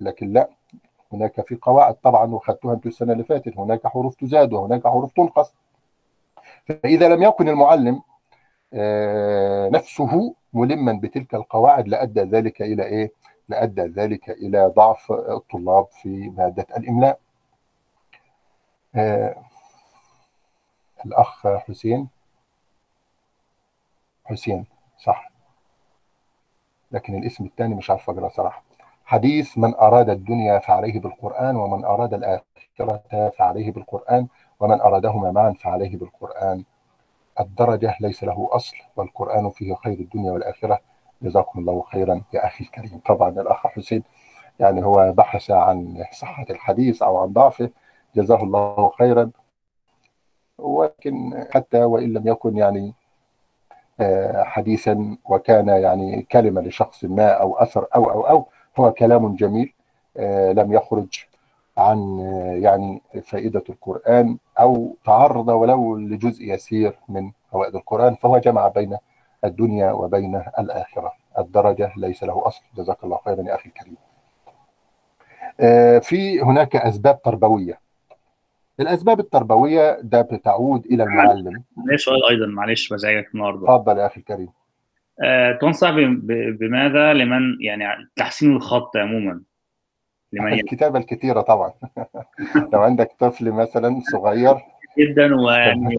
لكن 0.00 0.32
لا. 0.32 0.48
هناك 1.12 1.46
في 1.48 1.58
قواعد 1.62 1.94
طبعا 1.94 2.34
وخدتوها 2.34 2.74
أنتوا 2.74 2.90
السنة 2.90 3.12
اللي 3.12 3.24
فاتت. 3.24 3.58
هناك 3.58 3.86
حروف 3.86 4.14
تزاد 4.14 4.52
وهناك 4.52 4.86
حروف 4.86 5.12
تنقص. 5.12 5.54
فإذا 6.66 7.08
لم 7.08 7.22
يكن 7.22 7.48
المعلم 7.48 8.02
نفسه 9.72 10.34
ملما 10.52 10.92
بتلك 11.02 11.34
القواعد 11.34 11.88
لأدى 11.88 12.20
ذلك 12.20 12.62
إلى 12.62 12.82
إيه؟ 12.84 13.12
لأدى 13.48 13.82
ذلك 13.82 14.30
إلى 14.30 14.66
ضعف 14.76 15.12
الطلاب 15.12 15.86
في 16.02 16.30
مادة 16.30 16.66
الإملاء. 16.76 17.18
آه 18.94 19.36
الأخ 21.06 21.46
حسين 21.46 22.08
حسين 24.24 24.66
صح 24.98 25.30
لكن 26.92 27.18
الاسم 27.18 27.44
الثاني 27.44 27.74
مش 27.74 27.90
عارف 27.90 28.10
أقرأ 28.10 28.28
صراحة. 28.28 28.62
حديث 29.04 29.58
من 29.58 29.74
أراد 29.74 30.10
الدنيا 30.10 30.58
فعليه 30.58 31.00
بالقرآن 31.00 31.56
ومن 31.56 31.84
أراد 31.84 32.14
الآخرة 32.14 33.28
فعليه 33.38 33.72
بالقرآن 33.72 34.26
ومن 34.60 34.80
أرادهما 34.80 35.30
معا 35.30 35.52
فعليه 35.52 35.96
بالقرآن 35.96 36.64
الدرجة 37.40 37.96
ليس 38.00 38.24
له 38.24 38.48
أصل 38.52 38.76
والقرآن 38.96 39.50
فيه 39.50 39.74
خير 39.74 39.98
الدنيا 39.98 40.32
والآخرة. 40.32 40.80
جزاكم 41.22 41.58
الله 41.58 41.82
خيرا 41.82 42.22
يا 42.32 42.46
أخي 42.46 42.64
الكريم. 42.64 43.00
طبعا 43.06 43.28
الأخ 43.28 43.66
حسين 43.66 44.02
يعني 44.60 44.84
هو 44.84 45.12
بحث 45.12 45.50
عن 45.50 46.04
صحة 46.12 46.46
الحديث 46.50 47.02
أو 47.02 47.16
عن 47.16 47.32
ضعفه. 47.32 47.70
جزاه 48.16 48.42
الله 48.42 48.90
خيرا. 48.98 49.30
ولكن 50.58 51.46
حتى 51.54 51.84
وإن 51.84 52.12
لم 52.12 52.28
يكن 52.28 52.56
يعني 52.56 52.94
حديثا 54.34 55.16
وكان 55.24 55.68
يعني 55.68 56.22
كلمة 56.22 56.60
لشخص 56.60 57.04
ما 57.04 57.28
أو 57.28 57.56
أثر 57.56 57.86
أو 57.94 58.10
أو 58.10 58.26
أو 58.28 58.48
هو 58.78 58.92
كلام 58.92 59.34
جميل 59.34 59.74
لم 60.56 60.72
يخرج 60.72 61.24
عن 61.78 62.18
يعني 62.62 63.02
فائدة 63.22 63.64
القرآن 63.68 64.38
أو 64.60 64.96
تعرض 65.04 65.48
ولو 65.48 65.96
لجزء 65.96 66.44
يسير 66.44 66.98
من 67.08 67.30
فوائد 67.52 67.74
القرآن 67.74 68.14
فهو 68.14 68.38
جمع 68.38 68.68
بين 68.68 68.96
الدنيا 69.44 69.92
وبين 69.92 70.42
الآخرة. 70.58 71.12
الدرجة 71.38 71.92
ليس 71.96 72.22
له 72.24 72.46
أصل. 72.46 72.62
جزاك 72.76 73.04
الله 73.04 73.18
خيرا 73.24 73.42
يا 73.42 73.54
أخي 73.54 73.68
الكريم. 73.68 73.96
في 76.00 76.40
هناك 76.40 76.76
أسباب 76.76 77.22
تربوية. 77.22 77.80
الأسباب 78.80 79.20
التربوية 79.20 80.00
ده 80.02 80.22
بتعود 80.22 80.86
إلى 80.86 81.02
المعلم. 81.02 81.62
ليه 81.86 81.96
سؤال 81.96 82.24
أيضا. 82.30 82.46
معلش 82.46 82.92
بزعجك 82.92 83.34
النهارده. 83.34 83.64
اتفضل 83.64 83.98
يا 83.98 84.06
أخي 84.06 84.20
الكريم. 84.20 84.48
أه 85.24 85.58
تنصح 85.60 85.90
بماذا؟ 86.60 87.12
لمن 87.12 87.40
يعني 87.60 87.84
تحسين 88.16 88.56
الخط 88.56 88.96
عموما. 88.96 89.40
لمن 90.34 90.46
يعلم 90.48 90.60
الكتابة 90.60 90.98
الكتيرة 90.98 91.40
طبعا. 91.40 91.72
لو 92.72 92.80
عندك 92.80 93.10
طفل 93.18 93.50
مثلا 93.52 94.00
صغير. 94.12 94.56
جدا 94.98 95.34
ويعني 95.46 95.98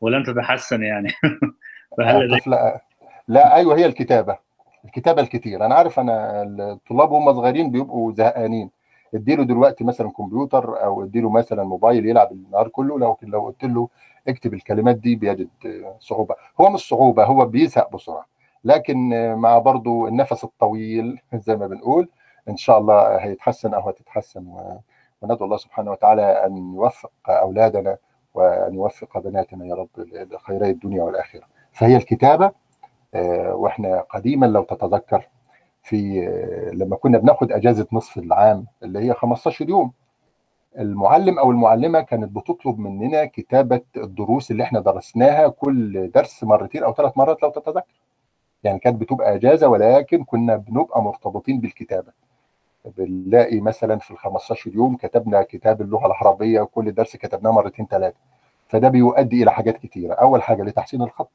ولم 0.00 0.22
تتحسن 0.22 0.82
يعني. 0.82 1.08
فهل 1.98 2.26
لديك 2.26 2.46
الطفل 2.46 2.78
لا 3.28 3.54
أيوه 3.56 3.76
هي 3.76 3.86
الكتابة. 3.86 4.38
الكتابة 4.84 5.22
الكتير 5.22 5.66
أنا 5.66 5.74
عارف 5.74 6.00
أنا 6.00 6.42
الطلاب 6.42 7.10
وهم 7.10 7.32
صغيرين 7.32 7.70
بيبقوا 7.70 8.12
زهقانين. 8.12 8.70
اديله 9.14 9.44
دلوقتي 9.44 9.84
مثلا 9.84 10.10
كمبيوتر 10.10 10.84
أو 10.84 11.04
اديله 11.04 11.30
مثلا 11.30 11.64
موبايل 11.64 12.06
يلعب 12.06 12.32
النهار 12.32 12.68
كله. 12.68 12.98
لو 12.98 13.16
لو 13.22 13.40
قلت 13.46 13.64
له 13.64 13.88
اكتب 14.28 14.54
الكلمات 14.54 14.96
دي 14.96 15.16
بيجد 15.16 15.48
صعوبة. 16.00 16.34
هو 16.60 16.70
مش 16.70 16.88
صعوبة 16.88 17.24
هو 17.24 17.46
بيزهق 17.46 17.92
بسرعة. 17.92 18.26
لكن 18.64 19.08
مع 19.34 19.58
برضو 19.58 20.08
النفس 20.08 20.44
الطويل 20.44 21.18
زي 21.34 21.56
ما 21.56 21.66
بنقول 21.66 22.08
إن 22.48 22.56
شاء 22.56 22.78
الله 22.78 23.16
هيتحسن 23.16 23.74
أو 23.74 23.88
هتتحسن 23.88 24.46
وندعو 25.22 25.44
الله 25.44 25.56
سبحانه 25.56 25.90
وتعالى 25.90 26.22
أن 26.46 26.56
يوفق 26.74 27.10
أولادنا 27.28 27.96
وأن 28.34 28.74
يوفق 28.74 29.18
بناتنا 29.18 29.66
يا 29.66 29.74
رب 29.74 29.88
لخيري 30.32 30.70
الدنيا 30.70 31.02
والآخرة. 31.02 31.42
فهي 31.72 31.96
الكتابة 31.96 32.50
آه، 33.14 33.54
وإحنا 33.54 34.00
قديما 34.00 34.46
لو 34.46 34.62
تتذكر 34.62 35.28
في 35.82 36.28
آه، 36.28 36.70
لما 36.74 36.96
كنا 36.96 37.18
بناخد 37.18 37.52
أجازة 37.52 37.86
نصف 37.92 38.18
العام 38.18 38.66
اللي 38.82 38.98
هي 38.98 39.14
15 39.14 39.68
يوم 39.68 39.92
المعلم 40.78 41.38
أو 41.38 41.50
المعلمة 41.50 42.00
كانت 42.00 42.36
بتطلب 42.36 42.78
مننا 42.78 43.24
كتابة 43.24 43.80
الدروس 43.96 44.50
اللي 44.50 44.62
إحنا 44.62 44.80
درسناها 44.80 45.48
كل 45.48 46.10
درس 46.10 46.44
مرتين 46.44 46.82
أو 46.84 46.94
ثلاث 46.94 47.12
مرات 47.18 47.42
لو 47.42 47.50
تتذكر. 47.50 48.00
يعني 48.64 48.78
كانت 48.78 49.00
بتبقى 49.00 49.34
إجازة 49.34 49.68
ولكن 49.68 50.24
كنا 50.24 50.56
بنبقى 50.56 51.02
مرتبطين 51.02 51.60
بالكتابة. 51.60 52.12
بنلاقي 52.86 53.60
مثلا 53.60 53.98
في 53.98 54.10
ال 54.10 54.18
15 54.18 54.70
يوم 54.74 54.96
كتبنا 54.96 55.42
كتاب 55.42 55.80
اللغة 55.80 56.06
العربية 56.06 56.60
وكل 56.60 56.94
درس 56.94 57.16
كتبناه 57.16 57.50
مرتين 57.50 57.86
ثلاثة 57.86 58.16
فده 58.68 58.88
بيؤدي 58.88 59.42
إلى 59.42 59.52
حاجات 59.52 59.76
كتيرة. 59.76 60.14
أول 60.14 60.42
حاجة 60.42 60.62
لتحسين 60.62 61.02
الخط. 61.02 61.30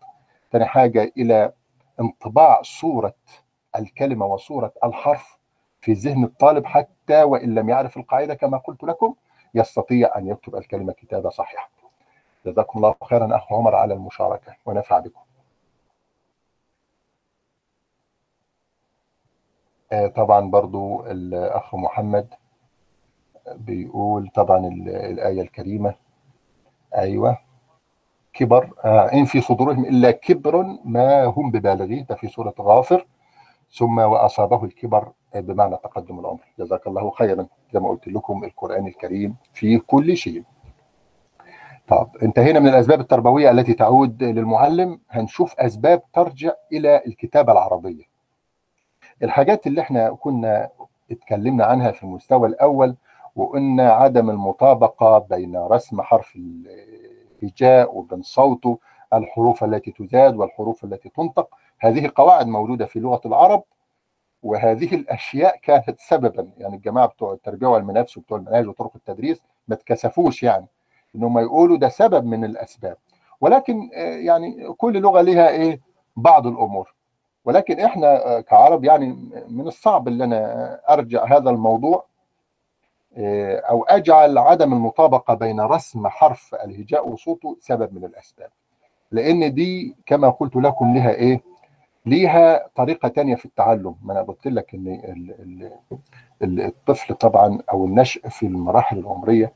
ثاني 0.52 0.66
حاجة 0.66 1.12
إلى 1.18 1.52
انطباع 2.00 2.62
صورة 2.62 3.14
الكلمة 3.76 4.26
وصورة 4.26 4.74
الحرف 4.84 5.38
في 5.82 5.94
ذهن 5.94 6.24
الطالب 6.24 6.66
حتى 6.66 7.24
وإن 7.24 7.56
لم 7.56 7.70
يعرف 7.70 7.98
القاعدة. 7.98 8.34
كما 8.34 8.58
قلت 8.58 8.84
لكم 8.84 9.14
يستطيع 9.54 10.18
أن 10.18 10.28
يكتب 10.28 10.56
الكلمة 10.56 10.94
كتابة 10.94 11.30
صحيحة. 11.30 11.70
جزاكم 12.46 12.80
الله 12.80 12.96
خيرا 13.04 13.36
أخ 13.36 13.54
عمر 13.54 13.76
على 13.76 13.94
المشاركة 13.94 14.56
ونفع 14.66 15.00
بكم. 15.00 15.22
طبعا 20.16 20.50
برضو 20.50 21.06
الأخ 21.06 21.76
محمد 21.76 22.28
بيقول 23.56 24.28
طبعا 24.36 24.58
ال- 24.68 24.90
الآية 24.90 25.42
الكريمة. 25.42 25.94
أيوه. 26.96 27.38
كبر 28.34 28.70
آه 28.86 29.14
إن 29.14 29.26
في 29.26 29.42
صدورهم 29.42 29.86
إلا 29.86 30.12
كبر 30.12 30.66
ما 30.86 31.24
هم 31.26 31.52
ببالغيه. 31.52 32.06
ده 32.06 32.16
في 32.16 32.28
سورة 32.28 32.54
غافر. 32.62 33.08
ثم 33.78 33.98
وأصابه 34.00 34.64
الكبر 34.64 35.12
بمعنى 35.36 35.78
تقدم 35.78 36.20
العمر 36.20 36.44
جزاك 36.60 36.88
الله 36.88 37.12
خيرا 37.12 37.48
زي 37.74 37.80
ما 37.80 37.90
قلت 37.90 38.08
لكم 38.08 38.44
القرآن 38.44 38.88
الكريم 38.88 39.36
فيه 39.54 39.80
كل 39.88 40.18
شيء. 40.18 40.44
طب 41.88 42.10
انتهينا 42.24 42.60
من 42.60 42.68
الأسباب 42.68 43.00
التربوية 43.00 43.52
التي 43.52 43.74
تعود 43.74 44.24
للمعلم. 44.24 45.00
هنشوف 45.10 45.60
أسباب 45.60 46.02
ترجع 46.14 46.52
إلى 46.74 47.02
الكتابة 47.08 47.52
العربية. 47.52 48.11
الحاجات 49.24 49.68
اللي 49.68 49.82
إحنا 49.82 50.10
كنا 50.10 50.70
اتكلمنا 51.12 51.66
عنها 51.66 51.92
في 51.92 52.04
المستوى 52.04 52.48
الأول 52.48 52.96
وقلنا 53.36 53.92
عدم 53.92 54.30
المطابقة 54.30 55.18
بين 55.18 55.58
رسم 55.58 56.02
حرف 56.02 56.36
الهجاء 57.44 57.98
وبين 57.98 58.22
صوته 58.22 58.80
الحروف 59.14 59.64
التي 59.64 59.92
تزاد 59.92 60.36
والحروف 60.36 60.84
التي 60.84 61.10
تنطق. 61.10 61.50
هذه 61.80 62.12
قواعد 62.16 62.48
موجوده 62.48 62.86
في 62.86 63.00
لغة 63.00 63.22
العرب 63.26 63.64
وهذه 64.44 64.96
الأشياء 64.96 65.58
كانت 65.64 66.00
سببا. 66.00 66.52
يعني 66.58 66.76
الجماعة 66.76 67.08
بتوع 67.08 67.34
التربيه 67.34 67.68
والعلم 67.68 67.92
نفس 67.92 68.18
وبتوع 68.18 68.38
المناهج 68.38 68.68
وطرق 68.68 68.92
التدريس 68.96 69.42
ما 69.68 69.76
اتكسفوش 69.76 70.44
يعني 70.44 70.66
انهم 71.16 71.40
يقولوا 71.40 71.78
ده 71.78 71.90
سبب 71.90 72.26
من 72.26 72.46
الأسباب. 72.46 72.98
ولكن 73.42 73.90
آه، 73.96 74.16
يعني 74.16 74.74
كل 74.78 75.02
لغة 75.02 75.22
لها 75.22 75.50
إيه؟ 75.50 75.80
بعض 76.16 76.48
الأمور. 76.48 76.94
ولكن 77.46 77.80
إحنا 77.80 78.42
كعرب 78.42 78.84
يعني 78.84 79.18
من 79.50 79.68
الصعب 79.68 80.08
إن 80.08 80.22
أنا 80.22 80.80
أرجع 80.90 81.26
هذا 81.38 81.50
الموضوع 81.50 82.06
آه، 83.18 83.58
أو 83.60 83.84
أجعل 83.84 84.38
عدم 84.38 84.74
المطابقة 84.74 85.34
بين 85.34 85.62
رسم 85.62 86.08
حرف 86.08 86.56
الهجاء 86.56 87.10
وصوته 87.10 87.58
سبب 87.60 87.94
من 87.94 88.06
الأسباب. 88.06 88.50
لأن 89.12 89.54
دي 89.54 89.96
كما 90.06 90.30
قلت 90.30 90.56
لكم 90.56 90.94
لها 90.94 91.10
إيه؟ 91.12 91.42
ليها 92.06 92.68
طريقة 92.76 93.08
تانية 93.08 93.36
في 93.36 93.46
التعلم. 93.46 93.96
ما 94.04 94.14
أنا 94.14 94.22
قلت 94.22 94.48
لك 94.48 94.74
إن 94.76 94.88
ال- 94.88 95.36
ال- 95.40 95.72
ال- 96.44 96.62
الطفل 96.66 97.16
طبعا 97.16 97.60
أو 97.72 97.86
النشء 97.86 98.30
في 98.30 98.46
المراحل 98.46 98.98
العمرية 99.00 99.54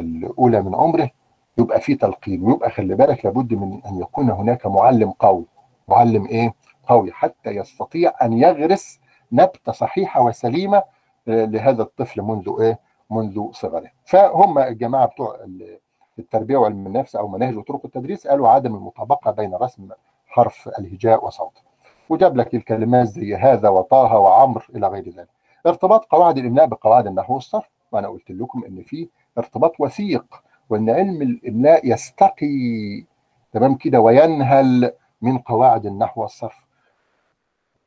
الأولى 0.00 0.62
من 0.62 0.74
عمره 0.74 1.10
يبقى 1.58 1.80
فيه 1.80 1.98
تلقين. 1.98 2.42
ويبقى 2.42 2.70
خلي 2.70 2.94
بالك 2.94 3.24
لابد 3.24 3.54
من 3.54 3.80
أن 3.86 4.00
يكون 4.00 4.30
هناك 4.30 4.66
معلم 4.66 5.10
قوي. 5.10 5.44
معلم 5.88 6.26
إيه؟ 6.26 6.54
قوي 6.86 7.12
حتى 7.12 7.50
يستطيع 7.50 8.12
أن 8.22 8.32
يغرس 8.32 9.00
نبتة 9.32 9.72
صحيحة 9.72 10.22
وسليمة 10.24 10.82
آه، 11.28 11.44
لهذا 11.44 11.82
الطفل 11.82 12.22
منذ 12.22 12.56
إيه؟ 12.60 12.78
منذ 13.10 13.50
صغره. 13.52 13.90
فهم 14.04 14.58
الجماعة 14.58 15.06
بتوع 15.06 15.34
ال- 15.34 15.78
التربية 16.18 16.56
وعلم 16.56 16.86
النفس 16.86 17.16
أو 17.16 17.28
مناهج 17.28 17.56
وطرق 17.56 17.80
التدريس 17.84 18.26
قالوا 18.26 18.48
عدم 18.48 18.74
المطابقة 18.74 19.30
بين 19.30 19.54
رسم 19.54 19.88
حرف 20.26 20.68
الهجاء 20.78 21.26
وصوته 21.26 21.60
وجاب 22.08 22.36
لك 22.36 22.54
الكلمات 22.54 23.06
زي 23.06 23.36
هذا 23.36 23.68
وطه 23.68 24.18
وعمر 24.18 24.66
إلى 24.76 24.88
غير 24.88 25.08
ذلك. 25.08 25.28
ارتباط 25.66 26.04
قواعد 26.04 26.38
الاملاء 26.38 26.66
بقواعد 26.66 27.06
النحو 27.06 27.34
والصرف. 27.34 27.64
وأنا 27.92 28.08
قلت 28.08 28.30
لكم 28.30 28.64
إن 28.64 28.82
في 28.82 29.08
ارتباط 29.38 29.72
وثيق 29.78 30.42
وإن 30.70 30.90
علم 30.90 31.22
الاملاء 31.22 31.90
يستقي. 31.92 33.04
تمام 33.52 33.74
كده؟ 33.74 34.00
وينهل 34.00 34.92
من 35.22 35.38
قواعد 35.38 35.86
النحو 35.86 36.22
والصرف. 36.22 36.61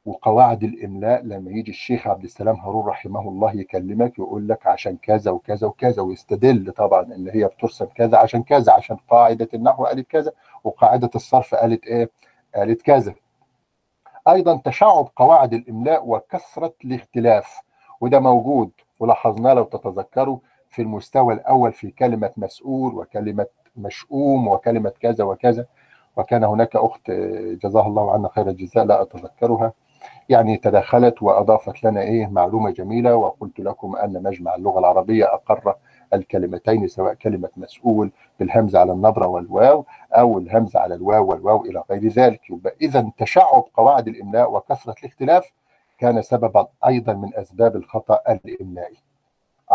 وقواعد 0.06 0.64
الإملاء 0.64 1.22
لما 1.24 1.52
يجي 1.52 1.72
الشيخ 1.72 2.08
عبد 2.08 2.24
السلام 2.24 2.56
هارون 2.56 2.86
رحمه 2.88 3.30
الله 3.30 3.52
يكلمك 3.56 4.20
يقول 4.20 4.48
لك 4.48 4.68
عشان 4.68 4.98
كذا 4.98 5.32
وكذا 5.32 5.68
وكذا 5.68 6.02
ويستدل 6.02 6.72
طبعا 6.72 7.02
إن 7.02 7.30
هي 7.30 7.46
بترسم 7.48 7.86
كذا 7.86 8.18
عشان 8.18 8.44
كذا 8.44 8.72
عشان 8.74 8.98
قاعدة 9.10 9.48
النحو 9.54 9.86
قالت 9.86 10.08
كذا 10.12 10.32
وقاعدة 10.64 11.10
الصرف 11.16 11.56
قالت 11.56 11.88
إيه؟ 11.88 12.10
قالت 12.56 12.82
كذا. 12.82 13.14
أيضا 14.28 14.62
تشعب 14.66 15.08
قواعد 15.16 15.54
الإملاء 15.54 16.08
وكثرة 16.10 16.74
الاختلاف 16.86 17.62
وده 18.02 18.20
موجود 18.20 18.72
ولاحظناه 19.00 19.54
لو 19.54 19.64
تتذكروا 19.64 20.38
في 20.70 20.82
المستوى 20.82 21.34
الأول 21.34 21.74
في 21.74 21.92
كلمة 21.92 22.32
مسؤول 22.38 22.96
وكلمة 22.96 23.46
مشؤوم 23.78 24.48
وكلمة 24.48 24.90
كذا 25.00 25.24
وكذا 25.24 25.66
وكان 26.18 26.44
هناك 26.44 26.76
أخت 26.76 27.12
جزاها 27.64 27.88
الله 27.88 28.14
عنا 28.14 28.30
خير 28.30 28.50
الجزاء 28.50 28.86
لا 28.86 29.02
أتذكرها 29.02 29.74
يعني 30.30 30.58
تدخلت 30.58 31.24
وأضافت 31.24 31.84
لنا 31.84 32.02
إيه 32.02 32.28
معلومة 32.28 32.72
جميلة 32.72 33.16
وقلت 33.16 33.60
لكم 33.60 33.96
أن 33.96 34.24
مجمع 34.24 34.56
اللغة 34.56 34.80
العربية 34.80 35.34
أقر 35.34 35.76
الكلمتين 36.14 36.88
سواء 36.88 37.14
كلمة 37.14 37.50
مسؤول 37.58 38.12
بالهمزه 38.40 38.80
على 38.80 38.92
النبره 38.92 39.28
والواو 39.28 39.86
أو 40.14 40.38
الهمزه 40.38 40.80
على 40.80 40.96
الواو 40.96 41.26
والواو 41.26 41.66
إلى 41.66 41.84
غير 41.92 42.08
ذلك 42.08 42.42
إذا 42.82 43.12
تشعب 43.18 43.64
قواعد 43.74 44.08
الإملاء 44.08 44.52
وكثرة 44.52 44.96
الاختلاف 45.00 45.52
كان 45.98 46.22
سببا 46.22 46.68
أيضا 46.88 47.14
من 47.14 47.36
أسباب 47.36 47.76
الخطأ 47.76 48.20
الإملائي. 48.30 48.98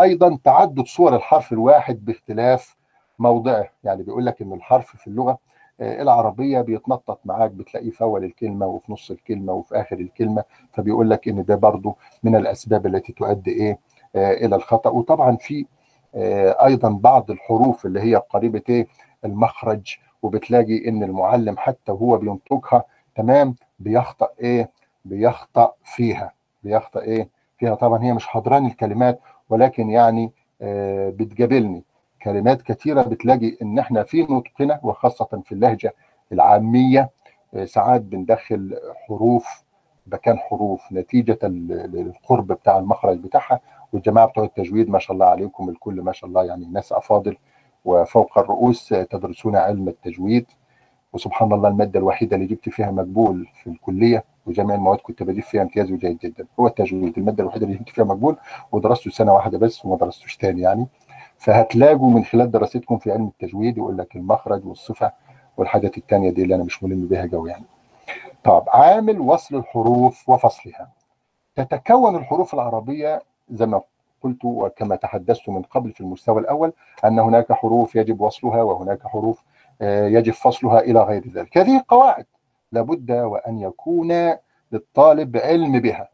أيضا 0.00 0.38
تعدد 0.44 0.86
صور 0.86 1.16
الحرف 1.16 1.52
الواحد 1.52 2.04
باختلاف 2.04 2.76
موضعه، 3.18 3.68
يعني 3.84 4.02
بيقول 4.02 4.26
لك 4.26 4.42
إن 4.42 4.52
الحرف 4.52 4.96
في 4.96 5.06
اللغة 5.06 5.38
العربية 5.80 6.60
بيتنطط 6.60 7.20
معاك 7.24 7.50
بتلاقيه 7.50 7.90
في 7.90 8.04
اول 8.04 8.24
الكلمة 8.24 8.66
وفي 8.66 8.92
نص 8.92 9.10
الكلمة 9.10 9.52
وفي 9.52 9.80
آخر 9.80 9.96
الكلمة 9.98 10.44
فبيقول 10.72 11.10
لك 11.10 11.28
إن 11.28 11.44
ده 11.44 11.54
برضو 11.56 11.96
من 12.22 12.36
الأسباب 12.36 12.86
التي 12.86 13.12
تؤدي 13.12 13.50
إيه 13.50 13.78
آه، 14.16 14.32
إلى 14.32 14.56
الخطأ. 14.56 14.90
وطبعا 14.90 15.36
في 15.36 15.66
آه، 16.14 16.64
أيضا 16.66 16.88
بعض 16.88 17.30
الحروف 17.30 17.86
اللي 17.86 18.00
هي 18.00 18.14
قريبة 18.16 18.62
إيه 18.68 18.86
المخرج 19.24 19.96
وبتلاقي 20.22 20.88
إن 20.88 21.02
المعلم 21.02 21.54
حتى 21.58 21.92
وهو 21.92 22.16
بينطقها 22.18 22.84
تمام 23.14 23.54
بيخطأ 23.78 24.28
إيه 24.40 24.70
بيخطأ 25.04 25.72
فيها 25.84 26.32
بيخطأ 26.62 27.00
إيه 27.00 27.28
فيها. 27.58 27.74
طبعا 27.74 28.02
هي 28.04 28.12
مش 28.12 28.26
حضران 28.26 28.66
الكلمات 28.66 29.20
ولكن 29.50 29.90
يعني 29.90 30.32
آه، 30.62 31.08
بتجابلني 31.10 31.84
كلمات 32.22 32.62
كثيرة 32.62 33.02
بتلاقي 33.02 33.56
إن 33.62 33.78
إحنا 33.78 34.02
في 34.02 34.22
نطقنا 34.22 34.80
وخاصة 34.82 35.42
في 35.44 35.52
اللهجة 35.52 35.94
العامية. 36.32 37.10
آه، 37.54 37.64
ساعات 37.64 38.00
بندخل 38.00 38.78
حروف 39.06 39.64
مكان 40.06 40.38
حروف 40.38 40.92
نتيجة 40.92 41.38
ال- 41.44 41.90
للقرب 41.92 42.46
بتاع 42.46 42.78
المخرج 42.78 43.18
بتاعها. 43.18 43.60
والجماعة 43.92 44.26
بتوع 44.26 44.44
التجويد 44.44 44.90
ما 44.90 44.98
شاء 44.98 45.12
الله 45.14 45.26
عليكم 45.26 45.68
الكل 45.68 46.02
ما 46.02 46.12
شاء 46.12 46.28
الله 46.30 46.44
يعني 46.44 46.66
ناس 46.66 46.92
أفاضل. 46.92 47.36
وفوق 47.84 48.38
الرؤوس 48.38 48.88
تدرسون 48.88 49.56
علم 49.56 49.88
التجويد. 49.88 50.46
وسبحان 51.12 51.52
الله 51.52 51.68
المادة 51.68 51.98
الوحيدة 52.00 52.36
اللي 52.36 52.46
جبت 52.46 52.68
فيها 52.68 52.90
مقبول 52.90 53.46
في 53.62 53.70
الكلية 53.70 54.24
وجميع 54.46 54.74
المواد 54.74 54.98
كنت 54.98 55.22
بجيب 55.22 55.42
فيها 55.42 55.62
امتياز 55.62 55.92
وجيد 55.92 56.18
جدا. 56.18 56.46
هو 56.60 56.66
التجويد 56.66 57.18
المادة 57.18 57.42
الوحيدة 57.42 57.66
اللي 57.66 57.76
جبت 57.78 57.88
فيها 57.88 58.04
مقبول 58.04 58.36
ودرسته 58.72 59.10
سنة 59.10 59.34
واحدة 59.34 59.58
بس 59.58 59.84
وما 59.84 59.96
درستوش 59.96 60.36
تاني 60.36 60.60
يعني. 60.60 60.86
فهتلاقوا 61.40 62.10
من 62.10 62.24
خلال 62.24 62.50
دراستكم 62.50 62.98
في 62.98 63.12
علم 63.12 63.26
التجويد 63.26 63.78
يقول 63.78 63.98
لك 63.98 64.16
المخرج 64.16 64.66
والصفة 64.66 65.12
والحاجات 65.56 65.98
التانية 65.98 66.30
دي 66.30 66.42
اللي 66.42 66.54
أنا 66.54 66.64
مش 66.64 66.82
ملم 66.82 67.06
بيها 67.08 67.28
قوي 67.32 67.50
يعني. 67.50 67.64
طب 68.44 68.64
عامل 68.68 69.20
وصل 69.20 69.56
الحروف 69.56 70.28
وفصلها. 70.28 70.90
تتكون 71.56 72.16
الحروف 72.16 72.54
العربية 72.54 73.22
زي 73.50 73.66
ما 73.66 73.80
قلت 74.22 74.44
وكما 74.44 74.96
تحدثت 74.96 75.48
من 75.48 75.62
قبل 75.62 75.92
في 75.92 76.00
المستوى 76.00 76.40
الأول 76.40 76.72
أن 77.04 77.18
هناك 77.18 77.52
حروف 77.52 77.96
يجب 77.96 78.20
وصلها 78.20 78.62
وهناك 78.62 79.06
حروف 79.06 79.42
يجب 79.82 80.32
فصلها 80.32 80.80
إلى 80.80 81.02
غير 81.02 81.28
ذلك. 81.28 81.58
هذه 81.58 81.82
قواعد 81.88 82.26
لابد 82.72 83.10
وأن 83.12 83.58
يكون 83.58 84.32
للطالب 84.72 85.36
علم 85.36 85.78
بها. 85.80 86.08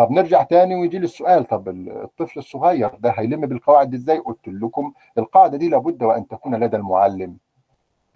طب 0.00 0.10
نرجع 0.10 0.42
تاني 0.42 0.74
ويجي 0.74 0.98
لي 0.98 1.04
السؤال 1.04 1.44
طب 1.44 1.68
الطفل 1.68 2.38
الصغير 2.38 2.90
ده 2.98 3.10
هيلم 3.10 3.40
بالقواعد 3.40 3.94
إزاي؟ 3.94 4.18
قلت 4.18 4.48
لكم 4.48 4.92
القاعدة 5.18 5.56
دي 5.58 5.68
لابد 5.68 6.02
وأن 6.02 6.28
تكون 6.28 6.54
لدى 6.54 6.76
المعلم. 6.76 7.36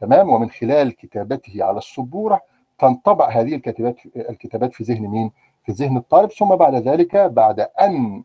تمام 0.01 0.31
ومن 0.31 0.51
خلال 0.51 0.97
كتابته 0.97 1.65
على 1.65 1.79
السبورة 1.79 2.41
تنطبع 2.79 3.29
هذه 3.29 3.55
الكتابات 3.55 3.97
الكتابات 4.17 4.73
في 4.75 4.85
ذهن 4.85 5.03
مين؟ 5.09 5.31
في 5.65 5.73
ذهن 5.73 5.97
الطالب 5.97 6.31
ثم 6.31 6.57
بعد 6.57 6.75
ذلك 6.75 7.17
بعد 7.17 7.61
أن 7.61 8.23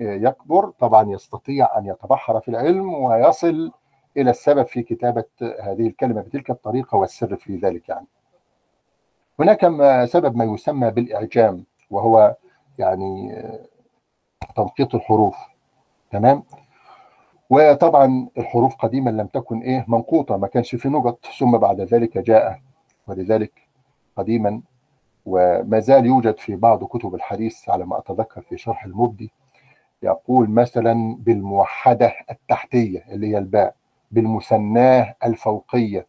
يكبر 0.00 0.70
طبعا 0.70 1.10
يستطيع 1.10 1.78
أن 1.78 1.86
يتبحر 1.86 2.40
في 2.40 2.48
العلم 2.48 2.94
ويصل 2.94 3.72
إلى 4.16 4.30
السبب 4.30 4.66
في 4.66 4.82
كتابة 4.82 5.24
هذه 5.40 5.86
الكلمة 5.86 6.20
بتلك 6.20 6.50
الطريقة 6.50 6.96
والسر 6.96 7.36
في 7.36 7.56
ذلك 7.56 7.88
يعني. 7.88 8.06
هناك 9.40 9.60
سبب 10.04 10.36
ما 10.36 10.44
يسمى 10.44 10.90
بالإعجام 10.90 11.64
وهو 11.90 12.36
يعني 12.78 13.42
تنقيط 14.56 14.94
الحروف. 14.94 15.36
تمام؟ 16.10 16.42
وطبعا 17.50 18.28
الحروف 18.38 18.74
قديما 18.76 19.10
لم 19.10 19.26
تكن 19.26 19.60
إيه 19.60 19.84
منقوطة 19.88 20.36
ما 20.36 20.46
كانش 20.46 20.74
في 20.74 20.88
نقط. 20.88 21.26
ثم 21.38 21.58
بعد 21.58 21.80
ذلك 21.80 22.18
جاء 22.18 22.60
ولذلك 23.06 23.52
قديما 24.16 24.60
وما 25.26 25.78
زال 25.78 26.06
يوجد 26.06 26.38
في 26.38 26.56
بعض 26.56 26.84
كتب 26.84 27.14
الحديث 27.14 27.68
على 27.70 27.86
ما 27.86 27.98
أتذكر 27.98 28.40
في 28.40 28.56
شرح 28.58 28.84
المبدي 28.84 29.30
يقول 30.02 30.50
مثلا 30.50 31.16
بالموحدة 31.20 32.12
التحتية 32.30 33.04
اللي 33.08 33.26
هي 33.32 33.38
الباء 33.38 33.74
بالمثناة 34.10 35.14
الفوقية 35.24 36.06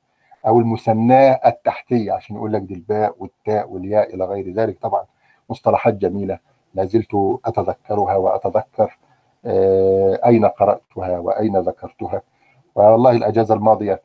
أو 0.48 0.60
المثناة 0.60 1.40
التحتية 1.46 2.12
عشان 2.12 2.36
يقول 2.36 2.54
لك 2.54 2.62
دي 2.62 2.74
الباء 2.74 3.16
والتاء 3.20 3.70
والياء 3.70 4.16
إلى 4.16 4.26
غير 4.26 4.54
ذلك. 4.54 4.80
طبعا 4.82 5.04
مصطلحات 5.50 5.94
جميلة. 5.94 6.40
لا 6.74 6.86
زلت 6.86 7.40
أتذكرها 7.46 8.16
وأتذكر 8.16 8.98
أين 10.26 10.46
قرأتها 10.46 11.20
وأين 11.20 11.58
ذكرتها. 11.58 12.22
والله 12.76 13.12
الأجازة 13.12 13.54
الماضية 13.56 14.02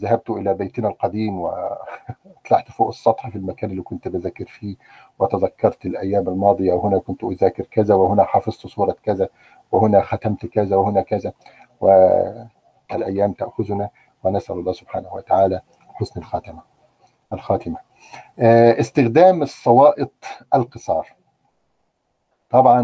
ذهبت 0.00 0.30
إلى 0.30 0.54
بيتنا 0.54 0.88
القديم 0.88 1.40
وطلعت 1.40 2.70
فوق 2.76 2.88
السطح 2.88 3.28
في 3.28 3.36
المكان 3.36 3.70
اللي 3.70 3.82
كنت 3.82 4.08
بذاكر 4.08 4.44
فيه 4.44 4.76
وتذكرت 5.18 5.86
الأيام 5.86 6.28
الماضية. 6.28 6.72
وهنا 6.72 6.98
كنت 6.98 7.24
أذاكر 7.24 7.64
كذا 7.64 7.94
وهنا 7.94 8.24
حفظت 8.24 8.66
سورة 8.66 8.96
كذا 9.02 9.28
وهنا 9.72 10.02
ختمت 10.02 10.46
كذا 10.46 10.76
وهنا 10.76 11.02
كذا. 11.02 11.32
والأيام 11.80 13.32
تأخذنا 13.32 13.90
ونسأل 14.24 14.56
الله 14.58 14.72
سبحانه 14.72 15.14
وتعالى 15.14 15.60
حسن 15.94 16.20
الخاتمة 16.20 16.62
الخاتمة. 17.32 17.78
استخدام 18.80 19.42
الصوائط 19.42 20.12
القصار. 20.54 21.17
طبعا 22.50 22.80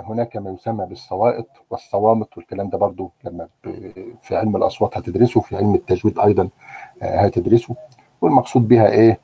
هناك 0.00 0.36
ما 0.36 0.50
يسمى 0.50 0.86
بالصوائط 0.86 1.46
والصوامت 1.70 2.36
والكلام 2.36 2.68
ده 2.68 2.78
برضو 2.78 3.12
لما 3.24 3.48
في 4.22 4.36
علم 4.36 4.56
الأصوات 4.56 4.98
هتدرسه 4.98 5.40
في 5.40 5.56
علم 5.56 5.74
التجويد 5.74 6.18
أيضا 6.18 6.48
هتدرسه. 7.02 7.76
والمقصود 8.20 8.68
بها 8.68 8.88
إيه؟ 8.88 9.20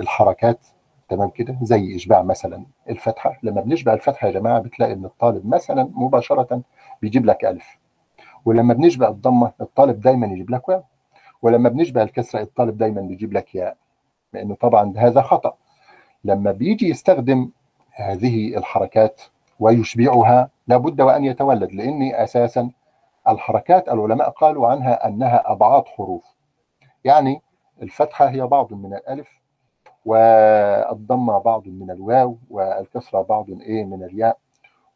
الحركات. 0.00 0.66
تمام 1.08 1.28
كده؟ 1.28 1.56
زي 1.62 1.96
إشباع 1.96 2.22
مثلا 2.22 2.64
الفتحة. 2.88 3.38
لما 3.42 3.60
بنشبع 3.60 3.92
الفتحة 3.92 4.28
يا 4.28 4.32
جماعة 4.32 4.60
بتلاقي 4.60 4.92
إن 4.92 5.04
الطالب 5.04 5.46
مثلا 5.46 5.90
مباشرة 5.94 6.62
بيجيب 7.02 7.26
لك 7.26 7.44
ألف. 7.44 7.78
ولما 8.44 8.74
بنشبع 8.74 9.08
الضمة 9.08 9.52
الطالب 9.60 10.00
دايما 10.00 10.26
يجيب 10.26 10.50
لك 10.50 10.68
واو. 10.68 10.82
ولما 11.42 11.68
بنشبع 11.68 12.02
الكسرة 12.02 12.40
الطالب 12.40 12.78
دايما 12.78 13.00
بيجيب 13.00 13.32
لك 13.32 13.54
ياء. 13.54 13.76
لأنه 14.32 14.54
طبعا 14.54 14.92
هذا 14.96 15.22
خطأ. 15.22 15.54
لما 16.24 16.52
بيجي 16.52 16.88
يستخدم 16.88 17.50
هذه 17.94 18.56
الحركات 18.56 19.20
ويشبعها 19.60 20.50
لابد 20.66 21.00
وأن 21.00 21.24
يتولد 21.24 21.72
لأن 21.72 22.14
أساسا 22.14 22.70
الحركات 23.28 23.88
العلماء 23.88 24.30
قالوا 24.30 24.68
عنها 24.68 25.06
أنها 25.06 25.52
ابعاد 25.52 25.86
حروف. 25.88 26.24
يعني 27.04 27.42
الفتحة 27.82 28.28
هي 28.28 28.40
بعض 28.46 28.72
من 28.72 28.94
الألف 28.94 29.28
والضمة 30.04 31.38
بعض 31.38 31.66
من 31.68 31.90
الواو 31.90 32.36
والكسرة 32.50 33.22
بعض 33.22 33.50
إيه 33.50 33.84
من 33.84 34.04
الياء. 34.04 34.38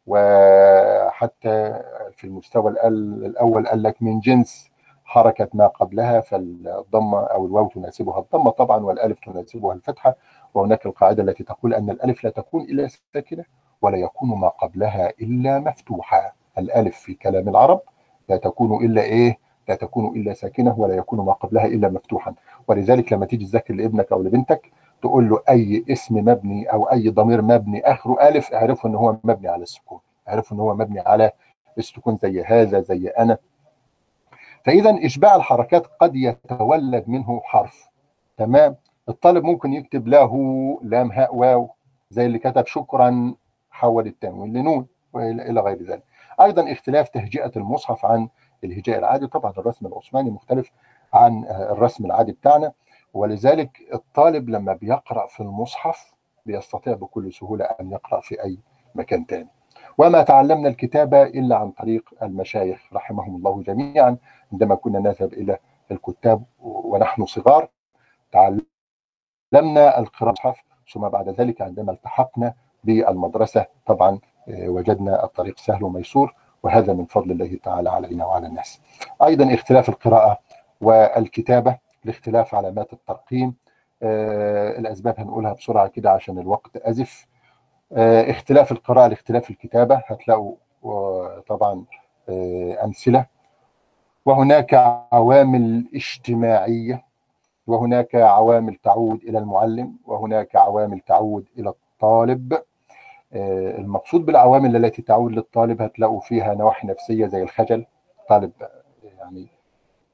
وحتى 0.07 1.81
في 2.11 2.23
المستوى 2.23 2.71
الأول 2.71 3.67
قال 3.67 3.83
لك 3.83 4.01
من 4.01 4.19
جنس 4.19 4.68
حركه 5.09 5.49
ما 5.53 5.67
قبلها 5.67 6.19
فالضمة 6.21 7.19
أو 7.19 7.45
الواو 7.45 7.67
تناسبها 7.67 8.19
الضمة 8.19 8.51
طبعا 8.51 8.77
والألف 8.85 9.19
تناسبها 9.19 9.73
الفتحة 9.73 10.15
وهناك 10.53 10.85
القاعدة 10.85 11.23
التي 11.23 11.43
تقول 11.43 11.73
أن 11.73 11.89
الألف 11.89 12.23
لا 12.23 12.29
تكون 12.29 12.61
إلا 12.61 12.87
ساكنة 13.13 13.45
ولا 13.81 13.97
يكون 13.97 14.29
ما 14.29 14.47
قبلها 14.47 15.09
إلا 15.21 15.59
مفتوحة. 15.59 16.35
الألف 16.57 16.97
في 16.97 17.13
كلام 17.13 17.49
العرب 17.49 17.81
لا 18.29 18.37
تكون 18.37 18.85
إلا 18.85 19.01
إيه؟ 19.01 19.37
لا 19.69 19.75
تكون 19.75 20.05
إلا 20.05 20.33
ساكنة 20.33 20.79
ولا 20.79 20.95
يكون 20.95 21.25
ما 21.25 21.33
قبلها 21.33 21.65
إلا 21.65 21.89
مفتوحا. 21.89 22.33
ولذلك 22.67 23.13
لما 23.13 23.25
تيجي 23.25 23.45
تذاكر 23.45 23.73
لابنك 23.73 24.11
أو 24.11 24.21
لبنتك 24.23 24.71
تقول 25.01 25.29
له 25.29 25.41
أي 25.49 25.85
اسم 25.89 26.15
مبني 26.17 26.71
أو 26.73 26.83
أي 26.91 27.09
ضمير 27.09 27.41
مبني 27.41 27.91
اخره 27.91 28.27
ألف 28.27 28.53
اعرفه 28.53 28.89
إن 28.89 28.95
هو 28.95 29.17
مبني 29.23 29.47
على 29.47 29.63
السكون 29.63 29.99
اعرفه 30.29 30.53
إن 30.55 30.59
هو 30.59 30.73
مبني 30.75 30.99
على 30.99 31.31
السكون 31.77 32.17
زي 32.21 32.43
هذا 32.43 32.79
زي 32.81 33.07
أنا. 33.07 33.37
فإذا 34.65 35.05
إشباع 35.05 35.35
الحركات 35.35 35.87
قد 35.99 36.15
يتولد 36.15 37.03
منه 37.07 37.41
حرف. 37.43 37.87
تمام؟ 38.37 38.75
الطالب 39.09 39.43
ممكن 39.43 39.73
يكتب 39.73 40.07
له 40.07 40.33
لام 40.83 41.11
هاء 41.11 41.35
واو 41.35 41.69
زي 42.09 42.25
اللي 42.25 42.39
كتب 42.39 42.65
شكرا 42.65 43.35
حول 43.71 44.07
التنوين 44.07 44.53
لنون 44.53 44.87
وإلى 45.13 45.61
غير 45.61 45.83
ذلك. 45.83 46.03
أيضا 46.41 46.71
اختلاف 46.71 47.09
تهجئة 47.09 47.51
المصحف 47.55 48.05
عن 48.05 48.29
الهجاء 48.63 48.99
العادي 48.99 49.27
طبعا 49.27 49.51
الرسم 49.51 49.87
العثماني 49.87 50.29
مختلف 50.29 50.71
عن 51.13 51.45
الرسم 51.49 52.05
العادي 52.05 52.31
بتاعنا. 52.31 52.71
ولذلك 53.13 53.77
الطالب 53.93 54.49
لما 54.49 54.73
بيقرأ 54.73 55.27
في 55.27 55.39
المصحف 55.39 56.13
بيستطيع 56.45 56.93
بكل 56.93 57.33
سهولة 57.33 57.65
أن 57.65 57.91
يقرأ 57.91 58.21
في 58.21 58.43
أي 58.43 58.57
مكان 58.95 59.25
تاني. 59.25 59.49
وما 59.97 60.23
تعلمنا 60.23 60.69
الكتابه 60.69 61.23
إلا 61.23 61.55
عن 61.57 61.71
طريق 61.71 62.09
المشايخ 62.23 62.79
رحمهم 62.93 63.35
الله 63.35 63.61
جميعا 63.63 64.17
عندما 64.51 64.75
كنا 64.75 64.99
نذهب 64.99 65.33
إلى 65.33 65.57
الكتاب 65.91 66.43
ونحن 66.59 67.25
صغار 67.25 67.69
تعلمنا 69.53 69.99
القراءة 69.99 70.55
ثم 70.93 71.01
بعد 71.09 71.29
ذلك 71.29 71.61
عندما 71.61 71.91
التحقنا 71.91 72.53
بالمدرسة 72.83 73.65
طبعا 73.85 74.19
وجدنا 74.47 75.23
الطريق 75.23 75.57
سهل 75.57 75.83
وميسور 75.83 76.33
وهذا 76.63 76.93
من 76.93 77.05
فضل 77.05 77.31
الله 77.31 77.59
تعالى 77.63 77.89
علينا 77.89 78.25
وعلى 78.25 78.47
الناس. 78.47 78.81
أيضا 79.23 79.53
اختلاف 79.53 79.89
القراءة 79.89 80.39
والكتابة 80.81 81.77
لاختلاف 82.05 82.55
علامات 82.55 82.93
الترقيم 82.93 83.55
آه 84.03 84.79
الأسباب 84.79 85.19
هنقولها 85.19 85.53
بسرعة 85.53 85.87
كده 85.87 86.11
عشان 86.11 86.39
الوقت 86.39 86.77
آه 86.77 87.27
اختلاف 87.93 88.71
القراءة 88.71 89.07
لاختلاف 89.07 89.49
الكتابة 89.49 89.95
هتلاقوا 90.07 90.55
آه 90.85 91.43
طبعا 91.47 91.85
آه 92.29 92.83
أمثلة. 92.83 93.25
وهناك 94.25 94.73
عوامل 95.13 95.85
اجتماعية 95.95 97.05
وهناك 97.67 98.15
عوامل 98.15 98.75
تعود 98.75 99.23
إلى 99.23 99.37
المعلم 99.37 99.95
وهناك 100.05 100.55
عوامل 100.55 100.99
تعود 100.99 101.45
إلى 101.57 101.69
الطالب. 101.69 102.53
آه 103.33 103.77
المقصود 103.77 104.25
بالعوامل 104.25 104.75
التي 104.75 105.01
تعود 105.01 105.31
للطالب 105.31 105.81
هتلاقوا 105.81 106.19
فيها 106.19 106.53
نواحي 106.53 106.87
نفسية 106.87 107.27
زي 107.27 107.43
الخجل. 107.43 107.85
طالب 108.29 108.51
يعني 109.17 109.47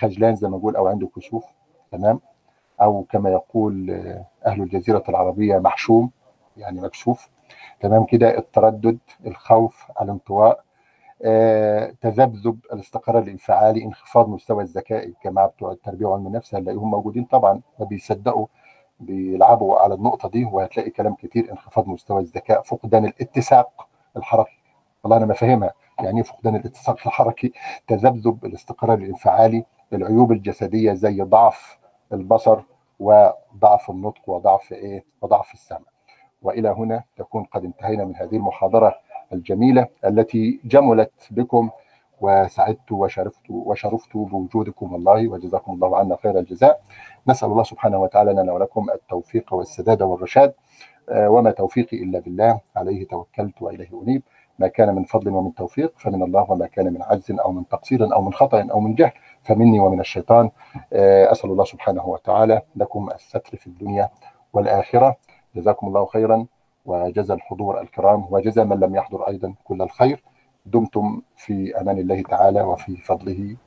خجلان 0.02 0.36
زي 0.36 0.48
ما 0.48 0.58
بقول 0.58 0.76
أو 0.76 0.88
عنده 0.88 1.08
كسوف. 1.16 1.46
تمام؟ 1.92 2.20
أو 2.82 3.04
كما 3.10 3.30
يقول 3.30 3.92
أهل 4.46 4.62
الجزيرة 4.62 5.04
العربية 5.10 5.58
محشوم 5.58 6.12
يعني 6.58 6.82
مكسوف. 6.82 7.30
تمام 7.80 8.06
كده؟ 8.06 8.38
التردد 8.38 8.98
الخوف 9.26 9.92
الانطواء 10.02 10.64
آه، 11.26 11.94
تذبذب 12.02 12.60
الاستقرار 12.74 13.24
الانفعالي 13.24 13.84
انخفاض 13.84 14.30
مستوى 14.30 14.64
الذكاء 14.64 15.06
الجماعه 15.06 15.48
بتوع 15.48 15.72
التربية 15.72 16.06
وعلم 16.06 16.28
النفس. 16.28 16.56
هنلاقيهم 16.56 16.92
موجودين 16.92 17.24
طبعا 17.24 17.62
وبيصدقوا 17.80 18.48
بيلعبوا 19.00 19.80
على 19.80 19.94
النقطة 19.94 20.30
دي 20.30 20.46
وهتلاقي 20.46 20.90
كلام 20.90 21.16
كتير 21.16 21.52
انخفاض 21.52 21.88
مستوى 21.88 22.22
الذكاء 22.22 22.62
فقدان 22.62 23.06
الاتساق 23.06 23.88
الحركي. 24.18 24.60
والله 25.04 25.18
أنا 25.18 25.26
ما 25.26 25.34
فاهمها. 25.34 25.74
يعني 26.00 26.18
إيه 26.18 26.24
فقدان 26.24 26.56
الاتساق 26.56 26.96
الحركي؟ 27.06 27.54
تذبذب 27.88 28.46
الاستقرار 28.46 28.98
الانفعالي 28.98 29.66
العيوب 29.94 30.32
الجسدية 30.32 30.94
زي 30.94 31.22
ضعف 31.22 31.78
البصر 32.14 32.60
وضعف 33.00 33.90
النطق 33.90 34.30
وضعف 34.30 34.72
إيه؟ 34.74 35.06
وضعف 35.22 35.54
السمع. 35.54 35.95
وإلى 36.46 36.70
هنا 36.70 37.04
تكون 37.18 37.44
قد 37.44 37.64
انتهينا 37.66 38.06
من 38.06 38.16
هذه 38.16 38.36
المحاضرة 38.36 38.96
الجميلة 39.34 39.88
التي 40.06 40.60
جملت 40.66 41.12
بكم 41.32 41.70
وسعدت 42.22 42.92
وشرفت 42.92 43.42
وشرفت 43.50 44.18
بوجودكم 44.18 44.94
والله 44.94 45.28
وجزاكم 45.28 45.74
الله 45.74 45.98
عنا 45.98 46.16
خير 46.24 46.40
الجزاء. 46.40 46.82
نسأل 47.28 47.50
الله 47.50 47.64
سبحانه 47.64 47.98
وتعالى 48.02 48.34
لنا 48.34 48.54
ولكم 48.54 48.90
التوفيق 48.90 49.54
والسداد 49.54 50.02
والرشاد. 50.02 50.54
آه، 51.10 51.30
وما 51.30 51.52
توفيقي 51.52 51.98
إلا 52.04 52.20
بالله 52.20 52.60
عليه 52.76 53.08
توكلت 53.08 53.62
وإليه 53.62 53.90
أنيب. 54.04 54.22
ما 54.60 54.68
كان 54.68 54.96
من 54.96 55.04
فضل 55.04 55.30
ومن 55.30 55.54
توفيق 55.54 55.94
فمن 55.98 56.24
الله 56.24 56.52
وما 56.52 56.68
كان 56.68 56.94
من 56.94 57.02
عجز 57.02 57.32
أو 57.32 57.52
من 57.52 57.68
تقصير 57.68 58.14
أو 58.14 58.22
من 58.22 58.34
خطأ 58.34 58.68
أو 58.72 58.80
من 58.80 58.96
جهل 58.96 59.12
فمني 59.44 59.80
ومن 59.80 60.00
الشيطان. 60.00 60.50
آه، 60.94 61.32
أسأل 61.32 61.50
الله 61.50 61.64
سبحانه 61.64 62.06
وتعالى 62.08 62.62
لكم 62.76 63.10
الستر 63.16 63.58
في 63.58 63.68
الدنيا 63.68 64.10
والآخرة. 64.54 65.16
جزاكم 65.56 65.88
الله 65.88 66.06
خيرا 66.06 66.46
وجزى 66.86 67.34
الحضور 67.34 67.82
الكرام 67.82 68.28
وجزى 68.30 68.64
من 68.64 68.80
لم 68.80 68.96
يحضر 68.96 69.28
أيضا 69.28 69.54
كل 69.64 69.82
الخير. 69.82 70.24
دمتم 70.66 71.22
في 71.38 71.82
أمان 71.82 72.00
الله 72.00 72.22
تعالى 72.22 72.62
وفي 72.62 72.98
فضله. 72.98 73.56